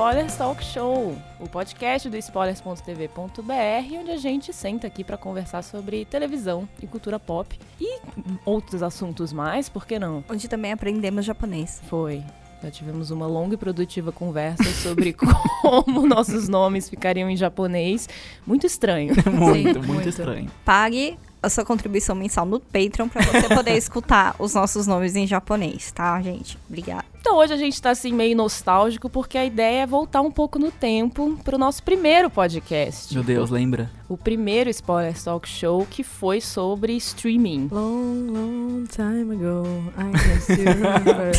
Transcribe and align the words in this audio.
Spoilers 0.00 0.34
Talk 0.34 0.64
Show, 0.64 1.14
o 1.38 1.46
podcast 1.46 2.08
do 2.08 2.16
spoilers.tv.br, 2.16 3.98
onde 4.00 4.10
a 4.10 4.16
gente 4.16 4.50
senta 4.50 4.86
aqui 4.86 5.04
para 5.04 5.18
conversar 5.18 5.60
sobre 5.60 6.06
televisão 6.06 6.66
e 6.82 6.86
cultura 6.86 7.18
pop 7.18 7.54
e 7.78 8.00
outros 8.46 8.82
assuntos 8.82 9.30
mais, 9.30 9.68
por 9.68 9.84
que 9.84 9.98
não? 9.98 10.24
Onde 10.26 10.48
também 10.48 10.72
aprendemos 10.72 11.26
japonês. 11.26 11.82
Foi. 11.86 12.24
Já 12.62 12.70
tivemos 12.70 13.10
uma 13.10 13.26
longa 13.26 13.56
e 13.56 13.58
produtiva 13.58 14.10
conversa 14.10 14.64
sobre 14.72 15.12
como 15.60 16.06
nossos 16.06 16.48
nomes 16.48 16.88
ficariam 16.88 17.28
em 17.28 17.36
japonês. 17.36 18.08
Muito 18.46 18.66
estranho. 18.66 19.12
muito, 19.30 19.80
muito, 19.80 19.82
muito 19.82 20.08
estranho. 20.08 20.50
Pague 20.64 21.18
a 21.42 21.48
sua 21.48 21.64
contribuição 21.64 22.14
mensal 22.14 22.44
no 22.44 22.60
Patreon 22.60 23.08
para 23.08 23.22
você 23.22 23.54
poder 23.54 23.76
escutar 23.78 24.34
os 24.38 24.54
nossos 24.54 24.86
nomes 24.86 25.16
em 25.16 25.26
japonês, 25.26 25.90
tá, 25.92 26.20
gente? 26.20 26.58
Obrigada. 26.68 27.04
Então 27.20 27.36
hoje 27.36 27.52
a 27.52 27.56
gente 27.56 27.80
tá 27.80 27.90
assim 27.90 28.12
meio 28.12 28.34
nostálgico 28.34 29.10
porque 29.10 29.36
a 29.36 29.44
ideia 29.44 29.82
é 29.82 29.86
voltar 29.86 30.22
um 30.22 30.30
pouco 30.30 30.58
no 30.58 30.70
tempo 30.70 31.38
pro 31.44 31.58
nosso 31.58 31.82
primeiro 31.82 32.30
podcast. 32.30 33.12
Meu 33.14 33.22
Deus, 33.22 33.50
lembra? 33.50 33.90
O 34.08 34.16
primeiro 34.16 34.70
Spoiler 34.70 35.14
Talk 35.22 35.48
Show 35.48 35.86
que 35.88 36.02
foi 36.02 36.40
sobre 36.40 36.94
streaming. 36.96 37.68
Long, 37.70 38.32
long 38.32 38.84
time 38.86 39.34
ago, 39.34 39.92
I 39.96 40.10
can 40.12 40.40
still 40.40 40.64
remember. 40.64 41.32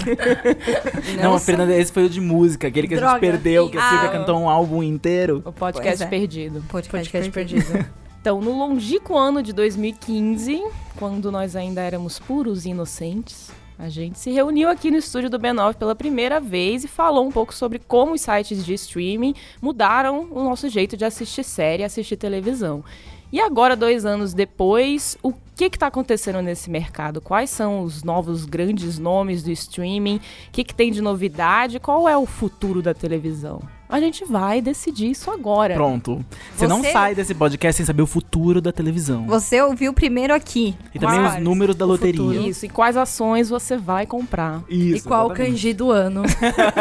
Não, 1.22 1.40
Fernanda, 1.40 1.76
esse 1.76 1.92
foi 1.92 2.06
o 2.06 2.10
de 2.10 2.22
música, 2.22 2.68
aquele 2.68 2.88
que 2.88 2.96
Droga. 2.96 3.12
a 3.12 3.14
gente 3.16 3.22
perdeu, 3.22 3.70
que 3.70 3.78
a 3.78 3.90
Silvia 3.90 4.10
ah, 4.10 4.12
cantou 4.12 4.40
um 4.40 4.48
álbum 4.48 4.84
inteiro. 4.84 5.42
O 5.44 5.52
podcast 5.52 6.04
é. 6.04 6.08
perdido. 6.08 6.64
Podcast, 6.70 7.10
podcast 7.10 7.32
perdido. 7.32 7.66
perdido. 7.66 8.02
Então, 8.22 8.40
no 8.40 8.56
longínquo 8.56 9.18
ano 9.18 9.42
de 9.42 9.52
2015, 9.52 10.64
quando 10.96 11.32
nós 11.32 11.56
ainda 11.56 11.82
éramos 11.82 12.20
puros 12.20 12.68
e 12.68 12.70
inocentes, 12.70 13.50
a 13.80 13.90
gente 13.90 14.20
se 14.20 14.30
reuniu 14.30 14.70
aqui 14.70 14.92
no 14.92 14.98
estúdio 14.98 15.28
do 15.28 15.40
B9 15.40 15.74
pela 15.74 15.96
primeira 15.96 16.40
vez 16.40 16.84
e 16.84 16.88
falou 16.88 17.26
um 17.26 17.32
pouco 17.32 17.52
sobre 17.52 17.80
como 17.80 18.14
os 18.14 18.22
sites 18.22 18.64
de 18.64 18.76
streaming 18.76 19.34
mudaram 19.60 20.28
o 20.30 20.44
nosso 20.44 20.70
jeito 20.70 20.96
de 20.96 21.04
assistir 21.04 21.44
série 21.44 21.84
assistir 21.84 22.16
televisão. 22.16 22.84
E 23.32 23.40
agora, 23.40 23.76
dois 23.76 24.06
anos 24.06 24.36
depois, 24.36 25.18
o 25.24 25.34
que 25.56 25.66
está 25.66 25.88
acontecendo 25.88 26.44
nesse 26.44 26.70
mercado? 26.70 27.22
Quais 27.22 27.50
são 27.50 27.82
os 27.82 28.04
novos 28.04 28.46
grandes 28.46 29.00
nomes 29.00 29.42
do 29.42 29.50
streaming? 29.50 30.18
O 30.18 30.52
que, 30.52 30.64
que 30.64 30.76
tem 30.76 30.92
de 30.92 31.02
novidade? 31.02 31.80
Qual 31.80 32.08
é 32.08 32.16
o 32.16 32.28
futuro 32.28 32.84
da 32.84 32.94
televisão? 32.94 33.64
A 33.92 34.00
gente 34.00 34.24
vai 34.24 34.62
decidir 34.62 35.12
isso 35.12 35.30
agora. 35.30 35.74
Pronto. 35.74 36.24
Você, 36.56 36.60
Você 36.60 36.68
não 36.68 36.82
sai 36.82 37.14
desse 37.14 37.36
podcast 37.36 37.76
sem 37.76 37.86
saber 37.86 38.02
o 38.02 38.08
futuro 38.08 38.62
da 38.62 38.72
televisão. 38.72 39.28
Você 39.28 39.62
ouviu 39.62 39.94
primeiro 39.94 40.34
aqui. 40.34 40.74
E 40.96 41.00
também 41.00 41.20
os 41.20 41.44
números 41.44 41.76
da 41.76 41.86
loteria. 41.86 42.22
Futuro. 42.22 42.48
Isso, 42.48 42.66
e 42.66 42.70
quais 42.70 42.96
ações 42.96 43.50
você 43.50 43.76
vai 43.76 44.06
comprar. 44.06 44.64
Isso, 44.70 44.98
e 44.98 45.02
qual 45.02 45.26
exatamente. 45.26 45.52
kanji 45.52 45.74
do 45.74 45.92
ano. 45.92 46.24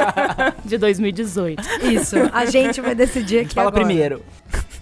de 0.64 0.78
2018. 0.78 1.62
Isso, 1.92 2.14
a 2.33 2.47
gente 2.47 2.81
vai 2.81 2.94
decidir 2.94 3.41
aqui 3.41 3.55
Fala 3.55 3.70
agora. 3.70 3.84
primeiro. 3.84 4.22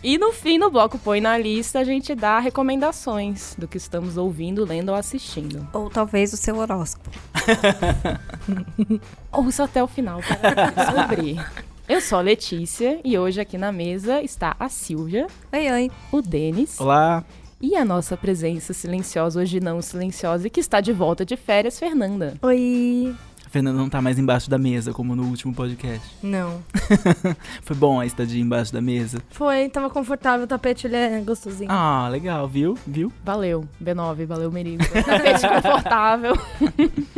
E 0.02 0.16
no 0.16 0.30
fim, 0.30 0.58
no 0.58 0.70
bloco 0.70 0.96
Põe 0.96 1.20
na 1.20 1.36
Lista, 1.36 1.80
a 1.80 1.84
gente 1.84 2.14
dá 2.14 2.38
recomendações 2.38 3.56
do 3.58 3.66
que 3.66 3.78
estamos 3.78 4.16
ouvindo, 4.16 4.64
lendo 4.64 4.90
ou 4.90 4.94
assistindo. 4.94 5.66
Ou 5.72 5.90
talvez 5.90 6.32
o 6.32 6.36
seu 6.36 6.58
horóscopo. 6.58 7.10
Ouça 9.32 9.64
até 9.64 9.82
o 9.82 9.88
final 9.88 10.20
para 10.20 10.70
descobrir. 10.70 11.44
Eu 11.88 12.02
sou 12.02 12.18
a 12.18 12.20
Letícia 12.20 13.00
e 13.02 13.18
hoje 13.18 13.40
aqui 13.40 13.56
na 13.56 13.72
mesa 13.72 14.20
está 14.20 14.54
a 14.60 14.68
Silvia. 14.68 15.26
Oi, 15.50 15.72
oi. 15.72 15.90
O 16.12 16.20
Denis. 16.20 16.78
Olá. 16.78 17.24
E 17.58 17.74
a 17.76 17.82
nossa 17.82 18.14
presença 18.14 18.74
silenciosa, 18.74 19.40
hoje 19.40 19.58
não 19.58 19.80
silenciosa, 19.80 20.46
e 20.46 20.50
que 20.50 20.60
está 20.60 20.82
de 20.82 20.92
volta 20.92 21.24
de 21.24 21.34
férias, 21.34 21.78
Fernanda. 21.78 22.34
Oi. 22.42 23.16
A 23.44 23.48
Fernanda 23.48 23.78
não 23.78 23.88
tá 23.88 24.02
mais 24.02 24.18
embaixo 24.18 24.50
da 24.50 24.58
mesa, 24.58 24.92
como 24.92 25.16
no 25.16 25.24
último 25.24 25.54
podcast. 25.54 26.14
Não. 26.22 26.62
Foi 27.64 27.74
bom 27.74 27.98
a 27.98 28.04
estadia 28.04 28.42
embaixo 28.42 28.70
da 28.70 28.82
mesa? 28.82 29.22
Foi, 29.30 29.70
tava 29.70 29.88
confortável, 29.88 30.44
o 30.44 30.46
tapete 30.46 30.86
ele 30.86 30.96
é 30.96 31.20
gostosinho. 31.22 31.72
Ah, 31.72 32.06
legal, 32.10 32.46
viu? 32.46 32.76
Viu? 32.86 33.10
Valeu, 33.24 33.66
B9, 33.82 34.26
valeu, 34.26 34.52
Merigo. 34.52 34.84
tapete 34.92 35.48
confortável. 35.48 36.34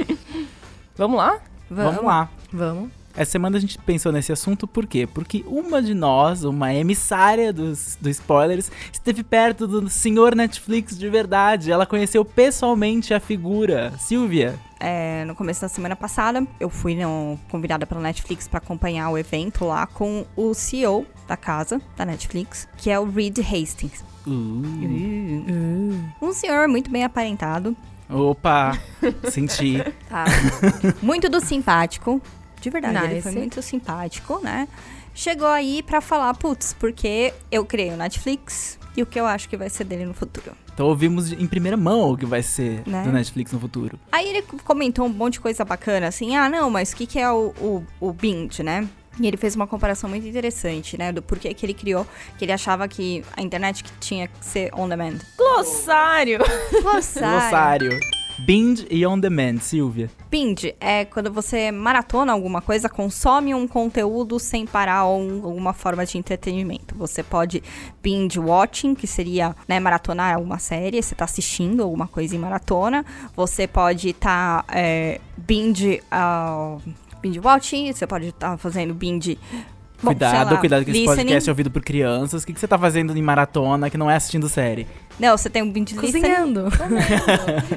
Vamos 0.96 1.16
lá? 1.18 1.40
Vamos, 1.68 1.94
Vamos 1.96 2.04
lá. 2.04 2.30
Vamos. 2.52 2.99
Essa 3.14 3.32
semana 3.32 3.56
a 3.56 3.60
gente 3.60 3.76
pensou 3.78 4.12
nesse 4.12 4.32
assunto 4.32 4.66
por 4.66 4.86
quê? 4.86 5.06
Porque 5.06 5.44
uma 5.46 5.82
de 5.82 5.94
nós, 5.94 6.44
uma 6.44 6.72
emissária 6.72 7.52
dos, 7.52 7.98
dos 8.00 8.12
spoilers, 8.12 8.70
esteve 8.92 9.22
perto 9.22 9.66
do 9.66 9.88
senhor 9.88 10.34
Netflix 10.34 10.98
de 10.98 11.08
verdade. 11.08 11.70
Ela 11.70 11.86
conheceu 11.86 12.24
pessoalmente 12.24 13.12
a 13.12 13.20
figura. 13.20 13.92
Silvia. 13.98 14.58
É, 14.78 15.24
no 15.26 15.34
começo 15.34 15.60
da 15.60 15.68
semana 15.68 15.94
passada, 15.94 16.46
eu 16.58 16.70
fui 16.70 16.94
no, 16.94 17.38
convidada 17.50 17.86
pela 17.86 18.00
Netflix 18.00 18.48
para 18.48 18.58
acompanhar 18.58 19.10
o 19.10 19.18
evento 19.18 19.64
lá 19.64 19.86
com 19.86 20.24
o 20.34 20.54
CEO 20.54 21.04
da 21.28 21.36
casa, 21.36 21.80
da 21.96 22.04
Netflix, 22.06 22.66
que 22.76 22.90
é 22.90 22.98
o 22.98 23.10
Reed 23.10 23.38
Hastings. 23.38 24.02
Uh. 24.26 24.30
Uh. 25.50 26.12
Um 26.22 26.32
senhor 26.32 26.66
muito 26.68 26.90
bem 26.90 27.04
aparentado. 27.04 27.76
Opa, 28.08 28.78
senti. 29.30 29.84
Tá. 30.08 30.24
Muito 31.00 31.28
do 31.28 31.40
simpático. 31.40 32.20
De 32.60 32.70
verdade, 32.70 32.98
nice. 32.98 33.10
ele 33.12 33.22
foi 33.22 33.32
muito 33.32 33.62
simpático, 33.62 34.40
né? 34.42 34.68
Chegou 35.14 35.48
aí 35.48 35.82
para 35.82 36.00
falar, 36.00 36.32
putz, 36.34 36.74
porque 36.78 37.34
eu 37.50 37.64
criei 37.64 37.90
o 37.90 37.96
Netflix 37.96 38.78
e 38.96 39.02
o 39.02 39.06
que 39.06 39.18
eu 39.18 39.26
acho 39.26 39.48
que 39.48 39.56
vai 39.56 39.68
ser 39.68 39.84
dele 39.84 40.04
no 40.04 40.14
futuro. 40.14 40.52
Então 40.72 40.86
ouvimos 40.86 41.32
em 41.32 41.46
primeira 41.46 41.76
mão 41.76 42.12
o 42.12 42.16
que 42.16 42.24
vai 42.24 42.42
ser 42.42 42.82
né? 42.86 43.02
do 43.02 43.12
Netflix 43.12 43.52
no 43.52 43.60
futuro. 43.60 43.98
Aí 44.10 44.28
ele 44.28 44.42
comentou 44.64 45.04
um 45.06 45.08
monte 45.08 45.34
de 45.34 45.40
coisa 45.40 45.64
bacana, 45.64 46.08
assim, 46.08 46.36
ah, 46.36 46.48
não, 46.48 46.70
mas 46.70 46.92
o 46.92 46.96
que, 46.96 47.06
que 47.06 47.18
é 47.18 47.30
o, 47.30 47.52
o, 47.60 47.84
o 48.00 48.12
binge, 48.12 48.62
né? 48.62 48.88
E 49.20 49.26
ele 49.26 49.36
fez 49.36 49.54
uma 49.54 49.66
comparação 49.66 50.08
muito 50.08 50.26
interessante, 50.26 50.96
né? 50.96 51.12
Do 51.12 51.20
porquê 51.20 51.52
que 51.52 51.66
ele 51.66 51.74
criou, 51.74 52.06
que 52.38 52.44
ele 52.44 52.52
achava 52.52 52.88
que 52.88 53.22
a 53.36 53.42
internet 53.42 53.84
tinha 54.00 54.28
que 54.28 54.44
ser 54.44 54.72
on 54.74 54.88
demand. 54.88 55.18
Glossário! 55.36 56.38
Glossário! 56.80 57.90
Glossário. 57.90 58.19
Binge 58.44 58.86
e 58.90 59.06
on 59.06 59.18
demand, 59.18 59.58
Silvia. 59.58 60.10
Binge 60.30 60.74
é 60.80 61.04
quando 61.04 61.30
você 61.32 61.70
maratona 61.70 62.32
alguma 62.32 62.62
coisa, 62.62 62.88
consome 62.88 63.54
um 63.54 63.68
conteúdo 63.68 64.38
sem 64.38 64.66
parar 64.66 65.04
ou 65.04 65.44
alguma 65.44 65.72
forma 65.72 66.04
de 66.06 66.18
entretenimento. 66.18 66.94
Você 66.96 67.22
pode 67.22 67.62
binge 68.02 68.38
watching, 68.38 68.94
que 68.94 69.06
seria 69.06 69.54
né, 69.68 69.78
maratonar 69.78 70.34
alguma 70.34 70.58
série, 70.58 71.02
você 71.02 71.14
está 71.14 71.24
assistindo 71.24 71.82
alguma 71.82 72.08
coisa 72.08 72.34
em 72.34 72.38
maratona. 72.38 73.04
Você 73.36 73.66
pode 73.66 74.10
estar 74.10 74.64
tá, 74.64 74.76
é, 74.76 75.20
binge, 75.36 76.02
uh, 76.12 76.80
binge 77.20 77.40
watching, 77.40 77.92
você 77.92 78.06
pode 78.06 78.28
estar 78.28 78.52
tá 78.52 78.56
fazendo 78.56 78.94
binge 78.94 79.38
Bom, 80.02 80.10
cuidado, 80.10 80.58
cuidado 80.58 80.84
que 80.84 80.90
esse 80.90 81.04
podcast 81.04 81.48
é 81.48 81.52
ouvido 81.52 81.70
por 81.70 81.82
crianças. 81.82 82.42
O 82.42 82.46
que, 82.46 82.52
que 82.52 82.60
você 82.60 82.66
tá 82.66 82.78
fazendo 82.78 83.16
em 83.16 83.22
maratona 83.22 83.90
que 83.90 83.98
não 83.98 84.10
é 84.10 84.16
assistindo 84.16 84.48
série? 84.48 84.86
Não, 85.18 85.36
você 85.36 85.50
tem 85.50 85.62
o 85.62 85.70
binge 85.70 85.94
Cozinhando. 85.94 86.68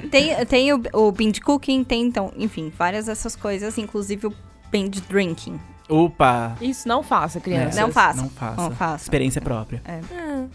tem 0.10 0.46
tem 0.46 0.74
o, 0.74 0.82
o 0.94 1.12
binge 1.12 1.42
cooking, 1.42 1.84
tem 1.84 2.04
então, 2.04 2.32
enfim, 2.38 2.72
várias 2.78 3.08
dessas 3.08 3.36
coisas, 3.36 3.78
inclusive 3.78 4.28
o 4.28 4.34
binge 4.72 5.02
drinking. 5.10 5.60
Opa! 5.90 6.56
Isso 6.62 6.88
não 6.88 7.04
faça, 7.04 7.40
criança. 7.40 7.80
Não 7.80 7.92
faça. 7.92 8.22
Não 8.22 8.30
faça. 8.30 8.62
Não 8.62 8.72
faça. 8.72 9.04
Experiência 9.04 9.42
própria. 9.42 9.82
É. 9.86 10.00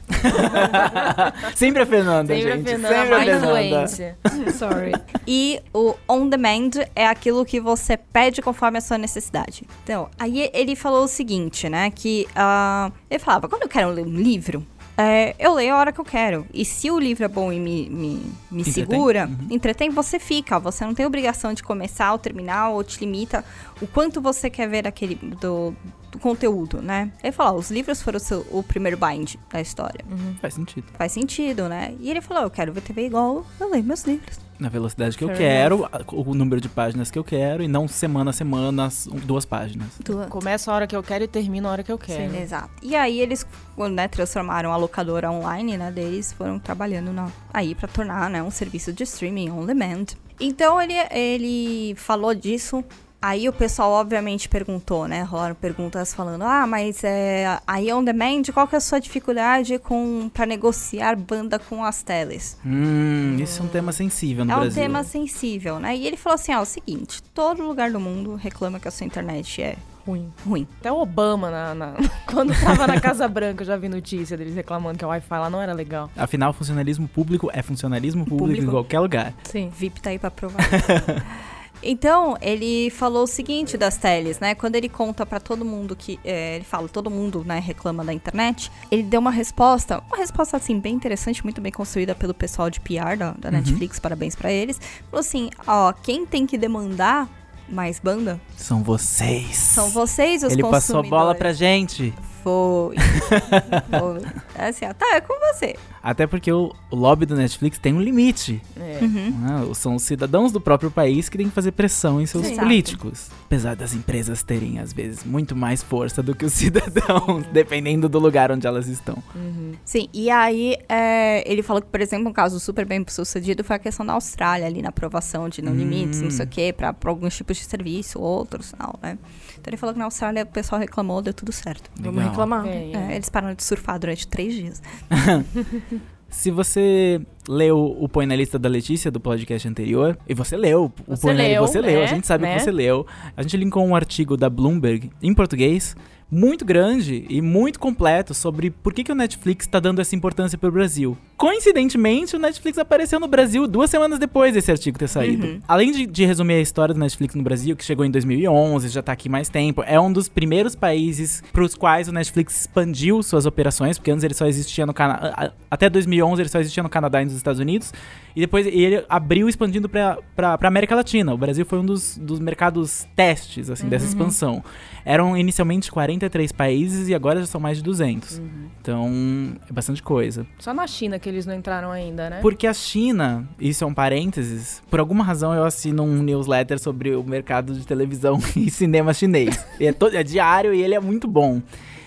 Sempre 1.54 1.82
a 1.82 1.86
Fernanda, 1.86 2.34
Sempre 2.34 2.52
gente. 2.52 2.66
A 2.66 2.70
Fernanda, 2.70 2.94
Sempre 2.96 3.14
a 3.14 3.18
Fernanda. 3.18 3.46
influência. 3.46 4.18
Sorry. 4.56 4.92
E 5.26 5.60
o 5.72 5.94
on 6.08 6.28
demand 6.28 6.70
é 6.94 7.06
aquilo 7.06 7.44
que 7.44 7.60
você 7.60 7.96
pede 7.96 8.40
conforme 8.40 8.78
a 8.78 8.80
sua 8.80 8.98
necessidade. 8.98 9.66
Então, 9.84 10.08
aí 10.18 10.50
ele 10.52 10.74
falou 10.74 11.04
o 11.04 11.08
seguinte, 11.08 11.68
né? 11.68 11.90
Que 11.90 12.26
uh, 12.30 12.92
ele 13.10 13.18
falava, 13.18 13.48
quando 13.48 13.62
eu 13.62 13.68
quero 13.68 13.90
ler 13.90 14.06
um 14.06 14.14
livro, 14.16 14.66
é, 15.00 15.36
eu 15.38 15.54
leio 15.54 15.74
a 15.74 15.78
hora 15.78 15.92
que 15.92 16.00
eu 16.00 16.04
quero. 16.04 16.44
E 16.52 16.64
se 16.64 16.90
o 16.90 16.98
livro 16.98 17.24
é 17.24 17.28
bom 17.28 17.52
e 17.52 17.60
me, 17.60 17.88
me, 17.88 18.32
me 18.50 18.64
segura, 18.64 19.28
uhum. 19.28 19.46
entretém, 19.48 19.90
você 19.90 20.18
fica. 20.18 20.58
Você 20.58 20.84
não 20.84 20.92
tem 20.92 21.06
obrigação 21.06 21.54
de 21.54 21.62
começar 21.62 22.10
ou 22.10 22.18
terminar, 22.18 22.70
ou 22.70 22.82
te 22.82 22.98
limita 22.98 23.44
o 23.80 23.86
quanto 23.86 24.20
você 24.20 24.50
quer 24.50 24.68
ver 24.68 24.88
aquele, 24.88 25.14
do, 25.14 25.72
do 26.07 26.07
conteúdo, 26.20 26.80
né? 26.80 27.10
Ele 27.22 27.32
falou, 27.32 27.54
ó, 27.54 27.58
os 27.58 27.70
livros 27.70 28.00
foram 28.02 28.16
o, 28.16 28.20
seu- 28.20 28.46
o 28.50 28.62
primeiro 28.62 28.96
bind 28.96 29.34
da 29.52 29.60
história. 29.60 30.04
Faz 30.40 30.54
sentido. 30.54 30.86
Faz 30.96 31.12
sentido, 31.12 31.68
né? 31.68 31.94
E 32.00 32.10
ele 32.10 32.20
falou, 32.20 32.42
eu 32.44 32.50
quero 32.50 32.72
ver 32.72 32.80
TV 32.80 33.06
igual 33.06 33.44
eu 33.60 33.70
leio 33.70 33.84
meus 33.84 34.04
livros. 34.04 34.38
Na 34.58 34.68
velocidade 34.68 35.16
que 35.16 35.22
eu 35.22 35.28
Fair 35.28 35.38
quero, 35.38 35.84
a- 35.84 36.02
o 36.08 36.34
número 36.34 36.60
de 36.60 36.68
páginas 36.68 37.12
que 37.12 37.18
eu 37.18 37.22
quero, 37.22 37.62
e 37.62 37.68
não 37.68 37.86
semana 37.86 38.30
a 38.30 38.32
semana, 38.32 38.86
as- 38.86 39.06
duas 39.06 39.44
páginas. 39.44 39.86
Começa 40.28 40.72
a 40.72 40.74
hora 40.74 40.86
que 40.86 40.96
eu 40.96 41.02
quero 41.02 41.22
e 41.24 41.28
termina 41.28 41.68
a 41.68 41.72
hora 41.72 41.82
que 41.84 41.92
eu 41.92 41.98
quero. 41.98 42.34
Exato. 42.36 42.70
E 42.82 42.96
aí 42.96 43.20
eles, 43.20 43.46
né, 43.92 44.08
transformaram 44.08 44.72
a 44.72 44.76
locadora 44.76 45.30
online, 45.30 45.76
né, 45.76 45.92
deles, 45.92 46.32
foram 46.32 46.58
trabalhando 46.58 47.12
na, 47.12 47.30
aí 47.54 47.74
pra 47.74 47.86
tornar, 47.86 48.28
né, 48.30 48.42
um 48.42 48.50
serviço 48.50 48.92
de 48.92 49.04
streaming 49.04 49.50
on 49.50 49.64
demand. 49.64 50.06
Então 50.40 50.80
ele, 50.82 50.94
ele 51.12 51.94
falou 51.96 52.34
disso. 52.34 52.82
Aí 53.20 53.48
o 53.48 53.52
pessoal 53.52 53.90
obviamente 53.92 54.48
perguntou, 54.48 55.08
né? 55.08 55.22
Rolaram 55.22 55.54
perguntas 55.54 56.14
falando: 56.14 56.42
"Ah, 56.42 56.66
mas 56.68 57.02
é, 57.02 57.58
aí 57.66 57.92
on 57.92 58.04
demand, 58.04 58.42
qual 58.54 58.68
que 58.68 58.76
é 58.76 58.78
a 58.78 58.80
sua 58.80 59.00
dificuldade 59.00 59.78
com 59.80 60.30
para 60.32 60.46
negociar 60.46 61.16
banda 61.16 61.58
com 61.58 61.84
as 61.84 62.02
teles?" 62.02 62.56
Hum, 62.64 63.36
isso 63.40 63.60
é 63.60 63.64
um 63.64 63.68
tema 63.68 63.90
sensível 63.90 64.44
no 64.44 64.52
é 64.52 64.56
um 64.56 64.60
Brasil. 64.60 64.80
tema 64.82 65.02
sensível, 65.02 65.80
né? 65.80 65.96
E 65.96 66.06
ele 66.06 66.16
falou 66.16 66.34
assim: 66.36 66.52
"Ó, 66.54 66.58
é 66.58 66.62
o 66.62 66.64
seguinte, 66.64 67.20
todo 67.34 67.62
lugar 67.66 67.90
do 67.90 67.98
mundo 67.98 68.36
reclama 68.36 68.78
que 68.78 68.86
a 68.86 68.90
sua 68.90 69.04
internet 69.06 69.62
é 69.62 69.76
Ruim. 70.06 70.32
ruim. 70.46 70.66
Até 70.80 70.90
o 70.90 70.96
Obama, 71.00 71.50
na, 71.50 71.74
na- 71.74 71.94
quando 72.24 72.54
tava 72.58 72.86
na 72.86 72.98
Casa 72.98 73.28
Branca, 73.28 73.62
eu 73.62 73.66
já 73.66 73.76
vi 73.76 73.90
notícia 73.90 74.38
deles 74.38 74.54
reclamando 74.54 74.96
que 74.96 75.04
o 75.04 75.08
Wi-Fi 75.08 75.38
lá 75.38 75.50
não 75.50 75.60
era 75.60 75.74
legal. 75.74 76.08
Afinal, 76.16 76.52
funcionalismo 76.54 77.06
público 77.06 77.50
é 77.52 77.60
funcionalismo 77.62 78.24
público, 78.24 78.44
Público. 78.46 78.66
em 78.68 78.70
qualquer 78.70 79.00
lugar. 79.00 79.34
Sim. 79.44 79.70
VIP 79.76 80.00
tá 80.00 80.08
aí 80.10 80.18
pra 80.18 80.30
provar. 80.30 80.56
Então, 81.82 82.36
ele 82.40 82.90
falou 82.90 83.24
o 83.24 83.26
seguinte 83.26 83.76
das 83.76 83.96
teles, 83.96 84.38
né? 84.40 84.54
Quando 84.54 84.76
ele 84.76 84.88
conta 84.88 85.24
pra 85.24 85.38
todo 85.38 85.64
mundo 85.64 85.94
que. 85.94 86.18
é, 86.24 86.56
ele 86.56 86.64
fala, 86.64 86.88
todo 86.88 87.10
mundo, 87.10 87.44
né, 87.44 87.58
reclama 87.58 88.04
da 88.04 88.12
internet. 88.12 88.70
Ele 88.90 89.02
deu 89.02 89.20
uma 89.20 89.30
resposta, 89.30 90.02
uma 90.08 90.16
resposta, 90.16 90.56
assim, 90.56 90.78
bem 90.78 90.94
interessante, 90.94 91.42
muito 91.44 91.60
bem 91.60 91.72
construída 91.72 92.14
pelo 92.14 92.34
pessoal 92.34 92.68
de 92.70 92.80
PR 92.80 93.16
da, 93.18 93.32
da 93.32 93.50
Netflix, 93.50 93.98
parabéns 93.98 94.34
pra 94.34 94.50
eles. 94.50 94.80
Falou 95.10 95.20
assim: 95.20 95.50
ó, 95.66 95.92
quem 95.92 96.26
tem 96.26 96.46
que 96.46 96.58
demandar 96.58 97.28
mais 97.68 97.98
banda 97.98 98.40
São 98.56 98.82
vocês. 98.82 99.56
são 99.56 99.90
vocês, 99.90 100.42
os 100.42 100.52
Ele 100.52 100.62
passou 100.62 101.00
a 101.00 101.02
bola 101.02 101.34
pra 101.34 101.52
gente. 101.52 102.14
Foi. 102.42 102.94
Foi. 103.90 104.22
É 104.54 104.68
assim, 104.68 104.84
ó, 104.86 104.92
tá, 104.94 105.06
é 105.14 105.20
com 105.20 105.34
você. 105.52 105.76
Até 106.02 106.26
porque 106.26 106.50
o, 106.50 106.72
o 106.90 106.96
lobby 106.96 107.26
do 107.26 107.34
Netflix 107.36 107.78
tem 107.78 107.92
um 107.92 108.00
limite. 108.00 108.62
É. 108.76 108.98
Uhum. 109.02 109.30
né? 109.30 109.74
São 109.74 109.94
os 109.96 110.02
cidadãos 110.02 110.52
do 110.52 110.60
próprio 110.60 110.90
país 110.90 111.28
que 111.28 111.36
têm 111.36 111.48
que 111.48 111.54
fazer 111.54 111.72
pressão 111.72 112.20
em 112.20 112.26
seus 112.26 112.44
Exato. 112.46 112.60
políticos. 112.60 113.28
Apesar 113.46 113.74
das 113.76 113.92
empresas 113.94 114.42
terem, 114.42 114.78
às 114.78 114.92
vezes, 114.92 115.24
muito 115.24 115.54
mais 115.56 115.82
força 115.82 116.22
do 116.22 116.34
que 116.34 116.44
os 116.44 116.52
cidadãos, 116.54 117.44
dependendo 117.52 118.08
do 118.08 118.18
lugar 118.18 118.50
onde 118.52 118.66
elas 118.66 118.86
estão. 118.88 119.18
Uhum. 119.34 119.72
Sim, 119.84 120.08
e 120.12 120.30
aí 120.30 120.76
é, 120.88 121.50
ele 121.50 121.62
falou 121.62 121.82
que, 121.82 121.88
por 121.88 122.00
exemplo, 122.00 122.28
um 122.28 122.32
caso 122.32 122.58
super 122.60 122.86
bem 122.86 123.04
sucedido 123.08 123.62
foi 123.64 123.76
a 123.76 123.78
questão 123.78 124.04
da 124.06 124.12
Austrália, 124.14 124.66
ali 124.66 124.80
na 124.82 124.88
aprovação 124.90 125.48
de 125.48 125.60
não 125.62 125.72
Hum. 125.72 125.76
limites, 125.76 126.20
não 126.22 126.30
sei 126.30 126.44
o 126.44 126.48
quê, 126.48 126.72
pra, 126.74 126.92
pra 126.92 127.10
alguns 127.10 127.36
tipos 127.36 127.56
de 127.56 127.64
serviço, 127.64 128.18
outros, 128.20 128.72
tal, 128.76 128.98
né? 129.02 129.18
Então 129.60 129.70
ele 129.70 129.76
falou 129.76 129.92
que 129.92 129.98
na 129.98 130.04
Austrália 130.06 130.42
o 130.42 130.46
pessoal 130.46 130.80
reclamou, 130.80 131.20
deu 131.22 131.34
tudo 131.34 131.52
certo. 131.52 131.90
Vamos 131.96 132.16
Legal. 132.16 132.30
reclamar. 132.30 132.66
É, 132.66 132.70
É, 132.92 132.92
é. 133.12 133.14
eles 133.16 133.28
pararam 133.28 133.54
de 133.54 133.62
surfar 133.62 133.98
durante 133.98 134.26
três 134.26 134.54
dias. 134.54 134.82
Se 136.30 136.50
você 136.50 137.20
leu 137.48 137.78
o 137.98 138.06
Põe 138.06 138.26
na 138.26 138.36
Lista 138.36 138.58
da 138.58 138.68
Letícia 138.68 139.10
do 139.10 139.18
podcast 139.18 139.66
anterior, 139.66 140.18
e 140.28 140.34
você 140.34 140.58
leu, 140.58 140.92
o 141.06 141.16
Você 141.16 141.22
Põe 141.28 141.34
na 141.34 141.42
leu, 141.42 141.66
você 141.66 141.80
leu, 141.80 141.98
a 142.00 142.02
né? 142.02 142.06
gente 142.06 142.26
sabe 142.26 142.42
Né? 142.44 142.54
que 142.56 142.60
você 142.60 142.70
leu. 142.70 143.06
A 143.34 143.40
gente 143.42 143.56
linkou 143.56 143.82
um 143.86 143.96
artigo 143.96 144.36
da 144.36 144.50
Bloomberg 144.50 145.10
em 145.22 145.32
português, 145.32 145.96
muito 146.30 146.64
grande 146.64 147.24
e 147.28 147.40
muito 147.40 147.78
completo 147.78 148.34
sobre 148.34 148.70
por 148.70 148.92
que, 148.92 149.02
que 149.02 149.12
o 149.12 149.14
Netflix 149.14 149.66
está 149.66 149.80
dando 149.80 150.00
essa 150.00 150.14
importância 150.14 150.58
para 150.58 150.68
o 150.68 150.72
Brasil. 150.72 151.16
Coincidentemente, 151.36 152.36
o 152.36 152.38
Netflix 152.38 152.78
apareceu 152.78 153.18
no 153.18 153.28
Brasil 153.28 153.66
duas 153.66 153.88
semanas 153.88 154.18
depois 154.18 154.52
desse 154.52 154.70
artigo 154.70 154.98
ter 154.98 155.08
saído. 155.08 155.46
Uhum. 155.46 155.60
Além 155.66 155.92
de, 155.92 156.06
de 156.06 156.24
resumir 156.24 156.54
a 156.54 156.60
história 156.60 156.92
do 156.92 157.00
Netflix 157.00 157.34
no 157.34 157.42
Brasil, 157.42 157.76
que 157.76 157.84
chegou 157.84 158.04
em 158.04 158.10
2011, 158.10 158.88
já 158.88 159.02
tá 159.02 159.12
aqui 159.12 159.28
mais 159.28 159.48
tempo, 159.48 159.82
é 159.86 159.98
um 159.98 160.12
dos 160.12 160.28
primeiros 160.28 160.74
países 160.74 161.42
para 161.52 161.62
os 161.62 161.74
quais 161.74 162.08
o 162.08 162.12
Netflix 162.12 162.62
expandiu 162.62 163.22
suas 163.22 163.46
operações, 163.46 163.98
porque 163.98 164.10
antes 164.10 164.24
ele 164.24 164.34
só 164.34 164.46
existia 164.46 164.84
no 164.84 164.92
Canadá. 164.92 165.52
Até 165.70 165.88
2011 165.88 166.42
ele 166.42 166.48
só 166.48 166.60
existia 166.60 166.82
no 166.82 166.88
Canadá 166.88 167.22
e 167.22 167.24
nos 167.24 167.34
Estados 167.34 167.60
Unidos. 167.60 167.92
E 168.36 168.40
depois 168.40 168.66
ele 168.66 169.04
abriu 169.08 169.48
expandindo 169.48 169.88
pra 169.88 170.58
América 170.62 170.94
Latina. 170.94 171.32
O 171.34 171.38
Brasil 171.38 171.64
foi 171.66 171.78
um 171.78 171.84
dos, 171.84 172.16
dos 172.18 172.38
mercados 172.38 173.06
testes, 173.16 173.68
assim, 173.70 173.88
dessa 173.88 174.06
expansão. 174.06 174.62
Eram 175.10 175.34
inicialmente 175.34 175.90
43 175.90 176.52
países 176.52 177.08
e 177.08 177.14
agora 177.14 177.40
já 177.40 177.46
são 177.46 177.58
mais 177.58 177.78
de 177.78 177.82
200. 177.82 178.42
Então, 178.78 179.56
é 179.66 179.72
bastante 179.72 180.02
coisa. 180.02 180.46
Só 180.58 180.74
na 180.74 180.86
China 180.86 181.18
que 181.18 181.26
eles 181.26 181.46
não 181.46 181.54
entraram 181.54 181.90
ainda, 181.90 182.28
né? 182.28 182.40
Porque 182.42 182.66
a 182.66 182.74
China, 182.74 183.48
isso 183.58 183.82
é 183.82 183.86
um 183.86 183.94
parênteses, 183.94 184.82
por 184.90 185.00
alguma 185.00 185.24
razão 185.24 185.54
eu 185.54 185.64
assino 185.64 186.02
um 186.02 186.22
newsletter 186.22 186.78
sobre 186.78 187.16
o 187.16 187.24
mercado 187.24 187.72
de 187.72 187.86
televisão 187.86 188.38
e 188.54 188.70
cinema 188.70 189.14
chinês. 189.14 189.64
E 189.80 189.86
é, 189.86 189.94
to- 189.94 190.08
é 190.14 190.22
diário 190.22 190.74
e 190.74 190.82
ele 190.82 190.94
é 190.94 191.00
muito 191.00 191.26
bom. 191.26 191.62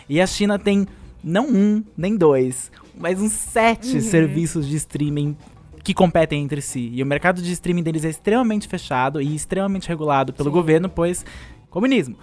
E 0.08 0.22
a 0.22 0.28
China 0.28 0.60
tem 0.60 0.86
não 1.24 1.48
um, 1.50 1.84
nem 1.98 2.16
dois, 2.16 2.72
mas 2.96 3.20
uns 3.20 3.32
sete 3.32 4.00
serviços 4.00 4.68
de 4.68 4.76
streaming 4.76 5.36
que 5.84 5.96
competem 5.96 6.44
entre 6.44 6.62
si. 6.62 6.92
E 6.94 7.02
o 7.02 7.06
mercado 7.08 7.42
de 7.42 7.52
streaming 7.52 7.82
deles 7.82 8.06
é 8.06 8.10
extremamente 8.10 8.68
fechado 8.68 9.20
e 9.20 9.34
extremamente 9.36 9.90
regulado 9.90 10.32
pelo 10.32 10.50
Sim. 10.50 10.54
governo, 10.54 10.88
pois 10.88 11.26
comunismo. 11.72 12.16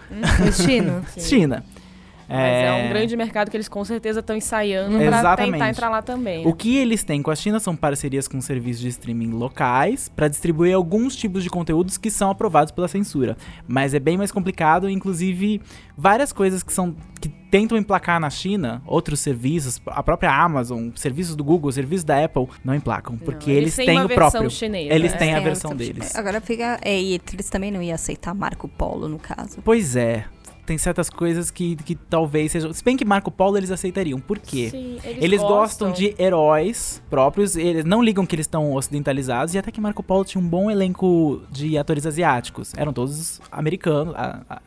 Destino. 0.44 1.04
China. 1.18 1.64
Mas 2.28 2.64
é... 2.64 2.84
um 2.84 2.88
grande 2.90 3.16
mercado 3.16 3.50
que 3.50 3.56
eles 3.56 3.68
com 3.68 3.82
certeza 3.84 4.20
estão 4.20 4.36
ensaiando 4.36 4.98
pra 4.98 5.06
Exatamente. 5.06 5.52
tentar 5.52 5.68
entrar 5.70 5.88
lá 5.88 6.02
também. 6.02 6.44
O 6.44 6.50
né? 6.50 6.54
que 6.56 6.76
eles 6.76 7.02
têm 7.02 7.22
com 7.22 7.30
a 7.30 7.36
China 7.36 7.58
são 7.58 7.74
parcerias 7.74 8.28
com 8.28 8.40
serviços 8.40 8.82
de 8.82 8.88
streaming 8.88 9.30
locais 9.30 10.10
para 10.14 10.28
distribuir 10.28 10.74
alguns 10.74 11.16
tipos 11.16 11.42
de 11.42 11.48
conteúdos 11.48 11.96
que 11.96 12.10
são 12.10 12.30
aprovados 12.30 12.70
pela 12.70 12.86
censura. 12.86 13.36
Mas 13.66 13.94
é 13.94 13.98
bem 13.98 14.18
mais 14.18 14.30
complicado, 14.30 14.90
inclusive 14.90 15.60
várias 15.96 16.32
coisas 16.32 16.62
que 16.62 16.72
são 16.72 16.94
que 17.20 17.28
tentam 17.28 17.76
emplacar 17.78 18.20
na 18.20 18.30
China, 18.30 18.82
outros 18.86 19.20
serviços, 19.20 19.80
a 19.86 20.02
própria 20.02 20.30
Amazon, 20.30 20.90
serviços 20.94 21.34
do 21.34 21.42
Google, 21.42 21.72
serviços 21.72 22.04
da 22.04 22.22
Apple 22.22 22.46
não 22.62 22.74
emplacam, 22.74 23.16
porque 23.16 23.50
Não, 23.50 23.56
eles, 23.56 23.74
têm 23.74 23.98
o 23.98 24.06
versão 24.06 24.30
próprio. 24.30 24.50
chinesa, 24.50 24.94
Eles 24.94 25.12
né? 25.12 25.18
têm 25.18 25.34
a 25.34 25.40
versão 25.40 25.74
deles. 25.74 26.14
Agora 26.14 26.40
fica. 26.40 26.78
É, 26.82 27.00
e 27.00 27.14
eles 27.32 27.50
também 27.50 27.70
não 27.70 27.82
iam 27.82 27.94
aceitar 27.94 28.34
Marco 28.34 28.68
Polo, 28.68 29.08
no 29.08 29.18
caso. 29.18 29.58
Pois 29.64 29.96
é. 29.96 30.26
Tem 30.68 30.76
certas 30.76 31.08
coisas 31.08 31.50
que, 31.50 31.76
que 31.76 31.94
talvez 31.94 32.52
sejam. 32.52 32.70
Se 32.74 32.84
bem 32.84 32.94
que 32.94 33.02
Marco 33.02 33.30
Polo 33.30 33.56
eles 33.56 33.70
aceitariam. 33.70 34.20
Por 34.20 34.38
quê? 34.38 34.68
Sim, 34.70 34.98
Eles, 35.02 35.40
gostam 35.40 35.90
de 35.90 36.14
heróis 36.18 37.02
próprios, 37.08 37.56
eles 37.56 37.86
não 37.86 38.02
ligam 38.02 38.26
que 38.26 38.34
eles 38.34 38.44
estão 38.44 38.74
ocidentalizados, 38.74 39.54
e 39.54 39.58
até 39.58 39.70
que 39.72 39.80
Marco 39.80 40.02
Polo 40.02 40.26
tinha 40.26 40.44
um 40.44 40.46
bom 40.46 40.70
elenco 40.70 41.40
de 41.50 41.78
atores 41.78 42.04
asiáticos. 42.04 42.74
Eram 42.76 42.92
todos 42.92 43.40
americanos, 43.50 44.14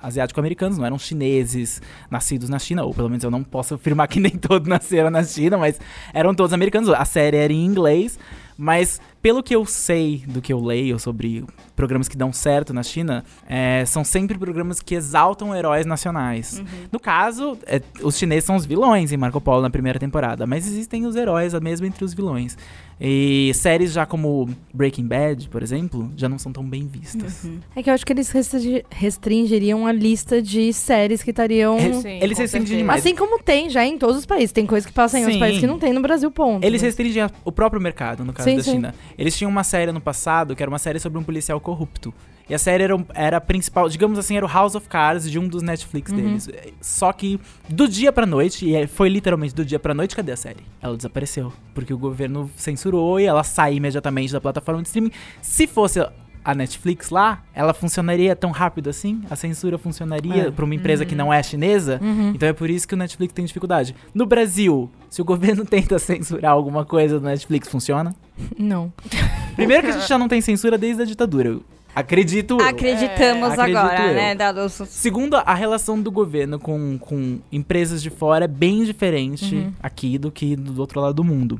asiático-americanos, 0.02 0.80
não 0.80 0.88
eram 0.88 0.98
chineses 0.98 1.84
nascidos 2.10 2.50
na 2.50 2.58
China, 2.58 2.84
ou 2.84 2.96
pelo 2.96 3.08
menos 3.08 3.24
eu 3.24 3.30
não 3.30 3.44
posso 3.44 3.76
afirmar 3.76 4.08
que 4.10 4.20
nem 4.20 4.32
todos 4.32 4.68
nasceram 4.68 5.12
na 5.12 5.24
China, 5.24 5.60
mas 5.60 5.80
eram 6.16 6.34
todos 6.34 6.52
americanos. 6.52 6.90
A 6.90 7.06
série 7.06 7.38
era 7.38 7.54
em 7.54 7.64
inglês, 7.64 8.18
mas 8.58 9.00
pelo 9.22 9.44
que 9.44 9.56
eu 9.56 9.66
sei 9.66 10.24
do 10.28 10.42
que 10.42 10.52
eu 10.52 10.60
leio 10.60 10.98
sobre 11.00 11.44
programas 11.76 12.08
que 12.08 12.18
dão 12.18 12.34
certo 12.34 12.74
na 12.74 12.84
China, 12.84 13.24
é, 13.48 13.84
são 13.86 14.04
sempre 14.04 14.38
programas 14.38 14.80
que 14.80 14.96
exaltam 14.96 15.56
heróis 15.56 15.86
nacionais. 15.86 16.62
No 16.92 17.00
caso, 17.00 17.58
é, 17.66 17.82
os 18.04 18.18
chineses 18.18 18.46
são 18.46 18.56
os 18.56 18.66
vilões 18.66 19.12
em 19.12 19.18
Marco 19.18 19.40
Polo 19.40 19.62
na 19.62 19.70
primeira 19.70 20.00
temporada, 20.00 20.46
mas 20.48 20.68
existem 20.68 21.06
os 21.06 21.16
heróis 21.16 21.54
mesmo 21.60 21.86
entre 21.86 22.04
os 22.04 22.14
vilões. 22.14 22.58
E 23.04 23.52
séries 23.56 23.94
já 23.94 24.06
como 24.06 24.48
Breaking 24.72 25.08
Bad, 25.08 25.50
por 25.50 25.64
exemplo, 25.64 26.12
já 26.16 26.30
não 26.30 26.38
são 26.38 26.52
tão 26.54 26.64
bem 26.64 26.86
vistas. 26.86 27.48
É 27.76 27.82
que 27.82 27.90
eu 27.90 27.94
acho 27.96 28.06
que 28.06 28.14
eles 28.14 28.30
restringi- 28.30 28.86
restringiriam 28.92 29.88
a 29.88 29.92
lista 29.92 30.40
de 30.40 30.72
séries 30.72 31.24
que 31.24 31.32
estariam. 31.32 31.80
Eles- 31.80 31.98
Sim, 31.98 32.20
eles 32.22 32.38
restringem 32.38 32.78
demais. 32.78 33.00
Assim 33.04 33.16
como 33.16 33.42
tem 33.42 33.72
já 33.72 33.84
em 33.84 33.98
todos 33.98 34.18
os 34.18 34.26
países. 34.28 34.52
Tem 34.52 34.68
coisa 34.68 34.86
que 34.88 34.94
passa 34.94 35.18
em 35.18 35.22
outros 35.24 35.40
países 35.40 35.60
que 35.60 35.66
não 35.66 35.80
tem 35.80 35.94
no 35.94 36.02
Brasil, 36.02 36.30
ponto. 36.30 36.64
Eles 36.64 36.80
né? 36.84 36.88
restringem 36.90 37.24
a- 37.24 37.32
o 37.44 37.52
próprio 37.52 37.82
mercado, 37.82 38.24
no 38.24 38.34
caso 38.34 38.48
Sim, 38.48 38.58
da 38.58 38.64
sim. 38.64 38.82
Eles 39.18 39.38
tinham 39.38 39.50
uma 39.52 39.64
série 39.64 39.92
no 39.92 40.02
passado, 40.02 40.56
que 40.56 40.64
era 40.64 40.70
uma 40.70 40.80
série 40.80 41.00
sobre 41.00 41.18
um 41.20 41.24
policial 41.24 41.60
corrupto. 41.60 42.14
E 42.50 42.54
a 42.54 42.58
série 42.60 42.84
era, 42.84 43.06
era 43.14 43.38
a 43.38 43.42
principal, 43.42 43.88
digamos 43.88 44.20
assim, 44.20 44.36
era 44.36 44.46
o 44.46 44.50
House 44.50 44.76
of 44.76 44.90
Cards 44.90 45.30
de 45.30 45.40
um 45.40 45.48
dos 45.48 45.62
Netflix 45.62 46.12
Uhum. 46.12 46.18
deles. 46.18 46.50
Só 46.82 47.14
que 47.14 47.40
do 47.70 47.88
dia 47.88 48.12
pra 48.12 48.26
noite, 48.26 48.66
e 48.66 48.76
é- 48.76 48.88
foi 48.88 49.08
literalmente 49.08 49.56
do 49.56 49.64
dia 49.64 49.80
pra 49.80 49.94
noite, 49.94 50.16
cadê 50.16 50.34
a 50.34 50.38
série? 50.38 50.60
Ela 50.82 50.98
desapareceu. 50.98 51.54
Porque 51.74 51.94
o 51.94 51.98
governo 51.98 52.52
censurou 52.58 53.20
e 53.20 53.26
ela 53.26 53.44
saiu 53.44 53.78
imediatamente 53.78 54.34
da 54.34 54.42
plataforma 54.42 54.82
de 54.82 54.88
streaming. 54.90 55.12
Se 55.42 55.66
fosse 55.66 56.06
a 56.44 56.56
Netflix 56.56 57.10
lá, 57.10 57.44
ela 57.54 57.74
funcionaria 57.74 58.36
tão 58.36 58.52
rápido 58.52 58.90
assim? 58.90 59.22
A 59.30 59.36
censura 59.36 59.78
funcionaria 59.78 60.48
É. 60.48 60.52
pra 60.52 60.66
uma 60.66 60.74
empresa 60.76 61.06
que 61.06 61.16
não 61.16 61.32
é 61.32 61.42
chinesa? 61.44 62.00
Uhum. 62.02 62.32
Então 62.36 62.50
é 62.50 62.54
por 62.54 62.70
isso 62.70 62.88
que 62.88 62.94
o 62.94 62.98
Netflix 62.98 63.34
tem 63.34 63.46
dificuldade. 63.46 63.96
No 64.14 64.26
Brasil, 64.26 64.90
se 65.10 65.22
o 65.22 65.26
governo 65.26 65.66
tenta 65.66 66.00
censurar 66.00 66.52
alguma 66.52 66.86
coisa 66.86 67.20
do 67.20 67.26
Netflix, 67.26 67.68
funciona? 67.70 68.16
Não. 68.58 68.92
Primeiro 69.56 69.84
que 69.84 69.90
a 69.90 69.94
gente 69.94 70.08
já 70.08 70.18
não 70.18 70.28
tem 70.28 70.42
censura 70.42 70.78
desde 70.78 71.04
a 71.04 71.06
ditadura. 71.06 71.60
Acredito 71.94 72.58
eu. 72.60 72.66
Acreditamos 72.66 73.50
É, 73.50 73.54
acredito 73.54 73.78
agora, 73.78 74.08
eu. 74.08 74.14
né? 74.16 74.34
Dados 74.34 74.80
os- 74.80 74.88
Segundo, 74.88 75.36
a 75.36 75.54
relação 75.54 76.02
do 76.02 76.10
governo 76.10 76.58
com, 76.58 76.98
com 76.98 77.40
empresas 77.52 78.02
de 78.02 78.10
fora 78.10 78.46
é 78.46 78.48
bem 78.48 78.86
diferente 78.86 79.56
Uhum. 79.56 79.74
aqui 79.84 80.18
do 80.18 80.32
que 80.32 80.56
do 80.56 80.80
outro 80.80 81.02
lado 81.02 81.16
do 81.16 81.24
mundo. 81.24 81.60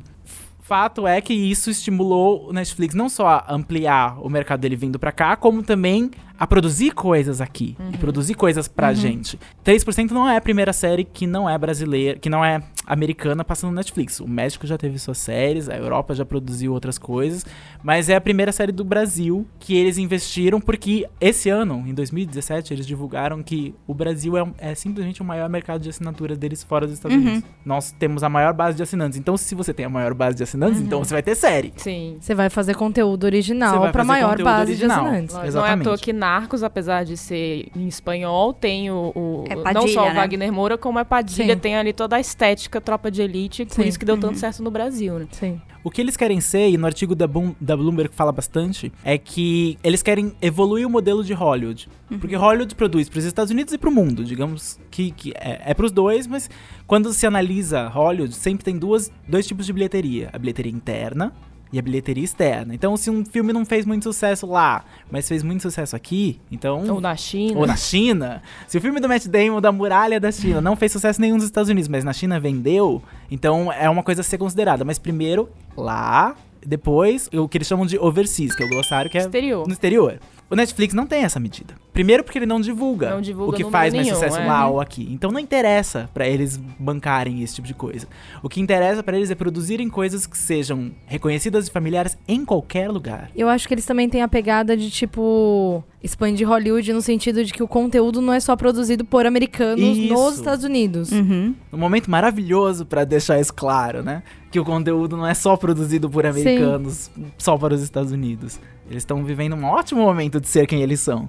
Fato 0.62 1.08
é 1.08 1.20
que 1.20 1.34
isso 1.34 1.70
estimulou 1.70 2.48
o 2.48 2.52
Netflix 2.52 2.94
não 2.94 3.08
só 3.08 3.26
a 3.26 3.52
ampliar 3.52 4.24
o 4.24 4.30
mercado 4.30 4.60
dele 4.60 4.76
vindo 4.76 4.96
pra 4.96 5.10
cá, 5.10 5.34
como 5.34 5.60
também 5.60 6.08
a 6.38 6.46
produzir 6.46 6.90
coisas 6.92 7.40
aqui 7.40 7.76
Uhum. 7.78 7.90
e 7.94 7.96
produzir 7.98 8.34
coisas 8.34 8.66
pra 8.68 8.92
gente. 8.92 9.38
3% 9.64 10.10
não 10.10 10.28
é 10.28 10.36
a 10.36 10.40
primeira 10.40 10.72
série 10.72 11.04
que 11.04 11.26
não 11.26 11.48
é 11.48 11.56
brasileira, 11.56 12.18
que 12.18 12.28
não 12.28 12.44
é 12.44 12.62
americana 12.86 13.44
passando 13.44 13.70
no 13.70 13.76
Netflix. 13.76 14.18
O 14.20 14.26
México 14.28 14.66
já 14.66 14.76
teve 14.76 14.98
suas 14.98 15.18
séries, 15.18 15.68
a 15.68 15.76
Europa 15.76 16.14
já 16.14 16.24
produziu 16.24 16.72
outras 16.72 16.98
coisas, 16.98 17.46
mas 17.82 18.08
é 18.08 18.16
a 18.16 18.20
primeira 18.20 18.50
série 18.52 18.72
do 18.72 18.84
Brasil 18.84 19.46
que 19.60 19.76
eles 19.76 19.98
investiram 19.98 20.60
porque 20.60 21.08
esse 21.20 21.48
ano, 21.48 21.84
em 21.86 21.94
2017, 21.94 22.74
eles 22.74 22.86
divulgaram 22.86 23.42
que 23.42 23.74
o 23.86 23.94
Brasil 23.94 24.36
é, 24.36 24.44
é 24.58 24.74
simplesmente 24.74 25.22
o 25.22 25.24
maior 25.24 25.48
mercado 25.48 25.80
de 25.80 25.88
assinaturas 25.90 26.36
deles 26.38 26.62
fora 26.62 26.86
dos 26.86 26.94
Estados 26.94 27.16
Uhum. 27.16 27.22
Unidos. 27.22 27.44
Nós 27.64 27.92
temos 27.92 28.22
a 28.24 28.28
maior 28.28 28.52
base 28.52 28.76
de 28.76 28.82
assinantes. 28.82 29.16
Então, 29.18 29.36
se 29.36 29.54
você 29.54 29.72
tem 29.72 29.86
a 29.86 29.88
maior 29.90 30.12
base 30.14 30.36
de 30.36 30.42
assinantes, 30.42 30.80
Uhum. 30.80 30.86
então 30.86 30.98
você 31.04 31.14
vai 31.14 31.22
ter 31.22 31.34
série. 31.36 31.72
Sim. 31.76 32.16
Você 32.20 32.34
vai 32.34 32.50
fazer 32.50 32.74
conteúdo 32.74 33.24
original 33.24 33.92
fazer 33.92 34.04
maior 34.04 34.42
base 34.42 34.72
original. 34.72 35.00
de 35.02 35.06
assinantes. 35.08 35.34
Não 35.34 35.40
é 35.42 35.44
à 35.44 35.48
Exatamente. 35.48 35.84
toa 35.84 35.98
que 35.98 36.12
Narcos, 36.22 36.62
apesar 36.62 37.04
de 37.04 37.16
ser 37.16 37.66
em 37.74 37.88
espanhol, 37.88 38.52
tem 38.54 38.90
o. 38.92 39.12
o- 39.14 39.44
É 39.50 39.56
não 39.56 39.62
Padilha, 39.64 39.92
só 39.92 40.02
o 40.04 40.08
né? 40.08 40.14
Wagner 40.14 40.52
Moura, 40.52 40.78
como 40.78 40.98
é 41.00 41.04
Padilha, 41.04 41.54
Sim. 41.54 41.58
tem 41.60 41.74
ali 41.76 41.92
toda 41.92 42.14
a 42.14 42.20
estética 42.20 42.80
tropa 42.80 43.10
de 43.10 43.20
elite, 43.22 43.64
por 43.66 43.74
Sim. 43.82 43.88
isso 43.88 43.98
que 43.98 44.04
deu 44.04 44.16
tanto 44.18 44.38
certo 44.38 44.62
no 44.62 44.70
Brasil, 44.70 45.18
né? 45.18 45.26
Sim. 45.32 45.60
O 45.84 45.90
que 45.90 46.00
eles 46.00 46.16
querem 46.16 46.40
ser, 46.40 46.68
e 46.70 46.78
no 46.78 46.86
artigo 46.86 47.12
da, 47.12 47.26
Bloom- 47.26 47.56
da 47.60 47.76
Bloomberg 47.76 48.14
fala 48.14 48.30
bastante, 48.30 48.92
é 49.02 49.18
que 49.18 49.76
eles 49.82 50.00
querem 50.00 50.32
evoluir 50.40 50.86
o 50.86 50.90
modelo 50.90 51.24
de 51.24 51.32
Hollywood. 51.32 51.88
Porque 52.20 52.36
Hollywood 52.36 52.72
produz 52.76 53.08
para 53.08 53.18
os 53.18 53.24
Estados 53.24 53.50
Unidos 53.50 53.74
e 53.74 53.78
para 53.78 53.90
o 53.90 53.92
mundo. 53.92 54.24
Digamos 54.24 54.78
que, 54.92 55.10
que 55.10 55.32
é, 55.34 55.60
é 55.66 55.74
para 55.74 55.84
os 55.84 55.90
dois, 55.90 56.28
mas 56.28 56.48
quando 56.86 57.12
se 57.12 57.26
analisa 57.26 57.88
Hollywood, 57.88 58.32
sempre 58.36 58.64
tem 58.64 58.78
duas, 58.78 59.10
dois 59.26 59.44
tipos 59.44 59.66
de 59.66 59.72
bilheteria: 59.72 60.30
a 60.32 60.38
bilheteria 60.38 60.70
interna 60.70 61.32
e 61.72 61.78
a 61.78 61.82
bilheteria 61.82 62.22
externa. 62.22 62.74
Então, 62.74 62.96
se 62.96 63.10
um 63.10 63.24
filme 63.24 63.52
não 63.52 63.64
fez 63.64 63.86
muito 63.86 64.02
sucesso 64.02 64.46
lá, 64.46 64.84
mas 65.10 65.26
fez 65.26 65.42
muito 65.42 65.62
sucesso 65.62 65.96
aqui, 65.96 66.38
então. 66.50 66.84
Ou 66.88 67.00
na 67.00 67.16
China. 67.16 67.58
Ou 67.58 67.66
na 67.66 67.76
China. 67.76 68.42
Se 68.68 68.76
o 68.76 68.80
filme 68.80 69.00
do 69.00 69.08
Matt 69.08 69.26
Damon 69.26 69.60
da 69.60 69.72
Muralha 69.72 70.20
da 70.20 70.30
China 70.30 70.60
não 70.60 70.76
fez 70.76 70.92
sucesso 70.92 71.20
nenhum 71.20 71.36
nos 71.36 71.44
Estados 71.44 71.70
Unidos, 71.70 71.88
mas 71.88 72.04
na 72.04 72.12
China 72.12 72.38
vendeu, 72.38 73.02
então 73.30 73.72
é 73.72 73.88
uma 73.88 74.02
coisa 74.02 74.20
a 74.20 74.24
ser 74.24 74.38
considerada. 74.38 74.84
Mas 74.84 74.98
primeiro, 74.98 75.48
lá, 75.76 76.36
depois, 76.64 77.28
o 77.32 77.48
que 77.48 77.58
eles 77.58 77.66
chamam 77.66 77.86
de 77.86 77.98
overseas, 77.98 78.54
que 78.54 78.62
é 78.62 78.66
o 78.66 78.68
glossário 78.68 79.10
que 79.10 79.18
é 79.18 79.22
Exterior. 79.22 79.66
no 79.66 79.72
exterior. 79.72 80.18
O 80.50 80.54
Netflix 80.54 80.92
não 80.92 81.06
tem 81.06 81.24
essa 81.24 81.40
medida. 81.40 81.74
Primeiro 81.92 82.24
porque 82.24 82.38
ele 82.38 82.46
não 82.46 82.60
divulga, 82.60 83.10
Não 83.10 83.20
divulga 83.20 83.52
o 83.52 83.56
que 83.56 83.64
faz 83.64 83.92
mais 83.92 84.06
nenhum, 84.06 84.14
sucesso 84.16 84.38
é. 84.38 84.46
lá 84.46 84.66
ou 84.66 84.80
aqui. 84.80 85.06
Então 85.10 85.30
não 85.30 85.38
interessa 85.38 86.08
pra 86.14 86.26
eles 86.26 86.56
bancarem 86.56 87.42
esse 87.42 87.56
tipo 87.56 87.68
de 87.68 87.74
coisa. 87.74 88.06
O 88.42 88.48
que 88.48 88.60
interessa 88.60 89.02
pra 89.02 89.16
eles 89.16 89.30
é 89.30 89.34
produzirem 89.34 89.88
coisas 89.90 90.26
que 90.26 90.36
sejam 90.38 90.90
reconhecidas 91.06 91.68
e 91.68 91.70
familiares 91.70 92.16
em 92.26 92.44
qualquer 92.44 92.90
lugar. 92.90 93.30
Eu 93.36 93.48
acho 93.48 93.68
que 93.68 93.74
eles 93.74 93.84
também 93.84 94.08
têm 94.08 94.22
a 94.22 94.28
pegada 94.28 94.74
de, 94.74 94.90
tipo, 94.90 95.84
expandir 96.02 96.48
Hollywood 96.48 96.92
no 96.92 97.02
sentido 97.02 97.44
de 97.44 97.52
que 97.52 97.62
o 97.62 97.68
conteúdo 97.68 98.22
não 98.22 98.32
é 98.32 98.40
só 98.40 98.56
produzido 98.56 99.04
por 99.04 99.26
americanos 99.26 99.98
Isso. 99.98 100.12
nos 100.12 100.34
Estados 100.36 100.64
Unidos. 100.64 101.12
Uhum. 101.12 101.54
Um 101.72 101.78
momento 101.78 102.10
maravilhoso 102.10 102.86
pra 102.86 103.04
deixar 103.04 103.38
isso 103.38 103.52
claro, 103.52 104.02
né? 104.02 104.22
Que 104.50 104.58
o 104.58 104.64
conteúdo 104.64 105.16
não 105.16 105.26
é 105.26 105.34
só 105.34 105.56
produzido 105.56 106.08
por 106.10 106.26
americanos, 106.26 107.10
só 107.38 107.56
para 107.56 107.74
os 107.74 107.82
Estados 107.82 108.12
Unidos. 108.12 108.58
Eles 108.90 109.02
estão 109.02 109.24
vivendo 109.24 109.54
um 109.54 109.64
ótimo 109.64 110.02
momento 110.02 110.40
de 110.40 110.48
ser 110.48 110.66
quem 110.66 110.82
eles 110.82 111.00
são. 111.00 111.28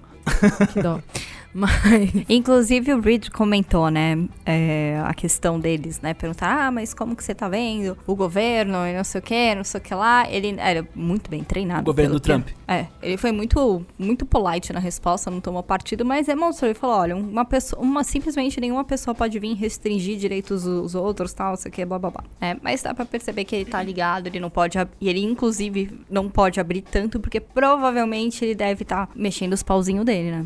Que 0.74 0.82
dó. 0.82 1.00
Mas. 1.54 1.74
Inclusive 2.30 2.94
o 2.94 3.00
Reed 3.00 3.30
comentou, 3.30 3.90
né, 3.90 4.18
é, 4.46 5.02
a 5.06 5.14
questão 5.14 5.60
deles, 5.60 6.02
né, 6.02 6.14
perguntar, 6.14 6.68
ah, 6.68 6.72
mas 6.72 6.94
como 6.94 7.16
que 7.16 7.24
você 7.24 7.34
tá 7.36 7.48
vendo 7.48 7.98
o 8.08 8.16
governo 8.16 8.86
e 8.88 8.94
não 8.96 9.04
sei 9.04 9.20
o 9.20 9.22
que, 9.22 9.56
não 9.56 9.64
sei 9.64 9.80
o 9.80 9.84
que 9.84 9.94
lá. 9.94 10.30
Ele 10.30 10.56
era 10.58 10.88
muito 10.96 11.30
bem 11.30 11.44
treinado. 11.44 11.82
O 11.82 11.86
governo 11.86 12.14
do 12.16 12.20
Trump. 12.20 12.48
que- 12.48 12.54
É, 12.68 12.88
ele 13.02 13.18
foi 13.18 13.32
muito, 13.32 13.86
muito 14.00 14.26
polite 14.26 14.74
na 14.74 14.80
resposta, 14.80 15.30
não 15.30 15.40
tomou 15.40 15.62
partido, 15.62 16.04
mas 16.04 16.26
demonstrou, 16.28 16.70
ele 16.70 16.80
falou, 16.80 16.96
olha, 16.98 17.16
uma 17.16 17.46
pessoa, 17.46 17.82
uma, 17.82 18.04
simplesmente 18.04 18.60
nenhuma 18.60 18.84
pessoa 18.84 19.14
pode 19.14 19.38
vir 19.40 19.54
restringir 19.54 20.18
direitos 20.18 20.64
dos 20.64 20.96
outros, 20.96 21.34
tal, 21.34 21.50
não 21.52 21.56
sei 21.58 21.70
o 21.70 21.74
que, 21.74 21.86
blá, 21.86 22.00
blá, 22.00 22.10
blá. 22.10 22.24
É, 22.42 22.56
mas 22.62 22.82
dá 22.82 22.94
pra 22.94 23.06
perceber 23.06 23.44
que 23.46 23.56
ele 23.56 23.66
tá 23.66 23.82
ligado, 23.84 24.28
ele 24.28 24.40
não 24.40 24.50
pode, 24.50 24.78
ab- 24.80 24.90
e 25.00 25.08
ele 25.10 25.20
inclusive 25.24 26.00
não 26.10 26.30
pode 26.30 26.60
abrir 26.60 26.82
tanto, 26.82 27.20
porque 27.20 27.40
provavelmente 27.40 28.44
ele 28.44 28.56
deve 28.56 28.84
estar 28.84 29.10
mexendo 29.16 29.54
os 29.54 29.62
pauzinhos 29.64 30.06
dele, 30.06 30.32
né? 30.32 30.46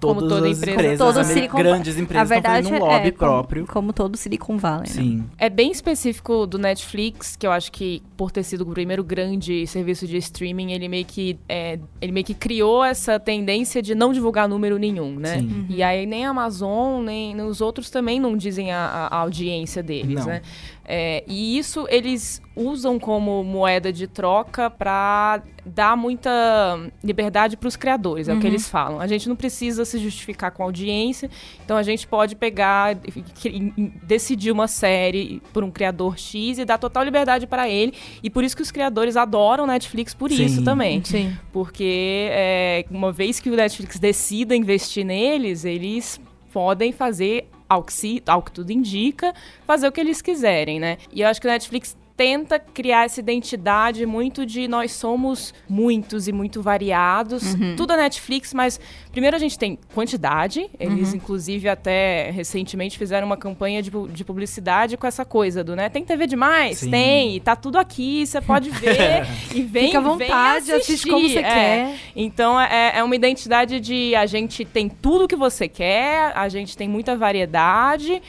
Como 0.00 0.09
todas 0.14 0.28
toda 0.30 0.48
as 0.50 0.58
empresa. 0.58 0.72
empresas, 0.78 0.98
Todo 0.98 1.18
ameri- 1.18 1.34
Silicon- 1.34 1.58
grandes 1.58 1.98
empresas 1.98 2.30
estão 2.30 2.52
fazendo 2.52 2.74
um 2.74 2.78
lobby 2.78 2.94
é, 2.94 3.10
como- 3.10 3.12
próprio. 3.18 3.66
Como, 3.66 3.92
todo 3.92 4.16
Silicon 4.16 4.56
Valley, 4.58 4.80
né? 4.88 4.94
Sim. 4.94 5.24
É 5.38 5.48
bem 5.48 5.70
específico 5.70 6.46
do 6.46 6.58
Netflix, 6.58 7.36
que 7.36 7.46
eu 7.46 7.52
acho 7.52 7.70
que 7.72 8.02
por 8.16 8.30
ter 8.30 8.42
sido 8.42 8.62
o 8.62 8.66
primeiro 8.66 9.02
grande 9.04 9.66
serviço 9.66 10.06
de 10.06 10.16
streaming, 10.18 10.72
ele 10.72 10.88
meio 10.88 11.04
que, 11.04 11.38
é, 11.48 11.78
ele 12.00 12.12
meio 12.12 12.24
que 12.26 12.34
criou 12.34 12.84
essa 12.84 13.18
tendência 13.18 13.80
de 13.82 13.94
não 13.94 14.12
divulgar 14.12 14.48
número 14.48 14.78
nenhum, 14.78 15.16
né? 15.16 15.38
Sim. 15.38 15.66
E 15.68 15.82
aí 15.82 16.06
nem 16.06 16.26
a 16.26 16.30
Amazon, 16.30 17.02
nem 17.04 17.40
os 17.40 17.60
outros 17.60 17.90
também 17.90 18.18
não 18.20 18.36
dizem 18.36 18.72
a, 18.72 18.78
a- 18.78 19.06
a 19.08 19.16
audiência 19.20 19.82
deles, 19.82 20.20
Não. 20.20 20.26
né? 20.26 20.42
É, 20.92 21.22
e 21.28 21.56
isso 21.56 21.86
eles 21.88 22.42
usam 22.56 22.98
como 22.98 23.44
moeda 23.44 23.92
de 23.92 24.08
troca 24.08 24.68
para 24.68 25.40
dar 25.64 25.96
muita 25.96 26.30
liberdade 27.02 27.56
para 27.56 27.68
os 27.68 27.76
criadores, 27.76 28.28
é 28.28 28.34
o 28.34 28.40
que 28.40 28.46
eles 28.48 28.68
falam. 28.68 28.98
A 28.98 29.06
gente 29.06 29.28
não 29.28 29.36
precisa 29.36 29.84
se 29.84 29.98
justificar 29.98 30.50
com 30.50 30.64
a 30.64 30.66
audiência, 30.66 31.30
então 31.64 31.76
a 31.76 31.84
gente 31.84 32.08
pode 32.08 32.34
pegar, 32.34 32.96
decidir 34.02 34.50
uma 34.50 34.66
série 34.66 35.40
por 35.52 35.62
um 35.62 35.70
criador 35.70 36.18
X 36.18 36.58
e 36.58 36.64
dar 36.64 36.76
total 36.76 37.04
liberdade 37.04 37.46
para 37.46 37.68
ele. 37.68 37.94
E 38.20 38.28
por 38.28 38.42
isso 38.42 38.56
que 38.56 38.62
os 38.62 38.72
criadores 38.72 39.16
adoram 39.16 39.68
Netflix 39.68 40.12
por 40.12 40.28
Sim. 40.32 40.44
isso 40.44 40.64
também. 40.64 41.04
Sim. 41.04 41.32
Porque 41.52 42.26
é, 42.32 42.84
uma 42.90 43.12
vez 43.12 43.38
que 43.38 43.48
o 43.48 43.54
Netflix 43.54 43.96
decida 44.00 44.56
investir 44.56 45.04
neles, 45.04 45.64
eles 45.64 46.20
podem 46.52 46.90
fazer, 46.90 47.48
ao 47.70 47.84
que, 47.84 47.92
se, 47.92 48.20
ao 48.26 48.42
que 48.42 48.50
tudo 48.50 48.72
indica, 48.72 49.32
fazer 49.64 49.86
o 49.86 49.92
que 49.92 50.00
eles 50.00 50.20
quiserem, 50.20 50.80
né? 50.80 50.98
E 51.12 51.20
eu 51.20 51.28
acho 51.28 51.40
que 51.40 51.46
o 51.46 51.50
Netflix 51.50 51.96
tenta 52.20 52.58
criar 52.58 53.06
essa 53.06 53.18
identidade 53.18 54.04
muito 54.04 54.44
de 54.44 54.68
nós 54.68 54.92
somos 54.92 55.54
muitos 55.66 56.28
e 56.28 56.32
muito 56.32 56.60
variados. 56.60 57.56
Tudo 57.78 57.94
é 57.94 57.96
Netflix, 57.96 58.52
mas 58.52 58.78
primeiro 59.10 59.34
a 59.34 59.38
gente 59.38 59.58
tem 59.58 59.78
quantidade. 59.94 60.68
Eles, 60.78 61.14
inclusive, 61.14 61.66
até 61.66 62.30
recentemente 62.30 62.98
fizeram 62.98 63.26
uma 63.26 63.38
campanha 63.38 63.82
de, 63.82 63.90
de 64.10 64.22
publicidade 64.22 64.98
com 64.98 65.06
essa 65.06 65.24
coisa 65.24 65.64
do, 65.64 65.74
né? 65.74 65.88
Tem 65.88 66.04
TV 66.04 66.26
demais? 66.26 66.80
Sim. 66.80 66.90
Tem. 66.90 67.36
e 67.36 67.40
Tá 67.40 67.56
tudo 67.56 67.78
aqui, 67.78 68.26
você 68.26 68.42
pode 68.42 68.68
ver. 68.68 69.26
e 69.56 69.62
vem, 69.62 69.86
Fica 69.86 69.98
à 69.98 70.02
vem 70.02 70.10
vontade, 70.10 70.72
assiste 70.72 70.92
assistir. 70.92 71.08
como 71.10 71.26
você 71.26 71.38
É. 71.38 71.42
quer. 71.42 71.96
Então 72.14 72.60
é, 72.60 72.98
é 72.98 73.02
uma 73.02 73.16
identidade 73.16 73.80
de 73.80 74.14
a 74.14 74.26
gente 74.26 74.62
tem 74.66 74.90
tudo 74.90 75.26
que 75.26 75.36
você 75.36 75.66
quer, 75.68 76.36
a 76.36 76.50
gente 76.50 76.76
tem 76.76 76.86
muita 76.86 77.16
variedade 77.16 78.20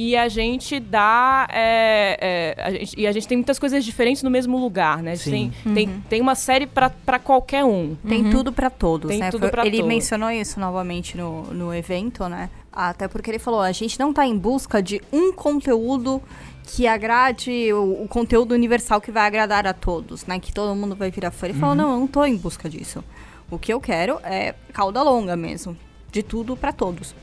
e 0.00 0.16
a 0.16 0.28
gente 0.28 0.78
dá. 0.78 1.48
é, 1.50 2.54
é, 2.56 2.62
a 2.62 2.70
gente- 2.70 2.94
e 3.00 3.04
a 3.04 3.10
gente 3.10 3.26
tem 3.26 3.36
muitas 3.36 3.58
coisas 3.58 3.84
diferentes 3.84 4.22
no 4.22 4.30
mesmo 4.30 4.56
lugar, 4.56 5.02
né? 5.02 5.10
A 5.12 5.14
gente 5.16 5.30
Sim. 5.30 5.52
Tem, 5.64 5.74
tem, 5.74 6.00
tem 6.08 6.20
uma 6.20 6.36
série 6.36 6.66
pra 6.68 6.88
pra 6.88 7.18
qualquer 7.18 7.64
um. 7.64 7.96
Tem 8.08 8.30
tudo 8.30 8.52
pra 8.52 8.70
todos, 8.70 9.10
Tem 9.10 9.18
né? 9.18 9.30
tudo 9.32 9.48
pra 9.50 9.66
ele 9.66 9.78
todos. 9.78 9.88
mencionou 9.88 10.30
isso 10.30 10.60
novamente 10.60 11.16
no, 11.16 11.42
no 11.52 11.74
evento, 11.74 12.28
né? 12.28 12.48
Até 12.72 13.08
porque 13.08 13.28
ele 13.28 13.40
falou, 13.40 13.60
a 13.60 13.72
gente 13.72 13.98
não 13.98 14.12
tá 14.12 14.24
em 14.24 14.38
busca 14.38 14.80
de 14.80 15.00
um 15.12 15.32
conteúdo 15.32 16.22
que 16.62 16.86
agrade 16.86 17.72
o, 17.72 18.04
o 18.04 18.06
conteúdo 18.08 18.52
universal 18.54 19.00
que 19.00 19.10
vai 19.10 19.26
agradar 19.26 19.66
a 19.66 19.72
todos, 19.72 20.24
né? 20.26 20.38
Que 20.38 20.52
todo 20.52 20.76
mundo 20.76 20.94
vai 20.94 21.10
virar 21.10 21.32
fã. 21.32 21.46
Ele 21.48 21.58
falou, 21.58 21.74
não, 21.74 21.90
eu 21.94 21.98
não 21.98 22.06
tô 22.06 22.24
em 22.24 22.36
busca 22.36 22.68
disso. 22.70 23.02
O 23.50 23.58
que 23.58 23.72
eu 23.72 23.80
quero 23.80 24.20
é 24.22 24.54
cauda 24.72 25.02
longa 25.02 25.34
mesmo. 25.34 25.76
De 26.12 26.22
tudo 26.22 26.56
pra 26.56 26.72
todos. 26.72 27.14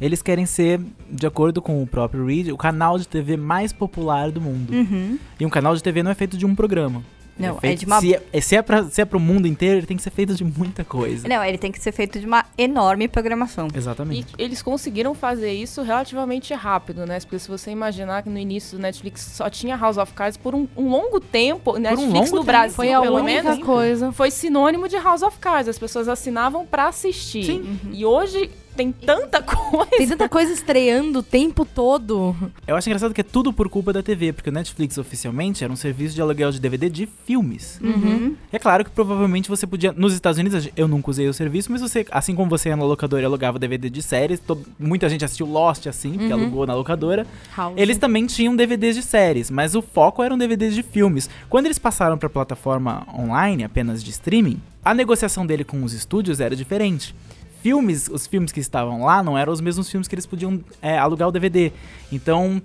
Eles 0.00 0.22
querem 0.22 0.46
ser, 0.46 0.80
de 1.10 1.26
acordo 1.26 1.60
com 1.60 1.82
o 1.82 1.86
próprio 1.86 2.24
Reed, 2.26 2.48
o 2.50 2.56
canal 2.56 2.98
de 2.98 3.06
TV 3.08 3.36
mais 3.36 3.72
popular 3.72 4.30
do 4.30 4.40
mundo. 4.40 4.72
Uhum. 4.72 5.18
E 5.40 5.44
um 5.46 5.50
canal 5.50 5.74
de 5.74 5.82
TV 5.82 6.02
não 6.02 6.10
é 6.10 6.14
feito 6.14 6.36
de 6.36 6.46
um 6.46 6.54
programa. 6.54 7.02
Não, 7.38 7.56
é 7.56 7.60
feito, 7.60 7.80
de 7.80 7.86
uma- 7.86 8.00
Se 8.00 8.14
é, 8.32 8.40
se, 8.40 8.56
é 8.56 8.62
pra, 8.62 8.82
se 8.86 9.00
é 9.00 9.04
pro 9.04 9.20
mundo 9.20 9.46
inteiro, 9.46 9.78
ele 9.78 9.86
tem 9.86 9.96
que 9.96 10.02
ser 10.02 10.10
feito 10.10 10.34
de 10.34 10.42
muita 10.42 10.82
coisa. 10.82 11.28
Não, 11.28 11.44
ele 11.44 11.56
tem 11.56 11.70
que 11.70 11.80
ser 11.80 11.92
feito 11.92 12.18
de 12.18 12.26
uma 12.26 12.44
enorme 12.58 13.06
programação. 13.06 13.68
E 13.72 13.76
Exatamente. 13.78 14.26
eles 14.36 14.60
conseguiram 14.60 15.14
fazer 15.14 15.52
isso 15.52 15.82
relativamente 15.82 16.52
rápido, 16.52 17.06
né? 17.06 17.20
Porque 17.20 17.38
se 17.38 17.48
você 17.48 17.70
imaginar 17.70 18.24
que 18.24 18.28
no 18.28 18.38
início 18.40 18.76
do 18.76 18.82
Netflix 18.82 19.20
só 19.20 19.48
tinha 19.48 19.76
House 19.76 19.98
of 19.98 20.12
Cards 20.14 20.36
por 20.36 20.52
um, 20.52 20.66
um 20.76 20.88
longo 20.90 21.20
tempo, 21.20 21.78
Netflix 21.78 22.12
longo 22.12 22.24
no 22.24 22.30
tempo. 22.32 22.42
Brasil, 22.44 22.74
Foi 22.74 22.92
a 22.92 23.00
pelo 23.02 23.16
única 23.18 23.42
menos, 23.52 23.64
coisa. 23.64 24.10
foi 24.10 24.32
sinônimo 24.32 24.88
de 24.88 24.96
House 24.96 25.22
of 25.22 25.38
Cards. 25.38 25.68
As 25.68 25.78
pessoas 25.78 26.08
assinavam 26.08 26.66
pra 26.66 26.88
assistir. 26.88 27.44
Sim. 27.44 27.78
E 27.92 28.04
hoje, 28.04 28.50
tem 28.78 28.92
tanta 28.92 29.42
coisa. 29.42 29.86
Tem 29.96 30.06
tanta 30.06 30.28
coisa 30.28 30.52
estreando 30.52 31.18
o 31.18 31.22
tempo 31.22 31.64
todo. 31.64 32.34
Eu 32.66 32.76
acho 32.76 32.88
engraçado 32.88 33.12
que 33.12 33.20
é 33.20 33.24
tudo 33.24 33.52
por 33.52 33.68
culpa 33.68 33.92
da 33.92 34.02
TV, 34.02 34.32
porque 34.32 34.48
o 34.50 34.52
Netflix 34.52 34.96
oficialmente 34.96 35.64
era 35.64 35.72
um 35.72 35.76
serviço 35.76 36.14
de 36.14 36.22
aluguel 36.22 36.52
de 36.52 36.60
DVD 36.60 36.88
de 36.88 37.08
filmes. 37.26 37.80
Uhum. 37.82 38.36
É 38.52 38.58
claro 38.58 38.84
que 38.84 38.90
provavelmente 38.92 39.48
você 39.48 39.66
podia. 39.66 39.92
Nos 39.92 40.14
Estados 40.14 40.38
Unidos, 40.38 40.68
eu 40.76 40.86
nunca 40.86 41.10
usei 41.10 41.26
o 41.28 41.34
serviço, 41.34 41.72
mas 41.72 41.80
você, 41.80 42.06
assim 42.12 42.36
como 42.36 42.48
você 42.48 42.68
ia 42.68 42.76
na 42.76 42.84
locadora 42.84 43.20
e 43.22 43.24
alugava 43.24 43.58
DVD 43.58 43.90
de 43.90 44.00
séries, 44.00 44.38
to- 44.38 44.62
muita 44.78 45.08
gente 45.08 45.24
assistiu 45.24 45.46
Lost 45.46 45.86
assim, 45.88 46.12
porque 46.12 46.32
Uhum. 46.32 46.40
alugou 46.40 46.66
na 46.66 46.74
locadora. 46.74 47.26
House. 47.56 47.74
Eles 47.76 47.98
também 47.98 48.26
tinham 48.26 48.54
DVDs 48.54 48.94
de 48.94 49.02
séries, 49.02 49.50
mas 49.50 49.74
o 49.74 49.82
foco 49.82 50.22
eram 50.22 50.38
DVDs 50.38 50.74
de 50.74 50.84
filmes. 50.84 51.28
Quando 51.50 51.66
eles 51.66 51.78
passaram 51.80 52.16
para 52.16 52.28
plataforma 52.28 53.04
online, 53.12 53.64
apenas 53.64 54.04
de 54.04 54.10
streaming, 54.10 54.60
a 54.84 54.94
negociação 54.94 55.44
dele 55.44 55.64
com 55.64 55.82
os 55.82 55.92
estúdios 55.92 56.38
era 56.40 56.54
diferente. 56.54 57.14
Filmes, 57.62 58.08
os 58.08 58.26
filmes 58.26 58.52
que 58.52 58.60
estavam 58.60 59.04
lá 59.04 59.22
não 59.22 59.36
eram 59.36 59.52
os 59.52 59.60
mesmos 59.60 59.90
filmes 59.90 60.06
que 60.08 60.14
eles 60.14 60.26
podiam 60.26 60.60
é, 60.80 60.96
alugar 60.98 61.28
o 61.28 61.32
DVD. 61.32 61.72
Então, 62.12 62.62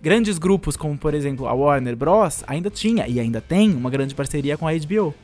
grandes 0.00 0.38
grupos 0.38 0.76
como, 0.76 0.96
por 0.96 1.12
exemplo, 1.14 1.46
a 1.48 1.52
Warner 1.52 1.96
Bros. 1.96 2.44
ainda 2.46 2.70
tinha 2.70 3.06
e 3.08 3.18
ainda 3.18 3.40
tem 3.40 3.74
uma 3.74 3.90
grande 3.90 4.14
parceria 4.14 4.56
com 4.56 4.66
a 4.68 4.72
HBO. 4.72 5.14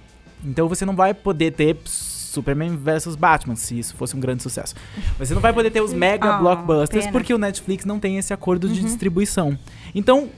Então 0.45 0.69
você 0.69 0.85
não 0.85 0.97
vai 0.97 1.15
poder 1.15 1.53
ter 1.53 1.77
Superman 1.85 2.77
vs 2.77 3.15
Batman, 3.15 3.55
se 3.55 3.79
isso 3.79 3.95
fosse 3.95 4.17
um 4.17 4.21
grande 4.21 4.43
sucesso. 4.43 4.75
Você 5.19 5.33
não 5.33 5.41
vai 5.41 5.53
poder 5.53 5.71
ter 5.71 5.81
os 5.81 5.93
mega 5.95 6.35
Ah, 6.35 6.39
blockbusters 6.39 7.05
pena. 7.05 7.13
porque 7.13 7.33
o 7.33 7.39
Netflix 7.39 7.85
não 7.85 8.01
tem 8.01 8.19
esse 8.19 8.33
acordo 8.35 8.69
de 8.69 8.81
distribuição. 8.83 9.57
Então, 9.95 10.29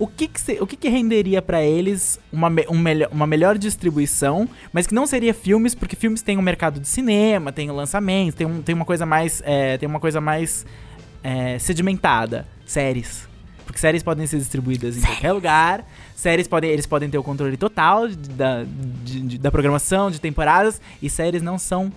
o 0.00 0.06
que 0.08 0.26
que, 0.26 0.40
se- 0.40 0.58
o 0.60 0.66
que, 0.66 0.76
que 0.76 0.88
renderia 0.88 1.40
pra 1.40 1.62
eles 1.62 2.18
uma, 2.32 2.48
um 2.68 2.78
melhor, 2.78 3.08
uma 3.12 3.26
melhor 3.26 3.56
distribuição, 3.56 4.48
mas 4.72 4.86
que 4.86 4.94
não 4.94 5.06
seria 5.06 5.32
filmes, 5.32 5.74
porque 5.74 5.94
filmes 5.94 6.22
tem 6.22 6.36
um 6.38 6.42
mercado 6.42 6.80
de 6.80 6.88
cinema, 6.88 7.52
tem 7.52 7.70
lançamentos, 7.70 8.34
tem, 8.34 8.46
um, 8.46 8.62
tem 8.62 8.74
uma 8.74 8.84
coisa 8.84 9.04
mais, 9.06 9.42
é, 9.44 9.76
tem 9.78 9.88
uma 9.88 10.00
coisa 10.00 10.20
mais 10.20 10.64
é, 11.22 11.58
sedimentada, 11.58 12.46
séries. 12.66 13.28
Porque 13.66 13.78
séries 13.78 14.02
podem 14.02 14.26
ser 14.26 14.38
distribuídas 14.38 14.96
em 14.96 15.00
qualquer 15.02 15.30
lugar, 15.32 15.84
séries 16.16 16.48
podem, 16.48 16.70
eles 16.70 16.86
podem 16.86 17.08
ter 17.08 17.18
o 17.18 17.22
controle 17.22 17.56
total 17.56 18.08
de- 18.08 18.16
da, 18.16 18.64
de- 19.04 19.20
de- 19.20 19.38
da 19.38 19.50
programação, 19.50 20.10
de 20.10 20.20
temporadas, 20.20 20.80
e 21.00 21.08
séries 21.08 21.40
não 21.42 21.56
são 21.58 21.92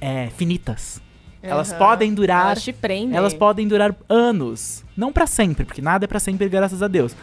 é, 0.00 0.28
finitas. 0.36 1.02
Elas 1.42 1.70
Aham. 1.70 1.78
podem 1.78 2.14
durar 2.14 2.46
Elas 2.46 2.62
te 2.64 2.72
prendem. 2.72 3.16
elas 3.16 3.32
podem 3.34 3.68
durar 3.68 3.94
anos. 4.08 4.84
Não 4.96 5.12
pra 5.12 5.26
sempre, 5.26 5.64
porque 5.64 5.80
nada 5.82 6.04
é 6.04 6.08
pra 6.08 6.18
sempre, 6.18 6.48
graças 6.48 6.82
a 6.82 6.88
Deus. 6.88 7.14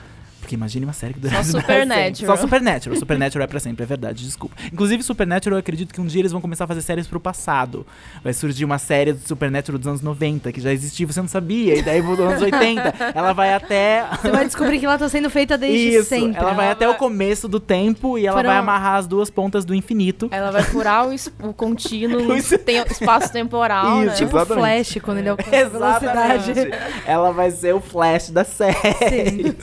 Porque 0.45 0.53
imagine 0.55 0.85
uma 0.85 0.93
série 0.93 1.15
que 1.15 1.19
durasse 1.19 1.49
Só. 1.51 1.59
Supernatural. 1.59 2.35
Só 2.37 2.41
Supernatural. 2.41 2.95
Supernatural 2.99 3.43
é 3.45 3.47
pra 3.47 3.59
sempre, 3.59 3.83
é 3.83 3.85
verdade, 3.87 4.23
desculpa. 4.23 4.55
Inclusive, 4.71 5.01
Supernatural, 5.01 5.57
eu 5.57 5.59
acredito 5.59 5.91
que 5.93 5.99
um 5.99 6.05
dia 6.05 6.21
eles 6.21 6.31
vão 6.31 6.39
começar 6.39 6.65
a 6.65 6.67
fazer 6.67 6.81
séries 6.83 7.07
pro 7.07 7.19
passado. 7.19 7.85
Vai 8.23 8.31
surgir 8.31 8.63
uma 8.63 8.77
série 8.77 9.13
do 9.13 9.27
Supernatural 9.27 9.79
dos 9.79 9.87
anos 9.87 10.01
90, 10.01 10.51
que 10.51 10.61
já 10.61 10.71
existia, 10.71 11.07
você 11.07 11.19
não 11.19 11.27
sabia, 11.27 11.75
e 11.75 11.81
daí 11.81 11.99
dos 12.01 12.19
anos 12.19 12.41
80. 12.41 12.93
Ela 13.15 13.33
vai 13.33 13.53
até... 13.53 14.05
Você 14.21 14.29
vai 14.31 14.45
descobrir 14.45 14.79
que 14.79 14.85
ela 14.85 14.97
tá 14.97 15.09
sendo 15.09 15.29
feita 15.29 15.57
desde 15.57 15.97
Isso, 15.97 16.09
sempre. 16.09 16.37
ela 16.39 16.53
vai 16.53 16.65
Ela 16.65 16.73
até 16.73 16.85
vai- 16.85 16.95
o 16.95 16.97
começo 16.97 17.47
do 17.47 17.59
tempo 17.59 18.17
e 18.17 18.25
ela 18.27 18.37
Foram- 18.37 18.49
vai 18.49 18.57
amarrar 18.59 18.95
as 18.97 19.07
duas 19.07 19.29
pontas 19.29 19.65
do 19.65 19.73
infinito. 19.73 20.27
Ela 20.31 20.51
vai 20.51 20.61
furar 20.63 21.07
o, 21.07 21.13
es- 21.13 21.31
o 21.41 21.53
contínuo 21.53 22.33
Isso. 22.37 22.57
tem, 22.59 22.77
espaço 22.89 23.31
temporal, 23.33 23.97
Isso, 24.03 24.05
né? 24.11 24.13
Tipo 24.15 24.37
Exatamente. 24.37 24.59
Flash, 24.85 24.97
quando 25.03 25.17
ele 25.19 25.29
alcança 25.29 25.49
a 25.57 25.69
velocidade. 25.69 26.53
Ela 27.05 27.31
vai 27.31 27.49
ser 27.51 27.73
o 27.73 27.81
flash 27.81 28.29
da 28.29 28.43
série. 28.43 29.55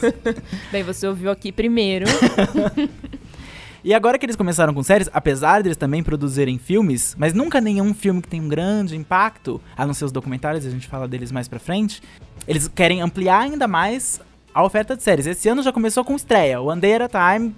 Bem, 0.72 0.82
você 0.82 1.06
ouviu 1.06 1.30
aqui 1.30 1.52
primeiro. 1.52 2.06
E 3.84 3.92
agora 3.92 4.16
que 4.16 4.24
eles 4.24 4.36
começaram 4.36 4.72
com 4.72 4.80
séries, 4.80 5.10
apesar 5.12 5.60
deles 5.60 5.76
também 5.76 6.04
produzirem 6.04 6.56
filmes, 6.56 7.16
mas 7.18 7.34
nunca 7.34 7.60
nenhum 7.60 7.92
filme 7.92 8.22
que 8.22 8.28
tem 8.28 8.40
um 8.40 8.46
grande 8.46 8.94
impacto, 8.94 9.60
a 9.76 9.84
não 9.84 9.92
ser 9.92 10.04
os 10.04 10.12
documentários, 10.12 10.64
a 10.64 10.70
gente 10.70 10.86
fala 10.86 11.08
deles 11.08 11.32
mais 11.32 11.48
pra 11.48 11.58
frente, 11.58 12.00
eles 12.46 12.68
querem 12.68 13.02
ampliar 13.02 13.40
ainda 13.40 13.66
mais 13.66 14.20
a 14.54 14.62
oferta 14.62 14.94
de 14.94 15.02
séries. 15.02 15.26
Esse 15.26 15.48
ano 15.48 15.64
já 15.64 15.72
começou 15.72 16.04
com 16.04 16.14
estreia, 16.14 16.60
One 16.60 16.80
Day 16.80 16.94
at 16.94 17.12
a 17.12 17.34
Time, 17.36 17.56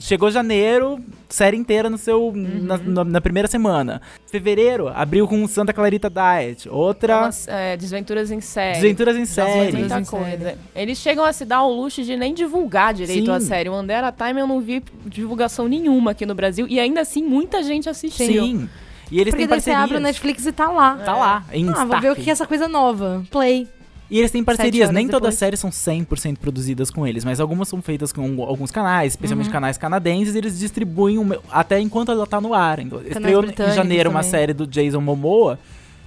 chegou 0.00 0.30
janeiro, 0.30 0.98
série 1.28 1.56
inteira 1.56 1.88
no 1.88 1.96
seu, 1.96 2.32
na, 2.34 2.76
na- 2.78 3.04
na 3.04 3.20
primeira 3.20 3.46
semana. 3.46 4.00
Fevereiro, 4.26 4.88
abriu 4.88 5.28
com 5.28 5.46
Santa 5.46 5.72
Clarita 5.72 6.10
Diet, 6.10 6.68
outra... 6.68 7.18
Umas, 7.18 7.46
é, 7.46 7.76
desventuras 7.76 8.30
em 8.32 8.40
série. 8.40 8.80
Desventuras 8.80 9.16
em 9.16 9.24
série. 9.26 9.76
muita 9.76 10.00
em 10.00 10.04
coisa. 10.04 10.58
Eles 10.74 10.98
chegam 10.98 11.24
a 11.24 11.32
se 11.32 11.44
dar 11.44 11.62
o 11.62 11.72
luxo 11.72 12.02
de 12.02 12.16
nem 12.16 12.34
divulgar 12.34 12.92
direito 12.94 13.26
Sim. 13.26 13.30
a 13.32 13.40
série. 13.40 13.68
O 13.68 13.74
Andera 13.74 14.10
Time 14.10 14.40
eu 14.40 14.46
não 14.46 14.60
vi 14.60 14.82
divulgação 15.06 15.68
nenhuma 15.68 16.10
aqui 16.12 16.24
no 16.26 16.34
Brasil. 16.34 16.66
E 16.68 16.80
ainda 16.80 17.00
assim, 17.02 17.22
muita 17.22 17.62
gente 17.62 17.88
assistiu. 17.88 18.26
Sim. 18.26 18.68
E 19.10 19.20
eles 19.20 19.32
Porque 19.32 19.38
têm 19.44 19.48
daí 19.48 19.60
você 19.60 19.70
parcerias. 19.70 19.82
abre 19.84 19.96
o 19.96 20.00
Netflix 20.00 20.46
e 20.46 20.52
tá 20.52 20.68
lá. 20.70 20.96
Tá 21.04 21.16
lá, 21.16 21.44
em 21.52 21.68
Ah, 21.68 21.84
vou 21.84 21.86
ver 21.88 21.96
o 21.96 22.00
destaque. 22.00 22.22
que 22.22 22.30
é 22.30 22.32
essa 22.32 22.46
coisa 22.46 22.68
nova. 22.68 23.24
Play. 23.30 23.68
E 24.10 24.18
eles 24.18 24.30
têm 24.32 24.42
parcerias, 24.42 24.90
nem 24.90 25.06
todas 25.06 25.28
as 25.28 25.34
séries 25.36 25.60
são 25.60 25.70
100% 25.70 26.38
produzidas 26.38 26.90
com 26.90 27.06
eles, 27.06 27.24
mas 27.24 27.38
algumas 27.38 27.68
são 27.68 27.80
feitas 27.80 28.12
com 28.12 28.42
alguns 28.42 28.70
canais, 28.72 29.12
especialmente 29.12 29.46
Uhum. 29.46 29.52
canais 29.52 29.78
canadenses, 29.78 30.34
e 30.34 30.38
eles 30.38 30.58
distribuem 30.58 31.16
o 31.18 31.24
meu- 31.24 31.40
até 31.50 31.78
enquanto 31.80 32.10
ela 32.10 32.26
tá 32.26 32.40
no 32.40 32.52
ar. 32.52 32.80
Então, 32.80 33.00
estreou 33.06 33.44
em 33.44 33.72
janeiro 33.74 34.10
uma 34.10 34.20
também. 34.20 34.30
série 34.30 34.52
do 34.52 34.66
Jason 34.66 35.00
Momoa, 35.00 35.58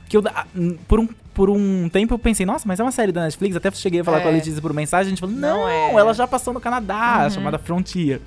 que 0.09 0.17
eu, 0.17 0.23
por, 0.87 0.99
um, 0.99 1.07
por 1.33 1.49
um 1.49 1.87
tempo 1.87 2.13
eu 2.13 2.19
pensei, 2.19 2.45
nossa, 2.45 2.67
mas 2.67 2.79
é 2.79 2.83
uma 2.83 2.91
série 2.91 3.11
da 3.13 3.23
Netflix, 3.23 3.55
até 3.55 3.71
cheguei 3.71 4.01
a 4.01 4.03
falar 4.03 4.17
É. 4.17 4.21
com 4.21 4.27
a 4.27 4.31
Letícia 4.31 4.61
por 4.61 4.73
mensagem, 4.73 5.07
a 5.07 5.09
gente 5.09 5.19
falou, 5.21 5.33
não, 5.35 5.59
Não 5.61 5.69
é. 5.69 5.93
ela 5.95 6.13
já 6.13 6.27
passou 6.27 6.53
no 6.53 6.59
Canadá, 6.59 7.21
Uhum. 7.23 7.29
chamada 7.29 7.57
Frontier. 7.57 8.19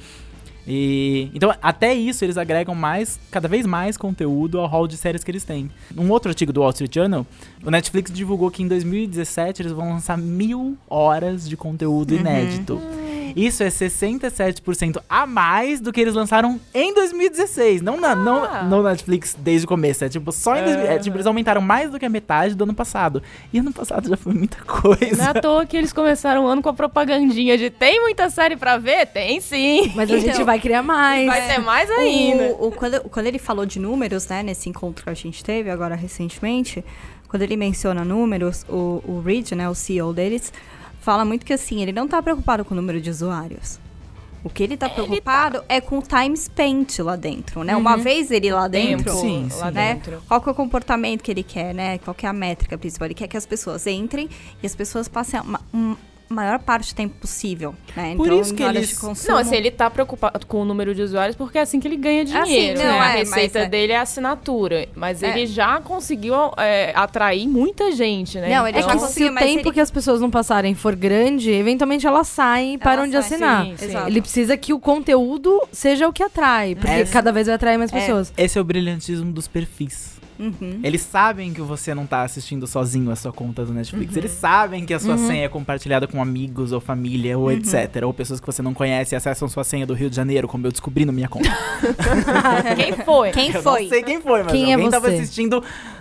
E, 0.68 1.31
então, 1.33 1.55
até 1.62 1.94
isso, 1.94 2.24
eles 2.24 2.37
agregam 2.37 2.74
mais, 2.74 3.20
cada 3.31 3.46
vez 3.46 3.64
mais 3.64 3.96
conteúdo 3.96 4.59
ao 4.59 4.66
hall 4.66 4.88
de 4.88 4.96
séries 4.96 5.22
que 5.22 5.31
eles 5.31 5.44
têm. 5.44 5.70
Um 5.96 6.11
outro 6.11 6.29
artigo 6.29 6.52
do 6.52 6.61
Wall 6.61 6.70
Street 6.70 6.92
Journal, 6.94 7.24
o 7.64 7.70
Netflix 7.70 8.11
divulgou 8.11 8.50
que 8.50 8.62
em 8.62 8.68
2017 8.68 9.62
eles 9.62 9.72
vão 9.72 9.90
lançar 9.90 10.18
mil 10.18 10.76
horas 10.88 11.48
de 11.48 11.57
conteúdo 11.57 12.12
Uhum. 12.14 12.20
inédito. 12.20 12.81
Isso 13.37 13.62
é 13.62 13.68
67% 13.68 15.01
a 15.09 15.27
mais 15.27 15.81
do 15.81 15.92
que 15.92 16.01
eles 16.01 16.14
lançaram 16.14 16.59
em 16.72 16.94
2016. 16.94 17.83
Não 17.83 18.01
na, 18.01 18.12
Ah. 18.12 18.14
não, 18.16 18.64
no 18.64 18.83
Netflix 18.83 19.37
desde 19.38 19.66
o 19.66 19.68
começo. 19.68 20.05
É 20.05 20.09
tipo, 20.09 20.33
só 20.33 20.57
em 20.57 20.64
2000, 20.64 20.87
é, 20.87 20.99
tipo, 20.99 21.16
eles 21.16 21.27
aumentaram 21.27 21.61
mais 21.61 21.90
do 21.90 21.99
que 21.99 22.07
a 22.07 22.09
metade 22.09 22.55
do 22.55 22.64
ano 22.64 22.75
passado. 22.75 23.22
E 23.53 23.59
ano 23.59 23.72
passado 23.72 24.09
já 24.09 24.16
foi 24.16 24.33
muita 24.33 24.57
coisa. 24.64 25.16
Não 25.16 25.25
é 25.27 25.29
à 25.29 25.35
toa 25.35 25.66
que 25.66 25.77
eles 25.77 25.92
começaram 25.92 26.44
o 26.44 26.46
ano 26.49 26.62
com 26.62 26.68
a 26.70 26.75
propagandinha 26.75 27.59
de 27.59 27.68
tem 27.70 28.01
muita 28.01 28.31
série 28.31 28.57
pra 28.57 28.79
ver? 28.79 29.07
Tem 29.07 29.40
sim. 29.40 29.92
Mas 29.94 30.11
a 30.11 30.18
gente 30.18 30.31
Então, 30.33 30.44
vai 30.46 30.59
criar 30.59 30.83
mais. 30.83 31.27
Vai 31.27 31.46
ter 31.46 31.59
mais 31.59 31.90
ainda. 31.90 32.44
O, 32.59 32.68
o- 32.68 32.72
quando, 32.72 33.01
quando 33.11 33.27
ele 33.27 33.38
falou 33.38 33.66
de 33.66 33.79
números, 33.79 34.27
né, 34.29 34.42
nesse 34.42 34.68
encontro 34.68 35.05
que 35.05 35.11
a 35.11 35.14
gente 35.14 35.44
teve 35.44 35.68
agora 35.70 35.94
recentemente, 35.94 36.85
quando 37.29 37.42
ele 37.42 37.57
menciona 37.57 38.05
números, 38.05 38.64
o, 38.68 39.03
o 39.07 39.22
Reed, 39.25 39.53
né, 39.53 39.68
o 39.68 39.75
CEO 39.75 40.12
deles, 40.12 40.53
fala 41.07 41.25
muito 41.25 41.47
que 41.47 41.53
assim, 41.53 41.81
ele 41.81 41.92
não 41.92 42.09
tá 42.09 42.21
preocupado 42.21 42.64
com 42.64 42.75
o 42.75 42.77
número 42.77 43.01
de 43.01 43.09
usuários. 43.09 43.79
O 44.42 44.51
que 44.51 44.61
ele 44.62 44.77
tá 44.77 44.88
preocupado 44.88 45.62
é 45.69 45.81
com 45.81 45.99
o 45.99 46.03
time 46.03 46.37
spent 46.37 46.99
lá 46.99 47.14
dentro, 47.16 47.62
né? 47.64 47.77
Uma 47.77 47.97
vez 47.97 48.31
ele 48.33 48.51
lá 48.53 48.66
dentro, 48.69 49.12
Sim, 49.12 49.49
lá 49.59 49.69
sim. 49.69 49.75
né? 49.75 49.95
dentro. 49.95 50.21
Qual 50.27 50.40
que 50.40 50.49
é 50.49 50.53
o 50.53 50.55
comportamento 50.55 51.23
que 51.23 51.31
ele 51.31 51.42
quer, 51.45 51.73
né? 51.73 51.99
Qual 51.99 52.12
que 52.14 52.27
é 52.27 52.29
a 52.29 52.33
métrica 52.33 52.77
principal? 52.77 53.07
Ele 53.07 53.14
quer 53.14 53.29
que 53.29 53.37
as 53.37 53.47
pessoas 53.47 53.87
entrem 53.87 54.29
e 54.62 54.66
as 54.66 54.75
pessoas 54.75 55.07
passem 55.09 55.38
a 55.38 55.42
ma- 55.45 55.61
um- 55.73 55.97
maior 56.29 56.59
parte 56.59 56.93
do 56.93 56.97
tempo 56.97 57.15
possível, 57.21 57.75
né? 57.97 58.15
Por 58.17 58.27
então, 58.27 58.41
isso 58.41 58.55
que 58.55 58.73
de 58.73 58.97
consumo... 58.97 59.33
Não, 59.35 59.39
assim, 59.39 59.55
ele 59.57 59.71
tá 59.71 59.89
preocupado 59.89 60.45
com 60.47 60.61
o 60.62 60.65
número 60.65 60.95
de 60.95 61.03
usuários 61.03 61.37
porque 61.37 61.59
é 61.59 61.61
assim 61.61 61.79
que 61.79 61.87
ele 61.87 61.97
ganha 61.97 62.25
dinheiro. 62.25 62.45
Assim, 62.79 62.85
né? 62.85 62.91
não, 62.93 63.01
a 63.01 63.09
é, 63.11 63.19
receita 63.19 63.59
mas 63.61 63.67
é- 63.67 63.69
dele 63.69 63.93
é 63.93 63.97
a 63.97 64.03
assinatura. 64.03 64.89
Mas 64.95 65.23
É. 65.23 65.31
ele 65.31 65.47
já 65.47 65.81
conseguiu 65.81 66.35
é, 66.57 66.93
atrair 66.97 67.47
muita 67.49 67.93
gente, 67.93 68.39
né? 68.39 68.49
Não, 68.57 68.67
ele 68.67 68.79
É 68.79 68.83
já 68.83 68.89
que 68.89 68.99
conseguiu, 68.99 69.29
se 69.29 69.33
o 69.33 69.37
tempo 69.39 69.61
ele- 69.69 69.73
que 69.73 69.81
as 69.81 69.91
pessoas 69.91 70.21
não 70.21 70.31
passarem 70.31 70.75
for 70.75 70.97
grande, 70.97 71.51
eventualmente 71.51 72.07
elas 72.07 72.27
saem 72.29 72.75
e 72.75 72.79
param 72.79 73.07
de 73.09 73.17
assinar. 73.17 73.65
sim, 73.65 73.77
sim. 73.77 73.97
Ele 74.07 74.21
precisa 74.21 74.57
que 74.57 74.73
o 74.73 74.81
conteúdo 74.81 75.62
seja 75.71 76.09
o 76.09 76.12
que 76.12 76.23
atrai, 76.23 76.75
porque 76.75 76.91
É. 76.91 77.05
cada 77.05 77.31
vez 77.33 77.47
vai 77.47 77.55
atrair 77.57 77.79
mais 77.79 77.93
É. 77.93 78.01
pessoas. 78.01 78.33
Esse 78.37 78.59
é 78.59 78.61
o 78.61 78.65
brilhantismo 78.65 79.33
dos 79.33 79.47
perfis. 79.47 80.15
Uhum. 80.38 80.81
Eles 80.83 81.01
sabem 81.03 81.53
que 81.53 81.61
você 81.61 81.94
não 81.94 82.07
tá 82.07 82.22
assistindo 82.22 82.66
sozinho 82.66 83.11
a 83.11 83.16
sua 83.16 83.33
conta 83.33 83.64
do 83.64 83.72
Netflix. 83.72 84.12
Uhum. 84.12 84.18
Eles 84.18 84.31
sabem 84.33 84.85
que 84.85 84.92
a 84.92 84.99
sua 84.99 85.16
senha 85.18 85.44
é 85.44 85.49
compartilhada 85.49 86.07
com 86.07 86.20
amigos 86.20 86.72
ou 86.72 86.81
família 86.81 87.37
Uhum. 87.38 87.44
ou 87.44 87.53
etc. 87.53 88.03
Ou 88.05 88.12
pessoas 88.12 88.38
que 88.40 88.46
você 88.46 88.61
não 88.62 88.75
conhece 88.75 89.14
e 89.14 89.16
acessam 89.16 89.49
sua 89.49 89.64
senha 89.64 89.87
do 89.87 89.94
Rio 89.94 90.11
de 90.11 90.16
Janeiro, 90.16 90.46
como 90.46 90.66
eu 90.66 90.70
descobri 90.70 91.05
na 91.05 91.12
minha 91.12 91.29
conta. 91.29 91.49
Quem 92.77 92.92
foi? 93.05 93.31
Quem 93.33 93.51
eu 93.53 93.62
foi? 93.62 93.83
não 93.83 93.88
sei 93.88 94.03
quem 94.03 94.20
foi, 94.20 94.42
mas 94.42 94.53
Quem 94.53 94.70
é 94.70 94.75
alguém 94.75 94.90
tava 94.90 95.09
você? 95.09 95.16
assistindo. 95.16 95.57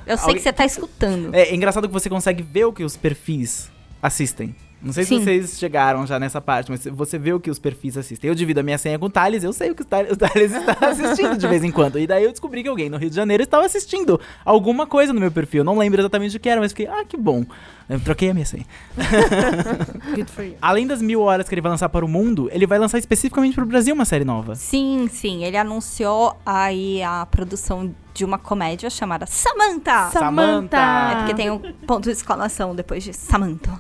Eu 0.06 0.18
sei 0.18 0.24
Alguém- 0.24 0.36
que 0.38 0.42
você 0.44 0.54
tá 0.54 0.66
escutando. 0.66 1.34
É, 1.34 1.44
é 1.50 1.56
engraçado 1.56 1.88
que 1.88 1.94
você 1.94 2.10
consegue 2.10 2.44
ver 2.44 2.66
o 2.66 2.74
que 2.74 2.84
os 2.84 2.96
perfis 2.96 3.70
assistem. 4.02 4.56
Não 4.82 4.94
sei 4.94 5.04
Sim. 5.04 5.20
se 5.20 5.24
vocês 5.24 5.60
chegaram 5.60 6.06
já 6.06 6.20
nessa 6.20 6.40
parte, 6.40 6.70
mas 6.70 6.86
você 6.86 7.18
vê 7.18 7.34
o 7.34 7.40
que 7.40 7.50
os 7.50 7.58
perfis 7.58 7.98
assistem. 7.98 8.28
Eu 8.28 8.36
divido 8.36 8.60
a 8.60 8.64
minha 8.64 8.78
senha 8.78 9.00
com 9.00 9.08
o 9.08 9.10
Thales, 9.10 9.44
eu 9.44 9.52
sei 9.52 9.72
o 9.72 9.76
que 9.76 9.82
o 9.82 9.86
Thales, 9.86 10.12
o 10.14 10.18
Thales 10.18 10.54
está 10.54 10.78
assistindo 10.88 11.38
de 11.38 11.48
vez 11.48 11.64
em 11.64 11.72
quando. 11.72 11.98
E 11.98 12.06
daí 12.06 12.24
eu 12.24 12.32
descobri 12.32 12.62
que 12.62 12.70
alguém 12.70 12.90
no 12.90 12.98
Rio 12.98 13.10
de 13.10 13.16
Janeiro 13.16 13.44
estava 13.44 13.66
assistindo 13.66 14.20
alguma 14.44 14.86
coisa 14.86 15.12
no 15.12 15.20
meu 15.20 15.32
perfil. 15.32 15.62
Eu 15.62 15.66
não 15.66 15.78
lembro 15.78 16.00
exatamente 16.00 16.38
o 16.38 16.40
que 16.40 16.50
era, 16.50 16.62
mas 16.62 16.72
fiquei, 16.72 16.88
ah, 16.88 17.04
que 17.04 17.18
bom. 17.18 17.46
Eu 17.88 18.00
troquei 18.00 18.30
a 18.30 18.34
minha 18.34 18.46
senha. 18.46 18.66
Good 20.16 20.32
for 20.32 20.44
you. 20.44 20.56
Além 20.62 20.88
das 20.88 21.02
mil 21.02 21.22
horas 21.22 21.48
que 21.48 21.54
ele 21.54 21.62
vai 21.62 21.72
lançar 21.72 21.90
para 21.90 22.04
o 22.06 22.08
mundo, 22.08 22.50
ele 22.52 22.66
vai 22.66 22.80
lançar 22.80 22.98
especificamente 22.98 23.56
para 23.56 23.64
o 23.64 23.68
Brasil 23.68 23.94
uma 23.94 24.06
série 24.06 24.26
nova. 24.26 24.56
Sim, 24.56 25.08
sim. 25.12 25.44
Ele 25.44 25.58
anunciou 25.58 26.36
aí 26.46 27.02
a 27.04 27.26
produção 27.26 27.94
de 28.14 28.24
uma 28.24 28.38
comédia 28.38 28.90
chamada 28.90 29.26
Samantha. 29.26 30.10
Samantha. 30.12 30.78
É 31.12 31.16
porque 31.18 31.34
tem 31.36 31.52
um 31.52 31.60
ponto 31.86 32.06
de 32.06 32.12
exclamação 32.12 32.74
depois 32.74 33.04
de 33.04 33.14
Samantha. 33.14 33.80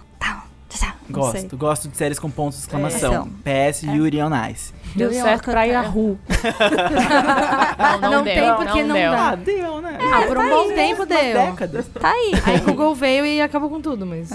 Tá, 0.79 0.87
tá, 0.87 0.91
tá. 0.91 0.97
Não 1.09 1.31
sei. 1.31 1.41
Gosto, 1.41 1.57
gosto 1.57 1.87
de 1.89 1.97
séries 1.97 2.19
com 2.19 2.29
pontos 2.29 2.57
de 2.57 2.65
exclamação. 2.65 3.29
É. 3.45 3.69
PS 3.69 3.83
Yuri 3.83 4.21
on 4.21 4.31
Ice. 4.51 4.73
Deu 4.95 5.11
certo 5.11 5.51
pra. 5.51 5.63
Yahoo. 5.63 6.17
Não 8.01 8.23
tem 8.23 8.55
porque 8.55 8.83
não 8.83 8.95
dá. 8.95 9.29
Ah, 9.29 9.35
deu, 9.35 9.81
né? 9.81 9.97
Ah, 10.01 10.21
por 10.27 10.37
um 10.37 10.49
bom 10.49 10.67
tempo 10.69 11.03
Umas 11.03 11.07
deu. 11.07 11.33
décadas. 11.33 11.87
Tá 11.87 12.11
aí. 12.11 12.31
Aí 12.45 12.59
Google 12.61 12.95
veio 12.95 13.25
e 13.25 13.41
acabou 13.41 13.69
com 13.69 13.81
tudo, 13.81 14.05
mas... 14.05 14.29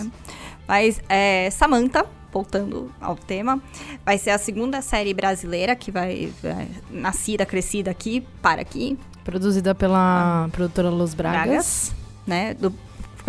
Mas 0.67 1.01
é, 1.09 1.49
Samantha, 1.51 2.05
voltando 2.33 2.93
ao 3.01 3.17
tema, 3.17 3.61
vai 4.05 4.19
ser 4.19 4.31
a 4.31 4.39
segunda 4.39 4.81
série 4.83 5.13
brasileira 5.13 5.75
que 5.75 5.91
vai, 5.91 6.33
vai 6.43 6.69
nascida, 6.91 7.45
crescida 7.45 7.91
aqui, 7.91 8.25
para 8.41 8.61
aqui, 8.61 8.97
Produzida 9.25 9.75
pela 9.75 10.49
produtora 10.51 10.89
Los 10.91 11.15
Bragas. 11.15 11.45
Bragas, 11.47 11.95
né? 12.27 12.55
Do, 12.55 12.73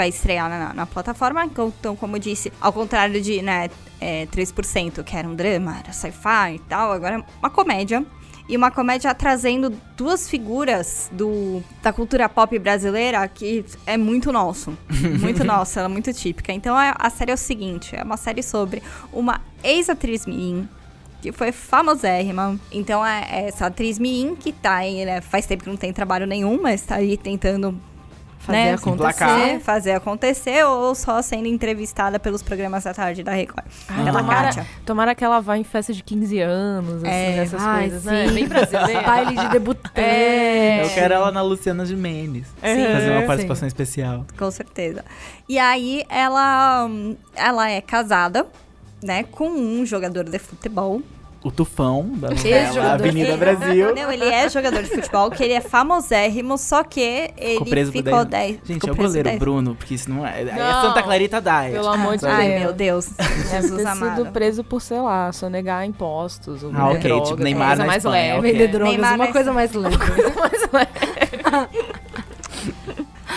vai 0.01 0.09
estrear 0.09 0.49
na, 0.49 0.73
na 0.73 0.85
plataforma. 0.87 1.45
Então, 1.45 1.71
então, 1.79 1.95
como 1.95 2.15
eu 2.15 2.19
disse, 2.19 2.51
ao 2.59 2.73
contrário 2.73 3.21
de 3.21 3.39
né, 3.43 3.69
é, 3.99 4.25
3%, 4.25 5.03
que 5.03 5.15
era 5.15 5.27
um 5.27 5.35
drama, 5.35 5.77
era 5.77 5.93
sci-fi 5.93 6.55
e 6.55 6.59
tal, 6.67 6.91
agora 6.91 7.17
é 7.19 7.23
uma 7.39 7.51
comédia. 7.51 8.03
E 8.49 8.57
uma 8.57 8.71
comédia 8.71 9.13
trazendo 9.13 9.69
duas 9.95 10.27
figuras 10.27 11.07
do, 11.13 11.63
da 11.83 11.93
cultura 11.93 12.27
pop 12.27 12.57
brasileira 12.57 13.25
que 13.27 13.63
é 13.85 13.95
muito 13.95 14.31
nosso. 14.31 14.75
Muito 15.21 15.43
nosso, 15.43 15.77
ela 15.77 15.87
é 15.87 15.91
muito 15.91 16.11
típica. 16.11 16.51
Então 16.51 16.75
a, 16.75 16.95
a 16.97 17.09
série 17.09 17.31
é 17.31 17.33
o 17.33 17.37
seguinte: 17.37 17.95
é 17.95 18.03
uma 18.03 18.17
série 18.17 18.43
sobre 18.43 18.81
uma 19.13 19.39
ex-atriz 19.63 20.25
Mirim, 20.25 20.67
que 21.21 21.31
foi 21.31 21.51
famosérrima. 21.51 22.59
Então 22.71 23.05
é 23.05 23.25
é 23.29 23.47
essa 23.47 23.67
atriz 23.67 23.97
Mirim 23.99 24.35
que 24.35 24.51
tá 24.51 24.77
aí, 24.77 25.05
né? 25.05 25.21
Faz 25.21 25.45
tempo 25.45 25.63
que 25.63 25.69
não 25.69 25.77
tem 25.77 25.93
trabalho 25.93 26.25
nenhum, 26.25 26.61
mas 26.61 26.81
tá 26.81 26.95
aí 26.95 27.15
tentando 27.15 27.79
Fazer 28.41 28.57
né, 28.57 28.73
acontecer. 28.73 29.23
acontecer, 29.23 29.59
fazer 29.59 29.91
acontecer 29.91 30.63
ou 30.65 30.95
só 30.95 31.21
sendo 31.21 31.45
entrevistada 31.47 32.19
pelos 32.19 32.41
programas 32.41 32.83
da 32.83 32.93
tarde 32.93 33.21
da 33.23 33.31
Record. 33.31 33.65
Ai, 33.87 34.03
Pela 34.03 34.19
tomara, 34.19 34.43
Kátia. 34.47 34.67
tomara 34.85 35.15
que 35.15 35.23
ela 35.23 35.39
vá 35.39 35.57
em 35.57 35.63
festa 35.63 35.93
de 35.93 36.01
15 36.03 36.39
anos, 36.39 37.03
assim, 37.03 37.07
É, 37.13 37.37
essas 37.37 37.61
Ai, 37.61 37.81
coisas, 37.89 38.03
né? 38.05 38.27
sim. 38.27 38.33
Bem 38.33 38.47
brasileira. 38.47 39.01
Baile 39.05 39.35
de 39.37 39.47
debutante. 39.49 39.99
É. 39.99 40.83
Eu 40.83 40.89
quero 40.89 41.13
ela 41.13 41.31
na 41.31 41.41
Luciana 41.43 41.85
Gimenez. 41.85 42.47
É. 42.63 42.93
Fazer 42.93 43.11
uma 43.11 43.21
Sim. 43.21 43.27
participação 43.27 43.67
especial. 43.67 44.25
Com 44.37 44.49
certeza. 44.49 45.05
E 45.47 45.59
aí 45.59 46.03
ela, 46.09 46.85
hum, 46.89 47.15
ela 47.35 47.69
é 47.69 47.79
casada, 47.79 48.47
né, 49.03 49.23
com 49.23 49.49
um 49.49 49.85
jogador 49.85 50.23
de 50.23 50.39
futebol. 50.39 51.01
O 51.43 51.49
Tufão 51.49 52.07
da 52.17 52.29
novela. 52.29 52.93
Avenida 52.93 53.29
Ele- 53.29 53.37
Brasil. 53.37 53.95
Não, 53.95 54.11
ele 54.11 54.25
é 54.25 54.47
jogador 54.47 54.83
de 54.83 54.89
futebol, 54.89 55.31
que 55.31 55.43
ele 55.43 55.53
é 55.53 55.61
famosérrimo, 55.61 56.55
só 56.55 56.83
que 56.83 57.31
ele 57.35 57.53
Ficou 57.53 57.65
preso 57.67 57.91
ficou 57.91 58.23
10. 58.23 58.57
10. 58.57 58.59
Gente, 58.63 58.87
é 58.87 58.91
o 58.91 58.95
goleiro 58.95 59.23
10. 59.29 59.39
Bruno, 59.39 59.73
porque 59.75 59.95
isso 59.95 60.07
não 60.07 60.27
é. 60.27 60.43
É 60.43 60.53
Não, 60.53 60.81
Santa 60.81 61.01
Clarita 61.01 61.41
Diet. 61.41 61.71
Pelo 61.73 61.87
amor 61.87 62.15
de 62.17 62.27
Ai, 62.27 62.47
Deus. 62.49 62.59
meu 62.61 62.73
Deus. 62.73 63.09
Jesus 63.49 63.81
ter 63.81 63.87
amado. 63.87 64.17
sido 64.17 64.31
preso 64.31 64.63
por, 64.63 64.79
sei 64.81 64.99
lá, 64.99 65.31
sonegar 65.31 65.83
impostos. 65.83 66.61
Ou 66.63 66.71
Ah, 66.75 66.89
ok, 66.89 66.99
droga, 66.99 67.25
tipo 67.25 67.41
Neymar 67.41 67.67
coisa 67.69 67.81
na 67.81 67.87
mais 67.87 68.05
Espanha, 68.05 68.35
leve. 68.35 68.51
Vender 68.51 68.67
drogas, 68.67 68.89
Neymar 68.91 69.11
uma 69.15 69.23
vai 69.23 69.33
coisa 69.33 69.51
mais 69.51 69.73
leve. 69.73 69.97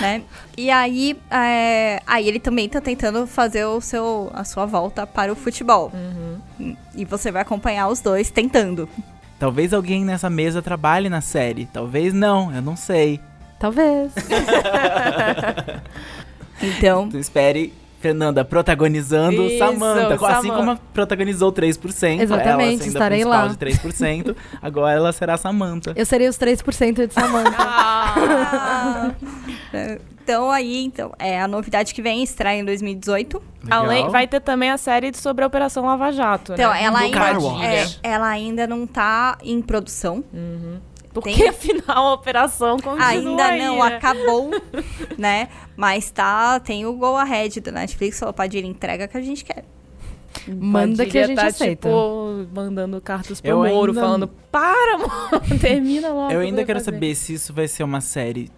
né? 0.01 0.23
E 0.57 0.71
aí, 0.71 1.19
é, 1.31 2.01
aí 2.07 2.29
ele 2.29 2.39
também 2.39 2.69
tá 2.69 2.81
tentando 2.81 3.27
fazer 3.27 3.65
o 3.65 3.81
seu, 3.81 4.31
a 4.33 4.45
sua 4.45 4.67
volta 4.67 5.07
para 5.07 5.33
o 5.33 5.37
futebol. 5.37 5.93
E 6.95 7.05
você 7.05 7.31
vai 7.31 7.43
acompanhar 7.43 7.89
os 7.89 8.01
dois 8.01 8.31
tentando. 8.31 8.89
Talvez 9.39 9.73
alguém 9.73 10.05
nessa 10.05 10.31
mesa 10.31 10.63
trabalhe 10.63 11.09
na 11.09 11.21
série. 11.21 11.67
Talvez 11.73 12.15
não, 12.15 12.55
eu 12.55 12.63
não 12.63 12.77
sei. 12.77 13.21
Talvez. 13.59 14.13
Então, 16.63 17.07
Então 17.09 17.21
espere 17.21 17.73
Fernanda 18.05 18.45
protagonizando 18.45 19.45
Isso, 19.45 19.57
Samantha. 19.57 20.15
Assim 20.15 20.49
Samantha. 20.49 20.55
como 20.55 20.77
protagonizou 20.93 21.51
3%. 21.51 22.21
Exatamente, 22.21 22.51
ela 22.51 22.83
sendo 22.83 22.87
estarei 22.89 23.23
a 23.23 23.27
principal 23.27 23.47
lá. 23.47 23.49
de 23.49 23.57
3%. 23.57 24.37
agora 24.61 24.93
ela 24.95 25.11
será 25.11 25.39
Samantha. 25.39 25.95
Eu 25.97 26.05
seria 26.05 26.29
os 26.29 26.37
3% 26.37 27.07
de 27.07 27.15
Samantha. 27.15 27.55
Ah, 27.67 29.11
então 30.23 30.51
aí, 30.51 30.85
então, 30.85 31.13
é 31.19 31.41
a 31.41 31.49
novidade 31.49 31.95
que 31.95 32.03
vem 32.03 32.23
estreia 32.23 32.61
em 32.61 32.65
2018. 32.65 33.43
Legal. 33.65 33.83
além, 33.85 34.09
vai 34.11 34.27
ter 34.27 34.41
também 34.41 34.71
a 34.71 34.77
série 34.77 35.11
sobre 35.17 35.43
a 35.43 35.47
Operação 35.47 35.87
Lava 35.87 36.13
Jato, 36.13 36.53
Então, 36.53 36.71
né? 36.71 36.85
ela 36.85 36.99
ainda, 36.99 37.19
é, 37.65 37.87
ela 38.03 38.29
ainda 38.29 38.67
não 38.67 38.87
tá 38.87 39.39
em 39.43 39.63
produção. 39.63 40.23
Porque 41.15 41.33
tem- 41.33 41.49
afinal 41.49 42.09
a 42.09 42.13
operação 42.15 42.77
continua 42.79 43.07
Ainda 43.07 43.45
aí, 43.47 43.63
não 43.63 43.77
né? 43.79 43.97
acabou, 43.97 44.51
né? 45.17 45.49
Mas 45.77 46.11
tá, 46.11 46.59
tem 46.61 46.85
o 46.85 46.93
Go 46.93 47.17
Ahead 47.17 47.61
da 47.61 47.71
Netflix, 47.73 48.19
falou, 48.19 48.35
Padilha, 48.35 48.67
entrega 48.67 49.09
que 49.09 49.17
a 49.17 49.21
gente 49.23 49.45
quer. 49.45 49.65
Manda 50.49 51.07
que 51.07 51.17
a 51.17 51.27
gente 51.29 51.37
tá, 51.37 51.47
aceita. 51.47 51.89
Tipo, 51.89 52.47
mandando 52.53 53.01
cartas 53.01 53.41
pro 53.41 53.49
Eu 53.51 53.57
Moro, 53.59 53.93
ainda- 53.93 54.01
falando, 54.01 54.29
para, 54.51 54.99
Moro, 54.99 55.41
termina 55.61 56.09
logo. 56.09 56.33
Eu 56.33 56.41
ainda 56.41 56.65
quero 56.65 56.81
fazer." 56.81 56.91
saber 56.93 57.15
se 57.15 57.35
isso 57.35 57.55
vai 57.55 57.69
ser 57.69 57.85
uma 57.85 58.01
série 58.01 58.51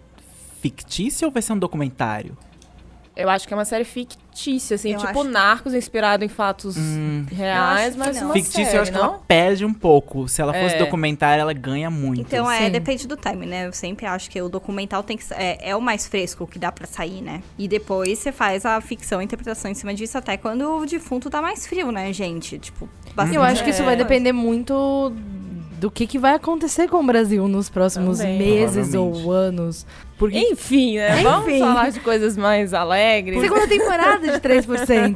fictícia 0.59 1.25
ou 1.27 1.31
vai 1.31 1.41
ser 1.41 1.53
um 1.53 1.59
documentário? 1.59 2.35
Eu 3.17 3.29
acho 3.29 3.47
que 3.47 3.53
é 3.53 3.57
uma 3.57 3.65
série 3.65 3.83
fictícia, 3.83 4.75
assim, 4.75 4.91
Eu 4.93 4.99
tipo 4.99 5.19
acho- 5.21 5.29
Narcos, 5.29 5.73
inspirado 5.73 6.23
em 6.23 6.27
fatos 6.27 6.77
Hum, 6.77 7.25
reais, 7.31 7.93
que 7.93 7.99
mas 7.99 8.15
não. 8.17 8.25
uma 8.27 8.33
fictícia 8.33 8.65
série, 8.65 8.77
eu 8.77 8.81
acho 8.83 8.91
que 8.91 8.97
não? 8.97 9.05
ela 9.05 9.19
perde 9.27 9.65
um 9.65 9.73
pouco. 9.73 10.27
Se 10.27 10.39
ela 10.41 10.53
fosse 10.53 10.75
É. 10.75 10.77
documentário, 10.77 11.41
ela 11.41 11.53
ganha 11.53 11.89
muito. 11.89 12.21
Então, 12.21 12.49
é, 12.49 12.65
Sim. 12.65 12.71
depende 12.71 13.07
do 13.07 13.17
time, 13.17 13.45
né? 13.47 13.65
Eu 13.65 13.73
sempre 13.73 14.05
acho 14.05 14.29
que 14.29 14.39
o 14.39 14.47
documental 14.47 15.01
tem 15.01 15.17
que 15.17 15.23
ser- 15.23 15.33
é, 15.35 15.69
é 15.71 15.75
o 15.75 15.81
mais 15.81 16.05
fresco 16.07 16.45
que 16.45 16.59
dá 16.59 16.71
pra 16.71 16.85
sair, 16.85 17.21
né? 17.21 17.41
E 17.57 17.67
depois 17.67 18.19
você 18.19 18.31
faz 18.31 18.65
a 18.65 18.79
ficção, 18.79 19.19
a 19.19 19.23
interpretação 19.23 19.71
em 19.71 19.73
cima 19.73 19.93
disso, 19.95 20.15
até 20.17 20.37
quando 20.37 20.61
o 20.77 20.85
defunto 20.85 21.29
tá 21.29 21.41
mais 21.41 21.65
frio, 21.65 21.91
né, 21.91 22.13
gente? 22.13 22.59
Tipo, 22.59 22.87
bastante 23.15 23.35
Eu 23.35 23.41
acho 23.41 23.63
que 23.63 23.71
isso 23.71 23.83
vai 23.83 23.95
É. 23.95 23.97
depender 23.97 24.31
muito 24.31 25.11
do 25.77 25.91
que, 25.91 26.07
que 26.07 26.17
vai 26.17 26.33
acontecer 26.33 26.87
com 26.87 26.97
o 26.97 27.05
Brasil 27.05 27.47
nos 27.47 27.69
próximos 27.69 28.17
Também. 28.17 28.37
meses 28.37 28.93
ou 28.93 29.31
anos. 29.31 29.85
Porque 30.17 30.39
Enfim, 30.39 30.97
né? 30.97 31.21
Vamos 31.21 31.47
Enfim. 31.47 31.59
falar 31.59 31.91
de 31.91 31.99
coisas 31.99 32.35
mais 32.35 32.73
alegres. 32.73 33.39
Segunda 33.39 33.67
temporada 33.67 34.27
de 34.31 34.39
3%. 34.39 35.15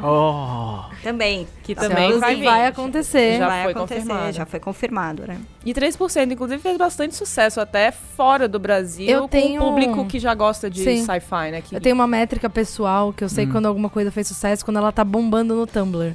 Oh, 0.06 0.80
Também. 1.02 1.46
Que 1.62 1.74
Tá 1.74 1.88
também 1.88 2.18
vai, 2.18 2.42
vai 2.42 2.66
acontecer. 2.66 3.38
Já 3.38 3.48
vai 3.48 3.62
foi 3.62 3.72
acontecer, 3.72 4.00
confirmado. 4.02 4.32
já 4.32 4.44
foi 4.46 4.60
confirmado, 4.60 5.26
né? 5.26 5.38
E 5.64 5.72
3%, 5.72 6.30
inclusive, 6.30 6.60
fez 6.60 6.76
bastante 6.76 7.14
sucesso 7.14 7.58
até 7.58 7.90
fora 7.90 8.46
do 8.46 8.58
Brasil, 8.58 9.08
Eu 9.08 9.22
com 9.22 9.28
tenho- 9.28 9.62
o 9.62 9.64
público 9.64 10.04
que 10.04 10.18
já 10.18 10.34
gosta 10.34 10.68
de 10.68 10.82
sci-fi, 10.84 11.50
né? 11.50 11.62
Que 11.62 11.74
Eu 11.74 11.80
tenho 11.80 11.94
uma 11.94 12.06
métrica 12.06 12.50
pessoal 12.50 13.14
que 13.14 13.24
eu 13.24 13.28
sei 13.30 13.46
Hum. 13.46 13.52
quando 13.52 13.66
alguma 13.66 13.88
coisa 13.88 14.10
fez 14.10 14.28
sucesso, 14.28 14.62
quando 14.62 14.76
ela 14.76 14.92
tá 14.92 15.02
bombando 15.04 15.54
no 15.54 15.66
Tumblr. 15.66 16.12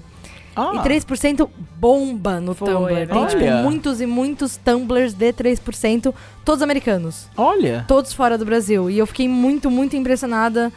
Ah, 0.59 0.71
E 0.75 0.79
3% 0.79 1.49
bomba 1.79 2.39
no 2.39 2.53
Foi, 2.53 2.67
Tumblr. 2.73 2.93
é 2.97 3.05
Tem, 3.05 3.25
tipo, 3.27 3.39
verdade. 3.39 3.63
muitos 3.63 4.01
e 4.01 4.05
muitos 4.05 4.57
Tumblrs 4.57 5.13
de 5.13 5.31
3%, 5.33 6.13
todos 6.43 6.61
americanos. 6.61 7.27
olha. 7.37 7.85
Todos 7.87 8.11
fora 8.13 8.37
do 8.37 8.45
Brasil. 8.45 8.89
E 8.89 8.97
eu 8.97 9.05
fiquei 9.07 9.27
muito, 9.27 9.69
muito 9.71 9.95
impressionada. 9.95 10.71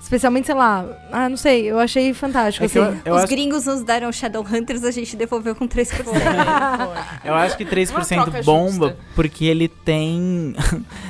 Especialmente, 0.00 0.46
sei 0.46 0.54
lá, 0.54 0.86
ah, 1.12 1.28
não 1.28 1.36
sei, 1.36 1.64
eu 1.70 1.78
achei 1.78 2.14
fantástico, 2.14 2.62
É 2.64 2.66
assim. 2.66 2.78
eu, 2.78 2.96
eu 3.04 3.14
Os 3.16 3.22
acho, 3.24 3.28
gringos 3.28 3.66
nos 3.66 3.82
deram 3.82 4.10
Shadowhunters, 4.12 4.84
a 4.84 4.90
gente 4.92 5.16
devolveu 5.16 5.54
com 5.56 5.66
3%. 5.68 6.04
eu 7.24 7.34
acho 7.34 7.56
que 7.56 7.64
3% 7.64 8.22
troca 8.24 8.42
bomba 8.42 8.86
justa. 8.88 8.96
porque 9.16 9.44
ele 9.44 9.66
tem 9.68 10.54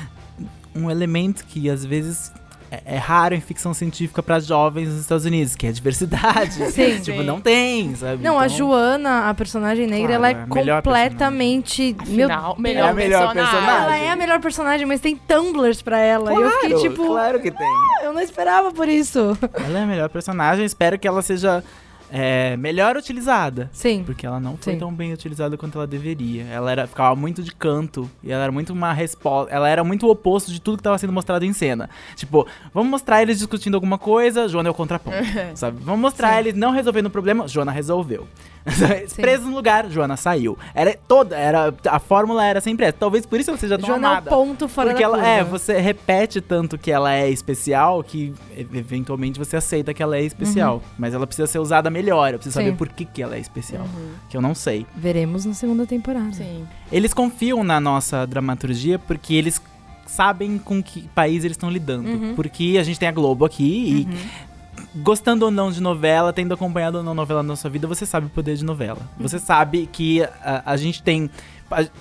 um 0.74 0.90
elemento 0.90 1.44
que 1.44 1.68
às 1.68 1.84
vezes 1.84 2.32
é, 2.70 2.82
é 2.94 2.96
raro 2.96 3.34
em 3.34 3.40
ficção 3.40 3.72
científica 3.72 4.22
para 4.22 4.38
jovens 4.40 4.88
nos 4.88 5.00
Estados 5.00 5.24
Unidos, 5.24 5.54
que 5.54 5.66
é 5.66 5.70
a 5.70 5.72
diversidade. 5.72 6.52
Sim. 6.72 7.00
tipo, 7.00 7.18
Sim. 7.18 7.24
não 7.24 7.40
tem, 7.40 7.94
sabe? 7.94 8.22
Não, 8.22 8.38
a 8.38 8.46
Então, 8.46 8.56
Joana, 8.56 9.28
a 9.30 9.34
personagem 9.34 9.86
negra, 9.86 10.16
Claro, 10.18 10.24
ela 10.24 10.28
é 10.28 10.32
é 10.32 10.42
a 10.42 10.46
melhor 10.54 10.82
completamente. 10.82 11.96
Afinal, 11.98 12.56
melhor, 12.58 12.88
É 12.88 12.90
a 12.90 12.94
melhor 12.94 13.20
personagem. 13.34 13.50
personagem. 13.60 13.84
Ela 13.84 13.96
é 13.98 14.10
a 14.10 14.16
melhor 14.16 14.40
personagem, 14.40 14.86
mas 14.86 15.00
tem 15.00 15.16
Tumblrs 15.16 15.82
pra 15.82 15.98
ela. 15.98 16.32
e 16.32 16.36
eu 16.36 16.50
fiquei 16.50 16.74
tipo, 16.78 17.06
claro 17.06 17.40
que 17.40 17.50
tem. 17.50 17.66
eu 18.02 18.12
não 18.12 18.20
esperava 18.20 18.70
por 18.72 18.88
isso. 18.88 19.36
Ela 19.64 19.78
é 19.78 19.82
a 19.82 19.86
melhor 19.86 20.08
personagem, 20.08 20.64
espero 20.64 20.98
que 20.98 21.06
ela 21.08 21.22
seja 21.22 21.62
é, 22.10 22.56
melhor 22.56 22.96
utilizada. 22.96 23.70
Sim. 23.72 24.02
Porque 24.04 24.26
ela 24.26 24.40
não 24.40 24.56
foi 24.56 24.74
Sim. 24.74 24.78
tão 24.78 24.92
bem 24.92 25.12
utilizada 25.12 25.56
quanto 25.56 25.78
ela 25.78 25.86
deveria. 25.86 26.44
Ela 26.44 26.70
era, 26.72 26.86
ficava 26.86 27.14
muito 27.14 27.42
de 27.42 27.54
canto. 27.54 28.10
E 28.22 28.32
ela 28.32 28.44
era 28.44 28.52
muito 28.52 28.72
uma 28.72 28.92
resposta. 28.92 29.52
Ela 29.52 29.68
era 29.68 29.84
muito 29.84 30.06
o 30.06 30.10
oposto 30.10 30.50
de 30.50 30.60
tudo 30.60 30.76
que 30.76 30.80
estava 30.80 30.98
sendo 30.98 31.12
mostrado 31.12 31.44
em 31.44 31.52
cena. 31.52 31.88
Tipo, 32.16 32.46
vamos 32.72 32.90
mostrar 32.90 33.22
eles 33.22 33.38
discutindo 33.38 33.74
alguma 33.74 33.98
coisa, 33.98 34.48
Joana 34.48 34.68
é 34.68 34.70
o 34.70 34.74
contraponto. 34.74 35.16
sabe? 35.54 35.78
Vamos 35.80 36.00
mostrar 36.00 36.32
Sim. 36.34 36.38
eles 36.38 36.54
não 36.54 36.70
resolvendo 36.70 37.06
o 37.06 37.10
problema, 37.10 37.46
Joana 37.46 37.72
resolveu. 37.72 38.26
Preso 39.16 39.44
no 39.44 39.54
lugar, 39.54 39.88
Joana 39.88 40.16
saiu. 40.16 40.58
Era 40.74 40.96
toda, 41.06 41.36
era 41.36 41.74
a 41.88 41.98
fórmula 41.98 42.44
era 42.44 42.60
sempre 42.60 42.86
essa. 42.86 42.96
Talvez 42.98 43.24
por 43.26 43.40
isso 43.40 43.50
ela 43.50 43.58
seja 43.58 43.78
tão 43.78 43.86
Joana 43.86 44.16
é 44.16 44.18
o 44.18 44.22
ponto 44.22 44.68
fora 44.68 44.90
Porque 44.90 45.02
da 45.02 45.08
ela, 45.08 45.16
curva. 45.18 45.30
é, 45.32 45.44
você 45.44 45.78
repete 45.78 46.40
tanto 46.40 46.76
que 46.76 46.90
ela 46.90 47.14
é 47.14 47.30
especial 47.30 48.02
que 48.02 48.34
eventualmente 48.56 49.38
você 49.38 49.56
aceita 49.56 49.94
que 49.94 50.02
ela 50.02 50.16
é 50.16 50.22
especial. 50.22 50.82
Mas 50.98 51.14
ela 51.14 51.26
precisa 51.26 51.46
ser 51.46 51.58
usada 51.58 51.90
melhor. 51.98 52.32
Eu 52.32 52.38
preciso 52.38 52.58
Sim. 52.58 52.66
saber 52.66 52.76
por 52.76 52.88
que, 52.88 53.04
que 53.04 53.22
ela 53.22 53.36
é 53.36 53.40
especial. 53.40 53.86
Que 54.28 54.36
eu 54.36 54.40
não 54.40 54.54
sei. 54.54 54.86
Veremos 54.96 55.44
na 55.44 55.54
segunda 55.54 55.86
temporada. 55.86 56.32
Sim. 56.32 56.66
Eles 56.90 57.12
confiam 57.12 57.64
na 57.64 57.80
nossa 57.80 58.26
dramaturgia 58.26 58.98
porque 58.98 59.34
eles 59.34 59.60
sabem 60.06 60.58
com 60.58 60.82
que 60.82 61.02
país 61.08 61.44
eles 61.44 61.56
estão 61.56 61.70
lidando. 61.70 62.08
Uhum. 62.08 62.34
Porque 62.34 62.76
a 62.80 62.82
gente 62.82 62.98
tem 62.98 63.08
a 63.08 63.12
Globo 63.12 63.44
aqui 63.44 64.06
e. 64.08 64.48
Gostando 64.94 65.44
ou 65.44 65.50
não 65.50 65.70
de 65.70 65.82
novela, 65.82 66.32
tendo 66.32 66.54
acompanhado 66.54 66.98
ou 66.98 67.04
não 67.04 67.12
novela 67.12 67.42
na 67.42 67.56
sua 67.56 67.68
vida, 67.68 67.86
você 67.86 68.06
sabe 68.06 68.26
o 68.26 68.30
poder 68.30 68.56
de 68.56 68.64
novela. 68.64 69.00
Você 69.18 69.38
sabe 69.38 69.86
que 69.86 70.22
a, 70.22 70.62
a 70.64 70.76
gente 70.76 71.02
tem. 71.02 71.28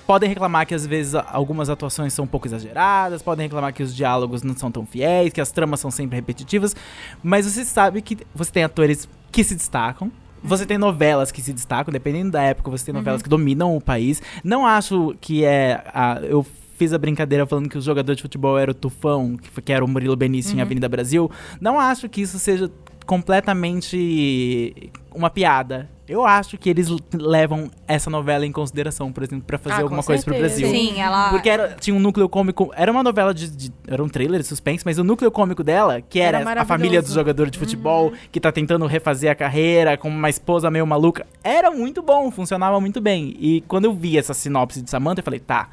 podem 0.06 0.30
reclamar 0.30 0.66
que 0.66 0.74
às 0.74 0.86
vezes 0.86 1.14
algumas 1.16 1.70
atuações 1.70 2.14
são 2.14 2.26
um 2.26 2.28
pouco 2.28 2.48
exageradas, 2.48 3.22
podem 3.22 3.48
reclamar 3.48 3.74
que 3.74 3.84
os 3.84 3.94
diálogos 3.94 4.42
não 4.42 4.56
são 4.56 4.72
tão 4.72 4.86
fiéis, 4.86 5.34
que 5.34 5.42
as 5.42 5.52
tramas 5.52 5.80
são 5.80 5.92
sempre 5.92 6.16
repetitivas, 6.16 6.76
mas 7.22 7.46
você 7.46 7.66
sabe 7.66 8.02
que 8.02 8.20
você 8.34 8.52
tem 8.52 8.64
atores 8.64 9.10
que 9.32 9.44
se 9.44 9.56
destacam. 9.56 10.12
Você 10.44 10.66
tem 10.66 10.78
novelas 10.78 11.32
que 11.32 11.42
se 11.42 11.52
destacam, 11.52 11.92
dependendo 11.92 12.32
da 12.32 12.42
época, 12.44 12.70
você 12.70 12.86
tem 12.86 12.94
novelas 12.94 13.22
que 13.22 13.30
dominam 13.30 13.76
o 13.76 13.82
país. 13.82 14.22
Não 14.44 14.66
acho 14.66 15.16
que 15.20 15.44
é. 15.44 15.84
a- 15.94 16.20
eu 16.24 16.46
fiz 16.78 16.94
a 16.94 16.98
brincadeira 16.98 17.46
falando 17.48 17.68
que 17.68 17.78
o 17.78 17.82
jogador 17.82 18.14
de 18.16 18.22
futebol 18.22 18.58
era 18.58 18.70
o 18.70 18.74
Tufão, 18.74 19.36
que, 19.36 19.62
que 19.64 19.74
era 19.74 19.84
o 19.84 19.88
Murilo 19.88 20.16
Benício 20.16 20.56
em 20.56 20.62
Avenida 20.62 20.88
Brasil. 20.88 21.30
Não 21.60 21.80
acho 21.80 22.08
que 22.08 22.22
isso 22.22 22.38
seja 22.38 22.72
completamente 23.06 24.92
uma 25.14 25.30
piada. 25.30 25.90
Eu 26.08 26.26
acho 26.26 26.58
que 26.58 26.70
eles 26.70 26.88
levam 27.14 27.70
essa 27.88 28.10
novela 28.10 28.46
em 28.46 28.52
consideração, 28.52 29.12
por 29.12 29.24
exemplo, 29.24 29.44
pra 29.46 29.58
fazer 29.58 29.76
Ah, 29.76 29.84
alguma 29.84 30.02
coisa 30.02 30.24
pro. 30.24 30.38
Brasil. 30.38 30.70
Sim, 30.70 31.02
ela. 31.02 31.30
Porque 31.32 31.50
era, 31.50 31.76
tinha 31.80 31.94
um 31.96 32.00
núcleo 32.00 32.30
cômico. 32.30 32.72
Era 32.76 32.92
uma 32.92 33.04
novela 33.04 33.34
de, 33.34 33.50
de- 33.50 33.74
Era 33.88 34.02
um 34.02 34.08
trailer 34.08 34.40
de 34.40 34.48
suspense, 34.48 34.86
mas 34.86 34.98
o 34.98 35.04
núcleo 35.04 35.30
cômico 35.30 35.64
dela, 35.64 36.02
que 36.02 36.20
Era 36.20 36.40
era, 36.40 36.62
a 36.62 36.66
família 36.66 37.02
do 37.02 37.12
jogador 37.12 37.50
de 37.50 37.60
futebol, 37.60 38.14
que 38.32 38.40
tá 38.40 38.52
tentando 38.52 38.86
refazer 38.86 39.30
a 39.32 39.36
carreira, 39.36 39.98
com 39.98 40.08
uma 40.08 40.30
esposa 40.30 40.72
meio 40.72 40.88
maluca, 40.88 41.26
era 41.44 41.72
muito 41.72 42.02
bom, 42.02 42.32
funcionava 42.32 42.80
muito 42.80 43.02
bem. 43.02 43.36
E 43.40 43.62
quando 43.68 43.86
eu 43.86 43.94
vi 43.94 44.18
essa 44.18 44.34
sinopse 44.34 44.82
de 44.82 44.90
Samantha, 44.90 45.20
eu 45.20 45.26
falei, 45.26 45.40
tá. 45.40 45.68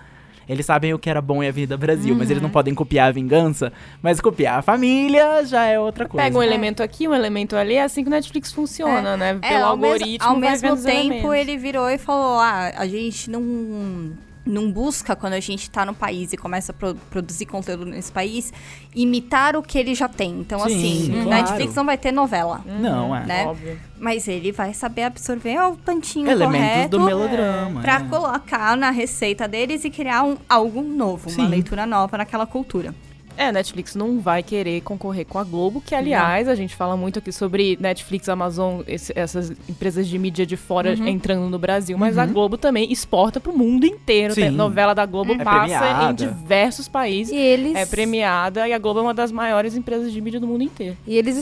Eles 0.49 0.67
sabem 0.67 0.93
o 0.95 0.99
que 0.99 1.09
era 1.09 1.21
bom 1.21 1.43
em 1.43 1.49
Avenida 1.49 1.77
Brasil, 1.77 2.15
mas 2.15 2.31
eles 2.31 2.43
não 2.43 2.51
podem 2.51 2.75
copiar 2.75 3.09
a 3.09 3.13
vingança. 3.13 3.73
Mas 4.03 4.21
copiar 4.21 4.59
a 4.59 4.63
família 4.63 5.45
já 5.45 5.65
é 5.65 5.79
outra 5.79 6.07
coisa. 6.07 6.25
Pega 6.25 6.39
um 6.39 6.43
elemento 6.43 6.83
aqui, 6.83 7.09
um 7.09 7.15
elemento 7.15 7.57
ali, 7.57 7.75
é 7.75 7.83
assim 7.83 8.03
que 8.03 8.09
o 8.09 8.11
Netflix 8.11 8.53
funciona, 8.53 9.17
né? 9.17 9.39
É, 9.43 9.49
Pelo 9.49 9.65
ao 9.65 9.71
algoritmo, 9.71 10.29
ao 10.29 10.41
vai 10.41 10.51
mesmo 10.51 10.69
vendo 10.69 10.79
os 10.79 10.85
tempo, 10.85 11.05
elementos. 11.05 11.35
ele 11.35 11.57
virou 11.57 11.89
e 11.89 11.99
falou: 11.99 12.39
ah, 12.39 12.73
a 12.77 12.87
gente 12.87 13.31
não. 13.31 14.13
Não 14.47 14.71
busca, 14.71 15.17
quando 15.17 15.33
a 15.33 15.41
gente 15.41 15.71
tá 15.71 15.87
no 15.87 15.95
país 15.95 16.33
e 16.33 16.37
começa 16.37 16.71
a 16.71 16.75
pro- 16.75 16.95
produzir 17.11 17.47
conteúdo 17.47 17.87
nesse 17.87 18.13
país, 18.13 18.53
imitar 18.95 19.57
o 19.57 19.63
que 19.63 19.79
ele 19.79 19.95
já 19.95 20.07
tem. 20.09 20.41
Então, 20.41 20.61
Sim, 20.61 20.65
assim, 20.67 21.13
claro. 21.13 21.29
Netflix 21.31 21.75
não 21.75 21.87
vai 21.87 21.97
ter 21.97 22.13
novela. 22.13 22.61
Não, 22.67 23.17
é. 23.17 23.25
né? 23.25 23.47
Óbvio. 23.47 23.79
Mas 23.99 24.29
ele 24.29 24.53
vai 24.53 24.75
saber 24.75 25.05
absorver 25.05 25.59
o 25.61 25.77
tantinho 25.77 26.31
Elementos 26.31 26.59
correto 26.69 26.89
do 26.91 27.01
melodrama. 27.01 27.81
pra 27.81 27.97
é. 27.97 28.01
colocar 28.01 28.77
na 28.77 28.91
receita 28.91 29.49
deles 29.49 29.83
e 29.85 29.91
criar 29.91 30.23
um, 30.25 30.37
algo 30.49 30.83
novo, 30.83 31.31
uma 31.31 31.45
Sim. 31.45 31.49
leitura 31.49 31.87
nova 31.87 32.19
naquela 32.19 32.47
cultura. 32.47 32.95
É, 33.37 33.51
Netflix 33.53 33.95
não 33.95 34.21
vai 34.21 34.43
querer 34.43 34.81
concorrer 34.83 35.27
com 35.27 35.39
a 35.39 35.45
Globo, 35.45 35.81
que 35.81 35.95
aliás, 35.95 36.49
a 36.49 36.55
gente 36.55 36.75
fala 36.75 36.97
muito 36.97 37.19
aqui 37.19 37.33
sobre 37.33 37.77
Netflix, 37.81 38.29
Amazon, 38.29 38.81
esse- 38.87 39.13
essas 39.17 39.51
empresas 39.69 40.07
de 40.07 40.19
mídia 40.19 40.47
de 40.47 40.57
fora 40.57 40.95
Uhum. 40.95 41.09
entrando 41.09 41.49
no 41.49 41.59
Brasil, 41.59 41.97
mas 41.99 42.17
a 42.19 42.27
Globo 42.27 42.57
também 42.57 42.91
exporta 42.93 43.41
pro 43.41 43.57
mundo 43.57 43.85
inteiro. 43.87 44.35
Sim. 44.35 44.43
Tem 44.43 44.51
novela 44.51 44.95
da 44.95 45.05
Globo 45.07 45.33
É 45.33 45.39
passa 45.39 45.61
premiada. 45.79 46.11
em 46.13 46.15
diversos 46.29 46.89
países. 46.89 47.33
E 47.33 47.37
eles, 47.37 47.75
É 47.75 47.85
premiada 47.87 48.69
e 48.69 48.73
a 48.73 48.79
Globo 48.79 49.01
é 49.01 49.03
uma 49.03 49.15
das 49.15 49.33
maiores 49.33 49.75
empresas 49.77 50.13
de 50.13 50.21
mídia 50.21 50.39
do 50.41 50.47
mundo 50.47 50.63
inteiro. 50.63 50.97
e 51.07 51.17
eles 51.17 51.37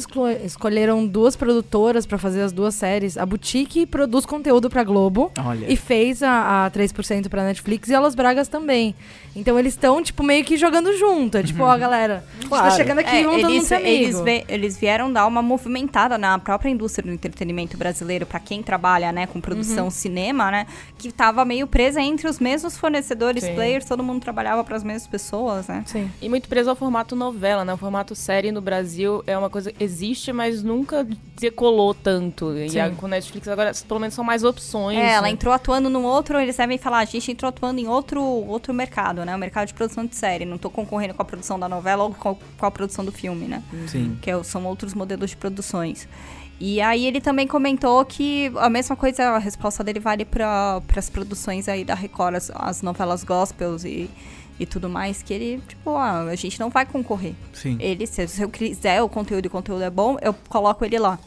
escolheram 0.45 1.07
duas 1.07 1.37
produtoras 1.37 2.07
pra 2.07 2.19
fazer 2.19 2.43
as 2.43 2.53
duas 2.53 2.75
séries. 2.75 3.17
A 3.19 3.27
Boutique 3.27 3.87
produz 3.87 4.25
conteúdo 4.27 4.69
pra 4.71 4.83
Globo. 4.85 5.31
Olha. 5.45 5.67
E 5.71 5.77
fez 5.77 6.23
a, 6.23 6.65
a 6.67 6.71
3% 6.71 7.29
pra 7.29 7.45
Netflix 7.45 7.89
e 7.89 7.95
a 7.95 8.01
Los 8.01 8.15
Bragas 8.15 8.49
também. 8.49 8.95
Então 9.35 9.59
eles 9.59 9.73
estão, 9.75 10.03
tipo, 10.03 10.23
meio 10.23 10.45
que 10.45 10.57
jogando 10.57 10.97
junto. 10.99 11.39
É 11.39 11.43
tipo, 11.43 11.63
ó, 11.65 11.77
galera, 11.83 12.25
a 12.29 12.35
gente 12.37 12.49
Claro. 12.49 12.65
tá 12.65 12.71
chegando 12.77 12.99
aqui, 13.01 13.17
É, 13.17 13.23
vamos 13.25 13.41
todo 13.43 13.51
mundo 13.53 13.73
eles, 13.73 13.73
eles, 13.73 14.21
ve- 14.21 14.45
eles 14.49 14.77
vieram 14.77 15.13
dar 15.13 15.27
uma 15.27 15.43
movimentada 15.43 16.17
na 16.17 16.39
própria 16.39 16.71
indústria 16.71 17.05
do 17.07 17.13
entretenimento 17.13 17.77
brasileiro, 17.77 18.25
pra 18.25 18.39
quem 18.41 18.63
trabalha, 18.63 19.11
né, 19.13 19.27
com 19.27 19.41
produção 19.41 19.91
cinema, 19.91 20.51
né, 20.51 20.67
que 20.99 21.11
tava 21.13 21.45
meio 21.45 21.67
presa 21.67 22.01
entre 22.01 22.29
os 22.29 22.39
mesmos 22.39 22.77
fornecedores, 22.77 23.43
Sim. 23.45 23.55
players, 23.55 23.85
todo 23.85 24.03
mundo 24.03 24.21
trabalhava 24.21 24.63
para 24.65 24.77
as 24.77 24.85
mesmas 24.85 25.07
pessoas, 25.07 25.67
né? 25.69 25.83
Sim. 25.87 26.11
E 26.21 26.29
muito 26.29 26.49
preso 26.49 26.71
ao 26.71 26.77
formato 26.77 27.17
novela, 27.17 27.65
né? 27.65 27.75
O 27.75 27.77
formato 27.77 28.15
série 28.15 28.53
no 28.53 28.61
Brasil 28.61 29.23
é 29.27 29.37
uma 29.37 29.51
coisa 29.51 29.73
que 29.73 29.83
existe, 29.83 30.33
mas 30.33 30.63
nunca 30.63 31.07
decolou 31.41 31.93
tanto. 31.95 32.57
E 32.57 32.71
Sim. 32.71 32.81
a, 32.81 32.91
com 32.91 33.07
Netflix 33.09 33.49
agora, 33.49 33.73
pelo 33.87 33.99
menos, 34.01 34.15
são 34.15 34.25
mais 34.25 34.45
opções. 34.45 34.97
É, 34.99 35.13
ela 35.15 35.23
né? 35.23 35.31
entrou 35.31 35.53
atuando 35.53 35.91
num 35.91 36.05
outro, 36.05 36.39
eles 36.39 36.57
devem 36.57 36.79
falar, 36.79 36.99
a 36.99 37.05
gente 37.05 37.31
entrou 37.33 37.49
atuando 37.49 37.81
em 37.81 37.89
outro, 37.89 38.23
outro 38.23 38.73
mercado, 38.73 39.25
né? 39.25 39.35
O 39.35 39.39
mercado 39.39 39.67
de 39.67 39.75
produção 39.75 40.07
de 40.07 40.15
série. 40.15 40.45
Não 40.45 40.59
tô 40.59 40.71
concorrendo 40.71 41.15
com 41.15 41.23
a 41.23 41.25
produção 41.25 41.59
da 41.59 41.69
novela 41.75 42.05
ou 42.05 42.15
com, 42.15 42.37
com 42.59 42.67
a 42.67 42.71
produção 42.71 43.05
do 43.05 43.13
filme, 43.13 43.47
né? 43.47 43.63
Sim. 43.87 44.17
Que 44.21 44.31
é- 44.31 44.43
são 44.43 44.65
outros 44.67 44.95
modelos 44.95 45.31
de 45.31 45.37
produções. 45.37 46.09
E 46.61 46.81
aí 46.81 47.07
ele 47.07 47.21
também 47.21 47.47
comentou 47.47 48.05
que 48.05 48.53
a 48.57 48.71
mesma 48.71 48.95
coisa, 48.95 49.31
a 49.31 49.39
resposta 49.39 49.83
dele 49.83 49.99
vale 49.99 50.25
para 50.25 50.81
as 50.97 51.11
produções 51.11 51.69
aí 51.69 51.85
da 51.85 51.95
Record, 51.95 52.37
as, 52.37 52.51
as 52.55 52.83
novelas 52.83 53.25
gospels 53.25 53.85
e, 53.85 54.09
e 54.61 54.65
tudo 54.65 54.89
mais, 54.89 55.25
que 55.25 55.35
ele, 55.35 55.61
tipo, 55.67 55.97
ah, 55.97 56.21
a 56.23 56.37
gente 56.37 56.61
não 56.61 56.71
vai 56.71 56.87
concorrer. 56.87 57.35
Sim. 57.53 57.77
Ele, 57.81 58.07
se, 58.07 58.29
se 58.29 58.43
eu 58.43 58.49
quiser 58.49 59.03
o 59.03 59.09
conteúdo 59.09 59.47
e 59.47 59.49
o 59.49 59.51
conteúdo 59.51 59.83
é 59.83 59.91
bom, 59.91 60.17
eu 60.23 60.33
coloco 60.49 60.85
ele 60.85 60.99
lá. 61.01 61.19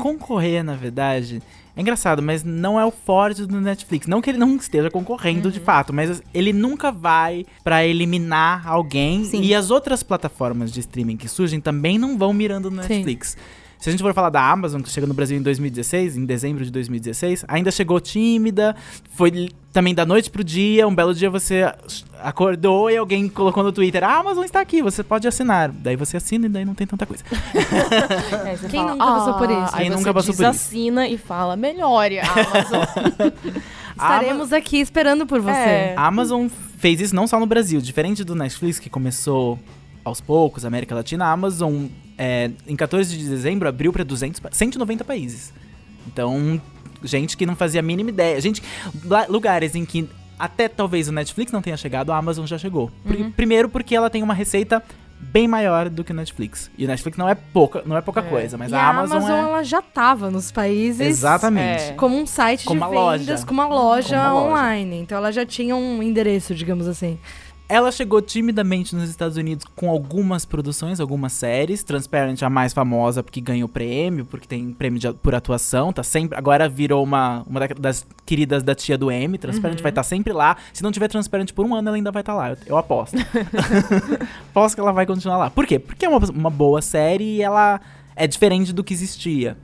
Concorrer, 0.00 0.62
na 0.62 0.76
verdade, 0.76 1.42
é 1.76 1.80
engraçado, 1.80 2.22
mas 2.22 2.44
não 2.44 2.78
é 2.78 2.84
o 2.84 2.90
forte 2.90 3.44
do 3.44 3.60
Netflix. 3.60 4.06
Não 4.06 4.20
que 4.20 4.30
ele 4.30 4.38
não 4.38 4.54
esteja 4.56 4.90
concorrendo 4.90 5.50
de 5.50 5.58
fato, 5.58 5.92
mas 5.92 6.22
ele 6.32 6.52
nunca 6.52 6.92
vai 6.92 7.44
pra 7.64 7.84
eliminar 7.84 8.66
alguém. 8.68 9.24
Sim. 9.24 9.42
E 9.42 9.54
as 9.54 9.70
outras 9.70 10.02
plataformas 10.02 10.72
de 10.72 10.80
streaming 10.80 11.16
que 11.16 11.28
surgem 11.28 11.60
também 11.60 11.98
não 11.98 12.16
vão 12.16 12.32
mirando 12.32 12.70
no 12.70 12.82
Sim. 12.84 13.02
Se 13.84 13.90
a 13.90 13.92
gente 13.92 14.00
for 14.02 14.14
falar 14.14 14.30
da 14.30 14.40
Amazon, 14.40 14.80
que 14.80 14.88
chega 14.88 15.06
no 15.06 15.12
Brasil 15.12 15.36
em 15.36 15.42
2016, 15.42 16.16
em 16.16 16.24
dezembro 16.24 16.64
de 16.64 16.70
2016, 16.70 17.44
ainda 17.46 17.70
chegou 17.70 18.00
tímida, 18.00 18.74
foi 19.10 19.50
também 19.74 19.94
da 19.94 20.06
noite 20.06 20.30
pro 20.30 20.42
dia, 20.42 20.88
um 20.88 20.94
belo 20.94 21.12
dia 21.14 21.28
você 21.28 21.70
acordou 22.18 22.90
e 22.90 22.96
alguém 22.96 23.28
colocou 23.28 23.62
no 23.62 23.70
Twitter, 23.70 24.02
a 24.02 24.16
Amazon 24.20 24.42
está 24.42 24.58
aqui, 24.62 24.80
você 24.80 25.02
pode 25.02 25.28
assinar. 25.28 25.70
Daí 25.70 25.96
você 25.96 26.16
assina 26.16 26.46
e 26.46 26.48
daí 26.48 26.64
não 26.64 26.74
tem 26.74 26.86
tanta 26.86 27.04
coisa. 27.04 27.22
É, 28.46 28.56
Quem 28.70 28.80
fala, 28.80 28.92
nunca 28.92 29.04
passou 29.04 29.34
por 29.34 29.50
"Ah", 29.50 29.64
isso? 29.66 29.76
Aí 29.76 29.82
Quem 29.82 29.90
você 29.90 29.96
nunca 29.98 30.14
passou 30.14 30.34
por 30.34 30.42
isso? 30.44 30.50
desassina 30.52 31.06
e 31.06 31.18
fala, 31.18 31.54
melhore 31.54 32.20
a 32.20 32.26
Amazon. 32.32 32.84
Estaremos 33.92 34.50
aqui 34.54 34.80
esperando 34.80 35.26
por 35.26 35.42
você. 35.42 35.58
É. 35.58 35.94
A 35.94 36.06
Amazon 36.06 36.46
fez 36.78 37.02
isso 37.02 37.14
não 37.14 37.26
só 37.26 37.38
no 37.38 37.44
Brasil, 37.44 37.82
diferente 37.82 38.24
do 38.24 38.34
Netflix, 38.34 38.78
que 38.78 38.88
começou 38.88 39.58
aos 40.04 40.20
poucos, 40.20 40.64
América 40.64 40.94
Latina, 40.94 41.24
a 41.26 41.32
Amazon, 41.32 41.86
é, 42.18 42.50
em 42.66 42.76
14 42.76 43.16
de 43.16 43.28
dezembro, 43.28 43.68
abriu 43.68 43.92
para 43.92 44.04
200, 44.04 44.38
pa- 44.40 44.50
190 44.52 45.04
países. 45.04 45.52
Então, 46.06 46.60
gente 47.02 47.36
que 47.36 47.46
não 47.46 47.56
fazia 47.56 47.80
a 47.80 47.82
mínima 47.82 48.10
ideia. 48.10 48.40
Gente, 48.40 48.62
lugares 49.28 49.74
em 49.74 49.84
que 49.84 50.08
até 50.38 50.68
talvez 50.68 51.08
o 51.08 51.12
Netflix 51.12 51.52
não 51.52 51.62
tenha 51.62 51.76
chegado, 51.76 52.12
a 52.12 52.16
Amazon 52.16 52.44
já 52.46 52.58
chegou. 52.58 52.90
Pri- 53.06 53.30
Primeiro 53.36 53.68
porque 53.68 53.94
ela 53.94 54.10
tem 54.10 54.22
uma 54.22 54.34
receita 54.34 54.82
bem 55.20 55.48
maior 55.48 55.88
do 55.88 56.04
que 56.04 56.12
o 56.12 56.14
Netflix. 56.14 56.70
E 56.76 56.84
o 56.84 56.88
Netflix 56.88 57.16
não 57.16 57.28
é 57.28 57.34
pouca, 57.34 57.82
não 57.86 57.96
é 57.96 58.00
pouca 58.02 58.20
É. 58.20 58.24
coisa, 58.24 58.58
mas 58.58 58.70
e 58.70 58.74
a 58.74 58.88
Amazon, 58.88 59.22
é... 59.22 59.38
ela 59.38 59.62
já 59.62 59.80
tava 59.80 60.30
nos 60.30 60.50
países 60.52 61.00
Exatamente. 61.00 61.82
É. 61.84 61.92
como 61.94 62.18
um 62.18 62.26
site 62.26 62.64
Como 62.66 62.80
de 62.80 62.86
vendas, 62.86 63.00
loja. 63.30 63.46
como 63.46 63.60
uma 63.62 63.68
loja 63.68 64.16
Como 64.16 64.22
uma 64.30 64.32
loja. 64.42 64.50
online. 64.50 64.96
Então 65.00 65.16
ela 65.16 65.32
já 65.32 65.46
tinha 65.46 65.74
um 65.74 66.02
endereço, 66.02 66.54
digamos 66.54 66.86
assim. 66.86 67.18
Ela 67.66 67.90
chegou 67.90 68.20
timidamente 68.20 68.94
nos 68.94 69.08
Estados 69.08 69.38
Unidos 69.38 69.64
com 69.74 69.88
algumas 69.88 70.44
produções, 70.44 71.00
algumas 71.00 71.32
séries. 71.32 71.82
Transparent 71.82 72.42
é 72.42 72.44
a 72.44 72.50
mais 72.50 72.74
famosa 72.74 73.22
porque 73.22 73.40
ganhou 73.40 73.66
prêmio, 73.66 74.26
porque 74.26 74.46
tem 74.46 74.70
prêmio 74.74 75.00
de- 75.00 75.12
por 75.14 75.34
atuação, 75.34 75.90
tá 75.90 76.02
sempre. 76.02 76.36
Agora 76.36 76.68
virou 76.68 77.02
uma, 77.02 77.42
uma 77.48 77.60
da- 77.60 77.68
das 77.78 78.06
queridas 78.26 78.62
da 78.62 78.74
tia 78.74 78.98
do 78.98 79.10
M. 79.10 79.38
Transparent 79.38 79.80
vai 79.80 79.90
estar 79.90 80.02
sempre 80.02 80.30
lá. 80.32 80.58
Se 80.74 80.82
não 80.82 80.92
tiver 80.92 81.08
Transparent 81.08 81.52
por 81.52 81.64
um 81.64 81.74
ano, 81.74 81.88
ela 81.88 81.96
ainda 81.96 82.12
vai 82.12 82.20
estar 82.20 82.34
lá. 82.34 82.50
Eu, 82.50 82.56
eu 82.66 82.76
aposto. 82.76 83.16
aposto 84.50 84.74
que 84.74 84.80
ela 84.80 84.92
vai 84.92 85.06
continuar 85.06 85.38
lá. 85.38 85.50
Por 85.50 85.66
quê? 85.66 85.78
Porque 85.78 86.04
é 86.04 86.08
uma, 86.08 86.18
uma 86.30 86.50
boa 86.50 86.82
série 86.82 87.36
e 87.36 87.42
ela 87.42 87.80
é 88.14 88.26
diferente 88.26 88.74
do 88.74 88.84
que 88.84 88.92
existia. 88.92 89.56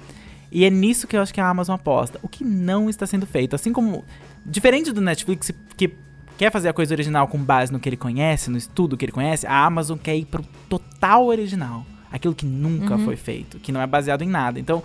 E 0.50 0.64
é 0.64 0.70
nisso 0.70 1.06
que 1.06 1.16
eu 1.16 1.20
acho 1.20 1.34
que 1.34 1.40
a 1.40 1.46
Amazon 1.48 1.74
aposta. 1.74 2.18
O 2.22 2.28
que 2.28 2.42
não 2.44 2.88
está 2.88 3.06
sendo 3.06 3.26
feito. 3.26 3.54
Assim 3.54 3.72
como. 3.74 4.04
Diferente 4.44 4.90
do 4.90 5.02
Netflix, 5.02 5.52
que 5.76 5.92
quer 6.40 6.50
fazer 6.50 6.70
a 6.70 6.72
coisa 6.72 6.94
original 6.94 7.28
com 7.28 7.36
base 7.36 7.70
no 7.70 7.78
que 7.78 7.86
ele 7.86 7.98
conhece, 7.98 8.50
no 8.50 8.56
estudo 8.56 8.96
que 8.96 9.04
ele 9.04 9.12
conhece, 9.12 9.46
a 9.46 9.62
Amazon 9.66 9.98
quer 9.98 10.16
ir 10.16 10.24
pro 10.24 10.42
total 10.70 11.26
original. 11.26 11.84
Aquilo 12.10 12.34
que 12.34 12.46
nunca 12.46 12.96
Uhum. 12.96 13.04
foi 13.04 13.14
feito, 13.14 13.58
que 13.58 13.70
não 13.70 13.78
é 13.78 13.86
baseado 13.86 14.22
em 14.22 14.28
nada. 14.28 14.58
Então, 14.58 14.82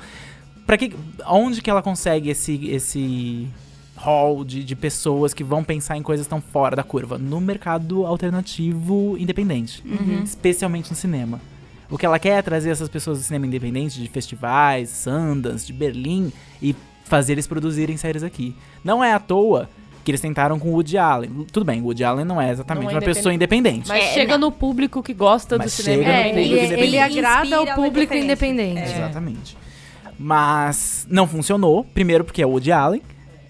para 0.68 0.78
que. 0.78 0.94
Onde 1.26 1.62
que 1.62 1.70
ela 1.70 1.82
consegue 1.82 2.30
esse. 2.30 2.68
esse 2.68 3.48
hall 3.96 4.44
de, 4.44 4.65
de 4.65 4.76
pessoas 4.76 5.34
que 5.34 5.41
vão 5.46 5.63
pensar 5.63 5.96
em 5.96 6.04
coisas 6.04 6.28
tão 6.28 6.41
fora 6.41 6.76
da 6.76 6.84
curva? 6.84 7.18
No 7.18 7.39
mercado 7.39 8.06
alternativo 8.06 9.15
independente. 9.18 9.82
Especialmente 10.26 10.89
no 10.89 10.96
cinema. 10.98 11.39
O 11.89 11.98
que 11.98 12.06
ela 12.06 12.20
quer 12.20 12.38
é 12.39 12.41
trazer 12.41 12.70
essas 12.72 12.89
pessoas 12.89 13.20
do 13.20 13.24
cinema 13.24 13.48
independente, 13.48 14.02
de 14.02 14.10
festivais, 14.10 14.89
Sundance, 14.89 15.65
de 15.65 15.72
Berlim, 15.72 16.34
e 16.62 16.76
fazer 17.06 17.34
eles 17.34 17.48
produzirem 17.48 17.96
séries 17.96 18.24
aqui. 18.24 18.54
Não 18.84 19.02
é 19.02 19.13
à 19.13 19.20
toa 19.20 19.70
que 20.06 20.12
eles 20.12 20.22
tentaram 20.22 20.58
com 20.60 20.70
o 20.70 20.74
Woody 20.74 20.98
Allen. 20.98 21.46
Tudo 21.52 21.65
bem, 21.65 21.82
o 21.82 21.86
Woody 21.86 22.04
Allen 22.04 22.24
não 22.24 22.39
é 22.39 22.52
exatamente 22.52 22.84
Não 22.86 22.91
é 22.91 22.94
uma 22.94 23.02
pessoa 23.02 23.34
independente. 23.34 23.88
Mas 23.89 24.04
É, 24.06 24.13
chega 24.13 24.38
no 24.38 24.52
público 24.52 25.02
que 25.04 25.13
gosta 25.13 25.58
Mas 25.58 25.65
do 25.76 25.84
cinema 25.84 26.04
chega 26.04 26.13
no 26.13 26.18
É, 26.18 26.30
independente. 26.30 26.54
ele, 26.54 26.60
público 26.68 26.84
ele 26.84 27.00
agrada 27.00 27.56
ao 27.58 27.65
público 27.76 28.13
independente. 28.13 28.72
independente. 28.72 28.98
Exatamente. 28.98 29.58
Mas 30.18 31.06
não 31.10 31.28
funcionou. 31.28 31.84
Primeiro 31.84 32.24
porque 32.24 32.41
é 32.41 32.46
o 32.46 32.52
Woody 32.52 32.72
Allen. 32.72 33.02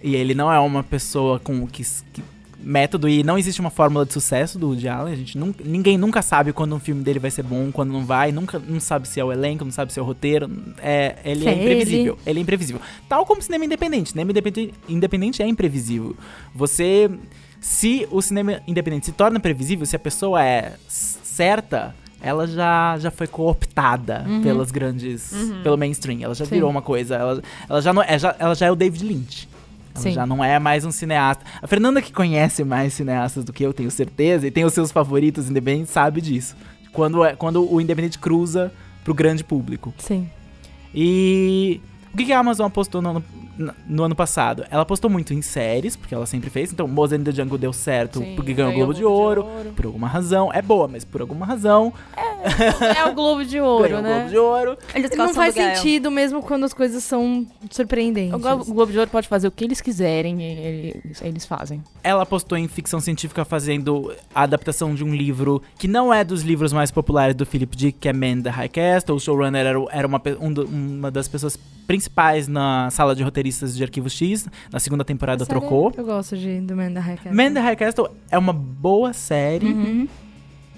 E 0.04 0.16
ele 0.16 0.34
não 0.34 0.52
é 0.52 0.60
uma 0.60 0.84
pessoa 0.84 1.40
com 1.40 1.66
que, 1.68 1.84
que- 2.14 2.24
método 2.66 3.08
e 3.08 3.24
não 3.24 3.38
existe 3.38 3.62
uma 3.62 3.70
fórmula 3.70 4.06
de 4.06 4.12
sucesso 4.12 4.58
do 4.58 4.68
Woody 4.68 4.88
Allen. 4.88 5.14
A 5.14 5.18
gente 5.18 5.38
nunca, 5.38 5.64
ninguém 5.64 5.98
nunca 5.98 6.22
sabe 6.22 6.52
quando 6.52 6.76
um 6.76 6.80
filme 6.80 7.04
dele 7.04 7.20
vai 7.20 7.30
ser 7.30 7.44
bom, 7.44 7.72
quando 7.72 7.94
não 7.94 8.04
vai. 8.04 8.32
Nunca 8.32 8.58
não 8.60 8.80
sabe 8.80 9.08
se 9.08 9.20
é 9.20 9.24
o 9.24 9.32
elenco, 9.32 9.64
não 9.64 9.72
sabe 9.72 9.94
se 9.94 10.00
é 10.00 10.02
o 10.02 10.06
roteiro. 10.06 10.50
É, 10.82 11.18
ele 11.24 11.48
é 11.48 11.52
é 11.52 11.54
imprevisível. 11.54 12.18
Ele 12.26 12.40
é 12.40 12.42
imprevisível. 12.42 12.82
Tal 13.08 13.26
como 13.26 13.42
cinema 13.42 13.64
independente. 13.64 14.10
Cinema 14.10 14.32
independente, 14.32 14.74
independente 14.90 15.44
é 15.44 15.48
imprevisível. 15.48 16.16
Você 16.54 17.10
se 17.62 18.08
o 18.12 18.22
cinema 18.22 18.62
independente 18.68 19.08
se 19.08 19.12
torna 19.12 19.40
previsível, 19.40 19.86
se 19.86 19.96
a 19.96 20.00
pessoa 20.00 20.44
é 20.44 20.74
certa, 20.88 21.96
ela 22.22 22.48
já, 22.48 22.98
já 22.98 23.12
foi 23.12 23.28
cooptada 23.28 24.26
pelas 24.42 24.72
grandes. 24.72 25.32
pelo 25.64 25.78
mainstream. 25.78 26.22
Ela 26.22 26.34
já 26.34 26.46
Sim. 26.46 26.56
virou 26.56 26.70
uma 26.70 26.82
coisa. 26.82 27.16
Ela, 27.16 27.44
ela, 27.70 27.82
já 27.82 27.94
não, 27.94 28.02
é, 28.02 28.18
já, 28.18 28.36
ela 28.40 28.56
já 28.56 28.66
é 28.66 28.72
o 28.72 28.76
David 28.76 29.06
Lynch. 29.06 29.48
Ela 29.96 30.04
Sim. 30.04 30.12
já 30.12 30.26
não 30.26 30.44
é 30.44 30.60
mais 30.60 30.84
um 30.84 30.92
cineasta. 30.92 31.46
A 31.62 31.68
Fernanda, 31.68 32.02
que 32.02 32.12
conhece 32.12 32.64
mais 32.64 32.94
cineastas 32.94 33.46
do 33.46 33.54
que 33.54 33.64
eu, 33.64 33.74
tenho 33.74 33.90
certeza, 33.90 34.46
e 34.46 34.52
tem 34.52 34.66
os 34.66 34.74
seus 34.74 34.92
favoritos 34.92 35.50
independentes, 35.50 35.92
sabe 35.92 36.20
disso. 36.20 36.56
Quando, 36.92 37.24
é, 37.24 37.36
quando 37.36 37.72
o 37.72 37.80
independente 37.80 38.20
cruza 38.20 38.72
pro 39.04 39.14
grande 39.14 39.44
público. 39.44 39.94
Sim. 39.98 40.30
E 40.94 41.80
o 42.14 42.18
que 42.18 42.26
que 42.26 42.34
a 42.34 42.40
Amazon 42.40 42.68
apostou 42.68 43.02
no 43.02 43.10
ano, 43.10 43.24
no 43.88 44.04
ano 44.04 44.16
passado? 44.16 44.66
Ela 44.70 44.82
apostou 44.82 45.10
muito 45.10 45.34
em 45.34 45.42
séries, 45.42 45.96
porque 45.96 46.14
ela 46.14 46.26
sempre 46.26 46.50
fez. 46.50 46.72
Então, 46.72 46.88
Mozart 46.88 47.22
in 47.22 47.24
the 47.24 47.32
Jungle 47.32 47.58
deu 47.58 47.72
certo 47.72 48.20
Sim, 48.20 48.36
porque 48.36 48.54
ganhou 48.54 48.70
o 48.70 48.74
ganhou 48.74 48.88
Globo 48.88 49.00
de 49.00 49.06
Ouro. 49.06 49.48
Por 49.76 49.86
alguma 49.86 50.08
razão. 50.08 50.52
É 50.52 50.62
boa, 50.62 50.88
mas 50.88 51.06
por 51.06 51.22
alguma 51.22 51.46
razão. 51.46 51.94
É 52.96 53.06
o 53.06 53.14
Globo 53.14 53.46
de 53.46 53.60
Ouro, 53.62 53.84
ganhou 53.84 54.00
o 54.00 54.04
né? 54.04 54.16
Globo 54.16 54.30
de 54.30 54.38
Ouro. 54.38 54.78
Eles 54.94 55.12
Não 55.16 55.34
faz 55.34 55.54
sentido 55.54 56.10
mesmo 56.10 56.42
quando 56.42 56.64
as 56.64 56.74
coisas 56.74 57.04
são 57.04 57.46
surpreendentes. 57.70 58.34
O 58.34 58.40
Globo, 58.40 58.64
o 58.64 58.74
Globo 58.74 58.92
de 58.92 59.00
Ouro 59.00 59.10
pode 59.10 59.28
fazer 59.28 59.48
o 59.48 59.52
que 59.52 59.64
eles 59.64 59.82
quiserem, 59.82 60.42
eles, 60.42 61.22
eles 61.22 61.46
fazem. 61.46 61.84
Ela 62.04 62.24
apostou 62.24 62.58
em 62.58 62.68
ficção 62.68 63.00
científica 63.00 63.46
fazendo 63.46 64.14
a 64.34 64.44
adaptação 64.44 64.96
de 64.96 65.04
um 65.04 65.14
livro 65.14 65.62
que 65.78 65.88
não 65.88 66.14
é 66.14 66.24
dos 66.24 66.42
livros 66.42 66.74
mais 66.74 66.92
populares 66.92 67.36
do 67.36 67.46
Philip 67.46 67.76
Dick, 67.76 68.00
que 68.00 68.10
é 68.10 68.14
Man 68.14 68.42
the 68.42 68.50
High 68.50 68.70
Castle. 68.70 69.16
O 69.16 69.20
showrunner 69.20 69.66
era, 69.66 69.80
era 69.92 70.08
uma, 70.08 70.22
um 70.40 70.56
uma 70.66 71.12
das 71.12 71.28
pessoas 71.28 71.58
principais 71.88 72.48
na 72.48 72.90
sala 72.90 73.16
de 73.16 73.22
roteiristas 73.46 73.76
de 73.76 73.84
Arquivo 73.84 74.10
X. 74.10 74.48
Na 74.72 74.80
segunda 74.80 75.04
temporada 75.06 75.46
Série, 75.46 75.60
trocou. 75.60 75.92
Eu 75.96 76.06
gosto 76.06 76.36
de 76.36 76.60
do 76.62 76.76
Man 76.76 76.92
da 76.92 77.00
High 77.02 77.18
Castle. 77.18 77.34
Man 77.36 77.54
the 77.54 77.60
High 77.60 77.76
Castle 77.76 78.10
é 78.30 78.38
uma 78.38 78.54
boa 78.54 79.14
série 79.14 79.68
Uhum. 79.68 80.08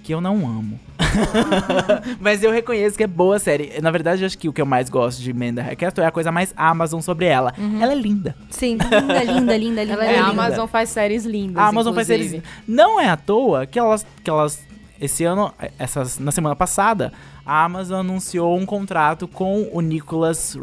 que 0.04 0.14
eu 0.14 0.20
não 0.22 0.36
amo. 0.46 0.80
Mas 2.20 2.44
eu 2.44 2.52
reconheço 2.52 2.98
que 2.98 3.04
é 3.04 3.08
boa 3.08 3.40
série. 3.40 3.80
Na 3.82 3.92
verdade, 3.92 4.22
eu 4.24 4.26
acho 4.26 4.38
que 4.38 4.50
o 4.50 4.54
que 4.54 4.62
eu 4.62 4.66
mais 4.66 4.90
gosto 4.90 5.22
de 5.22 5.34
Man 5.34 5.54
the 5.54 5.62
High 5.62 5.76
Castle 5.76 6.04
é 6.04 6.08
a 6.08 6.12
coisa 6.12 6.32
mais 6.32 6.54
Amazon 6.58 7.00
sobre 7.02 7.26
ela. 7.26 7.54
Ela 7.82 7.94
é 7.94 7.96
linda. 7.96 8.36
Sim. 8.50 8.78
Linda, 8.78 9.24
linda, 9.24 9.24
linda, 9.24 9.58
linda. 9.58 9.82
Ela 9.94 10.06
é 10.06 10.14
é, 10.16 10.20
a 10.20 10.30
linda. 10.30 10.44
Amazon 10.44 10.68
faz 10.68 10.90
séries 10.90 11.26
lindas. 11.26 11.58
A 11.58 11.68
Amazon 11.68 11.94
faz 11.94 12.10
inclusive. 12.10 12.42
séries. 12.42 12.50
Não 12.68 13.00
é 13.00 13.10
à 13.10 13.18
toa 13.18 13.66
que 13.66 13.80
elas, 13.80 14.06
que 14.24 14.30
elas 14.30 14.66
esse 15.00 15.24
ano, 15.24 15.54
essas, 15.78 16.18
na 16.18 16.32
semana 16.32 16.56
passada, 16.56 17.14
a 17.46 17.64
Amazon 17.64 18.00
anunciou 18.00 18.58
um 18.58 18.66
contrato 18.66 19.28
com 19.28 19.70
o 19.72 19.80
Nicholas. 19.82 20.58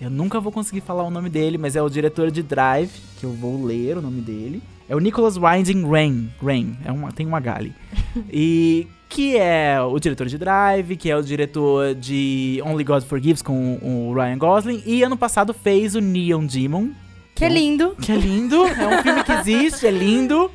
Eu 0.00 0.10
nunca 0.10 0.38
vou 0.40 0.52
conseguir 0.52 0.82
falar 0.82 1.04
o 1.04 1.10
nome 1.10 1.30
dele, 1.30 1.56
mas 1.56 1.74
é 1.74 1.82
o 1.82 1.88
diretor 1.88 2.30
de 2.30 2.42
Drive, 2.42 2.90
que 3.18 3.24
eu 3.24 3.32
vou 3.32 3.64
ler 3.64 3.96
o 3.96 4.02
nome 4.02 4.20
dele. 4.20 4.62
É 4.88 4.94
o 4.94 4.98
Nicholas 4.98 5.36
Winding 5.36 5.88
Rain. 5.88 6.28
Rain, 6.42 6.76
é 6.84 6.92
uma, 6.92 7.10
tem 7.12 7.26
uma 7.26 7.40
Gali. 7.40 7.74
e 8.30 8.86
que 9.08 9.36
é 9.36 9.80
o 9.80 9.98
diretor 9.98 10.26
de 10.26 10.36
Drive, 10.36 10.96
que 10.96 11.10
é 11.10 11.16
o 11.16 11.22
diretor 11.22 11.94
de 11.94 12.60
Only 12.64 12.84
God 12.84 13.02
Forgives 13.04 13.40
com 13.40 13.78
o 13.82 14.12
Ryan 14.14 14.36
Gosling. 14.38 14.82
E 14.84 15.02
ano 15.02 15.16
passado 15.16 15.54
fez 15.54 15.94
o 15.94 16.00
Neon 16.00 16.44
Demon, 16.44 16.90
Que 17.34 17.44
é 17.44 17.48
lindo. 17.48 17.96
que 18.00 18.12
é 18.12 18.16
lindo. 18.16 18.66
É 18.66 18.98
um 18.98 19.02
filme 19.02 19.24
que 19.24 19.32
existe, 19.32 19.86
é 19.86 19.90
lindo. 19.90 20.50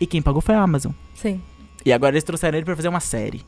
E 0.00 0.06
quem 0.06 0.22
pagou 0.22 0.40
foi 0.40 0.54
a 0.54 0.62
Amazon. 0.62 0.92
Sim. 1.14 1.40
E 1.84 1.92
agora 1.92 2.14
eles 2.14 2.24
trouxeram 2.24 2.56
ele 2.56 2.64
pra 2.64 2.74
fazer 2.76 2.88
uma 2.88 3.00
série. 3.00 3.42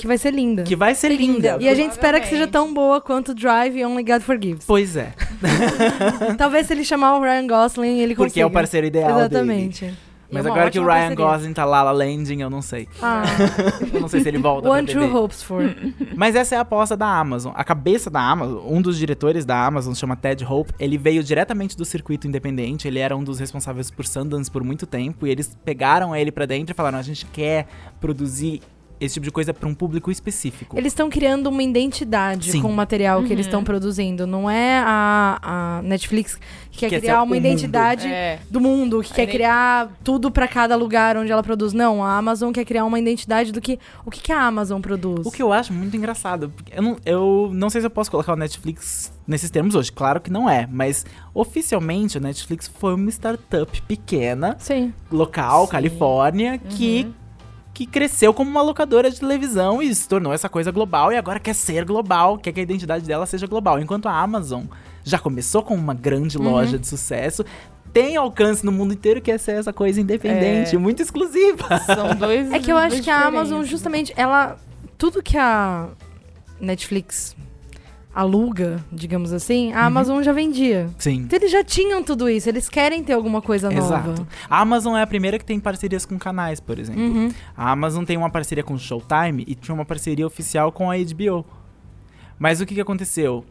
Que 0.00 0.06
vai 0.06 0.16
ser 0.16 0.32
linda. 0.32 0.62
Que 0.62 0.74
vai 0.74 0.94
ser 0.94 1.10
linda. 1.10 1.58
E 1.60 1.68
a 1.68 1.74
gente 1.74 1.90
espera 1.90 2.18
que 2.18 2.26
seja 2.26 2.46
tão 2.46 2.72
boa 2.72 3.02
quanto 3.02 3.34
Drive 3.34 3.76
e 3.76 3.84
Only 3.84 4.02
God 4.02 4.22
Forgives. 4.22 4.64
Pois 4.66 4.96
é. 4.96 5.12
Talvez 6.38 6.66
se 6.66 6.72
ele 6.72 6.84
chamar 6.84 7.18
o 7.18 7.20
Ryan 7.22 7.46
Gosling, 7.46 7.98
ele 7.98 8.14
consiga. 8.14 8.30
Porque 8.30 8.40
é 8.40 8.46
o 8.46 8.50
parceiro 8.50 8.86
ideal 8.86 9.08
dele. 9.08 9.20
Exatamente. 9.20 9.94
Mas 10.32 10.46
É 10.46 10.48
agora 10.48 10.70
que 10.70 10.78
o 10.78 10.82
Ryan 10.82 11.08
parceria. 11.08 11.16
Gosling 11.16 11.52
tá 11.52 11.64
lá, 11.66 11.82
La 11.82 11.90
Landing, 11.90 12.40
eu 12.40 12.48
não 12.48 12.62
sei. 12.62 12.88
Ah, 13.02 13.24
Eu 13.92 14.00
não 14.00 14.08
sei 14.08 14.20
se 14.20 14.28
ele 14.28 14.38
volta 14.38 14.62
pra 14.62 14.78
One 14.78 14.86
True. 14.86 15.04
Hopes 15.12 15.42
for. 15.42 15.74
Mas 16.16 16.34
essa 16.34 16.54
é 16.54 16.58
a 16.58 16.60
aposta 16.62 16.96
da 16.96 17.06
Amazon. 17.06 17.52
A 17.54 17.62
cabeça 17.64 18.08
da 18.08 18.20
Amazon, 18.22 18.62
um 18.66 18.80
dos 18.80 18.96
diretores 18.96 19.44
da 19.44 19.66
Amazon, 19.66 19.92
se 19.92 20.00
chama 20.00 20.16
Ted 20.16 20.42
Hope, 20.44 20.72
ele 20.78 20.96
veio 20.96 21.22
diretamente 21.22 21.76
do 21.76 21.84
circuito 21.84 22.26
independente, 22.26 22.88
ele 22.88 23.00
era 23.00 23.14
um 23.14 23.22
dos 23.24 23.38
responsáveis 23.38 23.90
por 23.90 24.06
Sundance 24.06 24.50
por 24.50 24.62
muito 24.64 24.86
tempo, 24.86 25.26
e 25.26 25.30
eles 25.30 25.58
pegaram 25.62 26.16
ele 26.16 26.30
pra 26.32 26.46
dentro 26.46 26.72
e 26.72 26.74
falaram, 26.74 26.98
a 26.98 27.02
gente 27.02 27.26
quer 27.26 27.66
produzir 28.00 28.62
esse 29.00 29.14
tipo 29.14 29.24
de 29.24 29.30
coisa 29.30 29.54
pra 29.54 29.68
um 29.68 29.74
público 29.74 30.10
específico. 30.10 30.76
Eles 30.78 30.92
estão 30.92 31.08
criando 31.08 31.46
uma 31.48 31.62
identidade 31.62 32.52
Sim. 32.52 32.60
com 32.62 32.68
o 32.68 32.72
material 32.74 33.22
que 33.22 33.32
eles 33.32 33.46
Uhum. 33.46 33.50
estão 33.50 33.64
produzindo. 33.64 34.26
Não 34.26 34.48
é 34.50 34.78
a, 34.84 35.38
a 35.78 35.82
Netflix 35.82 36.38
que 36.70 36.78
quer 36.80 36.90
Quer 36.90 37.00
criar 37.00 37.16
uma 37.22 37.26
mundo. 37.34 37.36
identidade 37.38 38.06
É. 38.06 38.38
do 38.50 38.60
mundo, 38.60 39.02
que 39.02 39.12
A 39.12 39.14
quer 39.16 39.26
criar 39.26 39.90
tudo 40.04 40.30
pra 40.30 40.46
cada 40.46 40.76
lugar 40.76 41.16
onde 41.16 41.32
ela 41.32 41.42
produz. 41.42 41.72
Não, 41.72 42.04
a 42.04 42.16
Amazon 42.16 42.52
quer 42.52 42.64
criar 42.64 42.84
uma 42.84 42.98
identidade 42.98 43.50
do 43.52 43.60
que 43.60 43.78
o 44.04 44.10
que, 44.10 44.20
que 44.20 44.32
a 44.32 44.42
Amazon 44.42 44.80
produz. 44.80 45.26
O 45.26 45.30
que 45.30 45.42
eu 45.42 45.52
acho 45.52 45.72
muito 45.72 45.96
engraçado, 45.96 46.52
eu 46.70 46.82
não, 46.82 46.96
eu 47.04 47.50
não 47.54 47.70
sei 47.70 47.80
se 47.80 47.86
eu 47.86 47.90
posso 47.90 48.10
colocar 48.10 48.32
o 48.34 48.36
Netflix 48.36 49.12
nesses 49.26 49.50
termos 49.50 49.74
hoje, 49.74 49.90
claro 49.92 50.20
que 50.20 50.30
não 50.30 50.48
é, 50.50 50.68
mas 50.70 51.04
oficialmente 51.32 52.18
o 52.18 52.20
Netflix 52.20 52.68
foi 52.78 52.94
uma 52.94 53.08
startup 53.10 53.80
pequena, 53.82 54.56
Sim. 54.58 54.92
local, 55.10 55.66
Sim. 55.66 55.72
Califórnia, 55.72 56.58
que, 56.58 57.06
que 57.80 57.86
cresceu 57.86 58.34
como 58.34 58.50
uma 58.50 58.60
locadora 58.60 59.10
de 59.10 59.18
televisão 59.18 59.80
e 59.80 59.94
se 59.94 60.06
tornou 60.06 60.34
essa 60.34 60.50
coisa 60.50 60.70
global 60.70 61.10
e 61.10 61.16
agora 61.16 61.40
quer 61.40 61.54
ser 61.54 61.82
global, 61.86 62.36
quer 62.36 62.52
que 62.52 62.60
a 62.60 62.62
identidade 62.62 63.06
dela 63.06 63.24
seja 63.24 63.46
global. 63.46 63.80
Enquanto 63.80 64.06
a 64.06 64.12
Amazon 64.20 64.64
já 65.02 65.18
começou 65.18 65.62
com 65.62 65.74
uma 65.76 65.94
grande 65.94 66.36
loja 66.36 66.78
de 66.78 66.86
sucesso, 66.86 67.42
tem 67.90 68.18
alcance 68.18 68.66
no 68.66 68.70
mundo 68.70 68.92
inteiro 68.92 69.22
que 69.22 69.30
é 69.30 69.38
ser 69.38 69.52
essa 69.52 69.72
coisa 69.72 69.98
independente, 69.98 70.76
É. 70.76 70.78
muito 70.78 71.00
exclusiva. 71.00 71.66
São 71.86 72.14
dois. 72.20 72.52
É 72.52 72.58
que 72.58 72.70
eu 72.70 72.76
acho 72.76 73.00
que 73.02 73.08
a 73.08 73.26
Amazon, 73.26 73.64
justamente, 73.64 74.12
ela. 74.14 74.58
Tudo 74.98 75.22
que 75.22 75.38
a 75.38 75.88
Netflix 76.60 77.34
aluga, 78.14 78.84
digamos 78.92 79.32
assim, 79.32 79.72
a 79.72 79.84
Amazon 79.84 80.22
já 80.22 80.32
vendia. 80.32 80.88
Sim. 80.98 81.22
Então 81.22 81.38
eles 81.38 81.50
já 81.50 81.62
tinham 81.62 82.02
tudo 82.02 82.28
isso, 82.28 82.48
eles 82.48 82.68
querem 82.68 83.02
ter 83.04 83.12
alguma 83.12 83.40
coisa 83.40 83.72
Exato. 83.72 84.08
nova. 84.08 84.26
A 84.48 84.60
Amazon 84.60 84.96
é 84.96 85.02
a 85.02 85.06
primeira 85.06 85.38
que 85.38 85.44
tem 85.44 85.60
parcerias 85.60 86.04
com 86.04 86.18
canais, 86.18 86.60
por 86.60 86.78
exemplo. 86.78 87.02
Uhum. 87.02 87.32
A 87.56 87.70
Amazon 87.70 88.04
tem 88.04 88.16
uma 88.16 88.30
parceria 88.30 88.64
com 88.64 88.76
Showtime 88.76 89.44
e 89.46 89.54
tinha 89.54 89.74
uma 89.74 89.84
parceria 89.84 90.26
oficial 90.26 90.72
com 90.72 90.90
a 90.90 90.96
HBO. 90.96 91.44
Mas 92.38 92.60
o 92.60 92.66
que, 92.66 92.74
que 92.74 92.80
aconteceu? 92.80 93.44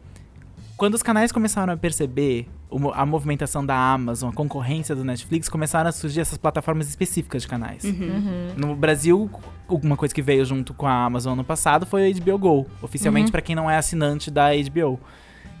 Quando 0.76 0.94
os 0.94 1.02
canais 1.02 1.32
começaram 1.32 1.72
a 1.72 1.76
perceber 1.76 2.46
a 2.94 3.04
movimentação 3.06 3.64
da 3.64 3.74
Amazon, 3.76 4.30
a 4.30 4.32
concorrência 4.32 4.94
do 4.94 5.04
Netflix, 5.04 5.48
começaram 5.48 5.88
a 5.88 5.92
surgir 5.92 6.20
essas 6.20 6.38
plataformas 6.38 6.88
específicas 6.88 7.42
de 7.42 7.48
canais. 7.48 7.82
Uhum. 7.84 8.48
No 8.56 8.76
Brasil, 8.76 9.30
uma 9.68 9.96
coisa 9.96 10.14
que 10.14 10.22
veio 10.22 10.44
junto 10.44 10.72
com 10.74 10.86
a 10.86 11.04
Amazon 11.04 11.36
no 11.36 11.44
passado 11.44 11.84
foi 11.86 12.10
a 12.10 12.14
HBO 12.14 12.38
Go, 12.38 12.66
oficialmente 12.82 13.26
Uhum. 13.26 13.32
pra 13.32 13.42
quem 13.42 13.54
não 13.56 13.70
é 13.70 13.76
assinante 13.76 14.30
da 14.30 14.50
HBO, 14.54 15.00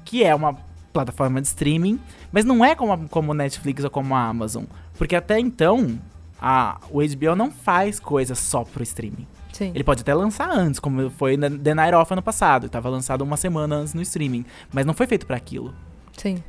que 0.04 0.22
é 0.24 0.34
uma 0.34 0.54
plataforma 0.92 1.40
de 1.40 1.46
streaming, 1.46 1.98
mas 2.32 2.44
não 2.44 2.64
é 2.64 2.74
como 2.74 2.92
a, 2.92 2.98
como 3.08 3.32
o 3.32 3.34
Netflix 3.34 3.84
ou 3.84 3.90
como 3.90 4.14
a 4.14 4.22
Amazon, 4.28 4.64
porque 4.98 5.14
até 5.14 5.38
então 5.38 5.98
a, 6.40 6.78
o 6.90 6.98
HBO 7.00 7.36
não 7.36 7.50
faz 7.50 8.00
coisas 8.00 8.38
só 8.38 8.64
pro 8.64 8.82
streaming. 8.82 9.26
Sim. 9.52 9.72
Ele 9.74 9.84
pode 9.84 10.00
até 10.00 10.14
lançar 10.14 10.48
antes, 10.50 10.80
como 10.80 11.10
foi 11.10 11.36
na 11.36 11.50
The 11.50 11.74
Night 11.74 11.94
Off 11.94 12.12
ano 12.12 12.22
passado. 12.22 12.68
Tava 12.68 12.88
lançado 12.88 13.20
uma 13.22 13.36
semana 13.36 13.76
antes 13.76 13.92
no 13.94 14.00
streaming. 14.00 14.44
Mas 14.72 14.86
não 14.86 14.94
foi 14.94 15.06
feito 15.06 15.26
pra 15.26 15.36
aquilo. 15.36 15.74
Sim. 16.16 16.42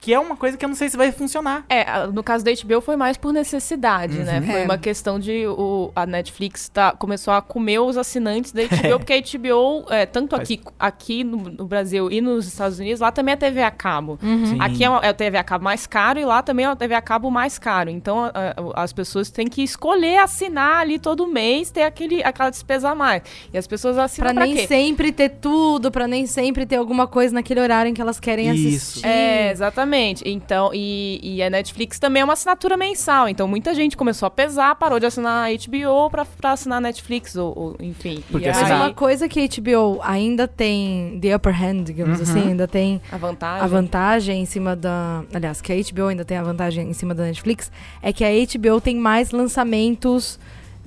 Que 0.00 0.14
é 0.14 0.18
uma 0.20 0.36
coisa 0.36 0.56
que 0.56 0.64
eu 0.64 0.68
não 0.68 0.76
sei 0.76 0.88
se 0.88 0.96
vai 0.96 1.10
funcionar. 1.10 1.64
É, 1.68 1.82
a- 1.82 2.06
no 2.06 2.22
caso 2.22 2.44
da 2.44 2.52
HBO 2.52 2.80
foi 2.80 2.94
mais 2.96 3.16
por 3.16 3.32
necessidade, 3.32 4.18
né? 4.18 4.40
Foi 4.40 4.60
É. 4.60 4.64
uma 4.64 4.78
questão 4.78 5.18
de 5.18 5.44
o, 5.48 5.90
a 5.94 6.06
Netflix 6.06 6.68
tá, 6.68 6.92
começou 6.92 7.34
a 7.34 7.42
comer 7.42 7.80
os 7.80 7.96
assinantes 7.96 8.52
da 8.52 8.62
HBO, 8.62 8.98
porque 9.04 9.12
a 9.12 9.20
HBO, 9.20 9.84
é, 9.92 10.06
tanto 10.06 10.36
Faz- 10.36 10.42
aqui, 10.48 10.60
aqui 10.78 11.24
no, 11.24 11.38
no 11.50 11.66
Brasil 11.66 12.10
e 12.12 12.20
nos 12.20 12.46
Estados 12.46 12.78
Unidos, 12.78 13.00
lá 13.00 13.10
também 13.10 13.32
é 13.32 13.36
TV 13.36 13.60
a 13.60 13.72
cabo. 13.72 14.18
Sim. 14.22 14.56
Aqui 14.60 14.84
é, 14.84 14.88
uma, 14.88 15.00
é 15.00 15.10
o 15.10 15.14
TV 15.14 15.36
a 15.36 15.42
cabo 15.42 15.64
mais 15.64 15.84
caro 15.84 16.20
e 16.20 16.24
lá 16.24 16.42
também 16.44 16.64
é 16.64 16.70
o 16.70 16.76
TV 16.76 16.94
a 16.94 17.02
cabo 17.02 17.28
mais 17.28 17.58
caro. 17.58 17.90
Então 17.90 18.24
a- 18.24 18.30
a- 18.76 18.82
as 18.84 18.92
pessoas 18.92 19.30
têm 19.32 19.48
que 19.48 19.62
escolher 19.64 20.18
assinar 20.18 20.76
ali 20.80 21.00
todo 21.00 21.26
mês, 21.26 21.72
ter 21.72 21.82
aquele, 21.82 22.22
aquela 22.22 22.50
despesa 22.50 22.90
a 22.90 22.94
mais. 22.94 23.22
E 23.52 23.58
as 23.58 23.66
pessoas 23.66 23.98
assinam 23.98 24.26
Pra 24.28 24.34
pra, 24.34 24.46
nem 24.46 24.54
quê? 24.54 24.66
sempre 24.68 25.10
ter 25.10 25.28
tudo, 25.40 25.90
pra 25.90 26.06
nem 26.06 26.24
sempre 26.24 26.64
ter 26.64 26.76
alguma 26.76 27.08
coisa 27.08 27.34
naquele 27.34 27.58
horário 27.60 27.90
em 27.90 27.94
que 27.94 28.00
elas 28.00 28.20
querem 28.20 28.48
Isso. 28.54 28.68
assistir. 29.00 29.06
É, 29.06 29.50
exatamente. 29.50 29.87
Então, 30.24 30.70
e, 30.74 31.20
e 31.22 31.42
a 31.42 31.50
Netflix 31.50 31.98
também 31.98 32.20
é 32.22 32.24
uma 32.24 32.34
assinatura 32.34 32.76
mensal. 32.76 33.28
Então, 33.28 33.48
muita 33.48 33.74
gente 33.74 33.96
começou 33.96 34.26
a 34.26 34.30
pesar, 34.30 34.74
parou 34.76 35.00
de 35.00 35.06
assinar 35.06 35.48
a 35.48 35.52
HBO 35.52 36.10
pra, 36.10 36.24
pra 36.24 36.52
assinar 36.52 36.78
a 36.78 36.80
Netflix, 36.80 37.34
ou, 37.36 37.52
ou, 37.58 37.76
enfim. 37.80 38.22
Porque 38.30 38.48
e 38.48 38.52
Mas 38.52 38.70
uma 38.70 38.92
coisa 38.92 39.28
que 39.28 39.40
a 39.40 39.46
HBO 39.48 40.00
ainda 40.02 40.46
tem 40.46 41.18
the 41.20 41.34
upper 41.34 41.52
hand, 41.54 41.84
digamos 41.84 42.18
Uhum. 42.18 42.22
assim, 42.24 42.48
ainda 42.50 42.68
tem 42.68 43.00
a 43.10 43.16
vantagem. 43.16 43.64
a 43.64 43.66
vantagem 43.66 44.40
em 44.42 44.46
cima 44.46 44.76
da. 44.76 45.22
Aliás, 45.32 45.60
que 45.60 45.72
a 45.72 45.76
HBO 45.76 46.06
ainda 46.08 46.24
tem 46.24 46.36
a 46.36 46.42
vantagem 46.42 46.88
em 46.88 46.92
cima 46.92 47.14
da 47.14 47.24
Netflix, 47.24 47.70
é 48.02 48.12
que 48.12 48.24
a 48.24 48.28
HBO 48.28 48.80
tem 48.80 48.96
mais 48.96 49.30
lançamentos 49.30 50.38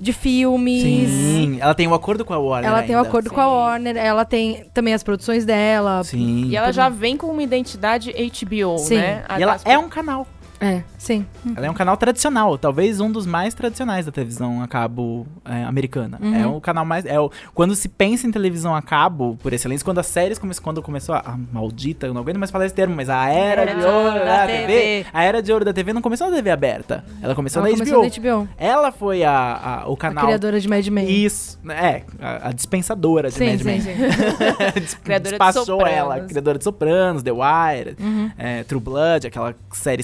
de 0.02 0.12
filmes. 0.12 0.82
Sim, 0.82 1.58
ela 1.60 1.74
tem 1.76 1.86
um 1.86 1.94
acordo 1.94 2.24
com 2.24 2.34
a 2.34 2.38
Warner. 2.38 2.68
Ela 2.68 2.82
tem 2.82 2.96
um 2.96 2.98
acordo 2.98 3.30
com 3.30 3.40
a 3.40 3.44
Sim. 3.44 3.50
Warner, 3.50 3.96
ela 3.96 4.24
tem 4.24 4.64
também 4.74 4.92
as 4.92 5.02
produções 5.04 5.44
dela. 5.44 6.02
Sim. 6.02 6.46
E 6.48 6.56
ela 6.56 6.72
já 6.72 6.88
vem 6.88 7.16
com 7.16 7.28
uma 7.28 7.42
identidade 7.42 8.12
HBO, 8.12 8.78
Sim. 8.78 8.96
né? 8.96 9.22
E 9.38 9.42
ela 9.42 9.60
é 9.64 9.78
um 9.78 9.88
canal. 9.88 10.26
É, 10.62 10.82
sim. 10.96 11.26
Ela 11.56 11.66
é 11.66 11.70
um 11.70 11.74
canal 11.74 11.96
tradicional, 11.96 12.56
talvez 12.56 13.00
um 13.00 13.10
dos 13.10 13.26
mais 13.26 13.52
tradicionais 13.52 14.06
da 14.06 14.12
televisão 14.12 14.62
a 14.62 14.68
cabo 14.68 15.26
é, 15.44 15.64
americana. 15.64 16.18
Uhum. 16.22 16.34
É 16.34 16.46
o 16.46 16.60
canal 16.60 16.84
mais. 16.84 17.04
É 17.04 17.18
o, 17.18 17.30
quando 17.52 17.74
se 17.74 17.88
pensa 17.88 18.26
em 18.26 18.30
televisão 18.30 18.74
a 18.74 18.80
cabo, 18.80 19.36
por 19.42 19.52
excelência, 19.52 19.84
quando 19.84 19.98
as 19.98 20.06
séries 20.06 20.38
começam, 20.38 20.62
quando 20.62 20.80
começou 20.80 21.14
a, 21.14 21.18
a 21.18 21.36
maldita, 21.52 22.06
eu 22.06 22.14
não 22.14 22.20
aguento 22.20 22.38
mais 22.38 22.50
falar 22.50 22.66
esse 22.66 22.74
termo, 22.74 22.94
mas 22.94 23.10
a 23.10 23.28
era 23.28 23.66
de 23.66 23.84
ouro 23.84 24.18
da, 24.24 24.46
TV, 24.46 25.06
a 25.12 25.24
era 25.24 25.42
de 25.42 25.52
ouro 25.52 25.64
da 25.64 25.72
TV 25.72 25.92
não 25.92 26.00
começou 26.02 26.30
na 26.30 26.36
TV 26.36 26.50
aberta. 26.50 27.04
Ela 27.20 27.34
começou 27.34 27.60
Ela 27.60 27.70
na 27.76 27.78
começou 27.84 28.02
HBO. 28.22 28.32
na 28.32 28.40
HBO. 28.42 28.48
Ela 28.56 28.92
foi 28.92 29.24
a, 29.24 29.82
a- 29.82 29.88
o 29.90 29.94
A 29.94 29.96
canal. 29.96 30.24
criadora 30.26 30.60
de 30.60 30.68
Mad 30.68 30.86
Men. 30.86 31.10
Isso, 31.10 31.58
é, 31.68 32.02
a, 32.20 32.48
a 32.50 32.52
dispensadora 32.52 33.28
de 33.30 33.34
Sim, 33.34 33.46
Mad 33.50 33.62
Men. 33.62 33.80
sim. 33.80 33.90
Des- 34.80 34.94
Criadora 34.94 35.22
de 35.36 35.38
Despachou 35.38 35.64
Sopranos. 35.64 35.96
ela, 35.98 36.20
criadora 36.20 36.58
de 36.58 36.64
Sopranos, 36.64 37.22
The 37.22 37.32
Wire, 37.32 37.96
Uhum. 37.98 38.30
é, 38.38 38.62
True 38.64 38.80
Blood, 38.80 39.26
aquela 39.26 39.54
série 39.72 40.02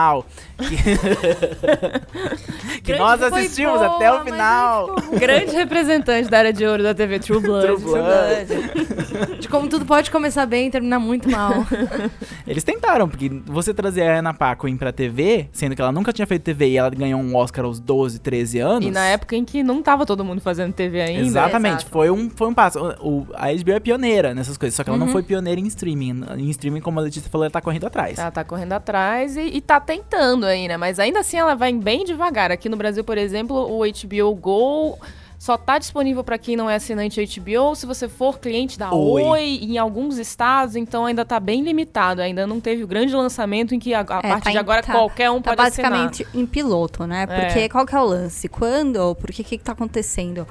seminal 0.00 0.24
que, 0.58 0.76
que 2.82 2.94
nós 2.96 3.22
assistimos 3.22 3.78
boa, 3.78 3.96
até 3.96 4.12
o 4.12 4.24
final. 4.24 4.94
Grande 5.18 5.52
representante 5.52 6.28
da 6.28 6.38
área 6.38 6.52
de 6.52 6.64
ouro 6.66 6.82
da 6.82 6.94
TV 6.94 7.18
True 7.18 7.40
Blood. 7.40 7.66
True 7.66 7.80
Blood. 7.80 9.38
De 9.40 9.48
como 9.48 9.68
tudo 9.68 9.84
pode 9.86 10.10
começar 10.10 10.46
bem 10.46 10.68
e 10.68 10.70
terminar 10.70 10.98
muito 10.98 11.28
mal. 11.30 11.52
Eles 12.46 12.64
tentaram, 12.64 13.08
porque 13.08 13.28
você 13.46 13.72
trazer 13.72 14.02
a 14.02 14.18
Ana 14.18 14.34
Paquin 14.34 14.76
pra 14.76 14.92
TV, 14.92 15.48
sendo 15.52 15.74
que 15.74 15.80
ela 15.82 15.92
nunca 15.92 16.12
tinha 16.12 16.26
feito 16.26 16.42
TV 16.42 16.68
e 16.70 16.76
ela 16.76 16.90
ganhou 16.90 17.20
um 17.20 17.34
Oscar 17.36 17.64
aos 17.64 17.80
12, 17.80 18.18
13 18.20 18.58
anos. 18.58 18.86
E 18.86 18.90
na 18.90 19.06
época 19.06 19.36
em 19.36 19.44
que 19.44 19.62
não 19.62 19.82
tava 19.82 20.04
todo 20.06 20.24
mundo 20.24 20.40
fazendo 20.40 20.72
TV 20.72 21.00
ainda. 21.00 21.26
Exatamente, 21.26 21.76
Exato. 21.82 21.90
foi, 21.90 22.10
um, 22.10 22.28
foi 22.30 22.48
um 22.48 22.54
passo. 22.54 22.78
O- 23.00 23.26
a 23.34 23.48
HBO 23.52 23.72
é 23.72 23.80
pioneira 23.80 24.34
nessas 24.34 24.56
coisas, 24.56 24.74
só 24.76 24.84
que 24.84 24.90
ela 24.90 24.98
Uhum. 24.98 25.06
não 25.06 25.12
foi 25.12 25.22
pioneira 25.22 25.60
em 25.60 25.66
streaming. 25.66 26.24
Em 26.36 26.50
streaming, 26.50 26.80
como 26.80 26.98
a 27.00 27.02
Letícia 27.02 27.28
falou, 27.30 27.44
ela 27.44 27.50
tá 27.50 27.60
correndo 27.60 27.86
atrás. 27.86 28.18
Ela 28.18 28.30
tá 28.30 28.44
correndo 28.44 28.72
atrás 28.72 29.36
e, 29.36 29.40
e 29.40 29.60
tá 29.60 29.80
tentando 29.94 30.46
aí, 30.46 30.68
né? 30.68 30.76
Mas 30.76 30.98
ainda 31.00 31.20
assim 31.20 31.36
ela 31.36 31.54
vai 31.54 31.72
bem 31.72 32.04
devagar. 32.04 32.52
Aqui 32.52 32.68
no 32.68 32.76
Brasil, 32.76 33.02
por 33.02 33.18
exemplo, 33.18 33.56
o 33.56 33.80
HBO 33.80 34.34
Go 34.36 34.98
só 35.36 35.56
tá 35.56 35.78
disponível 35.78 36.22
para 36.22 36.36
quem 36.38 36.54
não 36.54 36.68
é 36.70 36.76
assinante 36.76 37.20
HBO. 37.24 37.74
Se 37.74 37.86
você 37.86 38.08
for 38.08 38.38
cliente 38.38 38.78
da 38.78 38.92
Oi. 38.94 39.22
Oi, 39.22 39.58
em 39.62 39.78
alguns 39.78 40.18
estados, 40.18 40.76
então 40.76 41.06
ainda 41.06 41.24
tá 41.24 41.40
bem 41.40 41.62
limitado. 41.62 42.20
Ainda 42.22 42.46
não 42.46 42.60
teve 42.60 42.84
o 42.84 42.86
grande 42.86 43.14
lançamento 43.16 43.74
em 43.74 43.78
que 43.80 43.92
a, 43.92 44.00
a 44.00 44.02
É, 44.02 44.04
partir 44.28 44.44
tá 44.44 44.50
de 44.52 44.58
agora 44.58 44.82
tá- 44.82 44.92
qualquer 44.92 45.30
um 45.30 45.40
Tá 45.42 45.56
pode 45.56 45.68
assinar. 45.68 45.90
basicamente 45.90 46.26
em 46.34 46.46
piloto, 46.46 47.04
né? 47.06 47.26
Porque 47.26 47.58
É. 47.60 47.68
qual 47.68 47.84
que 47.84 47.94
é 47.96 48.00
o 48.00 48.04
lance? 48.04 48.48
Quando, 48.48 49.14
porque 49.16 49.42
o 49.42 49.44
que, 49.44 49.58
que 49.58 49.64
tá 49.64 49.72
acontecendo? 49.72 50.46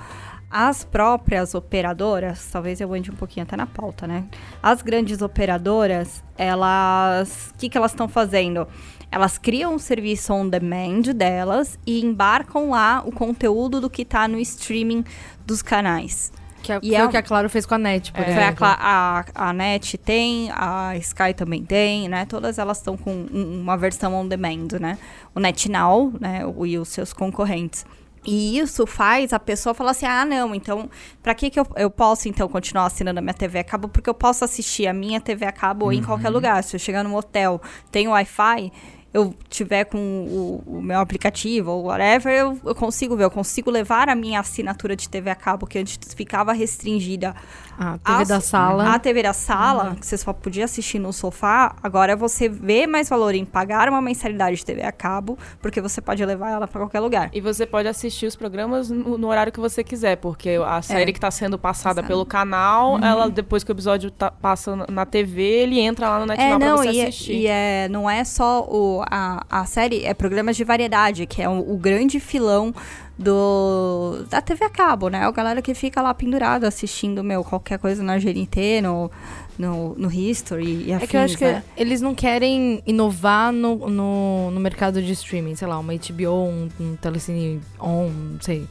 As 0.52 0.84
próprias 0.84 1.54
operadoras, 1.54 2.50
talvez 2.52 2.82
eu 2.82 2.92
ande 2.92 3.12
um 3.12 3.16
pouquinho 3.16 3.44
até 3.44 3.56
na 3.56 3.68
pauta, 3.68 4.08
né? 4.08 4.24
As 4.64 4.82
grandes 4.82 5.22
operadoras, 5.22 6.24
elas. 6.36 7.52
O 7.54 7.58
que, 7.60 7.70
que 7.70 7.78
elas 7.78 7.92
estão 7.92 8.08
fazendo? 8.08 8.68
Elas 9.12 9.38
criam 9.38 9.74
um 9.76 9.80
serviço 9.80 10.32
on 10.34 10.47
demand 10.47 11.01
delas 11.16 11.78
e 11.86 12.03
embarcam 12.03 12.70
lá 12.72 13.01
o 13.05 13.12
conteúdo 13.12 13.82
do 13.82 13.89
que 13.89 14.05
tá 14.05 14.28
no 14.28 14.39
streaming 14.39 15.03
dos 15.45 15.62
canais. 15.62 16.32
Que 16.62 16.74
é, 16.74 16.80
E 16.84 16.89
foi 16.89 16.95
é 16.97 17.05
o 17.05 17.10
que 17.10 17.16
a 17.18 17.24
Claro 17.24 17.49
fez 17.49 17.66
com 17.66 17.74
a 17.76 17.78
NET, 17.78 18.12
por 18.12 18.22
É. 18.22 18.26
A, 18.26 18.30
exemplo. 18.30 18.57
Cla- 18.57 18.78
a, 18.80 19.26
a 19.34 19.53
NET 19.53 19.97
tem, 19.97 20.51
a 20.51 20.95
Sky 20.97 21.34
também 21.34 21.64
tem, 21.64 22.10
né? 22.10 22.26
Todas 22.26 22.60
elas 22.60 22.78
estão 22.80 22.97
com 22.97 23.12
um- 23.12 23.62
uma 23.62 23.78
versão 23.78 24.14
on 24.14 24.28
demand, 24.28 24.68
né? 24.80 24.97
O 25.34 25.39
NetNow, 25.39 26.14
né? 26.20 26.45
o- 26.45 26.66
E 26.66 26.78
os 26.78 26.89
seus 26.89 27.14
concorrentes. 27.14 27.86
E 28.26 28.60
isso 28.60 28.86
faz 28.86 29.32
a 29.32 29.39
pessoa 29.39 29.74
falar 29.74 29.91
assim: 29.91 30.05
ah, 30.05 30.26
não, 30.26 30.53
então, 30.53 30.89
pra 31.24 31.34
que, 31.34 31.49
que 31.49 31.57
eu, 31.57 31.66
eu 31.78 31.89
posso 31.89 32.28
então 32.28 32.49
continuar 32.49 32.88
assinando 32.88 33.20
a 33.20 33.22
minha 33.22 33.34
TV 33.34 33.60
a 33.60 33.64
cabo? 33.64 33.88
Porque 33.88 34.10
eu 34.10 34.14
posso 34.14 34.43
assistir 34.43 34.86
a 34.86 34.93
minha 34.93 35.22
TV 35.22 35.45
a 35.45 35.53
cabo 35.53 35.89
em 35.93 36.03
qualquer 36.03 36.30
lugar. 36.30 36.62
Se 36.62 36.76
eu 36.76 36.80
chegar 36.80 37.01
num 37.05 37.16
hotel, 37.16 37.62
tem 37.89 38.10
Wi-Fi, 38.10 38.70
eu 39.14 39.34
tiver 39.49 39.86
com 39.86 39.97
o, 39.97 40.64
o 40.78 40.82
meu 40.82 40.99
aplicativo 40.99 41.72
ou 41.72 41.86
whatever, 41.86 42.32
eu, 42.32 42.60
eu 42.64 42.76
consigo 42.76 43.16
ver, 43.16 43.24
eu 43.24 43.32
consigo 43.32 43.72
levar 43.72 44.07
a 44.10 44.16
minha 44.16 44.39
assinatura 44.39 44.95
de 44.95 45.10
TV 45.10 45.30
a 45.30 45.36
cabo, 45.36 45.66
que 45.66 45.80
antes 45.80 46.14
ficava 46.14 46.53
restringida 46.53 47.36
A 47.80 47.97
TV 47.97 48.25
da 48.25 48.36
as- 48.38 48.43
sala. 48.43 48.93
A 48.93 48.99
TV 48.99 49.23
da 49.23 49.32
sala, 49.34 49.95
que 49.97 50.05
você 50.05 50.17
só 50.17 50.34
podia 50.34 50.65
assistir 50.65 50.99
no 50.99 51.13
sofá, 51.13 51.75
agora 51.82 52.13
você 52.15 52.49
vê 52.49 52.86
mais 52.86 53.07
valor 53.07 53.34
em 53.34 53.45
pagar 53.45 53.88
uma 53.88 54.01
mensalidade 54.01 54.57
de 54.57 54.65
TV 54.65 54.84
a 54.84 54.91
cabo, 54.91 55.38
porque 55.61 55.80
você 55.80 56.01
pode 56.01 56.23
levar 56.25 56.51
ela 56.51 56.67
pra 56.67 56.82
qualquer 56.82 56.99
lugar. 56.99 57.30
E 57.34 57.39
você 57.39 57.65
pode 57.65 57.88
assistir 57.88 58.25
os 58.25 58.36
programas 58.36 58.89
no, 58.89 59.17
no 59.17 59.27
horário 59.30 59.51
que 59.53 59.59
você 59.61 59.82
quiser, 59.84 60.17
porque 60.17 60.59
a 60.65 60.82
série 60.82 61.13
que 61.13 61.19
tá 61.19 61.32
sendo 61.32 61.57
passada 61.57 61.80
Passada. 61.80 62.03
pelo 62.03 62.25
canal, 62.25 62.99
ela 63.01 63.30
depois 63.30 63.63
que 63.63 63.71
o 63.71 63.73
episódio 63.73 64.11
tá- 64.11 64.30
passa 64.32 64.75
na- 64.89 65.05
TV, 65.05 65.41
ele 65.41 65.80
entra 65.80 66.09
lá 66.09 66.25
no 66.25 66.34
É, 66.34 66.36
NetNow 66.36 66.59
pra 66.59 66.67
não, 66.67 66.77
você 66.77 66.89
e, 66.91 66.99
é- 66.99 67.03
assistir. 67.03 67.34
e 67.34 67.47
é, 67.47 67.88
não 67.89 68.09
é 68.09 68.23
só 68.25 68.63
o, 68.67 69.01
a, 69.09 69.45
a 69.49 69.65
série, 69.65 70.03
é 70.03 70.13
programas 70.13 70.57
de 70.57 70.63
variedade, 70.65 71.25
que 71.25 71.41
é 71.41 71.47
o, 71.47 71.59
o 71.73 71.77
grande 71.77 72.19
filão 72.19 72.73
do 73.20 74.24
da 74.30 74.41
TV 74.41 74.63
a 74.63 74.70
cabo, 74.70 75.09
né? 75.09 75.26
A 75.26 75.32
galera 75.32 75.61
que 75.61 75.74
fica 75.74 76.01
lá 76.01 76.13
pendurada 76.13 76.67
assistindo, 76.67 77.22
meu, 77.22 77.43
qualquer 77.43 77.78
coisa 77.78 78.01
na 78.01 78.17
GNT, 78.17 78.82
no, 78.82 79.11
no, 79.57 79.93
no 79.95 80.09
History 80.11 80.86
e 80.88 80.93
afins, 80.93 81.03
É 81.03 81.07
que 81.07 81.17
eu 81.17 81.22
acho 81.22 81.38
que 81.38 81.43
né? 81.43 81.63
eles 81.76 81.99
não 81.99 82.15
querem 82.15 82.82
inovar 82.88 83.51
no, 83.51 83.89
no, 83.89 84.51
no 84.51 84.59
mercado 84.61 85.01
de 85.01 85.11
streaming, 85.11 85.55
sei 85.55 85.67
lá, 85.67 85.78
uma 85.78 85.93
HBO, 85.93 86.45
um, 86.45 86.70
um 86.80 86.95
Telecine 86.95 87.59
On, 87.78 88.09
não 88.09 88.41
sei, 88.41 88.65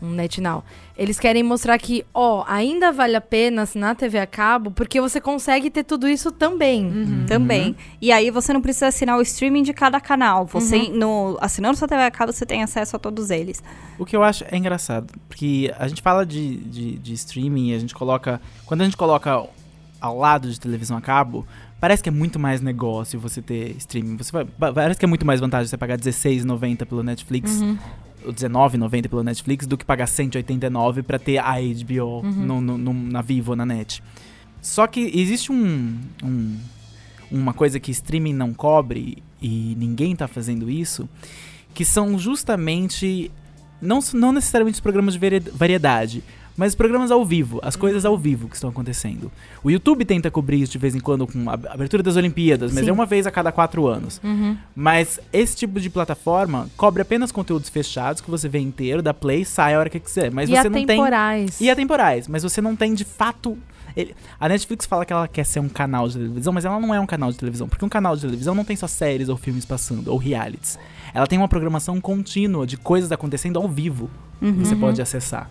um 0.00 0.10
NetNow. 0.10 0.64
Eles 0.96 1.18
querem 1.18 1.42
mostrar 1.42 1.78
que, 1.78 2.04
ó, 2.12 2.44
ainda 2.46 2.90
vale 2.92 3.14
a 3.16 3.20
pena 3.20 3.62
assinar 3.62 3.94
TV 3.96 4.18
a 4.18 4.26
cabo, 4.26 4.70
porque 4.70 5.00
você 5.00 5.20
consegue 5.20 5.70
ter 5.70 5.84
tudo 5.84 6.08
isso 6.08 6.30
também. 6.32 6.86
Uhum. 6.86 7.26
Também. 7.26 7.76
E 8.00 8.10
aí 8.10 8.30
você 8.30 8.52
não 8.52 8.60
precisa 8.60 8.88
assinar 8.88 9.16
o 9.18 9.22
streaming 9.22 9.62
de 9.62 9.72
cada 9.72 10.00
canal. 10.00 10.46
Você, 10.46 10.88
no, 10.88 11.36
assinando 11.40 11.76
sua 11.76 11.86
TV 11.88 12.02
a 12.02 12.10
cabo, 12.10 12.32
você 12.32 12.44
tem 12.46 12.62
acesso 12.62 12.96
a 12.96 12.98
todos 12.98 13.30
eles. 13.30 13.62
O 13.98 14.04
que 14.04 14.16
eu 14.16 14.22
acho 14.22 14.44
é 14.50 14.56
engraçado, 14.56 15.12
porque 15.28 15.72
a 15.78 15.86
gente 15.88 16.02
fala 16.02 16.24
de, 16.26 16.56
de, 16.56 16.98
de 16.98 17.12
streaming, 17.14 17.74
a 17.74 17.78
gente 17.78 17.94
coloca. 17.94 18.40
Quando 18.66 18.80
a 18.82 18.84
gente 18.84 18.96
coloca 18.96 19.44
ao 20.00 20.16
lado 20.16 20.50
de 20.50 20.58
televisão 20.60 20.96
a 20.96 21.00
cabo, 21.00 21.44
parece 21.80 22.02
que 22.02 22.08
é 22.08 22.12
muito 22.12 22.38
mais 22.38 22.60
negócio 22.60 23.18
você 23.18 23.42
ter 23.42 23.74
streaming. 23.78 24.16
Você 24.16 24.30
vai, 24.30 24.44
pa- 24.44 24.72
parece 24.72 24.98
que 24.98 25.04
é 25.04 25.08
muito 25.08 25.26
mais 25.26 25.40
vantagem 25.40 25.66
você 25.68 25.76
pagar 25.76 25.96
R$16,90 25.98 26.86
pelo 26.86 27.02
Netflix, 27.02 27.60
ou 27.60 27.76
R$19,90 28.24 29.08
pelo 29.08 29.22
Netflix, 29.22 29.66
do 29.66 29.76
que 29.76 29.84
pagar 29.84 30.06
189 30.06 31.02
pra 31.02 31.18
ter 31.18 31.38
a 31.38 31.54
HBO 31.60 32.22
no, 32.22 32.60
no- 32.60 32.78
no- 32.78 32.92
na 32.94 33.22
Vivo, 33.22 33.54
na 33.56 33.64
net. 33.66 34.02
Só 34.60 34.86
que 34.86 35.00
existe 35.14 35.52
um, 35.52 35.98
um- 36.22 36.56
uma 37.30 37.52
coisa 37.52 37.78
que 37.78 37.90
streaming 37.90 38.32
não 38.34 38.52
cobre, 38.52 39.22
e 39.40 39.76
ninguém 39.78 40.16
tá 40.16 40.26
fazendo 40.26 40.68
isso, 40.70 41.08
que 41.74 41.84
são 41.84 42.18
justamente 42.18 43.30
não, 43.80 44.00
não 44.14 44.32
necessariamente 44.32 44.74
os 44.74 44.80
programas 44.80 45.14
de 45.14 45.20
vari- 45.20 45.38
variedade, 45.52 46.24
Mas 46.58 46.72
os 46.72 46.74
programas 46.74 47.10
ao 47.12 47.24
vivo, 47.24 47.60
as 47.62 47.76
coisas 47.76 48.04
ao 48.04 48.18
vivo 48.18 48.48
que 48.48 48.56
estão 48.56 48.68
acontecendo. 48.68 49.30
O 49.62 49.70
YouTube 49.70 50.04
tenta 50.04 50.28
cobrir 50.28 50.60
isso 50.60 50.72
de 50.72 50.78
vez 50.78 50.94
em 50.94 50.98
quando 51.00 51.24
com 51.24 51.48
a 51.48 51.54
abertura 51.54 52.02
das 52.02 52.16
Olimpíadas, 52.16 52.72
mas 52.72 52.82
Sim. 52.84 52.90
é 52.90 52.92
uma 52.92 53.06
vez 53.06 53.26
a 53.28 53.30
cada 53.30 53.52
quatro 53.52 53.86
anos. 53.86 54.20
Mas 54.74 55.20
esse 55.32 55.56
tipo 55.56 55.80
de 55.80 55.88
plataforma 55.88 56.68
cobre 56.76 57.00
apenas 57.00 57.30
conteúdos 57.30 57.68
fechados 57.68 58.20
que 58.20 58.28
você 58.30 58.48
vê 58.48 58.58
inteiro, 58.58 59.00
da 59.00 59.14
Play, 59.14 59.44
sai 59.44 59.74
a 59.74 59.78
hora 59.78 59.88
que 59.88 60.00
quiser. 60.00 60.30
Mas 60.32 60.48
e 60.50 60.52
você 60.56 60.68
não 60.68 60.72
tem. 60.84 60.84
atemporais. 60.84 61.60
E 61.60 61.70
atemporais, 61.70 62.26
mas 62.28 62.42
você 62.42 62.60
não 62.60 62.74
tem 62.74 62.92
de 62.92 63.04
fato. 63.04 63.56
ele- 63.96 64.14
a 64.38 64.48
Netflix 64.48 64.84
fala 64.86 65.04
que 65.04 65.12
ela 65.12 65.26
quer 65.26 65.44
ser 65.44 65.60
um 65.60 65.68
canal 65.68 66.06
de 66.08 66.14
televisão, 66.18 66.52
mas 66.52 66.64
ela 66.64 66.78
não 66.80 66.94
é 66.94 67.00
um 67.00 67.06
canal 67.06 67.30
de 67.32 67.38
televisão. 67.38 67.68
Porque 67.68 67.84
um 67.84 67.88
canal 67.88 68.14
de 68.16 68.22
televisão 68.22 68.54
não 68.54 68.64
tem 68.64 68.76
só 68.76 68.86
séries 68.86 69.28
ou 69.28 69.36
filmes 69.36 69.64
passando, 69.64 70.08
ou 70.12 70.16
realities. 70.18 70.78
Ela 71.14 71.26
tem 71.26 71.38
uma 71.38 71.48
programação 71.48 72.00
contínua 72.00 72.66
de 72.66 72.76
coisas 72.76 73.10
acontecendo 73.12 73.58
ao 73.58 73.68
vivo 73.68 74.08
que 74.40 74.50
você 74.52 74.76
pode 74.76 75.00
acessar. 75.02 75.48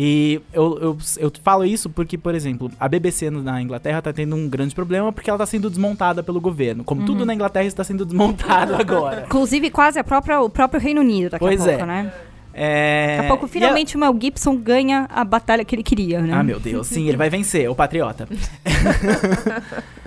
E 0.00 0.40
eu, 0.52 0.78
eu, 0.80 0.98
eu 1.16 1.32
falo 1.42 1.64
isso 1.64 1.90
porque, 1.90 2.16
por 2.16 2.32
exemplo, 2.32 2.70
a 2.78 2.86
BBC 2.86 3.30
na 3.30 3.60
Inglaterra 3.60 4.00
tá 4.00 4.12
tendo 4.12 4.36
um 4.36 4.48
grande 4.48 4.72
problema 4.72 5.12
porque 5.12 5.28
ela 5.28 5.40
tá 5.40 5.44
sendo 5.44 5.68
desmontada 5.68 6.22
pelo 6.22 6.40
governo. 6.40 6.84
Como 6.84 7.04
tudo 7.04 7.26
na 7.26 7.34
Inglaterra 7.34 7.64
está 7.64 7.82
sendo 7.82 8.06
desmontado 8.06 8.76
agora. 8.76 9.24
Inclusive, 9.26 9.70
quase 9.70 9.98
a 9.98 10.04
própria, 10.04 10.40
o 10.40 10.48
próprio 10.48 10.80
Reino 10.80 11.00
Unido 11.00 11.30
daqui 11.30 11.44
Pois 11.44 11.60
a 11.62 11.64
pouco, 11.64 11.82
é. 11.82 11.86
né? 11.86 12.12
É, 12.54 13.16
Daqui 13.16 13.26
a 13.26 13.28
pouco, 13.28 13.48
finalmente, 13.48 13.96
o 13.96 13.98
Mel 13.98 14.16
Gibson 14.20 14.56
ganha 14.56 15.08
a 15.10 15.24
batalha 15.24 15.64
que 15.64 15.74
ele 15.74 15.82
queria, 15.82 16.20
né? 16.20 16.32
Ah, 16.32 16.44
meu 16.44 16.60
Deus, 16.60 16.86
sim, 16.86 17.08
ele 17.08 17.16
vai 17.16 17.28
vencer, 17.28 17.68
o 17.68 17.74
patriota. 17.74 18.28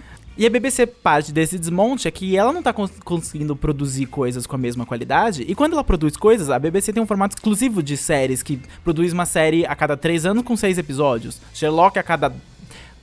E 0.41 0.45
a 0.47 0.49
BBC 0.49 0.87
parte 0.87 1.31
desse 1.31 1.59
desmonte 1.59 2.07
é 2.07 2.11
que 2.11 2.35
ela 2.35 2.51
não 2.51 2.63
tá 2.63 2.73
cons- 2.73 2.89
conseguindo 3.05 3.55
produzir 3.55 4.07
coisas 4.07 4.47
com 4.47 4.55
a 4.55 4.57
mesma 4.57 4.87
qualidade. 4.87 5.43
E 5.47 5.53
quando 5.53 5.73
ela 5.73 5.83
produz 5.83 6.17
coisas, 6.17 6.49
a 6.49 6.57
BBC 6.57 6.91
tem 6.91 7.03
um 7.03 7.05
formato 7.05 7.35
exclusivo 7.35 7.83
de 7.83 7.95
séries 7.95 8.41
que 8.41 8.59
produz 8.83 9.13
uma 9.13 9.27
série 9.27 9.67
a 9.67 9.75
cada 9.75 9.95
três 9.95 10.25
anos 10.25 10.43
com 10.43 10.57
seis 10.57 10.79
episódios. 10.79 11.39
Sherlock 11.53 11.99
a 11.99 12.01
cada 12.01 12.33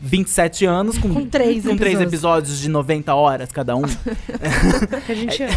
27 0.00 0.64
anos 0.66 0.98
com, 0.98 1.14
Com 1.14 1.26
três 1.26 1.64
com 1.64 1.76
três 1.76 2.00
episódios. 2.00 2.12
episódios 2.12 2.58
de 2.60 2.68
90 2.68 3.14
horas 3.14 3.52
cada 3.52 3.76
um. 3.76 3.82
que 5.06 5.12
a 5.12 5.14
gente 5.14 5.40
ama. 5.44 5.52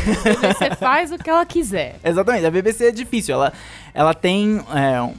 Você 0.53 0.75
faz 0.75 1.11
o 1.11 1.17
que 1.17 1.29
ela 1.31 1.45
quiser. 1.47 1.99
Exatamente, 2.03 2.45
a 2.45 2.51
BBC 2.51 2.85
é 2.89 2.91
difícil. 2.91 3.33
Ela, 3.33 3.53
ela 3.93 4.13
tem 4.13 4.61
é, 4.71 5.13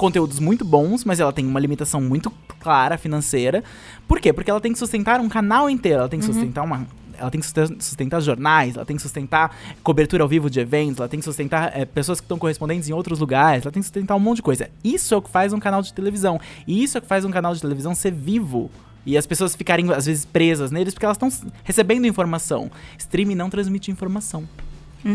conteúdos 0.00 0.40
muito 0.40 0.64
bons, 0.64 1.04
mas 1.04 1.20
ela 1.20 1.32
tem 1.32 1.46
uma 1.46 1.60
limitação 1.60 2.00
muito 2.00 2.32
clara 2.58 2.96
financeira. 2.96 3.62
Por 4.08 4.18
quê? 4.18 4.32
Porque 4.32 4.50
ela 4.50 4.60
tem 4.60 4.72
que 4.72 4.78
sustentar 4.78 5.20
um 5.20 5.28
canal 5.28 5.68
inteiro, 5.68 5.98
ela 6.00 6.08
tem 6.08 6.18
que 6.18 6.24
sustentar 6.26 6.64
uma. 6.64 6.86
Ela 7.18 7.30
tem 7.30 7.38
que 7.38 7.46
susten- 7.46 7.78
sustentar 7.78 8.18
jornais, 8.22 8.76
ela 8.76 8.86
tem 8.86 8.96
que 8.96 9.02
sustentar 9.02 9.54
cobertura 9.82 10.22
ao 10.22 10.28
vivo 10.28 10.48
de 10.48 10.58
eventos, 10.58 11.00
ela 11.00 11.08
tem 11.08 11.20
que 11.20 11.24
sustentar 11.24 11.70
é, 11.76 11.84
pessoas 11.84 12.18
que 12.18 12.24
estão 12.24 12.38
correspondentes 12.38 12.88
em 12.88 12.94
outros 12.94 13.18
lugares, 13.18 13.62
ela 13.66 13.70
tem 13.70 13.82
que 13.82 13.86
sustentar 13.86 14.16
um 14.16 14.18
monte 14.20 14.36
de 14.36 14.42
coisa. 14.42 14.70
Isso 14.82 15.12
é 15.12 15.16
o 15.18 15.20
que 15.22 15.28
faz 15.28 15.52
um 15.52 15.60
canal 15.60 15.82
de 15.82 15.92
televisão. 15.92 16.40
E 16.66 16.82
isso 16.82 16.96
é 16.96 16.98
o 16.98 17.02
que 17.02 17.08
faz 17.08 17.22
um 17.26 17.30
canal 17.30 17.54
de 17.54 17.60
televisão 17.60 17.94
ser 17.94 18.10
vivo. 18.12 18.70
E 19.04 19.18
as 19.18 19.26
pessoas 19.26 19.54
ficarem, 19.54 19.92
às 19.92 20.06
vezes, 20.06 20.24
presas 20.24 20.70
neles 20.70 20.94
porque 20.94 21.04
elas 21.04 21.16
estão 21.16 21.28
recebendo 21.62 22.06
informação. 22.06 22.70
Streaming 22.98 23.34
não 23.34 23.50
transmite 23.50 23.90
informação. 23.90 24.48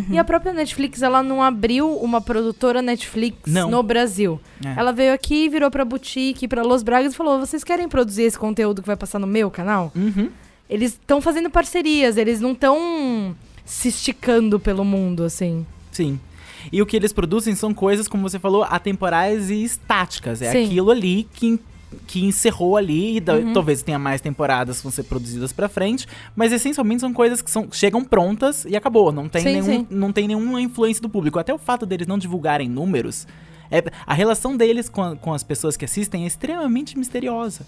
E 0.09 0.17
a 0.17 0.23
própria 0.23 0.51
Netflix, 0.53 1.01
ela 1.01 1.21
não 1.21 1.43
abriu 1.43 1.95
uma 1.97 2.19
produtora 2.19 2.81
Netflix 2.81 3.51
Não. 3.51 3.69
no 3.69 3.83
Brasil. 3.83 4.39
É. 4.65 4.79
Ela 4.79 4.91
veio 4.91 5.13
aqui, 5.13 5.47
virou 5.47 5.69
pra 5.69 5.85
boutique, 5.85 6.47
pra 6.47 6.63
Los 6.63 6.81
Bragas 6.83 7.13
e 7.13 7.15
falou: 7.15 7.39
vocês 7.39 7.63
querem 7.63 7.87
produzir 7.87 8.23
esse 8.23 8.37
conteúdo 8.37 8.81
que 8.81 8.87
vai 8.87 8.95
passar 8.95 9.19
no 9.19 9.27
meu 9.27 9.51
canal? 9.51 9.91
Uhum. 9.95 10.29
Eles 10.69 10.93
estão 10.93 11.21
fazendo 11.21 11.49
parcerias, 11.49 12.17
eles 12.17 12.41
não 12.41 12.53
estão 12.53 13.35
se 13.63 13.89
esticando 13.89 14.59
pelo 14.59 14.83
mundo, 14.83 15.23
assim. 15.23 15.65
Sim. 15.91 16.19
E 16.71 16.81
o 16.81 16.85
que 16.85 16.95
eles 16.95 17.13
produzem 17.13 17.53
são 17.55 17.73
coisas, 17.73 18.07
como 18.07 18.27
você 18.27 18.39
falou, 18.39 18.63
atemporais 18.63 19.49
e 19.49 19.63
estáticas. 19.63 20.41
É 20.41 20.51
Sim. 20.51 20.65
aquilo 20.65 20.89
ali 20.91 21.27
que, 21.33 21.59
que 22.07 22.23
encerrou 22.25 22.77
ali 22.77 23.17
e 23.17 23.19
da- 23.19 23.35
Uhum. 23.35 23.53
talvez 23.53 23.81
tenha 23.81 23.97
mais 23.99 24.21
temporadas 24.21 24.77
que 24.77 24.83
vão 24.83 24.91
ser 24.91 25.03
produzidas 25.03 25.51
pra 25.53 25.67
frente, 25.69 26.07
mas 26.35 26.51
essencialmente 26.51 27.01
são 27.01 27.13
coisas 27.13 27.41
que 27.41 27.49
são, 27.51 27.67
chegam 27.71 28.03
prontas 28.03 28.65
e 28.65 28.75
acabou. 28.75 29.11
Não 29.11 29.27
tem, 29.29 29.41
Sim, 29.41 29.51
nenhum, 29.53 29.65
sim. 29.65 29.87
não 29.89 30.11
tem 30.11 30.27
nenhuma 30.27 30.61
influência 30.61 31.01
do 31.01 31.09
público. 31.09 31.39
Até 31.39 31.53
o 31.53 31.57
fato 31.57 31.85
deles 31.85 32.07
não 32.07 32.17
divulgarem 32.17 32.69
números, 32.69 33.27
é, 33.71 33.83
a 34.05 34.13
relação 34.13 34.55
deles 34.55 34.87
com, 34.89 35.01
a- 35.03 35.15
com 35.15 35.33
as 35.33 35.43
pessoas 35.43 35.75
que 35.75 35.85
assistem 35.85 36.23
é 36.23 36.27
extremamente 36.27 36.97
misteriosa. 36.97 37.65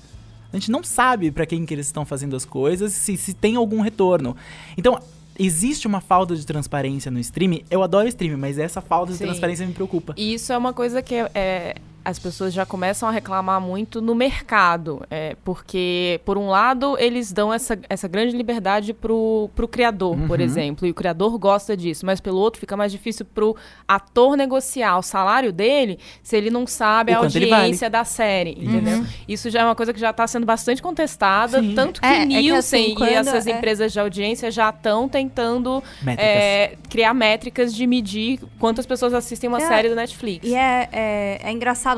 A 0.54 0.56
gente 0.56 0.72
não 0.72 0.84
sabe 0.84 1.30
pra 1.32 1.46
quem 1.46 1.66
que 1.66 1.74
eles 1.74 1.88
estão 1.88 2.06
fazendo 2.06 2.36
as 2.36 2.46
coisas, 2.46 2.94
se, 2.94 3.18
se 3.18 3.34
tem 3.34 3.56
algum 3.58 3.82
retorno. 3.82 4.36
Então, 4.78 4.98
existe 5.38 5.86
uma 5.86 6.00
falta 6.00 6.36
de 6.36 6.46
transparência 6.46 7.12
no 7.12 7.20
streaming. 7.20 7.64
Eu 7.70 7.84
adoro 7.84 8.08
streaming, 8.08 8.38
mas 8.38 8.58
essa 8.58 8.80
falta 8.82 9.12
de 9.12 9.18
Sim. 9.18 9.26
transparência 9.26 9.68
me 9.68 9.74
preocupa. 9.74 10.14
E 10.18 10.34
isso 10.34 10.54
é 10.54 10.58
uma 10.58 10.72
coisa 10.74 11.02
que 11.02 11.14
é, 11.16 11.30
é, 11.36 11.76
as 12.10 12.18
pessoas 12.18 12.54
já 12.54 12.66
começam 12.66 13.10
a 13.10 13.12
reclamar 13.12 13.60
muito 13.60 14.00
no 14.02 14.16
mercado. 14.16 15.02
é, 15.12 15.36
porque, 15.44 16.22
por 16.26 16.38
um 16.38 16.48
lado, 16.50 16.96
eles 17.00 17.32
dão 17.34 17.54
essa, 17.54 17.78
essa 17.90 18.08
grande 18.08 18.36
liberdade 18.36 18.94
pro, 18.94 19.50
pro 19.56 19.68
criador, 19.68 20.16
por 20.28 20.40
Uhum. 20.40 20.46
exemplo. 20.46 20.88
E 20.88 20.92
o 20.92 20.94
criador 20.94 21.38
gosta 21.38 21.76
disso. 21.76 22.06
Mas, 22.06 22.22
pelo 22.22 22.38
outro, 22.40 22.60
fica 22.60 22.78
mais 22.78 22.92
difícil 22.92 23.26
pro 23.26 23.56
ator 23.88 24.38
negociar 24.38 24.98
o 24.98 25.02
salário 25.02 25.52
dele 25.52 26.00
se 26.24 26.36
ele 26.38 26.50
não 26.50 26.66
sabe 26.66 27.12
O 27.12 27.16
a 27.16 27.18
audiência 27.20 27.90
da 27.90 28.04
série, 28.06 28.52
entendeu? 28.52 29.00
Uhum. 29.00 29.06
Isso 29.28 29.50
já 29.50 29.62
é 29.62 29.66
uma 29.66 29.76
coisa 29.76 29.94
que 29.94 30.00
já 30.00 30.12
está 30.12 30.26
sendo 30.28 30.46
bastante 30.46 30.82
contestada. 30.82 31.60
Sim. 31.60 31.74
Tanto 31.76 32.00
que 32.02 32.08
É, 32.08 32.18
é 32.18 32.20
que 32.22 32.26
Nielsen 32.28 32.86
assim, 32.86 32.96
quando- 32.96 33.10
e 33.10 33.14
essas 33.16 33.48
é- 33.48 33.52
empresas 33.52 33.92
de 33.92 34.00
audiência 34.00 34.50
já 34.50 34.70
estão 34.70 35.10
tentando 35.10 35.84
Métricas. 36.02 36.26
é, 36.34 36.78
criar 36.90 37.14
métricas 37.14 37.74
de 37.76 37.86
medir 37.86 38.40
quantas 38.60 38.86
pessoas 38.86 39.14
assistem 39.14 39.48
uma 39.50 39.58
É, 39.62 39.68
série 39.68 39.90
do 39.90 39.96
Netflix. 39.96 40.48
E 40.48 40.56
é, 40.56 40.88
é, 40.92 41.40
é 41.44 41.52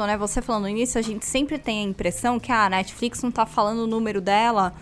engraçado, 0.03 0.07
né? 0.07 0.17
Você 0.17 0.41
falando 0.41 0.67
nisso, 0.67 0.97
a 0.97 1.01
gente 1.01 1.25
sempre 1.25 1.57
tem 1.57 1.79
a 1.79 1.89
impressão 1.89 2.39
que 2.39 2.51
ah, 2.51 2.65
a 2.65 2.69
Netflix 2.69 3.21
não 3.23 3.31
tá 3.31 3.45
falando 3.45 3.79
o 3.79 3.87
número 3.87 4.21
dela 4.21 4.73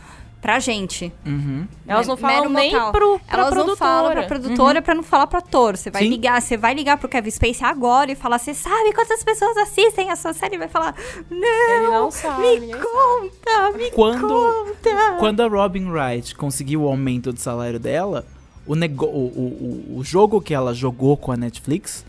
pra 0.41 0.59
gente. 0.59 1.11
Uhum. 1.25 1.67
Elas 1.87 2.07
não 2.07 2.15
Mero 2.15 2.27
falam 2.27 2.49
nem 2.49 2.71
mortal. 2.71 2.91
pro, 2.91 3.19
pra 3.19 3.37
Elas 3.39 3.49
produtora. 3.53 3.67
não 3.67 3.75
falam 3.75 4.11
pra 4.11 4.23
produtora 4.23 4.81
pra 4.81 4.95
não 4.95 5.03
falar 5.03 5.27
pra 5.27 5.39
ator. 5.39 5.75
Você 5.75 5.89
vai 5.89 6.03
Sim. 6.03 6.09
ligar, 6.09 6.41
você 6.41 6.55
vai 6.55 6.73
ligar 6.75 6.97
pro 6.97 7.09
Kevin 7.09 7.31
Spacey 7.31 7.65
agora 7.65 8.11
e 8.11 8.15
falar, 8.15 8.37
você 8.37 8.53
sabe 8.53 8.93
quantas 8.93 9.23
pessoas 9.23 9.57
assistem 9.57 10.11
a 10.11 10.15
sua 10.15 10.33
série? 10.33 10.55
E 10.55 10.59
vai 10.59 10.67
falar, 10.67 10.95
não, 11.29 11.37
Ele 11.75 11.87
não 11.87 12.11
sabe, 12.11 12.59
me 12.59 12.71
conta, 12.73 13.71
me 13.77 13.91
Quando, 13.91 14.27
conta. 14.27 15.15
quando 15.19 15.41
a 15.41 15.47
Robin 15.47 15.89
Wright 15.89 16.35
conseguiu 16.35 16.83
o 16.83 16.87
aumento 16.87 17.33
do 17.33 17.39
salário 17.39 17.79
dela, 17.79 18.25
o, 18.65 18.75
nego 18.75 19.05
o, 19.05 19.09
o, 19.09 19.93
o- 19.95 19.99
o 19.99 20.03
jogo 20.03 20.39
que 20.39 20.53
ela 20.53 20.73
jogou 20.73 21.17
com 21.17 21.31
a 21.31 21.37
Netflix 21.37 22.05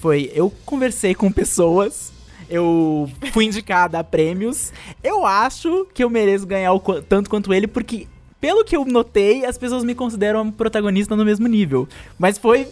foi: 0.00 0.30
eu 0.34 0.52
conversei 0.64 1.14
com 1.16 1.32
pessoas, 1.32 2.12
eu 2.52 3.10
fui 3.32 3.46
indicada 3.46 3.98
a 3.98 4.04
prêmios, 4.04 4.72
eu 5.02 5.24
acho 5.24 5.86
que 5.94 6.04
eu 6.04 6.10
mereço 6.10 6.46
ganhar 6.46 6.72
o 6.72 6.80
tanto 7.02 7.28
quanto 7.28 7.52
ele, 7.52 7.66
porque. 7.66 8.06
Pelo 8.40 8.64
que 8.64 8.74
eu 8.74 8.84
notei, 8.84 9.44
as 9.44 9.56
pessoas 9.56 9.84
me 9.84 9.94
consideram 9.94 10.40
a 10.40 10.50
protagonista 10.50 11.14
no 11.14 11.24
mesmo 11.24 11.46
nível. 11.46 11.88
Mas 12.18 12.38
foi. 12.38 12.66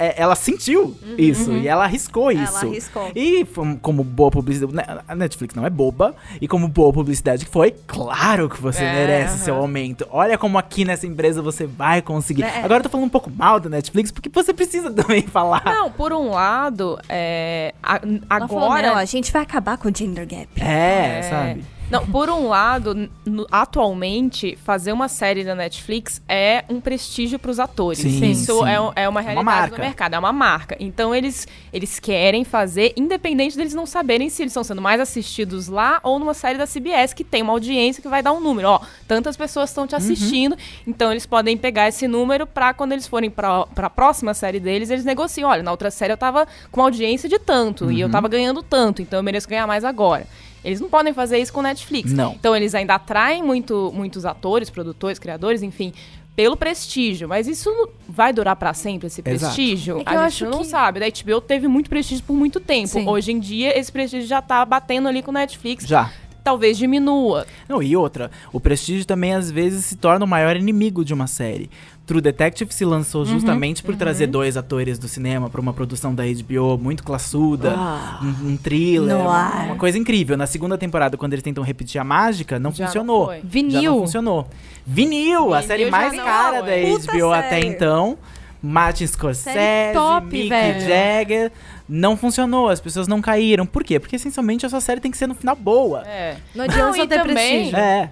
É, 0.00 0.14
ela 0.20 0.34
sentiu 0.34 0.96
isso 1.18 1.52
e 1.52 1.68
ela 1.68 1.84
arriscou 1.84 2.32
isso. 2.32 2.56
Ela 2.58 2.72
arriscou. 2.72 3.12
E 3.14 3.46
como 3.82 4.02
boa 4.02 4.30
publicidade. 4.30 4.74
né, 4.74 4.82
A 5.06 5.14
Netflix 5.14 5.54
não 5.54 5.66
é 5.66 5.70
boba. 5.70 6.14
E 6.40 6.48
como 6.48 6.66
boa 6.66 6.92
publicidade 6.92 7.44
que 7.44 7.50
foi, 7.50 7.72
claro 7.86 8.48
que 8.48 8.60
você 8.60 8.82
É, 8.82 8.92
merece 8.92 9.34
aham. 9.34 9.44
seu 9.44 9.54
aumento. 9.56 10.06
Olha 10.10 10.38
como 10.38 10.56
aqui 10.58 10.84
nessa 10.84 11.06
empresa 11.06 11.42
você 11.42 11.66
vai 11.66 12.00
conseguir. 12.02 12.42
É. 12.44 12.58
Agora 12.64 12.78
eu 12.80 12.82
tô 12.84 12.88
falando 12.88 13.06
um 13.06 13.10
pouco 13.10 13.30
mal 13.30 13.60
da 13.60 13.68
Netflix, 13.68 14.10
porque 14.10 14.28
você 14.32 14.52
precisa 14.54 14.90
também 14.92 15.22
falar. 15.22 15.62
Não, 15.64 15.90
por 15.90 16.12
um 16.12 16.30
lado, 16.30 16.98
é, 17.08 17.74
a- 17.82 18.00
falou, 18.48 18.64
agora 18.64 18.88
não, 18.88 18.96
a 18.96 19.04
gente 19.04 19.30
vai 19.30 19.42
acabar 19.42 19.76
com 19.76 19.88
o 19.88 19.92
gender 19.94 20.26
gap. 20.26 20.48
É, 20.60 21.18
É. 21.18 21.22
sabe? 21.22 21.64
Não, 21.90 22.06
por 22.06 22.30
um 22.30 22.46
lado, 22.48 23.08
no- 23.26 23.46
atualmente, 23.50 24.56
fazer 24.64 24.92
uma 24.92 25.08
série 25.08 25.42
da 25.42 25.54
Netflix 25.54 26.22
é 26.28 26.64
um 26.68 26.80
prestígio 26.80 27.38
para 27.38 27.50
os 27.50 27.58
atores. 27.58 27.98
Sim, 27.98 28.30
Isso 28.30 28.58
sim. 28.60 28.68
É, 28.68 28.74
é 28.74 28.78
uma 28.80 28.92
É 28.96 29.08
uma 29.08 29.20
realidade 29.20 29.70
do 29.70 29.78
mercado, 29.80 30.14
é 30.14 30.18
uma 30.18 30.32
marca. 30.32 30.76
Então 30.78 31.14
eles, 31.14 31.48
eles 31.72 31.98
querem 31.98 32.44
fazer, 32.44 32.92
independente 32.96 33.56
deles 33.56 33.74
não 33.74 33.86
saberem 33.86 34.30
se 34.30 34.42
eles 34.42 34.52
estão 34.52 34.62
sendo 34.62 34.80
mais 34.80 35.00
assistidos 35.00 35.66
lá 35.68 35.98
ou 36.04 36.18
numa 36.18 36.32
série 36.34 36.56
da 36.58 36.66
CBS 36.66 37.12
que 37.12 37.24
tem 37.24 37.42
uma 37.42 37.52
audiência 37.52 38.00
que 38.00 38.08
vai 38.08 38.22
dar 38.22 38.32
um 38.32 38.40
número. 38.40 38.68
Ó, 38.68 38.80
tantas 39.08 39.36
pessoas 39.36 39.70
estão 39.70 39.86
te 39.86 39.96
assistindo, 39.96 40.56
então 40.86 41.10
eles 41.10 41.26
podem 41.26 41.56
pegar 41.56 41.88
esse 41.88 42.06
número 42.06 42.46
para 42.46 42.72
quando 42.72 42.92
eles 42.92 43.06
forem 43.08 43.28
para 43.30 43.66
a 43.76 43.90
próxima 43.90 44.32
série 44.32 44.60
deles, 44.60 44.90
eles 44.90 45.04
negociam. 45.04 45.50
Olha, 45.50 45.62
na 45.62 45.70
outra 45.72 45.90
série 45.90 46.12
eu 46.12 46.16
tava 46.16 46.46
com 46.70 46.82
audiência 46.82 47.28
de 47.28 47.38
tanto 47.38 47.90
e 47.90 48.00
eu 48.00 48.08
tava 48.10 48.28
ganhando 48.28 48.62
tanto, 48.62 49.02
então 49.02 49.18
eu 49.18 49.22
mereço 49.22 49.48
ganhar 49.48 49.66
mais 49.66 49.84
agora. 49.84 50.26
Eles 50.64 50.80
não 50.80 50.88
podem 50.88 51.12
fazer 51.12 51.38
isso 51.38 51.52
com 51.52 51.62
Netflix. 51.62 52.12
Não. 52.12 52.32
Então 52.32 52.54
eles 52.54 52.74
ainda 52.74 52.94
atraem 52.94 53.42
muito, 53.42 53.90
muitos 53.94 54.24
atores, 54.26 54.68
produtores, 54.70 55.18
criadores, 55.18 55.62
enfim, 55.62 55.92
pelo 56.36 56.56
prestígio. 56.56 57.28
Mas 57.28 57.46
isso 57.48 57.70
vai 58.08 58.32
durar 58.32 58.56
pra 58.56 58.74
sempre, 58.74 59.06
esse 59.06 59.22
Exato. 59.24 59.54
prestígio? 59.54 60.00
É 60.00 60.04
que 60.04 60.10
a 60.10 60.12
eu 60.14 60.18
gente 60.20 60.26
acho 60.26 60.46
não 60.46 60.58
que- 60.58 60.66
sabe. 60.66 61.00
Da 61.00 61.06
HBO 61.06 61.40
teve 61.40 61.66
muito 61.68 61.88
prestígio 61.90 62.24
por 62.24 62.34
muito 62.34 62.60
tempo. 62.60 62.88
Sim. 62.88 63.08
Hoje 63.08 63.32
em 63.32 63.40
dia, 63.40 63.78
esse 63.78 63.90
prestígio 63.90 64.26
já 64.28 64.40
tá 64.42 64.64
batendo 64.64 65.08
ali 65.08 65.22
com 65.22 65.30
o 65.30 65.34
Netflix. 65.34 65.86
Já. 65.86 66.10
talvez 66.42 66.78
diminua. 66.78 67.46
Não, 67.68 67.82
e 67.82 67.94
outra, 67.94 68.30
o 68.50 68.58
prestígio 68.58 69.04
também 69.04 69.34
às 69.34 69.50
vezes 69.50 69.84
se 69.84 69.94
torna 69.96 70.24
o 70.24 70.28
maior 70.28 70.56
inimigo 70.56 71.04
de 71.04 71.12
uma 71.12 71.26
série. 71.26 71.70
True 72.10 72.20
Detective 72.20 72.74
se 72.74 72.84
lançou 72.84 73.24
justamente 73.24 73.84
por 73.84 73.94
trazer 73.94 74.26
dois 74.26 74.56
atores 74.56 74.98
do 74.98 75.06
cinema 75.06 75.48
pra 75.48 75.60
uma 75.60 75.72
produção 75.72 76.12
da 76.12 76.24
HBO 76.24 76.76
muito 76.76 77.04
classuda, 77.04 77.72
um, 78.20 78.48
um 78.48 78.56
thriller, 78.56 79.16
uma, 79.16 79.62
uma 79.66 79.76
coisa 79.76 79.96
incrível. 79.96 80.36
Na 80.36 80.44
segunda 80.48 80.76
temporada, 80.76 81.16
quando 81.16 81.34
eles 81.34 81.42
tentam 81.44 81.62
repetir 81.62 82.00
a 82.00 82.04
mágica, 82.04 82.58
não 82.58 82.72
Já 82.72 82.82
não 82.82 82.88
funcionou. 82.88 83.26
foi. 83.26 83.36
Já 83.36 83.42
não 83.44 83.48
Vinil. 83.48 83.98
funcionou. 84.00 84.48
Vinil, 84.84 85.54
a 85.54 85.60
Vinil 85.60 85.68
série 85.68 85.84
já 85.84 85.90
mais 85.92 86.12
não, 86.16 86.24
cara 86.24 86.62
ué. 86.64 86.82
da 86.82 86.88
Puta 86.98 87.12
HBO 87.16 87.30
até 87.32 87.48
série. 87.50 87.66
então. 87.68 88.18
Martin 88.62 89.06
Scorsese, 89.06 89.54
Série 89.54 89.94
top, 89.94 90.26
Mick 90.26 90.48
velho. 90.50 90.80
Jagger. 90.80 91.52
Não 91.88 92.14
funcionou, 92.16 92.68
as 92.68 92.78
pessoas 92.80 93.06
não 93.08 93.20
caíram. 93.22 93.64
Por 93.64 93.82
quê? 93.84 93.98
Porque 94.00 94.16
essencialmente 94.16 94.66
a 94.66 94.68
sua 94.68 94.80
série 94.82 95.00
tem 95.00 95.10
que 95.10 95.16
ser 95.16 95.26
no 95.28 95.34
final 95.34 95.56
boa. 95.56 96.02
É. 96.06 96.36
Não 96.54 96.64
adianta 96.64 96.86
Não, 96.88 96.92
só 96.94 97.06
ter 97.06 97.18
também- 97.20 97.34
prestígio. 97.70 97.76
É. 97.78 98.10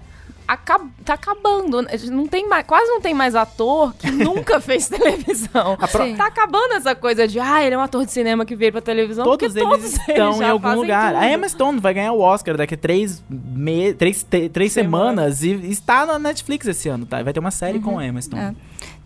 Acab 0.49 0.89
tá 1.05 1.13
acabando. 1.13 1.81
né? 1.83 1.91
Não 2.09 2.25
tem 2.25 2.47
mais, 2.49 2.65
quase 2.65 2.87
não 2.89 2.99
tem 2.99 3.13
mais 3.13 3.35
ator 3.35 3.93
que 3.93 4.09
nunca 4.11 4.59
fez 4.59 4.89
televisão. 4.89 5.77
Sim. 5.87 6.15
Tá 6.15 6.25
acabando 6.25 6.73
essa 6.73 6.95
coisa 6.95 7.27
de, 7.27 7.39
ah, 7.39 7.63
ele 7.63 7.75
é 7.75 7.77
um 7.77 7.81
ator 7.81 8.03
de 8.03 8.11
cinema 8.11 8.43
que 8.45 8.55
veio 8.55 8.71
pra 8.71 8.81
televisão. 8.81 9.23
Todos 9.25 9.55
eles 9.55 9.69
todos 9.69 9.93
estão 9.93 10.33
já 10.39 10.47
em 10.47 10.49
algum 10.49 10.73
lugar. 10.73 11.13
tudo. 11.13 11.21
A 11.23 11.31
Emma 11.31 11.47
Stone 11.47 11.79
vai 11.79 11.93
ganhar 11.93 12.13
o 12.13 12.19
Oscar 12.19 12.57
daqui 12.57 12.73
a 12.73 12.77
três, 12.77 13.23
me... 13.29 13.93
três, 13.93 14.25
três 14.51 14.73
Semana. 14.73 15.31
semanas 15.31 15.43
e 15.43 15.51
está 15.69 16.05
na 16.05 16.17
Netflix 16.17 16.65
esse 16.67 16.89
ano, 16.89 17.05
tá? 17.05 17.21
Vai 17.21 17.31
ter 17.31 17.39
uma 17.39 17.51
série 17.51 17.77
Uhum. 17.77 17.83
com 17.83 17.99
a 17.99 18.05
Emma 18.07 18.19
Stone. 18.21 18.41
É. 18.41 18.53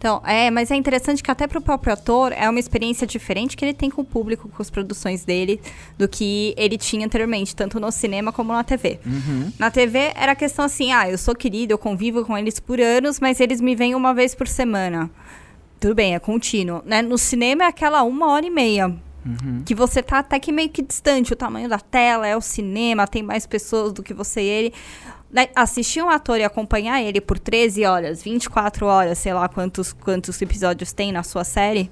Então, 0.04 0.22
é, 0.26 0.52
mas 0.52 0.70
é 0.70 0.76
interessante 0.76 1.24
que 1.24 1.32
até 1.32 1.48
pro 1.48 1.62
próprio 1.62 1.94
ator 1.94 2.34
é 2.34 2.50
uma 2.50 2.60
experiência 2.60 3.08
diferente 3.08 3.56
que 3.56 3.64
ele 3.64 3.74
tem 3.74 3.90
com 3.90 4.02
o 4.02 4.06
público, 4.06 4.50
com 4.50 4.62
as 4.62 4.70
produções 4.70 5.24
dele, 5.24 5.62
do 5.98 6.10
que 6.10 6.54
ele 6.58 6.78
tinha 6.78 7.06
anteriormente, 7.06 7.56
tanto 7.56 7.80
no 7.80 7.90
cinema 7.90 8.34
como 8.34 8.52
na 8.52 8.66
TV. 8.66 9.00
Uhum. 9.06 9.54
Na 9.58 9.72
TV 9.72 10.12
era 10.14 10.34
a 10.34 10.36
questão 10.36 10.66
assim, 10.66 10.92
ah, 10.92 11.10
eu 11.10 11.18
sou 11.18 11.34
querido, 11.34 11.72
eu 11.72 11.78
convivo 11.78 12.26
com 12.26 12.38
eles 12.38 12.60
por 12.60 12.82
anos, 12.82 13.22
mas 13.22 13.40
eles 13.40 13.62
me 13.62 13.78
veem 13.78 13.96
uma 13.96 14.14
vez 14.14 14.36
por 14.36 14.46
semana. 14.46 15.10
Tudo 15.80 15.96
bem, 15.96 16.16
é 16.16 16.20
contínuo. 16.20 16.82
Né? 16.86 17.02
No 17.02 17.18
cinema 17.18 17.64
é 17.64 17.68
aquela 17.68 18.04
uma 18.04 18.30
hora 18.30 18.46
e 18.46 18.50
meia. 18.50 18.88
Uhum. 19.26 19.64
Que 19.66 19.74
você 19.74 20.04
tá 20.04 20.20
até 20.20 20.38
que 20.38 20.52
meio 20.52 20.68
que 20.68 20.82
distante. 20.82 21.32
O 21.32 21.36
tamanho 21.38 21.70
da 21.70 21.80
tela, 21.80 22.28
é 22.28 22.36
o 22.36 22.42
cinema, 22.42 23.08
tem 23.08 23.24
mais 23.24 23.48
pessoas 23.48 23.94
do 23.94 24.04
que 24.04 24.14
você 24.14 24.42
e 24.42 24.48
ele. 24.48 24.74
Né, 25.34 25.48
Assistir 25.56 26.04
um 26.04 26.10
ator 26.10 26.40
e 26.40 26.44
acompanhar 26.44 27.02
ele 27.02 27.20
por 27.20 27.40
13 27.40 27.84
horas, 27.86 28.22
24 28.22 28.86
horas, 28.86 29.18
sei 29.18 29.34
lá 29.34 29.50
quantos, 29.50 29.92
quantos 29.92 30.40
episódios 30.40 30.94
tem 30.94 31.12
na 31.12 31.24
sua 31.24 31.44
série. 31.44 31.90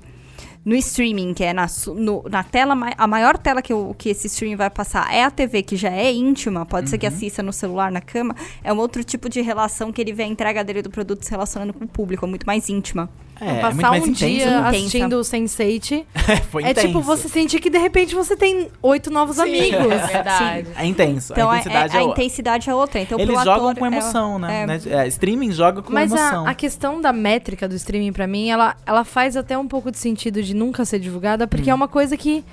No 0.63 0.75
streaming, 0.75 1.33
que 1.33 1.43
é 1.43 1.51
na, 1.53 1.65
no- 1.95 2.23
na 2.29 2.43
tela, 2.43 2.77
a 2.95 3.07
maior 3.07 3.35
tela 3.35 3.63
que, 3.63 3.73
o, 3.73 3.95
que 3.95 4.09
esse 4.09 4.27
streaming 4.27 4.55
vai 4.55 4.69
passar 4.69 5.11
é 5.11 5.23
a 5.23 5.31
TV, 5.31 5.63
que 5.63 5.75
já 5.75 5.89
é 5.89 6.11
íntima, 6.13 6.67
pode 6.67 6.87
ser 6.87 6.99
que 6.99 7.07
assista 7.07 7.41
no 7.41 7.51
celular, 7.51 7.91
na 7.91 7.99
cama. 7.99 8.35
É 8.63 8.71
um 8.71 8.77
outro 8.77 9.03
tipo 9.03 9.27
de 9.27 9.41
relação 9.41 9.91
que 9.91 9.99
ele 9.99 10.13
vê 10.13 10.21
a 10.21 10.27
entrega 10.27 10.63
dele 10.63 10.83
do 10.83 10.91
produto 10.91 11.23
se 11.23 11.31
relacionando 11.31 11.73
com 11.73 11.85
o 11.85 11.87
público, 11.87 12.23
é 12.23 12.29
muito 12.29 12.45
mais 12.45 12.69
íntima. 12.69 13.09
É, 13.41 13.47
é 13.47 13.51
muito 13.53 13.61
Passar 13.61 13.89
mais 13.89 14.03
um 14.03 14.07
intenso. 14.07 14.19
dia 14.25 14.43
intensa. 14.45 14.67
assistindo 14.67 15.13
o 15.17 15.21
Sense8 15.21 16.05
Foi 16.51 16.63
é 16.63 16.69
intenso. 16.71 16.87
tipo 16.87 17.01
você 17.01 17.27
sentir 17.27 17.59
que 17.59 17.69
de 17.71 17.77
repente 17.79 18.13
você 18.13 18.35
tem 18.37 18.69
oito 18.83 19.09
novos 19.09 19.39
amigos. 19.39 19.91
É 19.91 19.97
verdade. 20.07 20.67
É 20.77 20.85
intenso. 20.85 21.33
Então, 21.33 21.49
a 21.49 21.55
é- 21.55 21.59
intensidade 21.59 21.95
é, 21.97 21.99
é, 21.99 22.01
a 22.01 22.05
intensidade 22.05 22.69
é 22.69 22.75
outra. 22.75 22.99
Então, 23.01 23.19
Eles 23.19 23.33
jogam 23.43 23.69
ator, 23.69 23.75
com 23.79 23.85
é- 23.85 23.87
emoção, 23.89 24.37
né? 24.39 24.61
é. 24.61 24.67
Né? 24.67 24.79
É, 25.03 25.07
streaming 25.07 25.51
joga 25.51 25.81
com 25.81 25.91
Mas 25.91 26.11
emoção. 26.11 26.45
a, 26.45 26.51
a 26.51 26.53
questão 26.53 27.01
da 27.01 27.11
métrica 27.11 27.67
do 27.67 27.73
streaming, 27.75 28.13
pra 28.13 28.27
mim, 28.27 28.49
ela, 28.49 28.75
ela 28.85 29.03
faz 29.03 29.35
até 29.35 29.57
um 29.57 29.67
pouco 29.67 29.89
de 29.91 29.97
sentido 29.97 30.43
de 30.43 30.53
nunca 30.53 30.85
ser 30.85 30.99
divulgada, 30.99 31.47
porque 31.47 31.69
Hum. 31.69 31.73
é 31.73 31.75
uma 31.75 31.87
coisa 31.87 32.15
que 32.15 32.45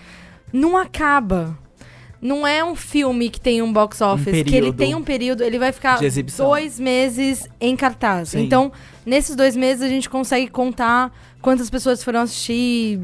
não 0.53 0.77
acaba. 0.77 1.55
Não 2.21 2.47
é 2.47 2.65
um 2.65 2.75
filme 2.75 3.31
que 3.31 3.41
tem 3.41 3.63
um 3.63 3.73
box 3.73 4.01
office, 4.01 4.43
que 4.43 4.57
ele 4.57 4.73
tem 4.73 4.95
um 4.95 5.03
período, 5.03 5.43
ele 5.43 5.59
vai 5.59 5.71
ficar 5.71 6.01
dois 6.37 6.81
meses 6.81 7.49
em 7.61 7.77
cartaz. 7.77 8.31
Sim. 8.31 8.41
Então, 8.41 8.73
nesses 9.07 9.37
dois 9.37 9.57
meses, 9.57 9.83
a 9.83 9.89
gente 9.89 10.11
consegue 10.11 10.49
contar 10.49 11.13
quantas 11.41 11.71
pessoas 11.71 12.03
foram 12.03 12.21
assistir 12.21 12.99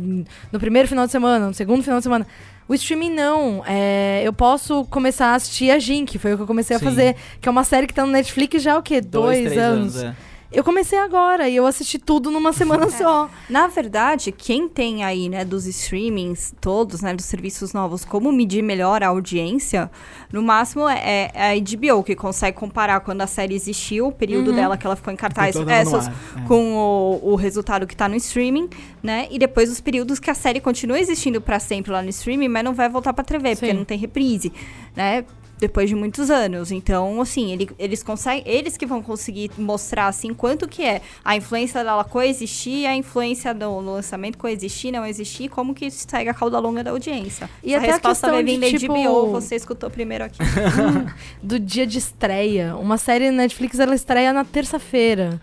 no 0.51 0.59
primeiro 0.59 0.89
final 0.89 1.07
de 1.07 1.13
semana, 1.13 1.47
no 1.47 1.55
segundo 1.55 1.83
final 1.83 2.01
de 2.01 2.03
semana. 2.03 2.27
O 2.67 2.75
streaming 2.75 3.11
não. 3.11 3.63
É, 3.67 4.23
eu 4.25 4.33
posso 4.33 4.85
começar 4.87 5.29
a 5.29 5.35
assistir 5.35 5.71
a 5.71 5.79
Jin, 5.79 6.05
que 6.05 6.19
foi 6.19 6.33
o 6.33 6.37
que 6.37 6.43
eu 6.43 6.47
comecei 6.47 6.77
Sim. 6.79 6.85
a 6.85 6.89
fazer. 6.89 7.17
Que 7.41 7.49
é 7.49 7.51
uma 7.51 7.63
série 7.65 7.87
que 7.87 7.95
tá 7.95 8.05
no 8.05 8.13
Netflix 8.13 8.63
já 8.63 8.75
há 8.75 8.79
o 8.79 8.83
quê? 8.83 9.01
Dois, 9.01 9.45
três 9.45 9.59
anos. 9.59 10.03
é. 10.03 10.15
Eu 10.53 10.63
comecei 10.63 10.99
agora 10.99 11.49
e 11.49 11.57
eu 11.57 11.67
assisti 11.67 11.99
tudo 11.99 12.31
numa 12.31 12.53
semana 12.53 12.89
só. 12.91 13.29
Na 13.49 13.67
verdade, 13.67 14.31
quem 14.31 14.69
tem 14.69 15.03
aí, 15.03 15.29
né, 15.29 15.45
dos 15.45 15.67
streamings 15.67 16.55
todos, 16.61 17.01
né, 17.01 17.15
dos 17.15 17.25
serviços 17.25 17.73
novos, 17.73 18.05
como 18.05 18.31
medir 18.31 18.63
melhor 18.63 19.03
a 19.03 19.09
audiência, 19.09 19.91
no 20.33 20.43
máximo 20.43 20.89
é, 20.89 21.31
é 21.35 21.53
a 21.53 21.55
HBO, 21.57 22.05
que 22.05 22.15
consegue 22.15 22.57
comparar 22.57 23.01
quando 23.01 23.23
a 23.23 23.27
série 23.27 23.55
existiu, 23.55 24.09
o 24.09 24.13
período 24.13 24.53
dela 24.53 24.77
que 24.77 24.87
ela 24.87 24.97
ficou 24.97 25.13
em 25.13 25.17
cartaz, 25.17 25.57
é, 25.57 25.61
ar, 25.61 25.85
é. 25.85 26.47
com 26.47 26.75
o, 26.75 27.33
o 27.33 27.35
resultado 27.35 27.87
que 27.87 27.97
tá 27.97 28.09
no 28.09 28.17
streaming, 28.17 28.69
né, 29.03 29.27
e 29.31 29.39
depois 29.39 29.71
os 29.71 29.81
períodos 29.81 30.21
que 30.21 30.31
a 30.31 30.35
série 30.35 30.61
continua 30.61 30.99
existindo 30.99 31.41
pra 31.41 31.59
sempre 31.59 31.91
lá 31.91 32.03
no 32.03 32.09
streaming, 32.11 32.49
mas 32.49 32.65
não 32.65 32.75
vai 32.75 32.89
voltar 32.89 33.13
pra 33.13 33.25
TV, 33.25 33.57
porque 33.57 33.73
Sim. 33.73 33.79
não 33.79 33.85
tem 33.85 33.99
reprise, 33.99 34.53
né, 34.95 35.25
depois 35.59 35.89
de 35.89 35.95
muitos 35.95 36.31
anos. 36.31 36.71
Então, 36.71 37.21
assim, 37.21 37.53
ele- 37.53 37.71
eles 37.79 38.03
conseguem, 38.03 38.43
eles 38.47 38.77
que 38.77 38.85
vão 38.87 39.03
conseguir 39.03 39.51
mostrar 39.57 40.09
assim 40.09 40.35
quanto 40.35 40.67
que 40.69 40.83
é 40.85 41.01
a 41.25 41.37
influência 41.37 41.83
dela 41.85 42.05
coexistir, 42.05 42.87
a 42.87 42.95
influência 42.95 43.55
do 43.55 43.79
lançamento 43.81 44.37
coexistir, 44.37 44.93
não 44.93 45.07
existir, 45.07 45.49
como 45.49 45.75
que 45.75 45.91
segue 45.91 46.29
a 46.29 46.35
cauda 46.35 46.59
longa 46.59 46.83
da 46.83 46.91
audiência. 46.91 47.49
E 47.63 47.75
a 47.75 47.79
até 47.79 47.89
a 47.89 47.93
resposta 47.93 48.31
vai 48.31 48.43
questão 48.45 48.61
vir 48.61 48.67
de, 48.71 48.73
da 48.73 48.79
tipo- 48.79 48.93
HBO, 48.95 49.31
você 49.31 49.55
escutou 49.57 49.91
primeiro 49.91 50.25
aqui. 50.25 50.39
Do 51.43 51.59
dia 51.59 51.87
de 51.87 51.99
estreia. 51.99 52.77
Uma 52.77 52.99
série 52.99 53.31
na 53.31 53.39
Netflix, 53.39 53.79
ela 53.79 53.95
estreia 53.95 54.33
na 54.33 54.45
terça-feira. 54.45 55.41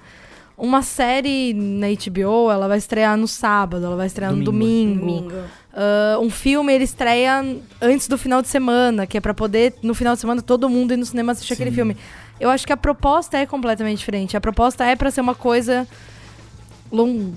Uma 0.63 0.83
série 0.83 1.55
na 1.55 1.87
HBO, 1.87 2.51
ela 2.51 2.67
vai 2.67 2.77
estrear 2.77 3.17
no 3.17 3.27
sábado, 3.27 3.83
ela 3.83 3.95
vai 3.95 4.05
estrear 4.05 4.31
no 4.31 4.43
Domingo. 4.43 4.99
domingo. 4.99 5.33
Ah, 5.73 6.19
um 6.21 6.29
filme, 6.29 6.71
ele 6.71 6.83
estreia 6.83 7.43
antes 7.81 8.07
do 8.07 8.15
final 8.15 8.43
de 8.43 8.47
semana, 8.47 9.07
que 9.07 9.17
é 9.17 9.21
pra 9.21 9.33
poder, 9.33 9.73
no 9.81 9.95
final 9.95 10.13
de 10.13 10.21
semana, 10.21 10.39
todo 10.39 10.69
mundo 10.69 10.93
ir 10.93 10.97
no 10.97 11.05
cinema 11.05 11.31
assistir 11.31 11.53
aquele 11.53 11.71
Sim. 11.71 11.75
filme. 11.77 11.97
Eu 12.39 12.49
acho 12.49 12.67
que 12.67 12.73
a 12.73 12.77
proposta 12.77 13.37
é 13.37 13.45
completamente 13.47 13.97
diferente. 13.97 14.37
A 14.37 14.41
proposta 14.41 14.83
é 14.85 14.95
pra 14.95 15.09
ser 15.09 15.21
uma 15.21 15.33
coisa 15.33 15.87
long... 16.91 17.31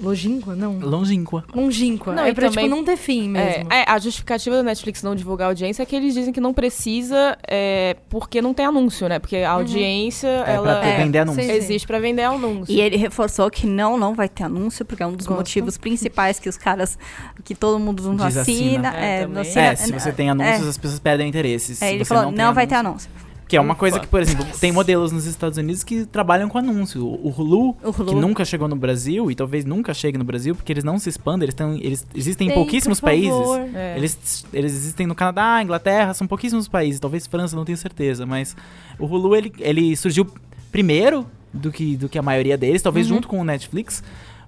longínqua, 0.00 0.54
não? 0.54 0.78
Longínqua. 0.78 1.44
Longínqua. 1.54 2.14
Não, 2.14 2.24
é 2.24 2.30
e 2.30 2.34
pra, 2.34 2.48
também- 2.48 2.64
tipo, 2.66 2.76
não 2.76 2.84
ter 2.84 2.96
fim 2.96 3.24
É, 3.36 3.56
mesmo. 3.56 3.72
é, 3.72 3.84
a 3.88 3.98
justificativa 3.98 4.56
da 4.56 4.62
Netflix 4.62 5.02
não 5.02 5.14
divulgar 5.14 5.46
a 5.46 5.50
audiência 5.50 5.82
é 5.82 5.86
que 5.86 5.96
eles 5.96 6.14
dizem 6.14 6.32
que 6.32 6.40
não 6.40 6.52
precisa 6.52 7.36
é, 7.48 7.96
porque 8.08 8.40
não 8.42 8.52
tem 8.54 8.66
anúncio, 8.66 9.08
né? 9.08 9.18
Porque 9.18 9.36
a 9.38 9.50
audiência, 9.52 10.28
É 10.28 10.52
ela 10.54 10.62
pra 10.74 10.80
ter, 10.80 10.88
É, 10.88 10.96
vender 10.98 11.18
anúncio. 11.20 11.42
sim. 11.42 11.50
existe 11.50 11.86
pra 11.86 11.98
vender 11.98 12.22
anúncio. 12.24 12.72
E 12.74 12.80
ele 12.80 12.96
reforçou 12.96 13.50
que 13.50 13.66
não, 13.66 13.96
não 13.96 14.14
vai 14.14 14.28
ter 14.28 14.44
anúncio, 14.44 14.84
porque 14.84 15.02
é 15.02 15.06
um 15.06 15.12
dos 15.14 15.26
Gosto. 15.26 15.38
motivos 15.38 15.78
principais 15.78 16.38
que 16.38 16.48
os 16.48 16.56
caras, 16.56 16.98
que 17.44 17.54
todo 17.54 17.78
mundo 17.78 18.02
não 18.12 18.24
assina. 18.26 18.94
É, 18.96 19.22
É, 19.22 19.24
assina- 19.40 19.62
É, 19.62 19.76
se 19.76 19.92
você 19.92 20.12
tem 20.12 20.30
anúncios, 20.30 20.66
as 20.68 20.78
pessoas 20.78 21.00
perdem 21.00 21.28
interesse. 21.28 21.76
Se 21.76 21.84
É, 21.84 21.94
ele 21.94 22.04
falou, 22.04 22.24
não, 22.24 22.30
não, 22.32 22.44
tem 22.46 22.54
vai 22.54 22.66
ter 22.66 22.74
anúncio- 22.76 23.10
anúncio. 23.10 23.29
Que 23.50 23.56
é 23.56 23.60
uma 23.60 23.74
coisa 23.74 23.96
Ufa. 23.96 24.04
que, 24.06 24.10
por 24.10 24.22
exemplo, 24.22 24.46
tem 24.60 24.70
modelos 24.70 25.10
nos 25.10 25.26
Estados 25.26 25.58
Unidos 25.58 25.82
que 25.82 26.06
trabalham 26.06 26.48
com 26.48 26.56
anúncio. 26.56 27.04
O 27.04 27.34
Hulu, 27.36 27.76
O 27.82 27.90
Hulu. 27.90 28.06
que 28.06 28.14
nunca 28.14 28.44
chegou 28.44 28.68
no 28.68 28.76
Brasil 28.76 29.28
e 29.28 29.34
talvez 29.34 29.64
nunca 29.64 29.92
chegue 29.92 30.16
no 30.16 30.22
Brasil, 30.22 30.54
porque 30.54 30.72
eles 30.72 30.84
não 30.84 31.00
se 31.00 31.08
expandem, 31.08 31.46
eles, 31.46 31.54
tão, 31.54 31.74
eles 31.74 32.06
existem 32.14 32.48
em 32.48 32.54
pouquíssimos 32.54 33.00
países. 33.00 33.34
É. 33.74 33.96
Eles, 33.96 34.46
eles 34.52 34.72
existem 34.72 35.04
no 35.04 35.16
Canadá, 35.16 35.60
Inglaterra, 35.62 36.14
são 36.14 36.28
pouquíssimos 36.28 36.68
países. 36.68 37.00
Talvez 37.00 37.26
França, 37.26 37.56
não 37.56 37.64
tenho 37.64 37.76
certeza. 37.76 38.24
Mas 38.24 38.54
o 39.00 39.06
Hulu, 39.06 39.34
ele, 39.34 39.52
ele 39.58 39.96
surgiu 39.96 40.26
primeiro 40.70 41.26
do 41.52 41.72
que, 41.72 41.96
do 41.96 42.08
que 42.08 42.16
a 42.18 42.22
maioria 42.22 42.56
deles, 42.56 42.80
talvez 42.80 43.08
Uhum. 43.10 43.16
junto 43.16 43.26
com 43.26 43.40
o 43.40 43.44
Netflix. 43.44 44.02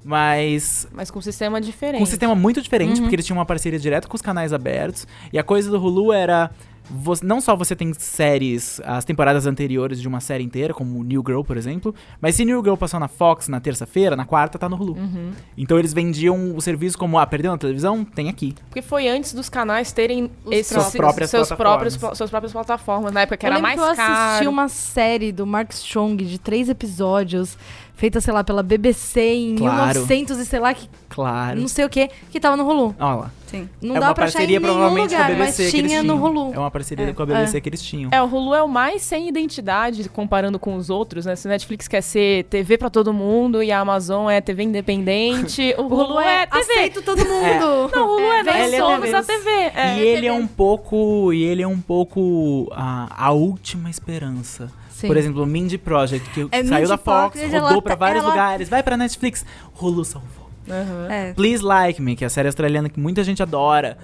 Mas 0.05 0.87
Mas 0.93 1.11
com 1.11 1.19
um 1.19 1.23
sistema 1.23 1.61
diferente. 1.61 1.99
com 1.99 2.05
um 2.05 2.07
sistema 2.07 2.35
muito 2.35 2.61
diferente, 2.61 2.97
Uhum. 2.97 3.03
porque 3.03 3.15
eles 3.17 3.27
tinham 3.27 3.39
uma 3.39 3.47
parceria 3.47 3.79
direta 3.79 4.09
com 4.09 4.17
os 4.17 4.23
canais 4.23 4.53
abertos. 4.53 5.07
E 5.33 5.39
a 5.39 5.43
coisa 5.43 5.71
do 5.71 5.79
Hulu 5.83 6.13
era. 6.13 6.51
vo- 6.91 7.15
não 7.23 7.41
só 7.41 7.55
você 7.57 7.77
tem 7.77 7.95
séries, 7.95 8.81
as 8.85 9.05
temporadas 9.05 9.47
anteriores 9.47 10.01
de 10.01 10.09
uma 10.09 10.21
série 10.21 10.43
inteira, 10.43 10.75
como 10.75 11.03
New 11.05 11.23
Girl, 11.25 11.41
por 11.43 11.57
exemplo, 11.57 11.95
mas 12.21 12.35
se 12.35 12.45
New 12.45 12.61
Girl 12.63 12.75
passou 12.75 12.99
na 12.99 13.07
Fox 13.07 13.47
na 13.49 13.61
terça-feira, 13.61 14.17
na 14.17 14.25
quarta 14.27 14.59
tá 14.59 14.69
no 14.69 14.77
Hulu. 14.77 14.95
Uhum. 14.95 15.31
Então 15.57 15.79
eles 15.79 15.95
vendiam 15.95 16.55
o 16.57 16.61
serviço 16.61 16.99
como, 16.99 17.19
ah, 17.21 17.25
perdeu 17.27 17.53
na 17.53 17.57
televisão? 17.57 18.05
Tem 18.05 18.29
aqui. 18.29 18.55
Porque 18.69 18.83
foi 18.83 19.09
antes 19.09 19.33
dos 19.33 19.49
canais 19.49 19.93
terem 19.93 20.29
esses, 20.51 20.73
Suas 20.73 20.91
próprias 20.93 21.31
seus 21.31 21.49
plataformas. 21.49 21.97
próprios, 21.97 22.19
suas 22.19 22.31
próprias 22.31 22.53
plataformas. 22.53 23.13
Na 23.13 23.21
época 23.23 23.37
que 23.37 23.47
eu 23.47 23.53
era 23.53 23.61
mais 23.61 23.77
que 23.77 23.81
eu 23.81 23.85
assisti 23.85 24.05
caro. 24.05 24.51
uma 24.51 24.69
série 24.69 25.31
do 25.33 25.47
Mark 25.47 25.71
Strong 25.73 26.25
de 26.25 26.39
três 26.39 26.69
episódios, 26.69 27.57
feita, 27.95 28.21
sei 28.21 28.33
lá, 28.35 28.43
pela 28.43 28.63
BBC 28.63 29.21
em 29.21 29.57
Claro. 29.57 30.01
1900 30.01 30.39
e 30.39 30.47
sei 30.47 30.59
lá, 30.61 30.75
que, 30.75 30.89
Claro. 31.09 31.61
não 31.61 31.69
sei 31.69 31.85
o 31.85 31.89
que, 31.89 32.09
que 32.31 32.41
tava 32.41 32.57
no 32.57 32.67
Hulu. 32.69 32.95
Olha 32.99 33.15
lá. 33.15 33.31
Sim. 33.47 33.69
Não 33.83 33.97
é 33.97 34.01
dá 34.01 34.09
uma 34.09 34.15
pra 34.15 34.25
achar 34.25 34.39
em 34.39 34.47
parceria 34.49 34.59
nenhum 34.61 34.73
provavelmente 34.73 35.11
lugar, 35.13 35.27
com 35.27 35.33
a 35.33 35.37
BBC 35.37 35.63
mas 35.63 35.71
tinha 35.73 36.03
no. 36.03 36.15
Hulu. 36.17 36.55
É 36.55 36.59
uma 36.59 36.71
parceria 36.71 37.13
com 37.13 37.23
a 37.23 37.27
BBC 37.27 37.61
que 37.61 37.69
eles 37.69 37.83
tinham. 37.83 38.11
É, 38.11 38.23
o 38.23 38.25
Hulu 38.27 38.55
é 38.55 38.63
o 38.63 38.69
mais 38.69 39.03
sem 39.03 39.29
identidade 39.29 40.09
comparando 40.09 40.59
com 40.59 40.75
os 40.75 40.89
outros, 40.89 41.27
né? 41.27 41.37
Se 41.37 41.47
o 41.47 41.51
Netflix 41.51 41.87
quer 41.87 42.01
ser 42.01 42.45
TV 42.45 42.79
pra 42.79 42.89
todo 42.89 43.13
mundo 43.13 43.63
e 43.63 43.71
a 43.71 43.79
Amazon 43.81 44.31
é 44.31 44.41
TV 44.41 44.63
independente, 44.63 45.75
o 45.77 45.83
Hulu, 45.83 46.19
é, 46.19 46.47
TV. 46.47 46.61
aceito 46.63 47.03
todo 47.03 47.19
mundo. 47.19 47.91
Não, 47.95 48.09
o 48.09 48.17
Hulu 48.17 48.33
é, 48.33 48.43
nós 48.43 48.57
Ele 48.57 48.77
é 48.77 48.79
somos 48.79 49.01
TV. 49.05 49.17
a 49.17 49.23
TV. 49.23 49.51
É. 49.75 49.99
E 49.99 50.01
ele 50.01 50.27
é 50.27 50.33
um 50.33 50.47
pouco. 50.47 51.31
E 51.35 51.43
ele 51.45 51.61
é 51.63 51.69
um 51.69 51.81
pouco 51.81 52.69
a, 52.73 53.27
a 53.27 53.33
última 53.33 53.91
esperança. 53.91 54.71
Sim. 55.03 55.07
Por 55.09 55.17
exemplo, 55.17 55.43
o 55.43 55.47
Mindy 55.47 55.77
Project, 55.79 56.31
que 56.31 56.49
É, 56.51 56.63
saiu 56.65 56.77
Mindy 56.81 56.89
da 56.89 56.97
Fox, 56.99 57.33
Project, 57.39 57.55
rodou 57.55 57.71
ela 57.73 57.83
pra 57.83 57.93
tá- 57.93 57.99
vários 57.99 58.23
ela- 58.25 58.31
lugares, 58.33 58.69
vai 58.69 58.83
pra 58.83 58.97
Netflix. 58.97 59.45
Hulu 59.79 60.05
salvou. 60.05 60.49
Aham. 60.71 61.09
É. 61.11 61.33
Please 61.35 61.63
Like 61.63 62.01
Me, 62.01 62.17
que 62.17 62.25
é 62.25 62.27
a 62.27 62.31
série 62.31 62.49
australiana 62.49 62.89
que 62.89 62.99
muita 63.01 63.23
gente 63.25 63.43
adora. 63.43 63.99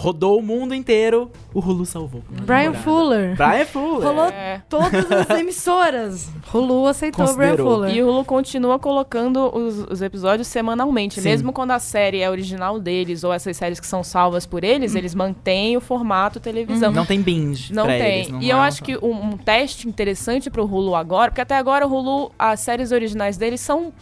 Rodou 0.00 0.38
o 0.38 0.42
mundo 0.42 0.76
inteiro, 0.76 1.28
o 1.52 1.58
Hulu 1.58 1.84
salvou. 1.84 2.22
Brian 2.30 2.70
temporada. 2.72 2.78
Fuller. 2.84 3.36
Brian 3.36 3.66
Fuller. 3.66 4.06
Rolou 4.08 4.26
É. 4.28 4.62
todas 4.68 5.10
as 5.10 5.30
emissoras. 5.40 6.28
Hulu 6.54 6.86
aceitou 6.86 7.26
o 7.26 7.34
Brian. 7.34 7.56
Fuller. 7.56 7.92
E 7.96 8.00
o 8.00 8.06
Hulu 8.08 8.24
continua 8.24 8.78
colocando 8.78 9.52
os, 9.52 9.84
os 9.90 10.00
episódios 10.00 10.46
semanalmente. 10.46 11.20
Sim. 11.20 11.28
Mesmo 11.28 11.52
quando 11.52 11.72
a 11.72 11.80
série 11.80 12.20
é 12.20 12.30
original 12.30 12.78
deles, 12.78 13.24
ou 13.24 13.32
essas 13.32 13.56
séries 13.56 13.80
que 13.80 13.86
são 13.88 14.04
salvas 14.04 14.46
por 14.46 14.62
eles, 14.62 14.94
eles 14.94 15.16
mantêm 15.16 15.76
o 15.76 15.80
formato 15.80 16.38
televisão. 16.38 16.92
Não 16.92 17.04
tem 17.04 17.20
binge 17.20 17.74
Não 17.74 17.84
pra 17.84 17.98
tem. 17.98 18.18
eles, 18.20 18.28
não 18.28 18.40
e 18.40 18.48
eu 18.50 18.56
é 18.58 18.60
acho 18.60 18.84
que 18.84 18.96
um, 18.98 19.30
um 19.32 19.36
teste 19.36 19.88
interessante 19.88 20.48
pro 20.48 20.64
Hulu 20.64 20.94
agora, 20.94 21.32
porque 21.32 21.40
até 21.40 21.56
agora 21.56 21.84
o 21.84 21.92
Hulu, 21.92 22.30
as 22.38 22.60
séries 22.60 22.92
originais 22.92 23.36
deles 23.36 23.60
são 23.60 23.92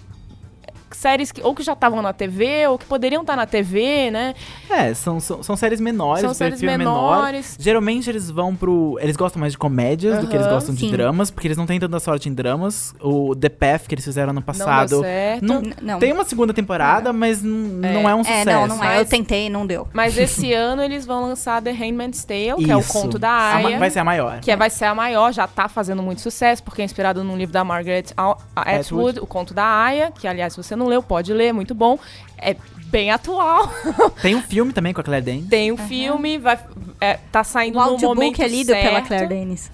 séries 0.91 1.32
que 1.32 1.43
ou 1.43 1.55
que 1.55 1.62
já 1.62 1.72
estavam 1.72 2.01
na 2.03 2.12
TV, 2.12 2.66
ou 2.68 2.78
que 2.78 2.84
poderiam 2.84 3.22
estar 3.22 3.37
na 3.37 3.47
TV, 3.47 4.11
né? 4.11 4.34
É, 4.70 4.93
são, 4.95 5.18
são, 5.20 5.43
são 5.43 5.57
séries 5.57 5.80
menores, 5.80 6.20
São 6.22 6.34
séries 6.34 6.61
perfil 6.61 6.70
é 6.74 6.78
menor. 6.78 7.16
menores. 7.16 7.57
Geralmente 7.59 8.09
eles 8.11 8.30
vão 8.30 8.55
pro. 8.55 8.99
Eles 9.01 9.16
gostam 9.16 9.41
mais 9.41 9.53
de 9.53 9.59
comédias 9.59 10.18
do 10.18 10.26
que 10.28 10.37
eles 10.37 10.47
gostam 10.47 10.74
de 10.74 10.80
sim. 10.80 10.91
dramas, 10.91 11.30
porque 11.30 11.47
eles 11.49 11.57
não 11.57 11.66
têm 11.66 11.78
tanta 11.80 11.99
sorte 12.01 12.28
em 12.28 12.34
dramas. 12.34 12.95
O 13.01 13.34
The 13.34 13.49
Path 13.49 13.87
que 13.89 13.95
eles 13.95 14.05
fizeram 14.05 14.30
ano 14.30 14.43
Não 14.47 14.53
deu 14.55 14.64
passado. 14.66 15.01
certo. 15.01 15.43
Não, 15.45 15.62
não. 15.82 15.99
Tem 15.99 16.12
uma 16.12 16.24
segunda 16.24 16.53
temporada, 16.53 17.12
mas 17.12 17.43
n- 17.43 17.80
não 17.93 18.09
é 18.09 18.14
um 18.14 18.20
É, 18.20 18.24
sucesso. 18.24 18.47
não, 18.51 18.66
não 18.76 18.84
é. 18.84 19.01
Eu 19.01 19.07
tentei, 19.07 19.49
não 19.51 19.66
deu. 19.66 19.89
Mas 19.93 20.16
esse 20.18 20.53
ano 20.53 20.82
eles 20.82 21.05
vão 21.07 21.22
lançar 21.22 21.62
The 21.62 21.72
Handmaid's 21.72 22.24
Tale, 22.24 22.64
que 22.64 22.70
é 22.70 22.76
o 22.76 22.80
Isso. 22.80 22.93
conto 22.93 23.18
da 23.18 23.30
Aya. 23.30 23.78
Vai 23.78 23.91
ser 23.91 24.01
a 24.01 24.05
maior. 24.05 24.41
Que 24.41 24.51
é- 24.51 24.57
vai 24.57 24.70
ser 24.70 24.84
a 24.87 24.95
maior, 24.95 25.32
já 25.32 25.47
tá 25.47 25.68
fazendo 25.68 26.03
muito 26.03 26.20
sucesso, 26.20 26.62
porque 26.62 26.82
é 26.82 26.84
inspirado 26.84 27.22
num 27.24 27.37
livro 27.37 27.53
da 27.53 27.64
Margaret 27.64 28.05
Atwood, 28.16 28.41
Atwood. 28.80 29.20
o 29.20 29.26
conto 29.26 29.55
da 29.55 29.64
Aya, 29.64 30.11
que 30.11 30.26
aliás, 30.26 30.53
se 30.53 30.59
você 30.76 30.78
não 30.78 30.86
leu, 30.86 31.02
pode 31.02 31.32
ler, 31.32 31.46
é 31.46 31.52
muito 31.52 31.74
bom. 31.74 31.98
É 32.38 32.54
bem 32.86 33.10
atual. 33.10 33.72
Tem 34.22 34.34
um 34.34 34.42
filme 34.42 34.72
também 34.72 34.92
com 34.92 35.00
a 35.00 35.04
Claire 35.04 35.24
Danes. 35.24 35.48
Tem 35.48 35.72
o 35.72 35.76
filme, 35.76 36.38
vai, 36.38 36.58
é, 37.00 37.18
tá 37.32 37.42
saindo 37.42 37.78
O 37.78 37.92
no 37.92 37.98
momento 37.98 38.42
é 38.42 38.48
lido 38.48 38.68
certo. 38.68 38.82
pela 38.84 39.02
Claire 39.02 39.26
Denis. 39.26 39.70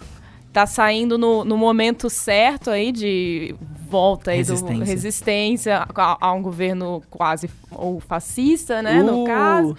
Tá 0.53 0.67
saindo 0.67 1.17
no, 1.17 1.45
no 1.45 1.57
momento 1.57 2.11
certo 2.11 2.71
aí 2.71 2.93
de 2.93 3.55
volta 3.89 4.31
aí 4.31 4.39
Resistência. 4.39 4.77
do 4.77 4.85
resistência 4.85 5.87
a, 5.95 6.17
a 6.21 6.33
um 6.33 6.43
governo 6.43 7.03
quase 7.11 7.49
ou 7.71 8.01
fascista, 8.01 8.81
né, 8.83 9.03
no 9.03 9.23
Uh, 9.23 9.27
caso. 9.27 9.77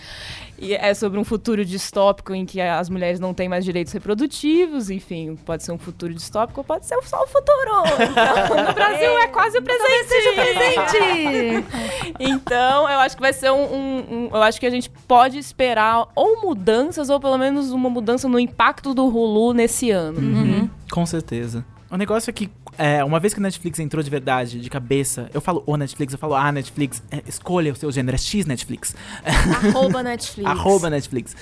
E 0.63 0.73
é 0.73 0.93
sobre 0.93 1.19
um 1.19 1.23
futuro 1.23 1.63
distópico 1.65 2.33
em 2.33 2.45
que 2.45 2.61
as 2.61 2.89
mulheres 2.89 3.19
não 3.19 3.33
têm 3.33 3.49
mais 3.49 3.65
direitos 3.65 3.91
reprodutivos, 3.93 4.89
enfim, 4.89 5.35
pode 5.45 5.63
ser 5.63 5.71
um 5.71 5.77
futuro 5.77 6.13
distópico 6.13 6.61
ou 6.61 6.63
pode 6.63 6.85
ser 6.85 6.97
só 7.03 7.21
o 7.23 7.27
futuro. 7.27 7.71
Então, 8.09 8.65
no 8.65 8.71
Brasil 8.73 9.17
é 9.19 9.27
quase 9.27 9.57
o 9.57 9.61
presente. 9.61 10.91
Gente! 10.91 11.65
Então, 12.19 12.89
eu 12.89 12.99
acho 12.99 13.15
que 13.15 13.21
vai 13.21 13.33
ser 13.33 13.51
um, 13.51 13.63
um- 13.63 14.05
um- 14.11 14.29
Eu 14.31 14.41
acho 14.43 14.59
que 14.59 14.65
a 14.65 14.69
gente 14.69 14.89
pode 15.07 15.37
esperar 15.37 16.07
ou 16.15 16.41
mudanças, 16.41 17.09
ou 17.09 17.19
pelo 17.19 17.37
menos 17.37 17.71
uma 17.71 17.89
mudança 17.89 18.27
no 18.29 18.39
impacto 18.39 18.93
do 18.93 19.05
Hulu 19.05 19.53
nesse 19.53 19.89
ano. 19.91 20.19
Uhum. 20.19 20.69
Com 20.91 21.05
certeza. 21.05 21.65
O 21.89 21.97
negócio 21.97 22.29
é 22.29 22.33
que, 22.33 22.49
é, 22.77 23.03
uma 23.03 23.19
vez 23.19 23.33
que 23.33 23.39
o 23.39 23.43
Netflix 23.43 23.79
entrou 23.79 24.01
de 24.03 24.09
verdade, 24.09 24.59
de 24.59 24.69
cabeça, 24.69 25.29
eu 25.33 25.41
falo 25.41 25.63
o 25.65 25.77
Netflix, 25.77 26.13
eu 26.13 26.19
falo 26.19 26.35
ah, 26.35 26.51
Netflix, 26.51 27.01
é, 27.11 27.21
escolha 27.27 27.71
o 27.71 27.75
seu 27.75 27.91
gênero, 27.91 28.15
é 28.15 28.17
X 28.17 28.45
Netflix. 28.45 28.95
Arroba 29.23 30.03
Netflix. 30.03 30.49
Arroba 30.49 30.89
Netflix. 30.89 31.35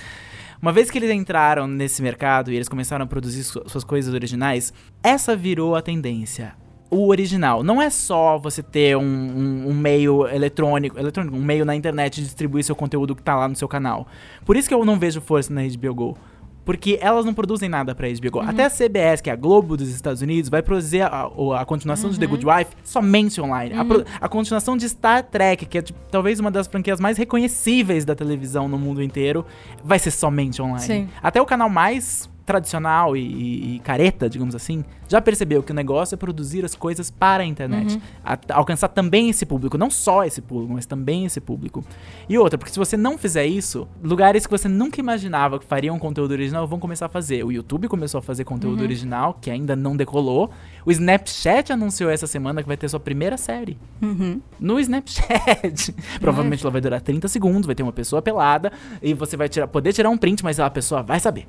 Uma 0.61 0.71
vez 0.71 0.91
que 0.91 0.97
eles 0.99 1.09
entraram 1.09 1.67
nesse 1.67 2.01
mercado 2.03 2.51
e 2.51 2.55
eles 2.55 2.69
começaram 2.69 3.03
a 3.03 3.07
produzir 3.07 3.43
su- 3.43 3.63
suas 3.67 3.83
coisas 3.83 4.13
originais, 4.13 4.71
essa 5.01 5.35
virou 5.35 5.75
a 5.75 5.81
tendência. 5.81 6.53
O 6.89 7.07
original. 7.07 7.63
Não 7.63 7.81
é 7.81 7.89
só 7.89 8.37
você 8.37 8.61
ter 8.61 8.95
um, 8.97 9.01
um- 9.01 9.69
um 9.69 9.73
meio 9.73 10.27
eletrônico, 10.27 10.99
eletrônico, 10.99 11.35
um 11.35 11.41
meio 11.41 11.63
na 11.65 11.73
internet 11.75 12.15
de 12.15 12.23
distribuir 12.27 12.63
seu 12.65 12.75
conteúdo 12.75 13.15
que 13.15 13.23
tá 13.23 13.35
lá 13.35 13.47
no 13.47 13.55
seu 13.55 13.67
canal. 13.67 14.05
Por 14.45 14.55
isso 14.57 14.67
que 14.67 14.73
eu 14.73 14.83
não 14.85 14.99
vejo 14.99 15.21
força 15.21 15.51
na 15.53 15.61
HBO 15.63 15.95
Go. 15.95 16.17
Porque 16.63 16.99
elas 17.01 17.25
não 17.25 17.33
produzem 17.33 17.67
nada 17.67 17.95
pra 17.95 18.07
HBO 18.07 18.31
Go. 18.31 18.39
Até 18.39 18.65
a 18.65 18.69
CBS, 18.69 19.19
que 19.21 19.29
é 19.29 19.33
a 19.33 19.35
Globo 19.35 19.75
dos 19.75 19.89
Estados 19.89 20.21
Unidos, 20.21 20.49
vai 20.49 20.61
produzir 20.61 21.01
a, 21.01 21.27
o- 21.27 21.53
a 21.53 21.65
continuação 21.65 22.09
de 22.11 22.19
The 22.19 22.27
Good 22.27 22.45
Wife 22.45 22.71
somente 22.83 23.41
online. 23.41 23.73
A, 23.75 23.83
pro- 23.83 24.05
a 24.21 24.29
continuação 24.29 24.77
de 24.77 24.87
Star 24.87 25.23
Trek, 25.23 25.65
que 25.65 25.77
é 25.77 25.81
tipo, 25.81 25.97
talvez 26.11 26.39
uma 26.39 26.51
das 26.51 26.67
franquias 26.67 26.99
mais 26.99 27.17
reconhecíveis 27.17 28.05
da 28.05 28.13
televisão 28.15 28.67
no 28.67 28.77
mundo 28.77 29.01
inteiro, 29.01 29.43
vai 29.83 29.97
ser 29.97 30.11
somente 30.11 30.61
online. 30.61 30.79
Sim. 30.85 31.09
Até 31.21 31.41
o 31.41 31.45
canal 31.45 31.67
mais 31.69 32.29
tradicional 32.45 33.15
e, 33.17 33.21
e- 33.21 33.75
e 33.75 33.79
careta, 33.79 34.29
digamos 34.29 34.53
assim, 34.55 34.83
já 35.11 35.21
percebeu 35.21 35.61
que 35.61 35.71
o 35.71 35.75
negócio 35.75 36.15
é 36.15 36.17
produzir 36.17 36.63
as 36.63 36.73
coisas 36.73 37.11
para 37.11 37.43
a 37.43 37.45
internet. 37.45 38.01
A- 38.23 38.37
alcançar 38.53 38.87
também 38.87 39.29
esse 39.29 39.45
público, 39.45 39.77
não 39.77 39.89
só 39.91 40.23
esse 40.23 40.41
público, 40.41 40.73
mas 40.73 40.85
também 40.85 41.25
esse 41.25 41.41
público. 41.41 41.83
E 42.29 42.37
outra, 42.37 42.57
porque 42.57 42.71
se 42.71 42.79
você 42.79 42.95
não 42.95 43.17
fizer 43.17 43.45
isso, 43.45 43.87
lugares 44.01 44.45
que 44.45 44.51
você 44.51 44.69
nunca 44.69 44.99
imaginava 45.01 45.59
que 45.59 45.65
fariam 45.65 45.99
conteúdo 45.99 46.31
original 46.31 46.65
vão 46.65 46.79
começar 46.79 47.07
a 47.07 47.09
fazer. 47.09 47.43
O 47.43 47.51
YouTube 47.51 47.87
começou 47.89 48.19
a 48.19 48.21
fazer 48.21 48.45
conteúdo 48.45 48.81
original, 48.83 49.37
que 49.41 49.51
ainda 49.51 49.75
não 49.75 49.95
decolou. 49.97 50.49
O 50.85 50.91
Snapchat 50.91 51.73
anunciou 51.73 52.09
essa 52.09 52.25
semana 52.25 52.61
que 52.61 52.67
vai 52.67 52.77
ter 52.77 52.87
sua 52.89 52.99
primeira 52.99 53.37
série. 53.37 53.77
Uhum. 54.01 54.39
No 54.59 54.79
Snapchat. 54.79 55.93
Provavelmente 56.21 56.63
ela 56.63 56.71
vai 56.71 56.81
durar 56.81 57.01
30 57.01 57.27
segundos, 57.27 57.65
vai 57.65 57.75
ter 57.75 57.83
uma 57.83 57.91
pessoa 57.91 58.21
pelada 58.21 58.71
e 59.01 59.13
você 59.13 59.35
vai 59.35 59.49
tirar, 59.49 59.67
poder 59.67 59.91
tirar 59.93 60.09
um 60.09 60.17
print, 60.17 60.43
mas 60.43 60.59
a 60.59 60.69
pessoa 60.69 61.03
vai 61.03 61.19
saber. 61.19 61.45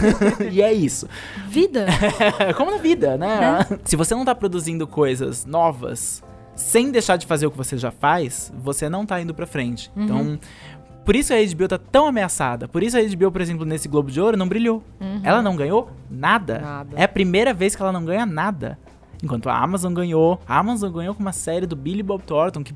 e 0.50 0.62
é 0.62 0.72
isso. 0.72 1.08
Vida? 1.48 1.86
Como 2.56 2.70
na 2.70 2.78
vida, 2.78 2.99
né? 3.00 3.66
Se 3.84 3.96
você 3.96 4.14
não 4.14 4.24
tá 4.24 4.34
produzindo 4.34 4.86
coisas 4.86 5.44
novas 5.44 6.22
sem 6.54 6.90
deixar 6.90 7.16
de 7.16 7.26
fazer 7.26 7.46
o 7.46 7.50
que 7.50 7.56
você 7.56 7.78
já 7.78 7.90
faz, 7.90 8.52
você 8.62 8.88
não 8.88 9.06
tá 9.06 9.20
indo 9.20 9.34
pra 9.34 9.46
frente. 9.46 9.90
Então, 9.96 10.38
por 11.04 11.16
isso 11.16 11.32
a 11.32 11.36
HBO 11.36 11.66
tá 11.68 11.78
tão 11.78 12.06
ameaçada. 12.06 12.68
Por 12.68 12.82
isso 12.82 12.96
a 12.98 13.02
HBO, 13.02 13.32
por 13.32 13.40
exemplo, 13.40 13.64
nesse 13.64 13.88
Globo 13.88 14.10
de 14.10 14.20
Ouro 14.20 14.36
não 14.36 14.46
brilhou. 14.46 14.82
Ela 15.22 15.40
não 15.40 15.56
ganhou 15.56 15.90
nada. 16.10 16.58
Nada. 16.58 16.90
É 16.96 17.04
a 17.04 17.08
primeira 17.08 17.54
vez 17.54 17.74
que 17.74 17.82
ela 17.82 17.92
não 17.92 18.04
ganha 18.04 18.26
nada. 18.26 18.78
Enquanto 19.22 19.48
a 19.48 19.56
Amazon 19.56 19.92
ganhou. 19.92 20.40
A 20.46 20.58
Amazon 20.58 20.92
ganhou 20.92 21.14
com 21.14 21.20
uma 21.20 21.32
série 21.32 21.66
do 21.66 21.76
Billy 21.76 22.02
Bob 22.02 22.22
Thornton 22.22 22.62
que 22.62 22.74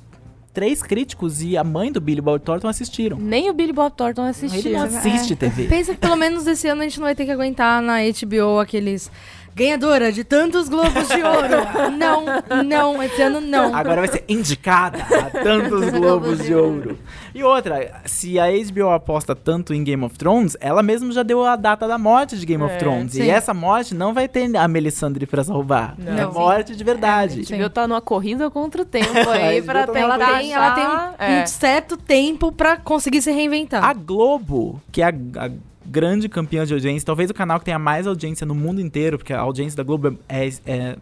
três 0.52 0.82
críticos 0.82 1.42
e 1.42 1.56
a 1.56 1.64
mãe 1.64 1.90
do 1.90 2.00
Billy 2.00 2.20
Bob 2.20 2.40
Thornton 2.40 2.68
assistiram. 2.68 3.18
Nem 3.18 3.50
o 3.50 3.54
Billy 3.54 3.72
Bob 3.72 3.92
Thornton 3.94 4.22
Ele 4.22 4.30
assistiu. 4.30 4.72
não 4.72 4.82
assiste 4.84 5.34
TV. 5.34 5.64
Pensa 5.64 5.94
que 5.94 6.00
pelo 6.00 6.16
menos 6.16 6.46
esse 6.46 6.68
ano 6.68 6.82
a 6.82 6.84
gente 6.84 7.00
não 7.00 7.06
vai 7.06 7.14
ter 7.14 7.24
que 7.24 7.30
aguentar 7.32 7.82
na 7.82 7.96
HBO 7.98 8.60
aqueles 8.60 9.10
ganhadora 9.54 10.10
de 10.12 10.24
tantos 10.24 10.68
globos 10.68 11.08
de 11.08 11.22
ouro. 11.22 11.92
não, 11.96 12.24
não, 12.64 13.02
esse 13.02 13.22
ano 13.22 13.40
não. 13.40 13.74
Agora 13.74 14.00
vai 14.00 14.08
ser 14.08 14.24
indicada 14.28 14.98
a 15.02 15.30
tantos 15.30 15.90
globos 15.90 16.44
de 16.44 16.54
ouro. 16.54 16.98
E 17.34 17.42
outra, 17.42 18.02
se 18.04 18.38
a 18.38 18.46
HBO 18.50 18.90
aposta 18.90 19.34
tanto 19.34 19.74
em 19.74 19.82
Game 19.82 20.04
of 20.04 20.16
Thrones, 20.16 20.56
ela 20.60 20.82
mesma 20.82 21.12
já 21.12 21.22
deu 21.22 21.44
a 21.44 21.56
data 21.56 21.86
da 21.88 21.98
morte 21.98 22.36
de 22.38 22.46
Game 22.46 22.62
of 22.62 22.74
É, 22.74 22.78
Thrones. 22.78 23.12
sim. 23.12 23.22
E 23.24 23.30
essa 23.30 23.52
morte 23.52 23.94
não 23.94 24.12
vai 24.14 24.28
ter 24.28 24.56
a 24.56 24.68
Melisandre 24.68 25.26
pra 25.26 25.42
salvar. 25.42 25.94
Não. 25.98 26.18
É 26.18 26.26
morte 26.26 26.76
de 26.76 26.84
verdade. 26.84 27.42
A 27.52 27.56
HBO 27.56 27.70
tá 27.70 27.86
numa 27.88 28.00
corrida 28.00 28.50
contra 28.50 28.82
o 28.82 28.84
tempo 28.84 29.08
aí 29.30 29.60
pra 29.62 29.86
tá 29.86 29.92
tentar 29.92 30.14
Ela 30.14 30.38
tem, 30.38 30.52
ela 30.52 30.70
tem 30.72 30.84
um, 30.84 30.86
achar- 30.86 31.14
é. 31.18 31.42
um 31.42 31.46
certo 31.46 31.96
tempo 31.96 32.52
pra 32.52 32.76
conseguir 32.76 33.20
se 33.22 33.30
reinventar. 33.32 33.82
A 33.84 33.92
Globo, 33.92 34.80
que 34.92 35.02
é 35.02 35.06
a, 35.06 35.08
a 35.08 35.50
grande 35.86 36.28
campeã 36.28 36.64
de 36.64 36.72
audiência, 36.72 37.04
talvez 37.04 37.30
o 37.30 37.34
canal 37.34 37.58
que 37.58 37.64
tenha 37.64 37.78
mais 37.78 38.06
audiência 38.06 38.46
no 38.46 38.54
mundo 38.54 38.80
inteiro, 38.80 39.18
porque 39.18 39.32
a 39.32 39.40
audiência 39.40 39.76
da 39.76 39.82
Globo 39.82 40.18
é. 40.28 40.48
é- 40.66 40.96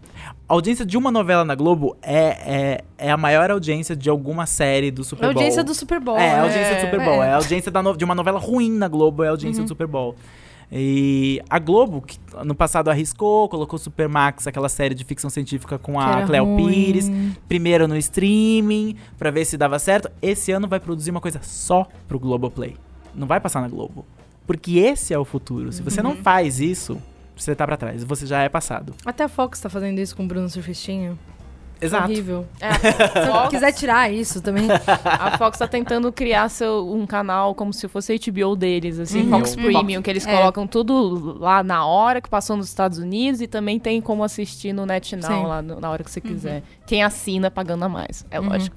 a 0.49 0.53
audiência 0.55 0.85
de 0.85 0.97
uma 0.99 1.11
novela 1.11 1.45
na 1.45 1.55
Globo 1.55 1.97
é, 2.03 2.18
é, 2.18 2.85
é 2.99 3.11
a 3.11 3.16
maior 3.16 3.51
audiência 3.51 3.97
de 3.97 4.11
alguma 4.11 4.45
série 4.47 4.91
do 4.91 5.03
Super 5.05 5.24
a 5.26 5.28
Bowl. 5.28 5.37
audiência 5.43 5.64
do 5.64 5.74
Super 5.74 6.01
Bowl. 6.01 6.18
É, 6.18 6.30
a 6.33 6.37
né? 6.37 6.41
audiência 6.43 6.74
do 6.76 6.80
Super 6.83 7.01
Bowl. 7.05 7.22
É. 7.22 7.28
É, 7.28 7.33
a 7.33 7.37
audiência 7.37 7.70
da 7.70 7.83
no- 7.83 7.97
de 7.97 8.05
uma 8.05 8.14
novela 8.14 8.39
ruim 8.39 8.70
na 8.70 8.89
Globo, 8.89 9.22
é 9.24 9.28
a 9.28 9.30
audiência 9.30 9.62
do 9.62 9.68
Super 9.68 9.87
Bowl. 9.87 10.14
E 10.74 11.43
a 11.51 11.59
Globo, 11.59 12.01
que 12.01 12.18
no 12.45 12.55
passado 12.55 12.89
arriscou, 12.89 13.47
colocou 13.49 13.78
Supermax, 13.78 14.47
aquela 14.47 14.70
série 14.70 14.95
de 14.95 15.05
ficção 15.05 15.28
científica 15.28 15.78
com 15.78 16.01
a 16.01 16.22
Cleo 16.22 16.45
ruim. 16.45 16.66
Pires, 16.66 17.11
primeiro 17.47 17.87
no 17.87 17.95
streaming, 17.99 18.97
pra 19.18 19.30
ver 19.30 19.45
se 19.45 19.59
dava 19.59 19.78
certo. 19.78 20.11
Esse 20.22 20.51
ano 20.51 20.66
vai 20.66 20.80
produzir 20.80 21.11
uma 21.11 21.20
coisa 21.20 21.41
só 21.43 21.87
pro 22.09 22.18
Globoplay. 22.18 22.74
Não 23.14 23.26
vai 23.26 23.39
passar 23.39 23.61
na 23.61 23.68
Globo. 23.68 24.07
Porque 24.47 24.78
esse 24.78 25.14
é 25.14 25.18
o 25.18 25.24
futuro. 25.24 25.72
Se 25.72 25.82
você 25.82 26.03
não 26.03 26.16
faz 26.16 26.61
isso, 26.61 27.01
você 27.36 27.55
tá 27.55 27.66
pra 27.66 27.76
trás. 27.76 28.03
Você 28.05 28.26
já 28.26 28.43
é 28.43 28.49
passado. 28.49 28.95
Até 29.05 29.24
a 29.24 29.28
Fox 29.28 29.61
tá 29.61 29.68
fazendo 29.68 29.99
isso 29.99 30.16
com 30.16 30.24
o 30.24 30.26
Bruno 30.26 30.49
Surfistinho. 30.49 31.18
Exato. 31.80 32.05
Horrível. 32.05 32.47
É, 32.61 32.72
Se 32.74 33.49
quiser 33.51 33.72
tirar 33.72 34.09
isso 34.12 34.40
também. 34.40 34.68
a 35.05 35.36
Fox 35.36 35.59
tá 35.59 35.66
tentando 35.66 36.12
criar 36.12 36.49
seu, 36.49 36.88
um 36.93 37.05
canal 37.05 37.57
como 37.57 37.72
se 37.72 37.88
fosse 37.88 38.16
HBO 38.16 38.55
deles, 38.55 39.01
assim, 39.01 39.22
Uhum. 39.22 39.30
Fox 39.30 39.57
Premium, 39.57 40.01
que 40.01 40.09
eles 40.09 40.24
É. 40.24 40.32
colocam 40.36 40.64
tudo 40.64 41.36
lá 41.40 41.61
na 41.64 41.84
hora 41.84 42.20
que 42.20 42.28
passou 42.28 42.57
nos 42.57 42.68
Estados 42.68 42.99
Unidos 42.99 43.40
e 43.40 43.49
também 43.49 43.80
tem 43.80 44.01
como 44.01 44.22
assistir 44.22 44.72
no 44.72 44.86
NetNow 44.86 45.22
Sim. 45.28 45.47
lá 45.47 45.61
no- 45.61 45.80
na 45.80 45.90
hora 45.90 46.05
que 46.05 46.11
você 46.11 46.20
quiser. 46.20 46.62
Quem 46.86 47.03
assina 47.03 47.51
pagando 47.51 47.84
a 47.84 47.88
mais, 47.88 48.24
é 48.30 48.38
Uhum. 48.38 48.49
lógico. 48.51 48.76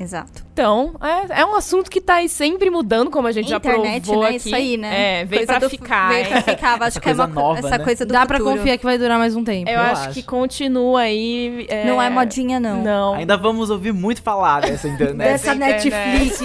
Exato. 0.00 0.42
Então, 0.52 0.94
é, 1.00 1.40
é 1.42 1.46
um 1.46 1.54
assunto 1.54 1.90
que 1.90 2.00
tá 2.00 2.14
aí 2.14 2.28
sempre 2.28 2.68
mudando, 2.70 3.10
como 3.10 3.28
a 3.28 3.32
gente 3.32 3.48
já 3.48 3.58
Internet, 3.58 4.04
provou 4.04 4.22
né? 4.24 4.28
aqui. 4.30 4.36
Isso 4.38 4.54
aí, 4.54 4.76
né? 4.76 5.20
É, 5.20 5.24
veio 5.24 5.40
Coisa 5.46 5.52
pra 5.52 5.58
do- 5.60 5.70
ficar. 5.70 6.08
Veio 6.08 6.26
pra 6.28 6.38
é. 6.38 6.40
ficar. 6.42 6.72
Acho 6.74 6.84
Essa 6.84 7.00
que 7.00 7.08
é 7.10 7.12
uma 7.14 7.26
nova, 7.26 7.58
essa 7.58 7.78
né? 7.78 7.84
coisa 7.84 8.04
do 8.06 8.12
Dá 8.12 8.26
pra 8.26 8.38
futuro. 8.38 8.56
confiar 8.56 8.78
que 8.78 8.84
vai 8.84 8.98
durar 8.98 9.18
mais 9.18 9.36
um 9.36 9.44
tempo. 9.44 9.70
Eu, 9.70 9.74
Eu 9.74 9.80
acho, 9.80 10.02
acho. 10.02 10.10
que 10.14 10.22
continua 10.22 11.00
aí. 11.02 11.66
é- 11.68 11.84
Não 11.84 12.00
é 12.02 12.10
modinha, 12.10 12.58
não. 12.58 12.82
Não. 12.82 13.14
Ainda 13.14 13.36
vamos 13.36 13.70
ouvir 13.70 13.92
muito 13.92 14.22
falar 14.22 14.60
dessa 14.62 14.88
internet. 14.88 15.18
Dessa 15.18 15.50
Essa 15.52 15.54
internet. 15.54 15.90
Netflix. 15.90 16.42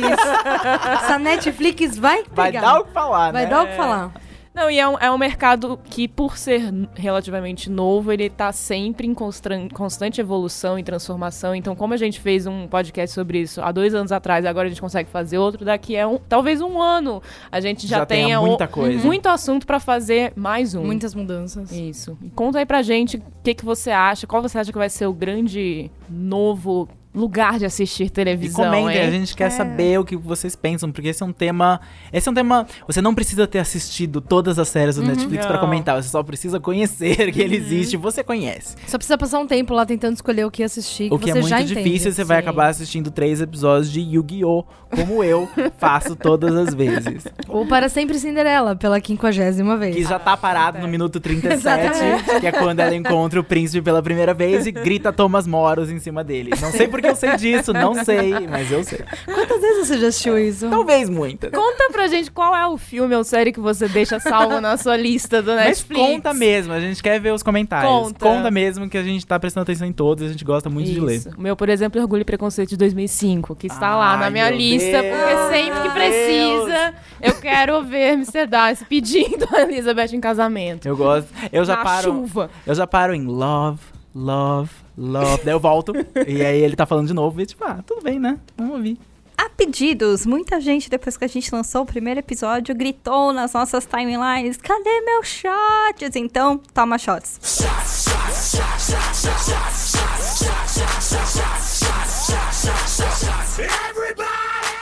Essa 1.04 1.20
Netflix 1.20 1.98
vai 1.98 2.24
pegar. 2.24 2.34
Vai 2.36 2.52
dar 2.52 2.80
o 2.80 2.86
que 2.86 2.92
falar, 2.94 3.32
Vai 3.32 3.44
né? 3.44 3.50
dar 3.50 3.64
o 3.64 3.68
que 3.68 3.76
falar. 3.76 4.12
Não, 4.58 4.72
e 4.72 4.80
é 4.80 4.88
um, 4.90 4.98
é 4.98 5.12
um 5.12 5.20
mercado 5.20 5.80
que, 5.86 6.08
por 6.08 6.36
ser 6.36 6.74
relativamente 6.96 7.70
novo, 7.70 8.12
ele 8.12 8.28
tá 8.28 8.52
sempre 8.52 9.06
em 9.06 9.14
constante 9.14 10.20
evolução 10.20 10.80
e 10.80 10.84
transformação. 10.84 11.54
Então, 11.54 11.76
como 11.76 11.94
a 11.94 11.98
gente 11.98 12.20
fez 12.20 12.48
um 12.48 12.68
podcast 12.68 13.14
sobre 13.14 13.40
isso 13.42 13.62
há 13.62 13.72
dois 13.72 13.94
anos 13.94 14.12
atrás, 14.12 14.46
agora 14.48 14.66
a 14.66 14.70
gente 14.70 14.82
consegue 14.82 15.10
fazer 15.12 15.38
outro, 15.38 15.64
daqui 15.64 15.96
a 15.96 16.08
um, 16.08 16.18
talvez 16.18 16.60
um 16.60 16.82
ano 16.82 17.22
a 17.52 17.60
gente 17.60 17.86
já, 17.86 18.00
Já 18.00 18.06
tenha 18.08 18.26
tenha 18.26 18.42
o- 18.42 18.48
muita 18.48 18.68
coisa. 18.68 19.06
muito 19.06 19.28
assunto 19.30 19.68
pra 19.68 19.80
fazer 19.80 20.34
mais 20.36 20.74
um. 20.74 20.84
Muitas 20.84 21.14
mudanças. 21.14 21.72
Isso. 21.72 22.18
E 22.24 22.30
conta 22.32 22.58
aí 22.58 22.66
pra 22.66 22.82
gente 22.82 23.18
o 23.18 23.22
que, 23.44 23.54
que 23.54 23.64
você 23.64 23.92
acha, 23.92 24.26
qual 24.26 24.42
você 24.42 24.58
acha 24.58 24.72
que 24.72 24.78
vai 24.80 24.90
ser 24.90 25.06
o 25.06 25.14
grande 25.14 25.92
novo 26.10 26.90
lugar 27.18 27.60
de 27.60 27.66
assistir 27.66 28.06
E 28.06 28.10
televisão, 28.10 28.66
comentem, 28.66 29.02
hein? 29.02 29.08
a 29.08 29.12
gente 29.12 29.36
quer 29.36 29.50
saber 29.50 30.00
o 30.00 30.06
que 30.06 30.16
vocês 30.16 30.56
pensam, 30.56 30.92
porque 30.92 31.10
esse 31.10 31.22
é 31.24 31.26
um 31.26 31.34
tema. 31.34 31.80
Esse 32.14 32.30
é 32.30 32.32
um 32.32 32.36
tema. 32.36 32.66
Você 32.86 33.02
não 33.02 33.14
precisa 33.16 33.48
ter 33.48 33.60
assistido 33.60 34.22
todas 34.22 34.60
as 34.60 34.68
séries 34.68 34.96
do 34.96 35.04
Netflix 35.04 35.46
pra 35.46 35.56
Não. 35.56 35.62
comentar, 35.62 36.02
você 36.02 36.10
só 36.10 36.22
precisa 36.24 36.60
conhecer 36.60 37.32
que 37.32 37.42
ele 37.42 37.56
existe, 37.56 37.98
você 37.98 38.24
conhece. 38.24 38.76
Só 38.88 38.98
precisa 38.98 39.18
passar 39.18 39.40
um 39.40 39.48
tempo 39.48 39.74
lá 39.74 39.86
tentando 39.86 40.16
escolher 40.16 40.46
o 40.46 40.52
que 40.52 40.64
assistir. 40.64 41.12
O 41.12 41.18
que 41.20 41.32
é 41.32 41.34
você 41.34 41.42
muito 41.42 41.64
difícil, 41.68 41.84
entende. 41.84 42.14
você 42.14 42.24
vai 42.24 42.38
sim. 42.38 42.44
acabar 42.44 42.68
assistindo 42.68 43.12
três 43.12 43.42
episódios 43.42 43.92
de 43.92 44.00
Yu-Gi-Oh! 44.02 44.64
Como 44.90 45.24
eu 45.24 45.50
faço 45.78 46.16
todas 46.16 46.56
as 46.56 46.74
vezes. 46.74 47.28
Ou 47.48 47.66
Para 47.66 47.90
Sempre 47.90 48.18
Cinderela, 48.20 48.76
pela 48.76 49.02
quinquagésima 49.02 49.76
vez. 49.76 49.96
Que 49.96 50.04
já 50.04 50.18
tá 50.20 50.38
parado 50.38 50.80
no 50.80 50.88
minuto 50.88 51.20
37, 51.20 51.54
Exatamente. 51.56 52.40
que 52.40 52.48
é 52.48 52.52
quando 52.52 52.80
ela 52.80 52.96
encontra 52.96 53.40
o 53.40 53.44
príncipe 53.44 53.82
pela 53.82 54.02
primeira 54.02 54.34
vez 54.34 54.66
e 54.66 54.72
grita 54.72 55.12
Thomas 55.12 55.46
Moros 55.48 55.90
em 55.92 56.00
cima 56.00 56.24
dele. 56.24 56.52
Não 56.62 56.72
sei 56.72 56.88
porque 56.88 57.07
eu 57.08 57.16
sei 57.16 57.36
disso, 57.38 57.74
não 57.74 57.94
sei, 58.04 58.48
mas 58.48 58.72
eu 58.72 58.84
sei. 58.84 59.00
Quantas 59.26 59.62
vezes 59.62 59.88
você 59.88 59.98
já 59.98 60.08
assistiu 60.08 60.38
isso? 60.38 60.70
Talvez 60.70 61.10
muitas. 61.10 61.52
Conta 61.52 61.90
pra 61.92 62.08
gente 62.08 62.30
qual 62.32 62.56
é 62.56 62.68
o 62.68 62.78
filme 62.78 63.16
ou 63.16 63.24
série 63.24 63.52
que 63.52 63.60
você 63.60 63.88
deixa 63.88 64.20
salvo 64.20 64.60
na 64.62 64.78
sua 64.78 64.96
lista 64.98 65.42
do 65.42 65.52
Mas 65.52 65.66
Netflix. 65.66 66.02
conta 66.02 66.34
mesmo, 66.34 66.74
a 66.74 66.80
gente 66.80 67.02
quer 67.02 67.20
ver 67.20 67.34
os 67.34 67.42
comentários. 67.44 68.14
Conta. 68.20 68.52
mesmo 68.52 68.90
que 68.90 68.98
a 68.98 69.04
gente 69.04 69.26
tá 69.26 69.40
prestando 69.40 69.64
atenção 69.64 69.88
em 69.88 69.92
todos, 69.94 70.26
a 70.26 70.30
gente 70.30 70.44
gosta 70.46 70.70
muito 70.70 70.90
de 70.92 71.00
ler. 71.00 71.18
Isso. 71.18 71.30
O 71.38 71.42
meu, 71.42 71.56
por 71.56 71.70
exemplo, 71.70 72.00
é 72.00 72.02
Orgulho 72.04 72.22
e 72.22 72.26
Preconceito 72.26 72.70
de 72.70 72.78
2005, 72.78 73.56
que 73.56 73.68
está 73.68 73.96
lá 73.96 74.18
na 74.18 74.26
Ai, 74.26 74.32
minha 74.32 74.50
lista, 74.50 75.02
Deus. 75.02 75.16
porque 75.18 75.58
sempre 75.58 75.82
que 75.82 75.90
precisa, 75.90 76.94
eu 77.22 77.34
quero 77.36 77.84
ver 77.84 78.14
Mr. 78.14 78.46
Darcy 78.48 78.86
pedindo 78.86 79.48
a 79.54 79.62
Elizabeth 79.62 80.14
em 80.14 80.20
casamento. 80.20 80.88
Eu 80.88 80.96
gosto. 80.98 81.30
Eu 81.52 81.64
já 81.66 81.76
na 81.78 81.84
paro. 81.84 82.12
chuva. 82.12 82.50
Eu 82.66 82.76
já 82.76 82.88
paro 82.88 83.14
em 83.14 83.26
love, 83.26 83.80
love, 84.16 84.70
love. 84.98 85.44
Daí 85.44 85.54
eu 85.54 85.60
volto. 85.60 85.94
e 86.28 86.44
aí 86.44 86.62
ele 86.62 86.76
tá 86.76 86.86
falando 86.86 87.08
de 87.08 87.14
novo. 87.14 87.40
E 87.42 87.46
tipo, 87.46 87.64
ah, 87.64 87.84
tudo 87.86 88.02
bem, 88.02 88.20
né? 88.20 88.40
Vamos 88.58 88.76
ouvir. 88.76 88.98
A 89.38 89.50
pedidos, 89.50 90.26
muita 90.26 90.60
gente, 90.60 90.90
depois 90.90 91.16
que 91.16 91.24
a 91.24 91.28
gente 91.28 91.54
lançou 91.54 91.84
o 91.84 91.86
primeiro 91.86 92.20
episódio, 92.20 92.74
gritou 92.74 93.32
nas 93.32 93.54
nossas 93.54 93.86
timelines: 93.86 94.58
cadê 94.58 95.02
meus 95.02 95.28
shots? 95.28 96.16
Então, 96.16 96.60
toma 96.74 96.98
shots. 96.98 97.40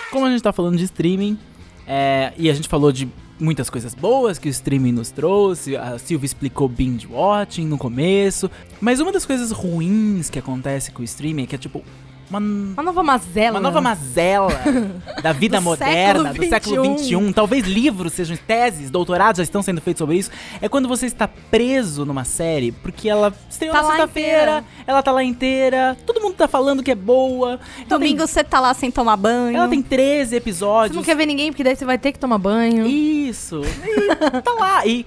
Como 0.09 0.25
a 0.25 0.29
gente 0.29 0.41
tá 0.41 0.53
falando 0.53 0.77
de 0.77 0.85
streaming, 0.85 1.37
é, 1.85 2.31
e 2.37 2.49
a 2.49 2.53
gente 2.53 2.69
falou 2.69 2.93
de 2.93 3.09
muitas 3.39 3.69
coisas 3.69 3.93
boas 3.93 4.39
que 4.39 4.47
o 4.47 4.51
streaming 4.51 4.91
nos 4.91 5.11
trouxe, 5.11 5.75
a 5.75 5.97
Silvia 5.97 6.25
explicou 6.25 6.67
binge 6.67 7.07
watching 7.07 7.65
no 7.65 7.77
começo, 7.77 8.49
mas 8.79 8.99
uma 8.99 9.11
das 9.11 9.25
coisas 9.25 9.51
ruins 9.51 10.29
que 10.29 10.39
acontece 10.39 10.91
com 10.91 11.01
o 11.01 11.05
streaming 11.05 11.43
é 11.43 11.45
que 11.45 11.55
é 11.55 11.57
tipo 11.57 11.83
uma, 12.29 12.39
Uma 12.39 12.83
nova 12.83 13.03
mazela. 13.03 13.51
uma 13.51 13.59
nova 13.61 13.81
mazela 13.81 14.51
da 15.21 15.31
vida 15.31 15.57
Do 15.57 15.63
moderna, 15.63 16.33
século 16.33 16.45
do 16.45 16.49
século 16.49 16.97
XXI. 16.99 17.33
Talvez 17.33 17.65
livros 17.65 18.13
sejam 18.13 18.35
teses, 18.35 18.89
doutorados 18.89 19.37
já 19.37 19.43
estão 19.43 19.61
sendo 19.61 19.79
feitos 19.81 19.99
sobre 19.99 20.17
isso. 20.17 20.31
É 20.61 20.67
quando 20.67 20.87
você 20.87 21.05
está 21.05 21.27
preso 21.27 22.05
numa 22.05 22.23
série, 22.23 22.71
porque 22.71 23.07
ela 23.07 23.33
estreou 23.49 23.73
Tá 23.75 23.81
na 23.81 23.89
sexta-feira, 23.89 24.63
ela 24.87 25.03
tá 25.03 25.11
lá 25.11 25.23
inteira, 25.23 25.95
todo 26.05 26.19
mundo 26.21 26.33
tá 26.35 26.47
falando 26.47 26.81
que 26.81 26.91
é 26.91 26.95
boa. 26.95 27.59
Tem- 27.77 27.85
Domingo 27.87 28.25
você 28.27 28.43
tá 28.43 28.59
lá 28.59 28.73
sem 28.73 28.89
tomar 28.89 29.17
banho. 29.17 29.55
ela 29.57 29.67
tem 29.67 29.81
13 29.81 30.29
Você 30.31 30.35
episódios. 30.37 30.95
não 30.95 31.03
quer 31.03 31.15
ver 31.15 31.25
ninguém, 31.25 31.51
porque 31.51 31.63
daí 31.63 31.75
você 31.75 31.85
vai 31.85 31.97
ter 31.97 32.11
que 32.11 32.19
tomar 32.19 32.37
banho. 32.37 32.85
Isso. 32.85 33.61
E 33.63 34.41
tá 34.41 34.51
lá. 34.59 34.85
E 34.85 35.05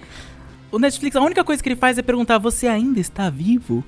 o 0.71 0.79
Netflix, 0.79 1.16
a 1.16 1.21
única 1.21 1.43
coisa 1.43 1.62
que 1.62 1.69
ele 1.69 1.77
faz 1.77 1.99
é 1.99 2.03
perguntar: 2.03 2.39
você 2.39 2.66
ainda 2.69 3.01
está 3.01 3.29
vivo? 3.31 3.83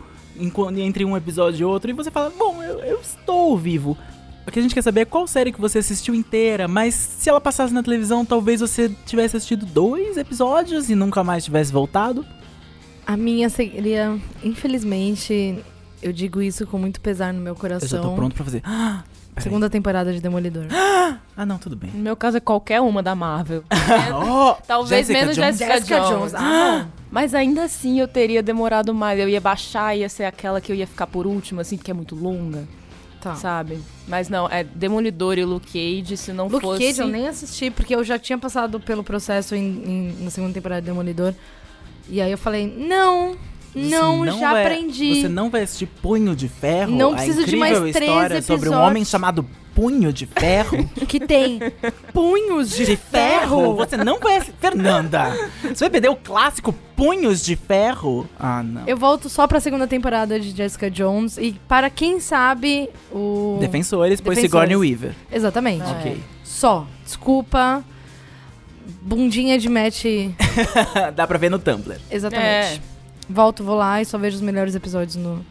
Entre 0.78 1.05
um 1.05 1.16
episódio 1.16 1.61
e 1.61 1.64
outro. 1.64 1.91
E 1.91 1.95
você 1.95 2.11
fala: 2.11 2.32
bom, 2.36 2.62
eu, 2.62 2.78
eu 2.80 3.01
estou 3.01 3.57
vivo. 3.59 3.97
O 4.47 4.51
que 4.51 4.59
a 4.59 4.62
gente 4.62 4.74
quer 4.74 4.82
saber 4.82 5.03
é 5.03 5.05
qual 5.05 5.26
série 5.26 5.53
que 5.53 5.61
você 5.61 5.78
assistiu 5.78 6.14
inteira, 6.14 6.66
mas 6.66 6.95
se 6.95 7.28
ela 7.28 7.41
passasse 7.41 7.72
na 7.72 7.82
televisão, 7.82 8.24
talvez 8.24 8.61
você 8.61 8.91
tivesse 9.07 9.36
assistido 9.36 9.64
dois 9.66 10.16
episódios 10.16 10.91
e 10.91 10.95
nunca 10.95 11.22
mais 11.22 11.45
tivesse 11.45 11.70
voltado. 11.70 12.24
A 13.07 13.16
minha 13.16 13.49
seria, 13.49 14.18
infelizmente, 14.43 15.59
eu 16.03 16.12
digo 16.12 16.41
isso 16.41 16.66
com 16.66 16.78
muito 16.78 17.01
pesar 17.01 17.32
no 17.32 17.41
meu 17.41 17.53
Eu 17.53 17.57
coração. 17.57 17.88
já 17.88 18.01
tô 18.01 18.14
pronto 18.14 18.34
pra 18.34 18.45
fazer. 18.45 18.62
Ah. 19.36 19.43
Segunda 19.43 19.70
temporada 19.70 20.12
de 20.12 20.20
Demolidor. 20.20 20.64
Ah, 21.36 21.47
não, 21.47 21.57
tudo 21.57 21.74
bem. 21.74 21.91
No 21.95 22.01
meu 22.03 22.14
caso 22.16 22.36
é 22.36 22.41
qualquer 22.41 22.80
uma 22.82 23.03
da 23.03 23.14
Marvel. 23.14 23.64
Oh, 24.12 24.55
Talvez 24.66 25.07
Jessica 25.07 25.18
menos 25.20 25.36
Jones. 25.36 25.57
Jessica, 25.59 25.74
Jessica 25.78 26.01
Jones. 26.01 26.32
Jones. 26.32 26.34
Ah, 26.34 26.86
Mas 27.11 27.35
ainda 27.35 27.65
assim 27.65 27.99
eu 28.01 28.07
teria 28.07 28.43
demorado 28.43 28.95
mais. 28.95 29.19
Eu 29.19 29.29
ia 29.29 29.41
baixar, 29.41 29.97
ia 29.97 30.09
ser 30.09 30.25
aquela 30.25 30.61
que 30.61 30.71
eu 30.71 30.77
ia 30.77 30.87
ficar 30.87 31.07
por 31.07 31.27
último, 31.27 31.61
assim, 31.61 31.77
porque 31.77 31.91
é 31.91 31.95
muito 31.95 32.15
longa, 32.15 32.69
tá. 33.21 33.35
sabe? 33.35 33.79
Mas 34.07 34.29
não, 34.29 34.47
é 34.49 34.63
Demolidor 34.63 35.37
e 35.39 35.45
Luke 35.45 35.67
Cage, 35.73 36.17
se 36.17 36.33
não 36.33 36.47
Luke 36.47 36.61
fosse... 36.65 36.85
Cage 36.87 37.01
eu 37.01 37.09
nem 37.09 37.27
assisti, 37.27 37.71
porque 37.71 37.95
eu 37.95 38.05
já 38.05 38.19
tinha 38.19 38.39
passado 38.39 38.79
pelo 38.79 39.03
processo 39.03 39.55
em- 39.57 39.83
em- 39.85 40.25
na 40.25 40.31
segunda 40.31 40.53
temporada 40.55 40.81
de 40.83 40.87
Demolidor. 40.87 41.35
E 42.09 42.21
aí 42.21 42.31
eu 42.31 42.39
falei, 42.39 42.67
não, 42.77 43.37
Você 43.75 43.89
não, 43.89 44.25
já 44.39 44.53
vai- 44.53 44.63
aprendi. 44.65 45.21
Você 45.23 45.29
não 45.29 45.51
vai 45.51 45.63
assistir 45.63 45.87
Punho 45.87 46.35
de 46.37 46.49
Ferro? 46.49 46.93
Não 46.93 47.15
preciso 47.15 47.45
de 47.45 47.57
incrível 47.57 47.81
mais 47.83 47.93
três 47.95 48.11
história 48.11 48.43
sobre 48.43 48.69
um 48.69 48.73
episódios. 48.73 48.89
homem 48.91 49.05
chamado 49.05 49.47
Punho 49.75 50.13
de 50.13 50.27
Ferro? 50.27 50.89
Que 51.09 51.21
tem 51.21 51.61
punhos 52.13 52.71
de, 52.71 52.87
de 52.87 52.97
ferro? 52.97 53.75
Você 53.77 53.97
não 53.97 54.17
assistir... 54.17 54.55
Fernanda, 54.61 55.37
você 55.63 55.85
vai 55.85 55.91
perder 55.91 56.09
o 56.09 56.17
clássico 56.17 56.75
Punhos 57.01 57.43
de 57.43 57.57
Ferro? 57.57 58.29
Ah, 58.39 58.63
não. 58.63 58.83
Eu 58.87 58.95
volto 58.95 59.31
só 59.31 59.47
pra 59.47 59.59
segunda 59.59 59.87
temporada 59.87 60.39
de 60.39 60.51
Jessica 60.51 60.91
Jones. 60.91 61.39
E 61.39 61.53
para 61.67 61.89
quem 61.89 62.21
sabe, 62.21 62.91
o. 63.11 63.57
Defensores, 63.59 64.21
pois. 64.21 64.39
Sigourney 64.39 64.77
Weaver. 64.77 65.15
Exatamente. 65.33 65.83
É. 65.83 65.93
Ok. 65.93 66.21
Só. 66.45 66.87
Desculpa. 67.03 67.83
Bundinha 69.01 69.59
de 69.59 69.71
match. 69.71 70.05
Dá 71.17 71.27
pra 71.27 71.39
ver 71.39 71.51
no 71.51 71.59
Tumblr. 71.59 71.97
Exatamente. 72.11 72.45
É. 72.45 72.81
Volto, 73.31 73.65
vou 73.65 73.77
lá 73.77 74.03
e 74.03 74.05
só 74.05 74.19
vejo 74.19 74.37
os 74.37 74.43
melhores 74.43 74.75
episódios 74.75 75.17
no. 75.17 75.43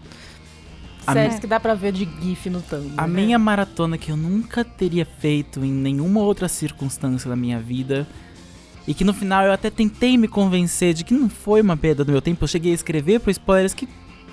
A 1.08 1.14
Séries 1.14 1.30
minha- 1.30 1.42
que 1.42 1.48
dá 1.48 1.60
pra 1.60 1.74
ver 1.74 1.92
de 1.92 2.08
GIF 2.22 2.50
no 2.50 2.62
Tumblr. 2.62 2.94
A 2.98 3.08
minha 3.08 3.40
maratona 3.40 3.98
que 3.98 4.12
eu 4.12 4.18
nunca 4.18 4.64
teria 4.64 5.06
feito 5.06 5.64
em 5.64 5.72
nenhuma 5.72 6.22
outra 6.22 6.48
circunstância 6.48 7.30
da 7.30 7.36
minha 7.36 7.60
vida. 7.60 8.08
E 8.88 8.94
que 8.94 9.04
no 9.04 9.14
final 9.14 9.46
eu 9.46 9.52
até 9.52 9.70
tentei 9.70 10.18
me 10.18 10.28
convencer 10.28 10.94
de 10.94 11.04
que 11.04 11.14
não 11.14 11.30
foi 11.30 11.62
uma 11.62 11.78
perda 11.78 12.04
do 12.04 12.12
meu 12.12 12.22
tempo. 12.22 12.44
Eu 12.44 12.48
cheguei 12.48 12.72
a 12.72 12.76
escrever 12.76 13.20
pro 13.20 13.30
spoilers 13.30 13.74
que 13.74 13.88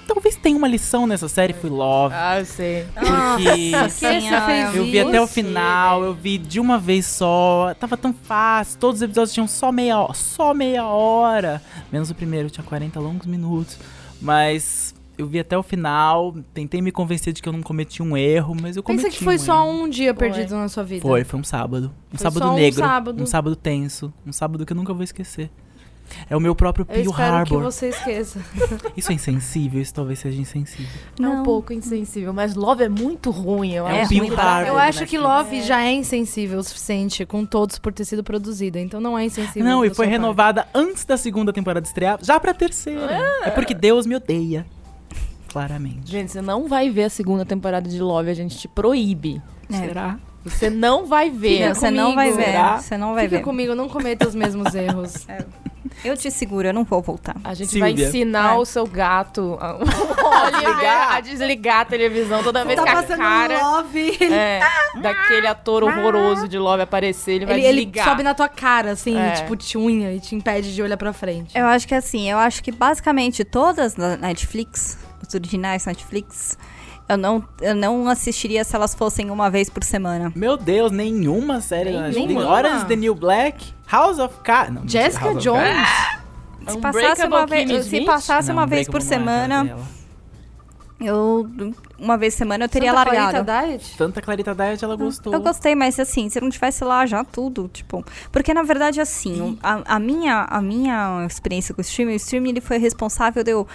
talvez 0.07 0.37
tenha 0.37 0.57
uma 0.57 0.67
lição 0.69 1.07
nessa 1.07 1.29
série. 1.29 1.53
Foi 1.53 1.69
Love. 1.69 2.15
Ah, 2.17 2.39
eu 2.39 2.47
sei. 2.47 2.87
Porque 2.95 3.71
Nossa, 3.71 3.91
fez 3.91 4.75
eu 4.75 4.85
vi 4.85 5.01
até 5.01 5.21
o 5.21 5.27
final, 5.27 6.03
eu 6.05 6.15
vi 6.15 6.39
de 6.39 6.59
uma 6.59 6.79
vez 6.79 7.05
só. 7.05 7.75
Tava 7.79 7.97
tão 7.99 8.15
fácil. 8.15 8.79
Todos 8.79 8.97
os 8.97 9.03
episódios 9.03 9.35
tinham 9.35 9.47
só 9.47 9.71
meia 9.71 9.99
hora. 9.99 10.15
Só 10.15 10.55
meia 10.55 10.87
hora. 10.87 11.63
Menos 11.93 12.11
o 12.11 12.15
primeiro, 12.15 12.49
tinha 12.49 12.65
40 12.65 12.99
longos 12.99 13.27
minutos. 13.27 13.77
Mas 14.23 14.95
eu 15.19 15.27
vi 15.27 15.39
até 15.39 15.57
o 15.57 15.63
final. 15.63 16.35
Tentei 16.55 16.81
me 16.83 16.91
convencer 16.93 17.33
de 17.33 17.43
que 17.43 17.49
eu 17.49 17.53
não 17.53 17.63
cometi 17.63 18.03
um 18.03 18.17
erro, 18.17 18.55
mas 18.61 18.77
eu 18.77 18.83
cometi 18.83 19.05
Pensa 19.05 19.17
que 19.19 19.25
foi 19.25 19.37
um 19.37 19.39
só 19.39 19.65
erro. 19.67 19.83
um 19.85 19.89
dia 19.89 20.15
Foi. 20.15 20.29
perdido 20.31 20.55
na 20.57 20.69
sua 20.69 20.83
vida. 20.85 21.03
Foi, 21.03 21.25
foi 21.25 21.41
um 21.41 21.45
sábado. 21.45 21.93
Um 22.13 22.17
Foi 22.17 22.23
sábado 22.23 22.43
só 22.45 22.53
um 22.53 22.57
negro. 22.57 22.79
sábado. 22.81 23.23
Um 23.23 23.27
sábado 23.27 23.57
tenso. 23.57 24.13
Um 24.27 24.33
sábado 24.33 24.65
que 24.67 24.73
eu 24.73 24.77
nunca 24.77 24.93
vou 24.95 25.03
esquecer. 25.03 25.51
É 26.31 26.37
o 26.37 26.41
meu 26.41 26.55
próprio 26.55 26.85
Eu 26.85 26.87
Pearl 26.87 27.11
espero 27.11 27.35
Harbor. 27.35 27.59
que 27.59 27.65
você 27.65 27.89
esqueça. 27.89 28.41
Isso 28.97 29.11
é 29.11 29.15
insensível? 29.17 29.83
Isso 29.83 29.93
talvez 29.93 30.21
seja 30.21 30.41
insensível. 30.41 30.87
É 31.19 31.23
um 31.27 31.37
Não. 31.39 31.43
pouco 31.43 31.73
insensível, 31.73 32.33
mas 32.33 32.55
Love 32.55 32.85
é 32.85 32.89
muito 32.89 33.33
ruim, 33.33 33.73
eu 33.73 33.89
É 33.89 34.03
acho. 34.03 34.11
Pearl 34.11 34.39
Harbor. 34.39 34.69
Eu 34.69 34.79
acho 34.79 35.05
que 35.05 35.19
Netflix. 35.19 35.25
Love 35.25 35.63
já 35.63 35.83
é 35.83 35.93
insensível 35.93 36.61
o 36.61 36.63
suficiente 36.63 37.27
com 37.27 37.45
todos 37.45 37.81
por 37.81 37.93
ter 37.93 38.05
sido 38.05 38.23
produzida. 38.23 38.79
Então 38.79 39.01
não 39.01 39.19
é 39.19 39.25
insensível. 39.25 39.65
Não, 39.65 39.85
e 39.85 39.89
foi 39.89 39.95
sua 39.97 40.05
parte. 40.05 40.13
renovada 40.13 40.69
antes 40.73 41.05
da 41.05 41.17
segunda 41.17 41.53
temporada 41.53 41.85
estrear, 41.85 42.21
já 42.23 42.39
pra 42.39 42.55
terceira. 42.55 43.11
É 43.43 43.51
porque 43.51 43.75
Deus 43.75 44.07
me 44.07 44.15
odeia. 44.15 44.65
Claramente. 45.57 46.11
Gente, 46.11 46.33
você 46.33 46.43
não 46.43 46.69
vai 46.69 46.91
ver 46.91 47.05
a 47.05 47.09
segunda 47.11 47.45
temporada 47.45 47.89
de 47.89 47.99
Love, 47.99 48.29
a 48.31 48.35
gente 48.35 48.59
te 48.59 48.69
proíbe. 48.69 49.41
É. 49.73 49.77
Será? 49.79 50.19
Você 50.45 50.69
não 50.69 51.07
vai 51.07 51.31
ver. 51.31 51.69
Não, 51.69 51.75
você 51.75 51.91
não 51.91 52.15
vai 52.15 52.31
ver. 52.31 52.45
Será? 52.45 52.79
Você 52.79 52.97
não 52.99 53.15
vai 53.15 53.25
Fica 53.25 53.39
ver. 53.39 53.43
comigo, 53.43 53.75
não 53.75 53.89
cometa 53.89 54.29
os 54.29 54.35
mesmos 54.35 54.73
erros. 54.77 55.27
Eu 56.05 56.15
te 56.17 56.31
seguro, 56.31 56.69
eu 56.69 56.75
não 56.75 56.85
vou 56.85 57.01
voltar. 57.01 57.35
A 57.43 57.55
gente 57.55 57.79
vai 57.81 57.91
ensinar 57.93 58.55
É. 58.55 58.59
o 58.59 58.65
seu 58.67 58.87
gato 58.87 59.57
a, 59.61 59.77
Oliver, 60.45 61.11
a 61.11 61.21
desligar 61.21 61.81
a 61.81 61.85
televisão 61.87 62.43
toda 62.43 62.65
vez 62.65 62.79
que 62.79 62.89
a 62.89 63.03
cara 63.17 63.59
Love. 63.77 64.19
é, 64.31 64.61
daquele 65.01 65.47
ator 65.47 65.83
horroroso 65.85 66.47
de 66.47 66.59
Love 66.59 66.83
aparecer, 66.83 67.33
ele 67.37 67.47
vai 67.47 67.55
Ele, 67.57 67.67
ele 67.67 67.77
desligar. 67.87 68.05
sobe 68.09 68.23
na 68.23 68.35
tua 68.35 68.49
cara, 68.49 68.91
assim, 68.93 69.17
É. 69.19 69.33
tipo, 69.33 69.57
te 69.57 69.79
unha 69.79 70.13
e 70.13 70.21
te 70.21 70.35
impede 70.35 70.75
de 70.75 70.83
olhar 70.83 70.97
pra 70.99 71.13
frente. 71.15 71.57
Eu 71.59 71.67
acho 71.67 71.89
que 71.89 71.95
assim, 71.95 72.31
eu 72.31 72.39
acho 72.39 72.63
que 72.63 72.71
basicamente 72.71 73.43
todas 73.43 73.95
da 73.95 74.17
Netflix, 74.19 74.99
os 75.27 75.35
originais 75.35 75.87
Netflix, 75.87 76.57
eu 77.09 77.17
não, 77.17 77.45
eu 77.61 77.75
não 77.75 78.09
assistiria 78.09 78.65
se 78.65 78.75
elas 78.75 78.95
fossem 78.95 79.31
uma 79.31 79.49
vez 79.49 79.71
por 79.71 79.85
semana. 79.85 80.33
Meu 80.35 80.57
Deus, 80.57 80.91
nenhuma 80.91 81.61
série 81.61 81.93
da 81.93 82.03
Netflix. 82.03 82.29
Nenhuma. 82.29 82.51
Orange 82.51 82.87
the 82.87 82.97
New 82.97 83.15
Black, 83.15 83.73
House 83.91 84.19
of 84.19 84.35
Cards. 84.43 84.81
Jessica 84.91 85.27
House 85.27 85.37
of 85.37 85.45
Jones. 85.45 85.63
Cards. 85.63 86.27
Se 86.69 86.79
passasse 86.79 87.25
uma 87.25 87.47
vez, 87.47 87.87
se 87.87 88.01
passasse 88.01 88.49
Não, 88.49 88.57
uma 88.57 88.67
vez 88.67 88.89
por 88.89 89.01
é 89.01 89.05
semana, 89.05 89.77
eu 91.01 91.49
uma 91.97 92.17
vez 92.17 92.35
por 92.35 92.39
semana 92.39 92.65
eu 92.65 92.69
teria 92.69 92.91
Santa 92.91 93.05
largado. 93.05 93.45
Clarita 93.45 93.67
Diet? 93.69 93.97
Santa 93.97 94.21
Clarita 94.21 94.55
Diet, 94.55 94.85
ela 94.85 94.97
gostou. 94.97 95.33
Eu 95.33 95.41
gostei, 95.41 95.77
mas 95.77 96.01
assim, 96.01 96.29
se 96.29 96.41
não 96.41 96.51
tivesse 96.51 96.83
lá 96.83 97.07
já 97.07 97.23
tudo, 97.23 97.69
tipo. 97.73 98.05
Porque 98.33 98.53
na 98.53 98.65
verdade, 98.65 99.01
assim, 99.01 99.57
a, 99.63 99.95
a 99.95 99.99
minha, 100.01 100.43
a 100.43 100.61
minha 100.61 101.25
experiência 101.25 101.73
com 101.73 101.81
o 101.81 101.83
streaming, 101.83 102.15
o 102.15 102.17
streaming 102.17 102.49
ele 102.51 102.61
foi 102.61 102.79
responsável 102.79 103.45
de 103.45 103.53
eu 103.53 103.67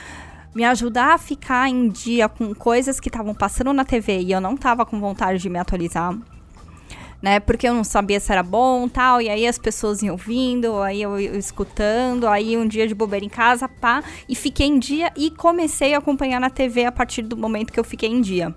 me 0.53 0.63
ajudar 0.65 1.13
a 1.13 1.17
ficar 1.17 1.69
em 1.69 1.89
dia 1.89 2.27
com 2.27 2.53
coisas 2.53 2.99
que 2.99 3.09
estavam 3.09 3.33
passando 3.33 3.73
na 3.73 3.85
TV 3.85 4.19
e 4.19 4.31
eu 4.31 4.41
não 4.41 4.57
tava 4.57 4.85
com 4.85 4.99
vontade 4.99 5.39
de 5.39 5.49
me 5.49 5.59
atualizar. 5.59 6.17
Né, 7.21 7.39
porque 7.39 7.67
eu 7.67 7.73
não 7.75 7.83
sabia 7.83 8.19
se 8.19 8.31
era 8.31 8.41
bom 8.41 8.87
tal, 8.89 9.21
e 9.21 9.29
aí 9.29 9.45
as 9.45 9.59
pessoas 9.59 10.01
iam 10.01 10.17
vindo, 10.17 10.81
aí 10.81 11.03
eu, 11.03 11.19
eu 11.19 11.37
escutando, 11.37 12.27
aí 12.27 12.57
um 12.57 12.67
dia 12.67 12.87
de 12.87 12.95
bobeira 12.95 13.23
em 13.23 13.29
casa, 13.29 13.69
pá, 13.69 14.03
e 14.27 14.33
fiquei 14.33 14.65
em 14.65 14.79
dia 14.79 15.11
e 15.15 15.29
comecei 15.29 15.93
a 15.93 15.99
acompanhar 15.99 16.39
na 16.39 16.49
TV 16.49 16.83
a 16.85 16.91
partir 16.91 17.21
do 17.21 17.37
momento 17.37 17.71
que 17.71 17.79
eu 17.79 17.83
fiquei 17.83 18.09
em 18.09 18.21
dia. 18.21 18.55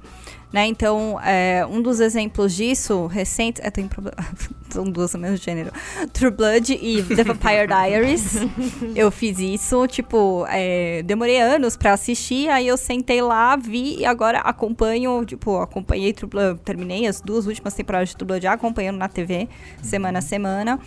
Né? 0.55 0.69
Então, 0.69 1.21
é, 1.21 1.67
um 1.69 1.83
dos 1.83 1.99
exemplos 1.99 2.55
disso, 2.55 3.07
recente. 3.09 3.61
É, 3.61 3.73
tem 3.73 3.89
problema. 3.89 4.17
São 4.75 4.85
duas 4.85 5.13
do 5.13 5.19
mesmo 5.19 5.37
gênero. 5.37 5.71
True 6.13 6.33
Blood 6.33 6.73
e 6.73 7.01
The 7.03 7.23
Vampire 7.23 7.69
Diaries. 7.69 8.35
eu 8.97 9.09
fiz 9.13 9.39
isso, 9.39 9.87
tipo, 9.87 10.45
é, 10.49 11.01
demorei 11.05 11.41
anos 11.41 11.77
pra 11.77 11.93
assistir, 11.93 12.49
aí 12.49 12.67
eu 12.67 12.77
sentei 12.77 13.23
lá, 13.23 13.55
vi 13.55 14.01
e 14.01 14.05
agora 14.05 14.41
acompanho, 14.41 15.25
tipo, 15.25 15.59
acompanhei 15.59 16.13
True 16.13 16.29
Blood, 16.29 16.61
terminei 16.65 17.07
as 17.07 17.21
duas 17.21 17.47
últimas 17.47 17.73
temporadas 17.75 18.09
de 18.09 18.17
True 18.17 18.27
Blood 18.27 18.43
já 18.43 18.53
acompanhando 18.55 18.99
na 18.99 19.09
TV, 19.09 19.49
semana 19.81 20.19
a 20.19 20.23
semana. 20.23 20.81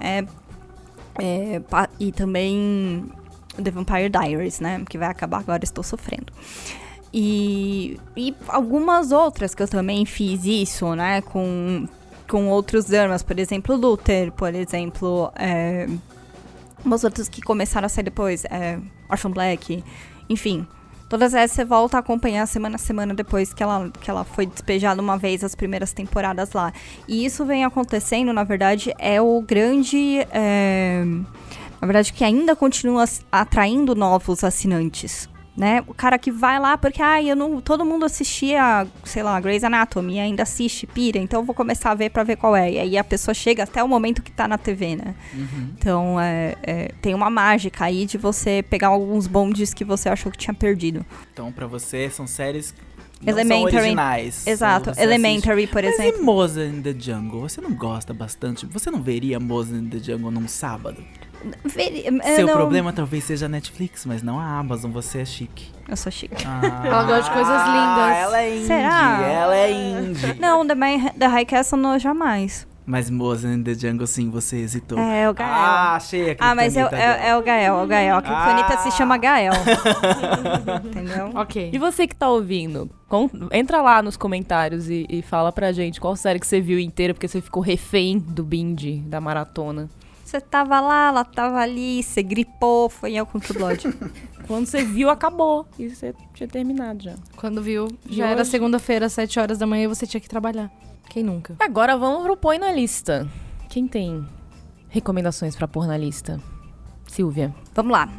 É, 0.00 0.24
é, 1.20 1.62
e 2.00 2.10
também 2.10 3.08
The 3.62 3.70
Vampire 3.70 4.08
Diaries, 4.08 4.58
né? 4.58 4.82
Que 4.88 4.98
vai 4.98 5.08
acabar 5.08 5.38
agora, 5.38 5.62
estou 5.62 5.84
sofrendo. 5.84 6.32
E, 7.12 7.98
e 8.16 8.34
algumas 8.48 9.12
outras 9.12 9.54
que 9.54 9.62
eu 9.62 9.68
também 9.68 10.04
fiz 10.04 10.44
isso, 10.44 10.94
né? 10.94 11.22
Com, 11.22 11.88
com 12.28 12.48
outros 12.48 12.84
dramas, 12.84 13.22
por 13.22 13.38
exemplo, 13.38 13.74
Luther, 13.74 14.30
por 14.32 14.54
exemplo, 14.54 15.32
é, 15.34 15.88
umas 16.84 17.02
outras 17.02 17.28
que 17.28 17.40
começaram 17.40 17.86
a 17.86 17.88
sair 17.88 18.04
depois, 18.04 18.44
é, 18.44 18.78
Orphan 19.08 19.30
Black, 19.30 19.82
enfim. 20.28 20.66
Todas 21.08 21.32
essas 21.32 21.56
você 21.56 21.64
volta 21.64 21.96
a 21.96 22.00
acompanhar 22.00 22.46
semana 22.46 22.76
a 22.76 22.78
semana 22.78 23.14
depois 23.14 23.54
que 23.54 23.62
ela, 23.62 23.90
que 23.98 24.10
ela 24.10 24.24
foi 24.24 24.44
despejada 24.44 25.00
uma 25.00 25.16
vez 25.16 25.42
as 25.42 25.54
primeiras 25.54 25.90
temporadas 25.94 26.52
lá. 26.52 26.70
E 27.08 27.24
isso 27.24 27.46
vem 27.46 27.64
acontecendo, 27.64 28.30
na 28.30 28.44
verdade, 28.44 28.92
é 28.98 29.20
o 29.20 29.40
grande. 29.40 30.18
é, 30.30 31.02
na 31.80 31.86
verdade, 31.86 32.12
que 32.12 32.24
ainda 32.24 32.54
continua 32.54 33.04
atraindo 33.32 33.94
novos 33.94 34.44
assinantes. 34.44 35.28
Né? 35.58 35.82
O 35.88 35.92
cara 35.92 36.16
que 36.20 36.30
vai 36.30 36.60
lá 36.60 36.78
porque, 36.78 37.02
ah, 37.02 37.20
eu 37.20 37.34
não. 37.34 37.60
Todo 37.60 37.84
mundo 37.84 38.04
assistia, 38.04 38.86
sei 39.02 39.24
lá, 39.24 39.40
Grey's 39.40 39.64
Anatomy, 39.64 40.14
e 40.14 40.20
ainda 40.20 40.44
assiste, 40.44 40.86
pira, 40.86 41.18
então 41.18 41.40
eu 41.40 41.44
vou 41.44 41.52
começar 41.52 41.90
a 41.90 41.94
ver 41.96 42.10
pra 42.10 42.22
ver 42.22 42.36
qual 42.36 42.54
é. 42.54 42.70
E 42.70 42.78
aí 42.78 42.96
a 42.96 43.02
pessoa 43.02 43.34
chega 43.34 43.64
até 43.64 43.82
o 43.82 43.88
momento 43.88 44.22
que 44.22 44.30
tá 44.30 44.46
na 44.46 44.56
TV, 44.56 44.94
né? 44.94 45.16
Então 45.76 46.20
é, 46.20 46.54
é, 46.62 46.92
tem 47.02 47.12
uma 47.12 47.28
mágica 47.28 47.86
aí 47.86 48.06
de 48.06 48.16
você 48.16 48.64
pegar 48.70 48.86
alguns 48.86 49.26
bondes 49.26 49.74
que 49.74 49.84
você 49.84 50.08
achou 50.08 50.30
que 50.30 50.38
tinha 50.38 50.54
perdido. 50.54 51.04
Então, 51.32 51.50
pra 51.50 51.66
você, 51.66 52.08
são 52.08 52.28
séries 52.28 52.72
não 53.20 53.32
são 53.32 53.40
Elementary. 53.40 53.76
originais. 53.76 54.46
Exato. 54.46 54.94
Você 54.94 55.02
Elementary, 55.02 55.66
por 55.66 55.84
assiste. 55.84 55.98
Mas 55.98 56.06
exemplo. 56.06 56.22
e 56.22 56.24
Moses 56.24 56.72
in 56.72 56.82
the 56.82 56.94
Jungle? 56.96 57.40
Você 57.40 57.60
não 57.60 57.74
gosta 57.74 58.14
bastante? 58.14 58.64
Você 58.66 58.90
não 58.90 59.02
veria 59.02 59.40
Moses 59.40 59.76
in 59.76 59.88
the 59.88 59.98
Jungle 59.98 60.30
num 60.30 60.46
sábado? 60.46 61.02
Eu 62.24 62.34
Seu 62.36 62.46
não- 62.46 62.54
problema 62.54 62.92
talvez 62.92 63.24
seja 63.24 63.46
a 63.46 63.48
Netflix, 63.48 64.04
mas 64.04 64.22
não 64.22 64.38
a 64.38 64.44
Amazon. 64.58 64.90
Você 64.92 65.20
é 65.20 65.24
chique. 65.24 65.70
Eu 65.88 65.96
sou 65.96 66.10
chique. 66.12 66.34
Ah, 66.46 66.60
Ela 66.86 67.04
gosta 67.04 67.22
de 67.24 67.30
coisas 67.30 67.62
lindas. 67.66 68.16
Ela 68.16 68.40
é 68.42 68.56
indie. 68.56 68.66
Será? 68.66 69.22
Ela 69.22 69.56
é 69.56 69.72
indie. 69.72 70.34
Não, 70.40 70.66
The, 70.66 70.74
My, 70.74 71.10
The 71.18 71.26
High 71.26 71.46
Castle 71.46 71.78
não, 71.78 71.98
jamais. 71.98 72.66
Mas 72.84 73.10
Moses 73.10 73.54
in 73.54 73.62
the 73.62 73.74
Jungle, 73.74 74.06
sim, 74.06 74.30
você 74.30 74.56
hesitou. 74.56 74.98
É, 74.98 75.28
o 75.28 75.34
Gael. 75.34 75.50
Ah, 75.52 75.96
achei 75.96 76.30
aqui. 76.30 76.42
Ah, 76.42 76.54
mas 76.54 76.74
é, 76.74 76.80
é, 76.92 77.28
é 77.28 77.36
o 77.36 77.42
Gael, 77.42 77.78
é 77.80 77.82
o 77.82 77.86
Gael. 77.86 78.16
A 78.16 78.22
Kryptonita 78.22 78.74
Ah. 78.74 78.78
se 78.78 78.90
chama 78.92 79.18
Gael. 79.18 79.52
Entendeu? 80.84 81.30
Ok. 81.34 81.70
E 81.70 81.78
você 81.78 82.06
que 82.06 82.14
tá 82.16 82.28
ouvindo, 82.30 82.88
con- 83.06 83.28
entra 83.52 83.82
lá 83.82 84.00
nos 84.02 84.16
comentários 84.16 84.88
e, 84.88 85.06
e 85.08 85.20
fala 85.20 85.52
pra 85.52 85.70
gente 85.70 86.00
qual 86.00 86.16
série 86.16 86.38
que 86.40 86.46
você 86.46 86.60
viu 86.62 86.78
inteira, 86.78 87.12
porque 87.12 87.28
você 87.28 87.42
ficou 87.42 87.62
refém 87.62 88.18
do 88.18 88.42
binge, 88.42 89.02
da 89.06 89.20
maratona. 89.20 89.88
Você 90.28 90.42
tava 90.42 90.78
lá, 90.78 91.08
ela 91.08 91.24
tava 91.24 91.56
ali, 91.58 92.02
você 92.02 92.22
gripou, 92.22 92.90
foi 92.90 93.14
eu 93.14 93.24
com 93.24 93.38
o 93.38 93.40
True 93.40 93.58
Blood. 93.58 93.88
Quando 94.46 94.66
você 94.66 94.84
viu, 94.84 95.08
acabou. 95.08 95.66
E 95.78 95.88
você 95.88 96.14
tinha 96.34 96.46
terminado 96.46 97.02
já. 97.02 97.14
Quando 97.34 97.62
viu, 97.62 97.88
E 98.06 98.16
já 98.16 98.26
era 98.26 98.44
segunda-feira, 98.44 99.06
às 99.06 99.14
7 99.14 99.40
horas 99.40 99.56
da 99.56 99.66
manhã, 99.66 99.84
e 99.84 99.86
você 99.86 100.06
tinha 100.06 100.20
que 100.20 100.28
trabalhar. 100.28 100.70
Quem 101.08 101.22
nunca? 101.22 101.56
Agora 101.58 101.96
vamos 101.96 102.24
pro 102.24 102.36
Põe 102.36 102.58
na 102.58 102.70
Lista. 102.70 103.26
Quem 103.70 103.88
tem 103.88 104.22
recomendações 104.90 105.56
pra 105.56 105.66
pôr 105.66 105.86
na 105.86 105.96
lista? 105.96 106.38
Silvia. 107.06 107.54
Vamos 107.74 107.92
lá. 107.92 108.10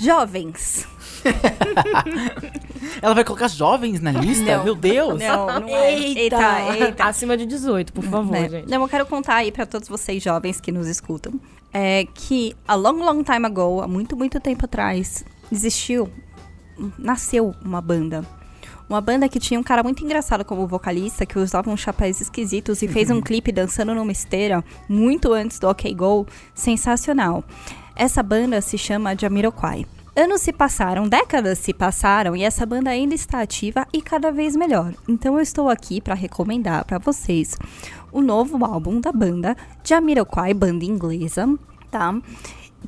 Jovens. 0.00 0.88
Ela 3.02 3.14
vai 3.14 3.24
colocar 3.24 3.48
jovens 3.48 4.00
na 4.00 4.12
lista? 4.12 4.56
Não. 4.56 4.64
Meu 4.64 4.74
Deus! 4.74 5.20
Não, 5.20 5.60
não 5.60 5.68
é. 5.68 5.92
Eita. 6.00 6.18
Eita, 6.20 6.76
eita. 6.78 7.04
Acima 7.04 7.36
de 7.36 7.44
18, 7.44 7.92
por 7.92 8.04
favor, 8.04 8.32
né? 8.32 8.48
gente. 8.48 8.70
Não, 8.70 8.80
eu 8.80 8.88
quero 8.88 9.04
contar 9.04 9.34
aí 9.36 9.52
pra 9.52 9.66
todos 9.66 9.86
vocês 9.86 10.22
jovens 10.22 10.60
que 10.60 10.72
nos 10.72 10.86
escutam. 10.86 11.38
É 11.72 12.06
que 12.14 12.54
a 12.66 12.74
long, 12.74 13.04
long 13.04 13.22
time 13.22 13.46
ago, 13.46 13.82
há 13.82 13.88
muito, 13.88 14.16
muito 14.16 14.40
tempo 14.40 14.64
atrás, 14.64 15.24
existiu, 15.52 16.08
nasceu 16.98 17.54
uma 17.62 17.80
banda. 17.80 18.24
Uma 18.88 19.02
banda 19.02 19.28
que 19.28 19.38
tinha 19.38 19.60
um 19.60 19.62
cara 19.62 19.82
muito 19.82 20.02
engraçado 20.02 20.46
como 20.46 20.66
vocalista, 20.66 21.26
que 21.26 21.38
usava 21.38 21.70
uns 21.70 21.80
chapéus 21.80 22.22
esquisitos 22.22 22.80
e 22.80 22.88
fez 22.88 23.10
um 23.10 23.20
clipe 23.20 23.52
dançando 23.52 23.94
numa 23.94 24.10
esteira 24.10 24.64
muito 24.88 25.34
antes 25.34 25.58
do 25.58 25.68
OK 25.68 25.94
Go. 25.94 26.26
Sensacional. 26.54 27.44
Essa 27.94 28.22
banda 28.22 28.62
se 28.62 28.78
chama 28.78 29.14
Jamiroquai. 29.14 29.84
Anos 30.18 30.40
se 30.40 30.52
passaram, 30.52 31.08
décadas 31.08 31.60
se 31.60 31.72
passaram 31.72 32.34
e 32.34 32.42
essa 32.42 32.66
banda 32.66 32.90
ainda 32.90 33.14
está 33.14 33.40
ativa 33.40 33.86
e 33.92 34.02
cada 34.02 34.32
vez 34.32 34.56
melhor. 34.56 34.92
Então 35.08 35.36
eu 35.36 35.40
estou 35.40 35.68
aqui 35.68 36.00
para 36.00 36.12
recomendar 36.12 36.84
para 36.84 36.98
vocês 36.98 37.56
o 38.10 38.20
novo 38.20 38.64
álbum 38.64 39.00
da 39.00 39.12
banda 39.12 39.56
Jamiroquai, 39.84 40.52
banda 40.54 40.84
inglesa, 40.84 41.48
tá? 41.88 42.20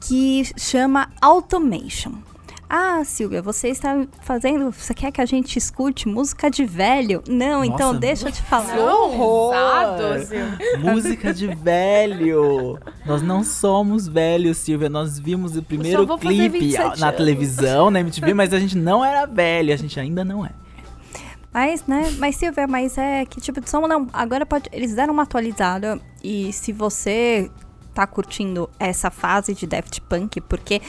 Que 0.00 0.42
chama 0.58 1.08
Automation. 1.20 2.14
Ah, 2.72 3.02
Silvia, 3.04 3.42
você 3.42 3.66
está 3.66 4.06
fazendo. 4.22 4.70
Você 4.70 4.94
quer 4.94 5.10
que 5.10 5.20
a 5.20 5.26
gente 5.26 5.56
escute 5.56 6.06
música 6.06 6.48
de 6.48 6.64
velho? 6.64 7.20
Não, 7.28 7.64
então 7.64 7.88
Nossa, 7.88 7.98
deixa 7.98 8.28
eu 8.28 8.32
te 8.32 8.40
falar. 8.42 8.78
horror! 8.78 9.50
Pesado, 9.50 10.26
Silvia. 10.26 10.78
Música 10.78 11.34
de 11.34 11.48
velho! 11.52 12.78
Nós 13.04 13.22
não 13.22 13.42
somos 13.42 14.06
velhos, 14.06 14.58
Silvia. 14.58 14.88
Nós 14.88 15.18
vimos 15.18 15.56
o 15.56 15.64
primeiro 15.64 16.06
clipe 16.16 16.60
27 16.60 17.00
na 17.00 17.10
televisão, 17.10 17.90
na 17.90 17.98
MTV, 17.98 18.34
mas 18.34 18.54
a 18.54 18.60
gente 18.60 18.78
não 18.78 19.04
era 19.04 19.26
velho. 19.26 19.74
A 19.74 19.76
gente 19.76 19.98
ainda 19.98 20.24
não 20.24 20.46
é. 20.46 20.50
Mas, 21.52 21.84
né? 21.86 22.14
Mas, 22.18 22.36
Silvia, 22.36 22.68
mas 22.68 22.96
é 22.96 23.24
que 23.24 23.40
tipo 23.40 23.60
de 23.60 23.68
som 23.68 23.84
não. 23.88 24.06
Agora 24.12 24.46
pode. 24.46 24.68
Eles 24.70 24.94
deram 24.94 25.12
uma 25.12 25.24
atualizada. 25.24 26.00
E 26.22 26.52
se 26.52 26.72
você 26.72 27.50
tá 27.94 28.06
curtindo 28.06 28.68
essa 28.78 29.10
fase 29.10 29.54
de 29.54 29.66
Daft 29.66 30.00
Punk, 30.02 30.40
porque 30.42 30.80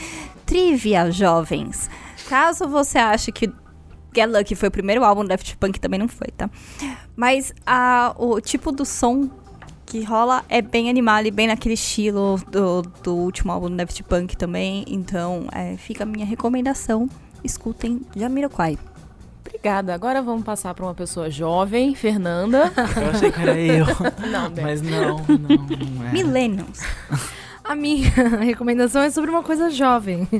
trivia, 0.45 1.11
jovens. 1.11 1.89
Caso 2.27 2.67
você 2.67 2.97
ache 2.97 3.31
que 3.31 3.51
Get 4.13 4.29
Lucky 4.29 4.55
foi 4.55 4.69
o 4.69 4.71
primeiro 4.71 5.03
álbum 5.03 5.23
do 5.23 5.29
Daft 5.29 5.55
Punk, 5.57 5.79
também 5.79 5.99
não 5.99 6.07
foi, 6.07 6.27
tá? 6.35 6.49
Mas 7.15 7.53
a, 7.65 8.13
o 8.17 8.39
tipo 8.41 8.71
do 8.71 8.85
som 8.85 9.29
que 9.85 10.03
rola 10.03 10.45
é 10.47 10.61
bem 10.61 10.89
animado 10.89 11.25
e 11.25 11.31
bem 11.31 11.47
naquele 11.47 11.73
estilo 11.73 12.39
do, 12.49 12.81
do 13.03 13.15
último 13.15 13.51
álbum 13.51 13.69
do 13.69 13.75
Daft 13.75 14.01
Punk 14.03 14.37
também. 14.37 14.85
Então, 14.87 15.47
é, 15.51 15.75
fica 15.77 16.03
a 16.03 16.05
minha 16.05 16.25
recomendação. 16.25 17.09
Escutem 17.43 18.01
Jamiroquai. 18.15 18.77
Obrigada. 19.45 19.93
Agora 19.93 20.21
vamos 20.21 20.43
passar 20.43 20.73
para 20.73 20.85
uma 20.85 20.93
pessoa 20.93 21.29
jovem, 21.29 21.93
Fernanda. 21.95 22.71
Eu 22.95 23.09
achei 23.09 23.31
que 23.31 23.41
era 23.41 23.57
eu. 23.57 23.85
Não. 24.29 24.51
Mas 24.61 24.81
não, 24.81 25.17
não, 25.17 25.27
não 25.27 26.07
é. 26.07 26.11
Millennials. 26.11 26.79
A 27.63 27.75
minha 27.75 28.09
recomendação 28.41 29.01
é 29.01 29.09
sobre 29.09 29.29
uma 29.29 29.43
coisa 29.43 29.69
jovem. 29.69 30.27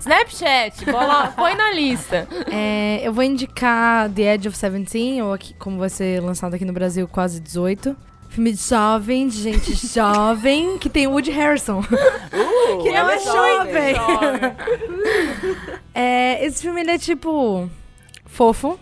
Snapchat, 0.00 0.84
bola, 0.86 1.32
põe 1.36 1.54
na 1.54 1.72
lista. 1.72 2.28
É, 2.50 3.00
eu 3.02 3.12
vou 3.12 3.24
indicar 3.24 4.10
The 4.10 4.34
Edge 4.34 4.48
of 4.48 4.56
Seventeen, 4.56 5.22
ou 5.22 5.32
aqui, 5.32 5.54
como 5.54 5.78
vai 5.78 5.88
ser 5.88 6.22
lançado 6.22 6.54
aqui 6.54 6.64
no 6.64 6.72
Brasil, 6.72 7.08
quase 7.08 7.40
18. 7.40 7.96
Filme 8.28 8.52
de 8.52 8.60
jovem, 8.62 9.28
de 9.28 9.42
gente 9.42 9.74
jovem, 9.94 10.78
que 10.78 10.88
tem 10.90 11.06
Woody 11.06 11.30
Harrison. 11.30 11.82
que 11.82 12.90
não 12.92 13.10
é 13.10 13.18
jovem. 13.18 13.94
É, 15.94 16.44
esse 16.44 16.62
filme 16.62 16.80
ele 16.80 16.90
é 16.90 16.98
tipo 16.98 17.68
fofo. 18.26 18.78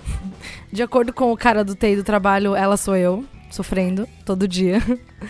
De 0.73 0.83
acordo 0.83 1.13
com 1.13 1.31
o 1.33 1.37
cara 1.37 1.63
do 1.65 1.75
TI 1.77 1.97
do 1.97 2.03
trabalho, 2.03 2.57
ela 2.57 2.77
sou 2.77 2.97
eu, 2.97 3.25
sofrendo 3.51 4.09
todo 4.25 4.49
dia. 4.49 4.83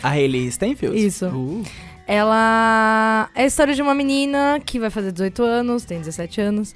A 0.03 0.11
Hayley 0.11 0.51
Steinfeld? 0.51 0.97
Isso. 0.99 1.27
Uh, 1.27 1.63
Ela 2.07 3.29
é 3.35 3.43
a 3.43 3.47
história 3.47 3.75
de 3.75 3.83
uma 3.83 3.95
menina 3.95 4.59
que 4.65 4.79
vai 4.81 4.89
fazer 4.89 5.13
18 5.13 5.43
anos, 5.43 5.85
tem 5.85 5.99
17 5.99 6.41
anos. 6.41 6.75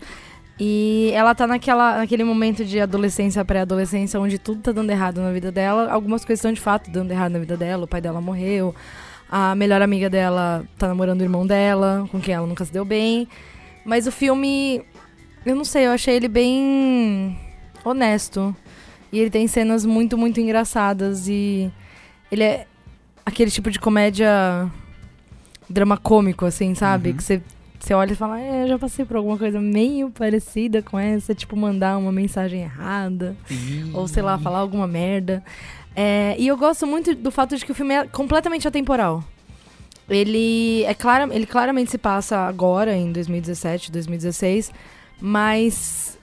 E 0.61 1.11
ela 1.15 1.35
tá 1.35 1.47
naquela, 1.47 1.99
naquele 1.99 2.25
momento 2.25 2.65
de 2.65 2.81
adolescência, 2.81 3.45
pré-adolescência, 3.45 4.19
onde 4.19 4.39
tudo 4.39 4.61
tá 4.61 4.73
dando 4.73 4.91
errado 4.91 5.21
na 5.21 5.31
vida 5.31 5.53
dela. 5.53 5.91
Algumas 5.91 6.25
coisas 6.25 6.41
estão 6.41 6.53
de 6.53 6.61
fato 6.61 6.91
dando 6.91 7.13
errado 7.13 7.33
na 7.33 7.39
vida 7.39 7.57
dela. 7.57 7.85
O 7.85 7.89
pai 7.89 8.01
dela 8.01 8.21
morreu. 8.21 8.75
A 9.31 9.55
melhor 9.55 9.81
amiga 9.83 10.11
dela 10.11 10.65
tá 10.77 10.89
namorando 10.89 11.21
o 11.21 11.25
irmão 11.25 11.47
dela, 11.47 12.09
com 12.11 12.19
quem 12.21 12.35
ela 12.35 12.47
nunca 12.47 12.65
se 12.65 12.73
deu 12.73 12.85
bem. 12.85 13.29
Mas 13.85 14.07
o 14.07 14.13
filme, 14.13 14.83
eu 15.47 15.55
não 15.55 15.65
sei, 15.65 15.87
eu 15.87 15.93
achei 15.93 16.17
ele 16.17 16.29
bem 16.29 17.39
honesto. 17.85 18.55
E 19.13 19.21
ele 19.21 19.31
tem 19.31 19.47
cenas 19.47 19.85
muito, 19.85 20.19
muito 20.19 20.41
engraçadas. 20.41 21.29
E 21.29 21.71
ele 22.33 22.43
é 22.43 22.67
aquele 23.25 23.51
tipo 23.51 23.71
de 23.71 23.79
comédia 23.79 24.69
drama 25.69 25.97
cômico, 25.97 26.47
assim, 26.47 26.75
sabe? 26.75 27.11
Uhum. 27.11 27.17
Que 27.17 27.23
você, 27.23 27.43
você 27.79 27.95
olha 27.95 28.13
e 28.13 28.17
fala, 28.17 28.41
é, 28.41 28.65
eu 28.65 28.69
já 28.69 28.79
passei 28.79 29.05
por 29.05 29.17
alguma 29.17 29.39
coisa 29.39 29.61
meio 29.61 30.11
parecida 30.11 30.83
com 30.83 30.99
essa, 30.99 31.35
tipo, 31.35 31.57
mandar 31.57 31.97
uma 31.97 32.13
mensagem 32.13 32.63
errada, 32.63 33.37
ou 33.95 34.09
sei 34.09 34.23
lá, 34.23 34.39
falar 34.39 34.59
alguma 34.59 34.87
merda. 34.87 35.43
É, 35.95 36.35
e 36.39 36.47
eu 36.47 36.57
gosto 36.57 36.87
muito 36.87 37.15
do 37.15 37.31
fato 37.31 37.57
de 37.57 37.65
que 37.65 37.73
o 37.73 37.75
filme 37.75 37.95
é 37.95 38.07
completamente 38.07 38.67
atemporal. 38.67 39.23
Ele 40.09 40.83
é 40.85 40.95
clara, 40.95 41.29
ele 41.35 41.47
claramente 41.47 41.91
se 41.91 41.99
passa 41.99 42.39
agora, 42.39 42.97
em 42.97 43.13
2017, 43.13 43.93
2016, 43.93 44.73
mas 45.21 46.19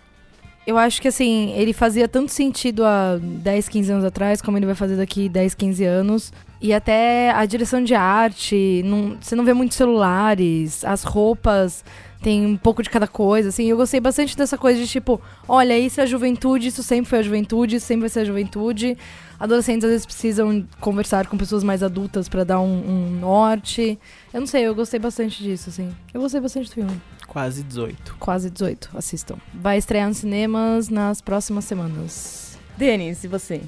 eu 0.66 0.78
acho 0.78 1.01
que 1.01 1.08
assim, 1.08 1.51
ele 1.51 1.74
fazia 1.74 2.08
tanto 2.08 2.32
sentido 2.32 2.84
há 2.84 3.18
10, 3.22 3.70
15 3.70 3.91
anos 3.91 4.06
atrás, 4.06 4.41
como 4.41 4.58
ele 4.58 4.66
vai 4.66 4.76
fazer 4.76 4.97
daqui 4.97 5.30
10, 5.30 5.53
15 5.53 5.84
anos. 5.86 6.34
E 6.62 6.74
até 6.74 7.32
a 7.32 7.45
direção 7.45 7.84
de 7.84 7.93
arte, 7.93 8.82
não- 8.86 9.18
você 9.22 9.36
não 9.36 9.43
vê 9.45 9.53
muitos 9.53 9.78
celulares, 9.78 10.84
as 10.86 11.03
roupas 11.03 11.84
tem 12.22 12.43
um 12.43 12.58
pouco 12.58 12.82
de 12.82 12.89
cada 12.89 13.08
coisa, 13.08 13.49
assim. 13.49 13.66
Eu 13.66 13.78
gostei 13.78 13.99
bastante 13.99 14.36
dessa 14.36 14.58
coisa 14.58 14.80
de 14.80 14.88
tipo, 14.88 15.22
olha, 15.47 15.78
isso 15.78 15.99
é 15.99 16.03
a 16.03 16.08
juventude, 16.08 16.70
isso 16.70 16.82
sempre 16.82 17.08
foi 17.08 17.20
a 17.20 17.22
juventude, 17.22 17.76
isso 17.76 17.86
sempre 17.86 18.01
vai 18.01 18.10
ser 18.10 18.22
a 18.22 18.26
juventude. 18.26 18.97
Adolescentes 19.39 19.84
às 19.84 19.91
vezes 19.91 20.06
precisam 20.08 20.66
conversar 20.80 21.28
com 21.28 21.38
pessoas 21.38 21.64
mais 21.64 21.84
adultas 21.84 22.28
pra 22.28 22.43
dar 22.43 22.60
um, 22.62 22.84
um 22.89 23.20
norte. 23.20 23.99
Eu 24.34 24.39
não 24.39 24.47
sei, 24.47 24.64
eu 24.66 24.74
gostei 24.74 24.99
bastante 24.99 25.43
disso, 25.43 25.70
assim. 25.70 25.93
Eu 26.14 26.22
gostei 26.22 26.39
bastante 26.41 26.70
do 26.70 26.74
filme. 26.74 27.01
Quase 27.28 27.62
18. 27.64 28.16
Quase 28.18 28.49
18, 28.49 28.89
assistam. 28.95 29.36
Vai 29.53 29.78
estrear 29.78 30.08
nos 30.08 30.18
cinemas 30.18 30.89
nas 30.89 31.22
próximas 31.22 31.66
semanas. 31.66 32.58
Denis, 32.78 33.24
e 33.24 33.28
você? 33.28 33.62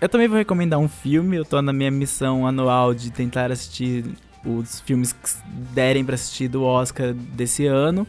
Eu 0.00 0.08
também 0.08 0.28
vou 0.28 0.36
recomendar 0.38 0.78
um 0.78 0.88
filme. 0.88 1.36
Eu 1.36 1.44
tô 1.44 1.60
na 1.62 1.72
minha 1.72 1.90
missão 1.90 2.46
anual 2.46 2.92
de 2.94 3.10
tentar 3.10 3.50
assistir 3.50 4.04
os 4.44 4.80
filmes 4.80 5.12
que 5.12 5.30
derem 5.74 6.04
pra 6.04 6.14
assistir 6.14 6.48
do 6.48 6.62
Oscar 6.62 7.12
desse 7.12 7.66
ano. 7.66 8.06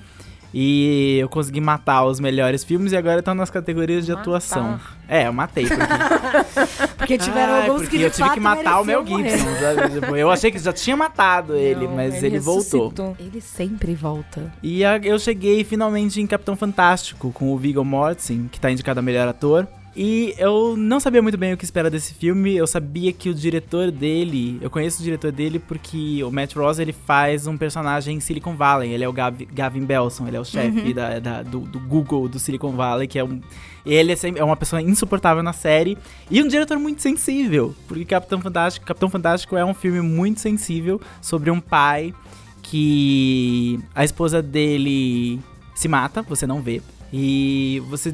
E 0.54 1.18
eu 1.20 1.28
consegui 1.28 1.60
matar 1.60 2.06
os 2.06 2.20
melhores 2.22 2.64
filmes 2.64 2.94
e 2.94 2.98
agora 2.98 3.20
estão 3.20 3.36
nas 3.36 3.50
categorias 3.50 4.06
de 4.06 4.12
Matar. 4.12 4.22
atuação. 4.22 4.80
É, 5.08 5.28
eu 5.28 5.34
matei. 5.34 5.66
Porque, 5.68 6.88
Porque 6.98 7.18
tiveram 7.18 7.54
Ai, 7.54 7.62
alguns 7.68 7.82
porque 7.84 7.92
que 7.92 7.98
de 7.98 8.04
eu 8.06 8.10
tive 8.12 8.24
fato 8.24 8.34
que 8.34 8.40
matar 8.40 8.80
o 8.82 8.86
Mel. 8.86 9.06
Gibson. 9.06 9.46
sabe? 9.60 9.90
Tipo, 10.00 10.16
eu 10.16 10.32
achei 10.32 10.50
que 10.50 10.58
já 10.58 10.72
tinha 10.72 10.96
matado 10.96 11.54
ele, 11.54 11.86
Não, 11.86 11.96
mas 11.96 12.24
ele, 12.24 12.40
voltou. 12.40 12.88
ressuscitou. 12.90 13.18
Ele 13.20 13.42
sempre 13.42 13.94
volta. 13.94 14.52
E 14.64 14.82
eu 14.84 15.20
cheguei 15.20 15.64
finalmente 15.66 16.20
em 16.22 16.26
Capitão 16.26 16.56
Fantástico 16.56 17.30
com 17.34 17.52
o 17.54 17.58
Viggo 17.58 17.84
Mortensen, 17.84 18.48
que 18.52 18.60
tá 18.60 18.72
indicado 18.72 19.00
a 19.00 19.04
melhor 19.04 19.28
ator. 19.28 19.68
E 20.00 20.36
eu 20.38 20.78
não 20.78 21.00
sabia 21.00 21.24
muito 21.24 21.40
bem 21.40 21.54
o 21.54 21.58
que 21.58 21.66
esperar 21.66 21.90
desse 21.90 22.14
filme. 22.14 22.56
Eu 22.56 22.68
sabia 22.68 23.12
que 23.12 23.30
o 23.30 23.34
diretor 23.34 23.90
dele, 23.90 24.60
eu 24.62 24.70
conheço 24.70 25.02
o 25.02 25.04
diretor 25.04 25.32
dele 25.32 25.58
porque 25.58 26.24
o 26.24 26.30
Matt 26.32 26.54
Ross 26.56 26.78
ele 26.78 26.94
faz 26.94 27.48
um 27.48 27.58
personagem 27.58 28.16
em 28.16 28.20
Silicon 28.20 28.56
Valley. 28.56 28.92
Ele 28.94 29.04
é 29.04 29.10
o 29.10 29.12
Gav- 29.14 29.42
Gavin 29.52 29.84
Belson, 29.86 30.28
ele 30.28 30.38
é 30.38 30.40
o 30.40 30.46
chefe 30.46 30.94
da, 30.94 31.18
da- 31.18 31.42
do, 31.42 31.62
do 31.62 31.80
Google 31.80 32.30
do 32.30 32.38
Silicon 32.38 32.74
Valley, 32.74 33.08
que 33.08 33.18
é 33.18 33.24
um 33.24 33.42
ele 33.84 34.12
é, 34.12 34.16
sempre- 34.16 34.40
é 34.40 34.44
uma 34.44 34.56
pessoa 34.58 34.82
insuportável 34.82 35.42
na 35.42 35.54
série 35.54 35.98
e 36.30 36.44
um 36.44 36.48
diretor 36.48 36.78
muito 36.78 37.02
sensível, 37.02 37.74
porque 37.88 38.04
Capitão 38.06 38.40
Fantástico, 38.42 38.86
Capitão 38.86 39.10
Fantástico 39.10 39.56
é 39.58 39.66
um 39.66 39.74
filme 39.74 40.02
muito 40.02 40.42
sensível 40.42 41.02
sobre 41.22 41.50
um 41.50 41.60
pai 41.60 42.14
que 42.62 43.80
a 43.96 44.04
esposa 44.04 44.42
dele 44.44 45.40
se 45.74 45.88
mata, 45.88 46.22
você 46.22 46.46
não 46.46 46.62
vê. 46.62 46.82
E 47.14 47.82
você 47.90 48.14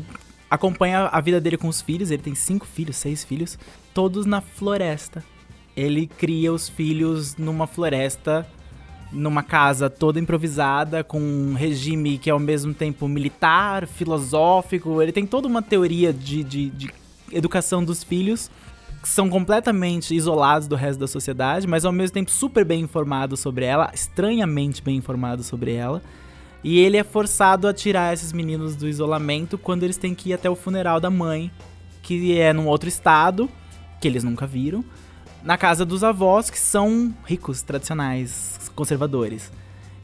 acompanha 0.53 1.07
a 1.11 1.19
vida 1.19 1.41
dele 1.41 1.57
com 1.57 1.67
os 1.67 1.81
filhos, 1.81 2.11
ele 2.11 2.21
tem 2.21 2.35
cinco 2.35 2.67
filhos, 2.67 2.97
seis 2.97 3.23
filhos, 3.23 3.57
todos 3.91 4.27
na 4.27 4.39
floresta. 4.39 5.23
Ele 5.75 6.05
cria 6.05 6.53
os 6.53 6.69
filhos 6.69 7.35
numa 7.35 7.65
floresta, 7.65 8.47
numa 9.11 9.41
casa 9.41 9.89
toda 9.89 10.19
improvisada, 10.19 11.03
com 11.03 11.19
um 11.19 11.55
regime 11.55 12.19
que 12.19 12.29
é 12.29 12.33
ao 12.33 12.39
mesmo 12.39 12.71
tempo 12.71 13.07
militar, 13.07 13.87
filosófico. 13.87 15.01
Ele 15.01 15.11
tem 15.11 15.25
toda 15.25 15.47
uma 15.47 15.63
teoria 15.63 16.13
de, 16.13 16.43
de, 16.43 16.69
de 16.69 16.93
educação 17.31 17.83
dos 17.83 18.03
filhos 18.03 18.51
que 19.01 19.09
são 19.09 19.29
completamente 19.29 20.15
isolados 20.15 20.67
do 20.67 20.75
resto 20.75 20.99
da 20.99 21.07
sociedade, 21.07 21.67
mas 21.67 21.83
ao 21.83 21.91
mesmo 21.91 22.13
tempo 22.13 22.29
super 22.31 22.63
bem 22.63 22.81
informados 22.81 23.39
sobre 23.39 23.65
ela, 23.65 23.91
estranhamente 23.93 24.81
bem 24.83 24.95
informados 24.95 25.47
sobre 25.47 25.73
ela. 25.73 26.01
E 26.63 26.79
ele 26.79 26.95
é 26.97 27.03
forçado 27.03 27.67
a 27.67 27.73
tirar 27.73 28.13
esses 28.13 28.31
meninos 28.31 28.75
do 28.75 28.87
isolamento 28.87 29.57
quando 29.57 29.83
eles 29.83 29.97
têm 29.97 30.15
que 30.15 30.29
ir 30.29 30.33
até 30.33 30.49
o 30.49 30.55
funeral 30.55 30.99
da 30.99 31.09
mãe, 31.09 31.51
que 32.01 32.37
é 32.39 32.53
num 32.53 32.67
outro 32.67 32.87
estado, 32.87 33.49
que 33.99 34.07
eles 34.07 34.23
nunca 34.23 34.47
viram, 34.47 34.83
na 35.43 35.57
casa 35.57 35.83
dos 35.85 36.03
avós, 36.03 36.49
que 36.49 36.57
são 36.59 37.13
ricos, 37.25 37.61
tradicionais, 37.61 38.71
conservadores. 38.75 39.51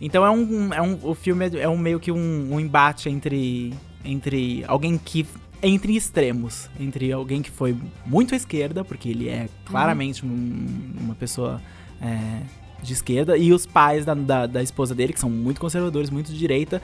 Então 0.01 0.25
é 0.25 0.29
um, 0.29 0.73
é 0.73 0.81
um 0.81 0.99
o 1.01 1.13
filme 1.15 1.45
é, 1.45 1.59
é 1.61 1.69
um 1.69 1.77
meio 1.77 1.99
que 1.99 2.11
um, 2.11 2.53
um 2.53 2.59
embate 2.59 3.09
entre 3.09 3.73
entre 4.03 4.63
alguém 4.67 4.97
que 4.97 5.25
entre 5.61 5.95
extremos, 5.97 6.69
entre 6.79 7.11
alguém 7.11 7.41
que 7.41 7.51
foi 7.51 7.75
muito 8.05 8.33
à 8.33 8.37
esquerda, 8.37 8.83
porque 8.85 9.09
ele 9.09 9.27
é 9.27 9.49
claramente 9.65 10.25
um- 10.25 10.93
uma 11.01 11.15
pessoa 11.15 11.61
é, 12.01 12.41
de 12.81 12.93
esquerda, 12.93 13.37
e 13.37 13.53
os 13.53 13.65
pais 13.65 14.05
da, 14.05 14.13
da, 14.13 14.45
da 14.45 14.63
esposa 14.63 14.95
dele, 14.95 15.13
que 15.13 15.19
são 15.19 15.29
muito 15.29 15.59
conservadores, 15.59 16.09
muito 16.09 16.31
de 16.31 16.37
direita. 16.37 16.81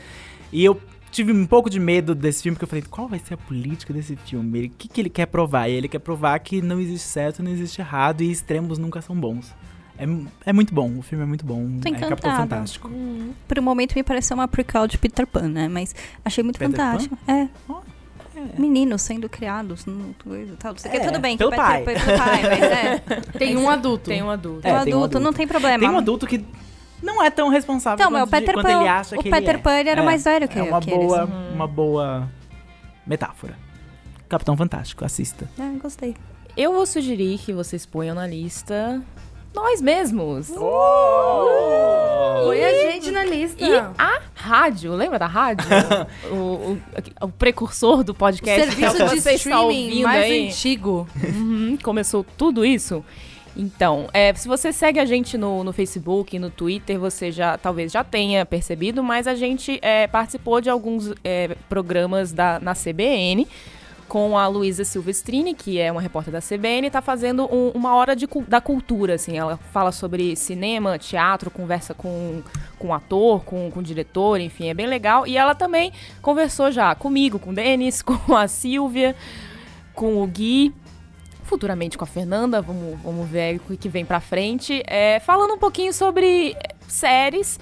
E 0.51 0.63
eu 0.63 0.79
tive 1.11 1.31
um 1.31 1.45
pouco 1.45 1.69
de 1.69 1.79
medo 1.79 2.13
desse 2.13 2.43
filme, 2.43 2.55
porque 2.55 2.65
eu 2.65 2.69
falei, 2.69 2.83
qual 2.89 3.07
vai 3.07 3.19
ser 3.19 3.35
a 3.35 3.37
política 3.37 3.93
desse 3.93 4.15
filme? 4.15 4.65
O 4.65 4.69
que, 4.69 4.87
que 4.87 5.01
ele 5.01 5.09
quer 5.09 5.25
provar? 5.27 5.69
E 5.69 5.73
ele 5.73 5.87
quer 5.87 5.99
provar 5.99 6.37
que 6.39 6.61
não 6.61 6.79
existe 6.79 7.07
certo, 7.07 7.41
não 7.41 7.51
existe 7.51 7.79
errado, 7.79 8.21
e 8.21 8.31
extremos 8.31 8.77
nunca 8.77 9.01
são 9.01 9.15
bons. 9.15 9.53
É, 9.97 10.05
é 10.49 10.53
muito 10.53 10.73
bom, 10.73 10.97
o 10.97 11.01
filme 11.01 11.23
é 11.23 11.27
muito 11.27 11.45
bom. 11.45 11.79
Tô 11.79 11.87
é 11.87 11.91
Capitão. 11.93 12.35
Fantástico. 12.35 12.91
Por 13.47 13.59
um 13.59 13.61
momento 13.61 13.95
me 13.95 14.03
pareceu 14.03 14.35
uma 14.35 14.47
prequel 14.47 14.87
de 14.87 14.97
Peter 14.97 15.25
Pan, 15.25 15.47
né? 15.47 15.69
Mas 15.69 15.95
achei 16.23 16.43
muito 16.43 16.59
Peter 16.59 16.71
fantástico. 16.71 17.17
É. 17.27 17.47
Oh, 17.69 17.79
Meninos 18.57 19.01
sendo 19.01 19.27
criados, 19.29 19.85
no 19.85 20.13
coisa 20.23 20.53
e 20.53 20.55
tal. 20.57 20.71
Não 20.73 20.77
sei 20.79 20.89
o 20.89 20.93
que. 20.93 20.99
É, 20.99 21.05
Tudo 21.05 21.19
bem, 21.19 21.37
pelo 21.37 21.51
que 21.51 21.57
pai. 21.57 21.83
Peter 21.83 21.99
Pan 22.01 22.05
pelo 22.05 22.17
pai, 22.17 22.41
mas 22.43 22.61
é. 22.61 22.99
Tem 23.37 23.57
um 23.57 23.69
adulto. 23.69 24.05
Tem 24.09 24.21
um 24.23 24.29
adulto. 24.29 24.67
É, 24.67 24.71
o 24.79 24.83
tem 24.83 24.93
um 24.93 24.97
adulto, 24.97 25.13
não 25.19 25.21
adulto. 25.27 25.37
tem 25.37 25.47
problema. 25.47 25.79
Tem 25.79 25.89
um 25.89 25.97
adulto 25.97 26.25
que 26.27 26.45
não 27.03 27.21
é 27.23 27.29
tão 27.29 27.49
responsável 27.49 28.03
Então, 28.03 28.11
mas 28.11 28.23
o 28.23 28.25
quanto, 28.27 28.33
de- 28.33 28.39
Peter 28.45 28.53
quanto 28.55 28.65
Pan, 28.67 28.79
ele 28.79 28.89
acha 28.89 29.15
o 29.15 29.19
que 29.23 29.29
Peter 29.29 29.49
ele 29.49 29.57
é. 29.57 29.61
Pan 29.61 29.71
era 29.71 30.01
É, 30.01 30.05
mais 30.05 30.23
velho 30.23 30.47
que, 30.47 30.57
É 30.59 30.63
uma 30.63 30.79
que 30.79 30.89
eles. 30.91 31.05
boa, 31.05 31.25
uma 31.25 31.67
boa 31.67 32.29
metáfora. 33.05 33.55
Capitão 34.29 34.55
Fantástico, 34.57 35.05
assista. 35.05 35.47
É, 35.59 35.77
gostei. 35.77 36.15
eu 36.57 36.73
vou 36.73 36.85
sugerir 36.85 37.37
que 37.37 37.53
vocês 37.53 37.85
ponham 37.85 38.15
na 38.15 38.25
lista 38.25 39.01
nós 39.55 39.81
mesmos. 39.81 40.49
Põe 42.43 42.63
a 42.63 42.91
gente 42.91 43.11
na 43.11 43.23
lista. 43.25 43.63
E 43.63 43.75
a 43.75 44.21
rádio, 44.35 44.93
lembra 44.93 45.17
da 45.17 45.27
rádio? 45.27 45.65
o, 46.31 46.35
o- 46.35 46.81
o 47.21 47.27
precursor 47.29 48.03
do 48.03 48.11
o 48.11 48.15
podcast 48.15 48.61
é 48.61 48.65
o 48.67 48.71
serviço 48.71 48.95
que 48.97 49.03
de 49.03 49.21
você 49.21 49.31
está 49.31 49.33
streaming 49.63 50.03
mais 50.03 50.23
aí. 50.23 50.47
antigo. 50.49 51.07
Uhum, 51.23 51.77
começou 51.81 52.25
tudo 52.37 52.63
isso. 52.65 53.03
Então, 53.57 54.09
é, 54.13 54.33
se 54.33 54.49
você 54.49 54.73
segue 54.73 54.99
a 54.99 55.05
gente 55.05 55.37
no, 55.37 55.63
no 55.63 55.71
Facebook, 55.71 56.37
no 56.37 56.49
Twitter, 56.49 56.99
você 56.99 57.31
já 57.31 57.57
talvez 57.57 57.89
já 57.91 58.03
tenha 58.03 58.45
percebido, 58.45 59.01
mas 59.01 59.27
a 59.27 59.35
gente 59.35 59.79
é, 59.81 60.07
participou 60.07 60.59
de 60.59 60.69
alguns 60.69 61.13
é, 61.23 61.55
programas 61.69 62.33
da, 62.33 62.59
na 62.59 62.73
CBN 62.75 63.47
com 64.07 64.37
a 64.37 64.47
Luísa 64.47 64.83
Silvestrini, 64.83 65.53
que 65.55 65.79
é 65.79 65.91
uma 65.91 65.99
repórter 66.01 66.31
da 66.31 66.39
CBN, 66.41 66.87
está 66.87 67.01
fazendo 67.01 67.45
um- 67.45 67.71
uma 67.73 67.95
hora 67.95 68.15
de, 68.15 68.27
da 68.47 68.61
cultura, 68.61 69.15
assim. 69.15 69.37
Ela 69.37 69.57
fala 69.73 69.91
sobre 69.91 70.35
cinema, 70.35 70.97
teatro, 70.99 71.49
conversa 71.49 71.93
com, 71.93 72.41
com 72.77 72.93
ator, 72.93 73.43
com, 73.43 73.69
com 73.71 73.81
diretor, 73.81 74.39
enfim, 74.39 74.69
é 74.69 74.73
bem 74.73 74.85
legal. 74.87 75.25
E 75.25 75.37
ela 75.37 75.55
também 75.55 75.91
conversou 76.21 76.71
já 76.71 76.93
comigo, 76.93 77.39
com 77.39 77.49
o 77.49 77.53
Denis, 77.53 78.01
com 78.03 78.35
a 78.35 78.47
Silvia, 78.47 79.15
com 79.93 80.21
o 80.21 80.27
Gui, 80.27 80.73
futuramente 81.43 81.97
com 81.97 82.03
a 82.03 82.07
Fernanda, 82.07 82.61
vamos, 82.61 82.99
vamos 83.01 83.27
ver 83.29 83.59
o 83.69 83.77
que 83.77 83.89
vem 83.89 84.05
pra 84.05 84.19
frente, 84.19 84.83
é, 84.87 85.19
falando 85.19 85.53
um 85.53 85.57
pouquinho 85.59 85.93
sobre 85.93 86.55
séries. 86.87 87.59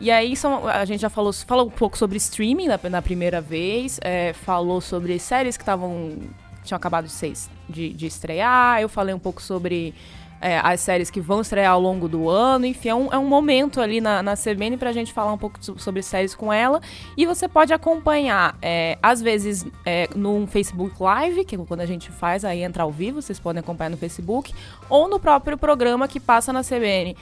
E 0.00 0.10
aí 0.10 0.36
são, 0.36 0.66
a 0.66 0.84
gente 0.84 1.00
já 1.00 1.10
falou, 1.10 1.32
falou 1.32 1.66
um 1.66 1.70
pouco 1.70 1.96
sobre 1.96 2.16
streaming 2.18 2.68
na, 2.68 2.78
na 2.90 3.02
primeira 3.02 3.40
vez, 3.40 3.98
é, 4.02 4.32
falou 4.32 4.80
sobre 4.80 5.18
séries 5.18 5.56
que 5.56 5.62
estavam 5.62 6.18
tinham 6.66 6.76
acabado 6.76 7.04
de, 7.04 7.12
ser, 7.12 7.32
de, 7.68 7.90
de 7.92 8.06
estrear, 8.06 8.80
eu 8.80 8.88
falei 8.88 9.14
um 9.14 9.18
pouco 9.18 9.40
sobre 9.40 9.94
é, 10.40 10.58
as 10.58 10.80
séries 10.80 11.10
que 11.10 11.20
vão 11.20 11.40
estrear 11.40 11.72
ao 11.72 11.80
longo 11.80 12.08
do 12.08 12.28
ano, 12.28 12.66
enfim, 12.66 12.88
é 12.88 12.94
um, 12.94 13.12
é 13.12 13.18
um 13.18 13.26
momento 13.26 13.80
ali 13.80 14.00
na, 14.00 14.22
na 14.22 14.34
CBN 14.36 14.76
pra 14.76 14.92
gente 14.92 15.12
falar 15.12 15.32
um 15.32 15.38
pouco 15.38 15.58
so- 15.64 15.78
sobre 15.78 16.02
séries 16.02 16.34
com 16.34 16.52
ela. 16.52 16.80
E 17.16 17.24
você 17.24 17.48
pode 17.48 17.72
acompanhar, 17.72 18.56
é, 18.60 18.98
às 19.02 19.22
vezes, 19.22 19.64
é, 19.84 20.08
num 20.14 20.46
Facebook 20.46 21.02
Live, 21.02 21.44
que 21.44 21.54
é 21.54 21.58
quando 21.58 21.80
a 21.80 21.86
gente 21.86 22.10
faz, 22.10 22.44
aí 22.44 22.62
entra 22.62 22.82
ao 22.82 22.90
vivo, 22.92 23.22
vocês 23.22 23.38
podem 23.40 23.60
acompanhar 23.60 23.90
no 23.90 23.96
Facebook, 23.96 24.52
ou 24.90 25.08
no 25.08 25.18
próprio 25.18 25.56
programa 25.56 26.06
que 26.06 26.20
passa 26.20 26.52
na 26.52 26.62
CBN. 26.62 27.16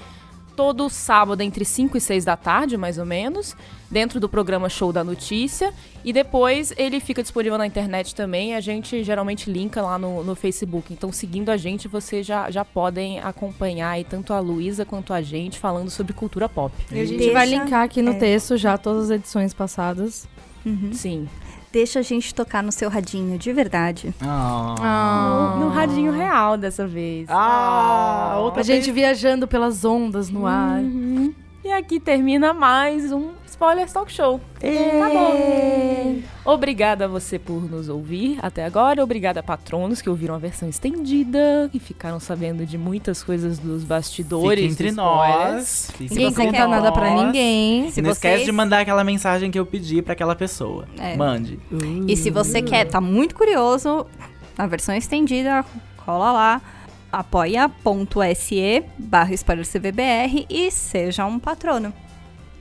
Todo 0.56 0.88
sábado, 0.88 1.40
entre 1.40 1.64
5 1.64 1.96
e 1.96 2.00
6 2.00 2.24
da 2.24 2.36
tarde, 2.36 2.76
mais 2.76 2.96
ou 2.96 3.04
menos, 3.04 3.56
dentro 3.90 4.20
do 4.20 4.28
programa 4.28 4.68
Show 4.68 4.92
da 4.92 5.02
Notícia. 5.02 5.72
E 6.04 6.12
depois 6.12 6.72
ele 6.76 7.00
fica 7.00 7.22
disponível 7.22 7.58
na 7.58 7.66
internet 7.66 8.14
também. 8.14 8.54
A 8.54 8.60
gente 8.60 9.02
geralmente 9.02 9.50
linka 9.50 9.82
lá 9.82 9.98
no, 9.98 10.22
no 10.22 10.34
Facebook. 10.36 10.92
Então, 10.92 11.10
seguindo 11.10 11.50
a 11.50 11.56
gente, 11.56 11.88
vocês 11.88 12.24
já, 12.24 12.50
já 12.50 12.64
podem 12.64 13.18
acompanhar 13.18 13.90
aí 13.90 14.04
tanto 14.04 14.32
a 14.32 14.38
Luísa 14.38 14.84
quanto 14.84 15.12
a 15.12 15.20
gente 15.20 15.58
falando 15.58 15.90
sobre 15.90 16.12
cultura 16.12 16.48
pop. 16.48 16.72
E 16.92 17.00
a 17.00 17.04
gente 17.04 17.18
Deixa- 17.18 17.32
vai 17.32 17.46
linkar 17.46 17.82
aqui 17.82 18.00
no 18.00 18.12
é. 18.12 18.14
texto 18.18 18.56
já 18.56 18.78
todas 18.78 19.04
as 19.04 19.10
edições 19.10 19.52
passadas. 19.52 20.28
Uhum. 20.64 20.92
Sim. 20.92 21.28
Deixa 21.74 21.98
a 21.98 22.02
gente 22.02 22.32
tocar 22.32 22.62
no 22.62 22.70
seu 22.70 22.88
radinho, 22.88 23.36
de 23.36 23.52
verdade. 23.52 24.14
Ah. 24.20 25.56
No, 25.58 25.64
no 25.64 25.68
radinho 25.70 26.12
real 26.12 26.56
dessa 26.56 26.86
vez. 26.86 27.26
Ah, 27.28 28.36
outra 28.38 28.60
A 28.60 28.64
gente 28.64 28.92
viajando 28.92 29.48
pelas 29.48 29.84
ondas 29.84 30.30
no 30.30 30.46
ar. 30.46 30.80
Aqui 31.78 31.98
termina 31.98 32.54
mais 32.54 33.10
um 33.12 33.32
Spoilers 33.46 33.92
Talk 33.92 34.10
Show. 34.12 34.40
Acabou. 34.56 36.22
Obrigada 36.44 37.06
a 37.06 37.08
você 37.08 37.38
por 37.38 37.68
nos 37.68 37.88
ouvir 37.88 38.38
até 38.42 38.64
agora. 38.64 39.02
Obrigada 39.02 39.40
a 39.40 39.42
patronos 39.42 40.00
que 40.00 40.08
ouviram 40.08 40.34
a 40.34 40.38
versão 40.38 40.68
estendida 40.68 41.68
e 41.74 41.78
ficaram 41.80 42.20
sabendo 42.20 42.64
de 42.64 42.78
muitas 42.78 43.22
coisas 43.22 43.58
dos 43.58 43.82
bastidores. 43.82 44.60
Fique 44.60 44.72
entre 44.72 44.92
nós. 44.92 45.90
Ninguém 45.98 46.32
conta 46.32 46.68
nada 46.68 46.92
pra 46.92 47.10
nós. 47.10 47.26
ninguém. 47.26 47.90
Se 47.90 48.00
não 48.00 48.10
esquece 48.10 48.36
vocês- 48.36 48.46
de 48.46 48.52
mandar 48.52 48.80
aquela 48.80 49.02
mensagem 49.04 49.50
que 49.50 49.58
eu 49.58 49.66
pedi 49.66 50.00
pra 50.00 50.12
aquela 50.12 50.36
pessoa. 50.36 50.86
É. 50.98 51.16
Mande. 51.16 51.58
E 52.06 52.16
se 52.16 52.30
você 52.30 52.62
quer, 52.62 52.84
tá 52.84 53.00
muito 53.00 53.34
curioso, 53.34 54.06
na 54.56 54.66
versão 54.66 54.94
estendida, 54.94 55.64
cola 56.04 56.30
lá 56.32 56.62
apoia.se 57.20 58.84
barra 58.98 59.34
spoilercvbr 59.34 60.46
e 60.48 60.70
seja 60.70 61.26
um 61.26 61.38
patrono. 61.38 61.92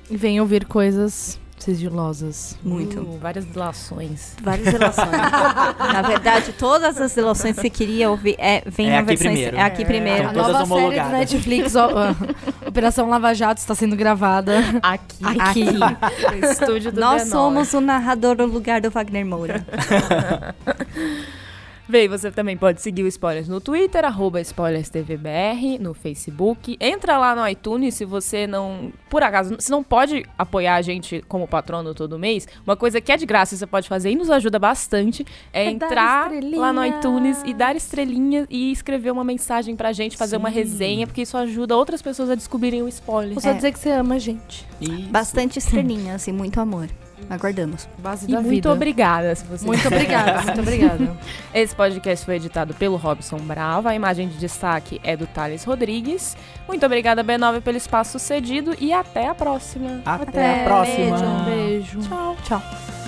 E 0.10 0.18
vem 0.18 0.40
ouvir 0.40 0.66
coisas 0.66 1.40
sigilosas. 1.64 2.58
Muito. 2.62 3.00
Uh, 3.00 3.18
várias 3.20 3.46
delações. 3.46 4.36
Várias 4.42 4.68
relações. 4.68 5.12
Na 5.12 6.02
verdade, 6.02 6.54
todas 6.54 7.00
as 7.00 7.16
relações 7.16 7.56
que 7.56 7.62
você 7.62 7.70
queria 7.70 8.10
ouvir 8.10 8.36
é, 8.38 8.64
vem 8.66 8.90
É 8.90 8.92
na 8.92 8.98
aqui 9.00 9.08
versão 9.08 9.28
primeiro. 9.28 9.58
É 9.58 9.62
aqui 9.62 9.86
primeiro. 9.86 10.30
A 10.30 10.34
nova 10.34 10.66
série 10.66 11.00
do. 11.00 11.10
Netflix, 11.10 11.76
ó, 11.76 11.90
ó, 11.90 12.68
Operação 12.68 13.10
Lava 13.10 13.34
Jato, 13.34 13.60
está 13.60 13.74
sendo 13.74 13.96
gravada. 13.96 14.60
Aqui. 14.82 15.24
Aqui. 15.24 15.66
no 15.66 16.48
estúdio 16.50 16.92
do 16.92 17.00
Nós 17.00 17.24
B9. 17.24 17.30
somos 17.30 17.74
o 17.74 17.82
narrador 17.82 18.36
no 18.38 18.46
lugar 18.46 18.82
do 18.82 18.90
Wagner 18.92 19.26
Moura. 19.26 19.66
Bem, 21.88 22.08
você 22.08 22.32
também 22.32 22.56
pode 22.56 22.82
seguir 22.82 23.04
o 23.04 23.08
Spoilers 23.08 23.50
no 23.50 23.60
Twitter, 23.60 24.06
arroba 24.06 24.40
SpoilersTVBR, 24.42 25.78
no 25.80 25.94
Facebook. 25.94 26.78
Entra 26.80 27.18
lá 27.18 27.36
no 27.36 27.46
iTunes 27.48 27.96
se 27.96 28.06
você 28.06 28.48
não, 28.48 28.92
por 29.10 29.22
acaso, 29.22 29.58
se 29.60 29.70
não 29.70 29.84
pode 29.84 30.24
apoiar 30.38 30.76
a 30.76 30.82
gente 30.82 31.22
como 31.28 31.46
patrono 31.48 31.94
todo 31.94 32.18
mês. 32.18 32.48
Uma 32.66 32.78
coisa 32.78 33.02
que 33.02 33.12
é 33.12 33.18
de 33.18 33.26
graça 33.26 33.58
você 33.58 33.68
pode 33.68 33.90
fazer 33.90 34.12
e 34.12 34.16
nos 34.16 34.30
ajuda 34.30 34.58
bastante 34.58 35.26
é, 35.52 35.66
É 35.66 35.72
entrar 35.72 36.32
estrelinha. 36.32 36.62
lá 36.62 36.72
no 36.72 36.86
iTunes 36.86 37.42
e 37.46 37.54
dar 37.54 37.76
estrelinha 37.76 38.48
e 38.50 38.72
escrever 38.72 39.12
uma 39.12 39.24
mensagem 39.26 39.76
pra 39.76 39.92
gente, 39.92 40.16
fazer 40.16 40.38
uma 40.38 40.50
Sim. 40.50 40.56
resenha, 40.56 41.06
porque 41.06 41.22
isso 41.24 41.36
ajuda 41.38 41.76
outras 41.76 42.02
pessoas 42.02 42.30
a 42.30 42.36
descobrirem 42.36 42.82
o 42.82 42.88
spoiler. 42.88 43.36
Ou 43.36 43.42
só 43.42 43.50
É. 43.50 43.54
dizer 43.56 43.74
que 43.74 43.80
você 43.80 43.90
ama 43.92 44.16
a 44.16 44.20
gente. 44.20 44.66
Isso. 44.80 45.10
Bastante 45.10 45.60
estrelinhas 45.60 46.28
e 46.28 46.32
muito 46.32 46.62
amor. 46.62 46.88
Aguardamos. 47.30 47.88
Base 47.98 48.26
E 48.26 48.32
da 48.34 48.42
muito 48.42 48.50
vida. 48.50 48.72
obrigada 48.72 49.36
se 49.36 49.46
você 49.46 49.66
Muito 49.66 49.88
obrigada, 49.88 50.42
muito 50.42 50.60
obrigada. 50.62 51.18
Esse 51.54 51.76
podcast 51.76 52.26
foi 52.26 52.36
editado 52.36 52.74
pelo 52.74 52.96
Robson 52.98 53.38
Brava. 53.38 53.90
A 53.90 53.96
imagem 53.96 54.28
de 54.28 54.38
destaque 54.38 55.00
é 55.04 55.16
do 55.16 55.26
Thales 55.28 55.64
Rodrigues. 55.64 56.36
Muito 56.68 56.86
obrigada, 56.86 57.24
B9, 57.24 57.62
pelo 57.62 57.78
espaço 57.78 58.20
cedido 58.20 58.76
e 58.80 58.92
até 58.94 59.28
a 59.28 59.36
próxima. 59.36 60.02
Até, 60.06 60.62
a 60.62 60.64
próxima. 60.66 61.18
Beijo, 61.18 61.26
um 61.26 61.46
beijo. 61.46 62.00
Tchau. 62.02 62.38
Tchau. 62.44 63.03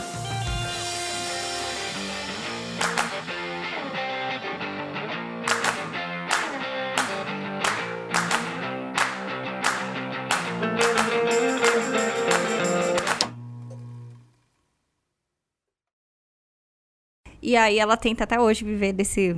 E 17.45 17.55
aí 17.55 17.77
ela 17.77 17.95
tenta 17.95 18.23
até 18.23 18.39
hoje 18.39 18.65
viver 18.65 18.91
desse 18.91 19.37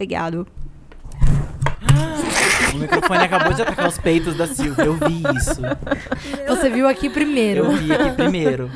legado. 0.00 0.46
O 2.72 2.78
microfone 2.78 3.18
acabou 3.18 3.52
de 3.52 3.60
atacar 3.60 3.86
os 3.86 3.98
peitos 3.98 4.34
da 4.38 4.46
Silvia. 4.46 4.86
Eu 4.86 4.94
vi 4.94 5.22
isso. 5.36 5.60
Você 6.48 6.70
viu 6.70 6.88
aqui 6.88 7.10
primeiro. 7.10 7.66
Eu 7.66 7.76
vi 7.76 7.92
aqui 7.92 8.10
primeiro. 8.12 8.70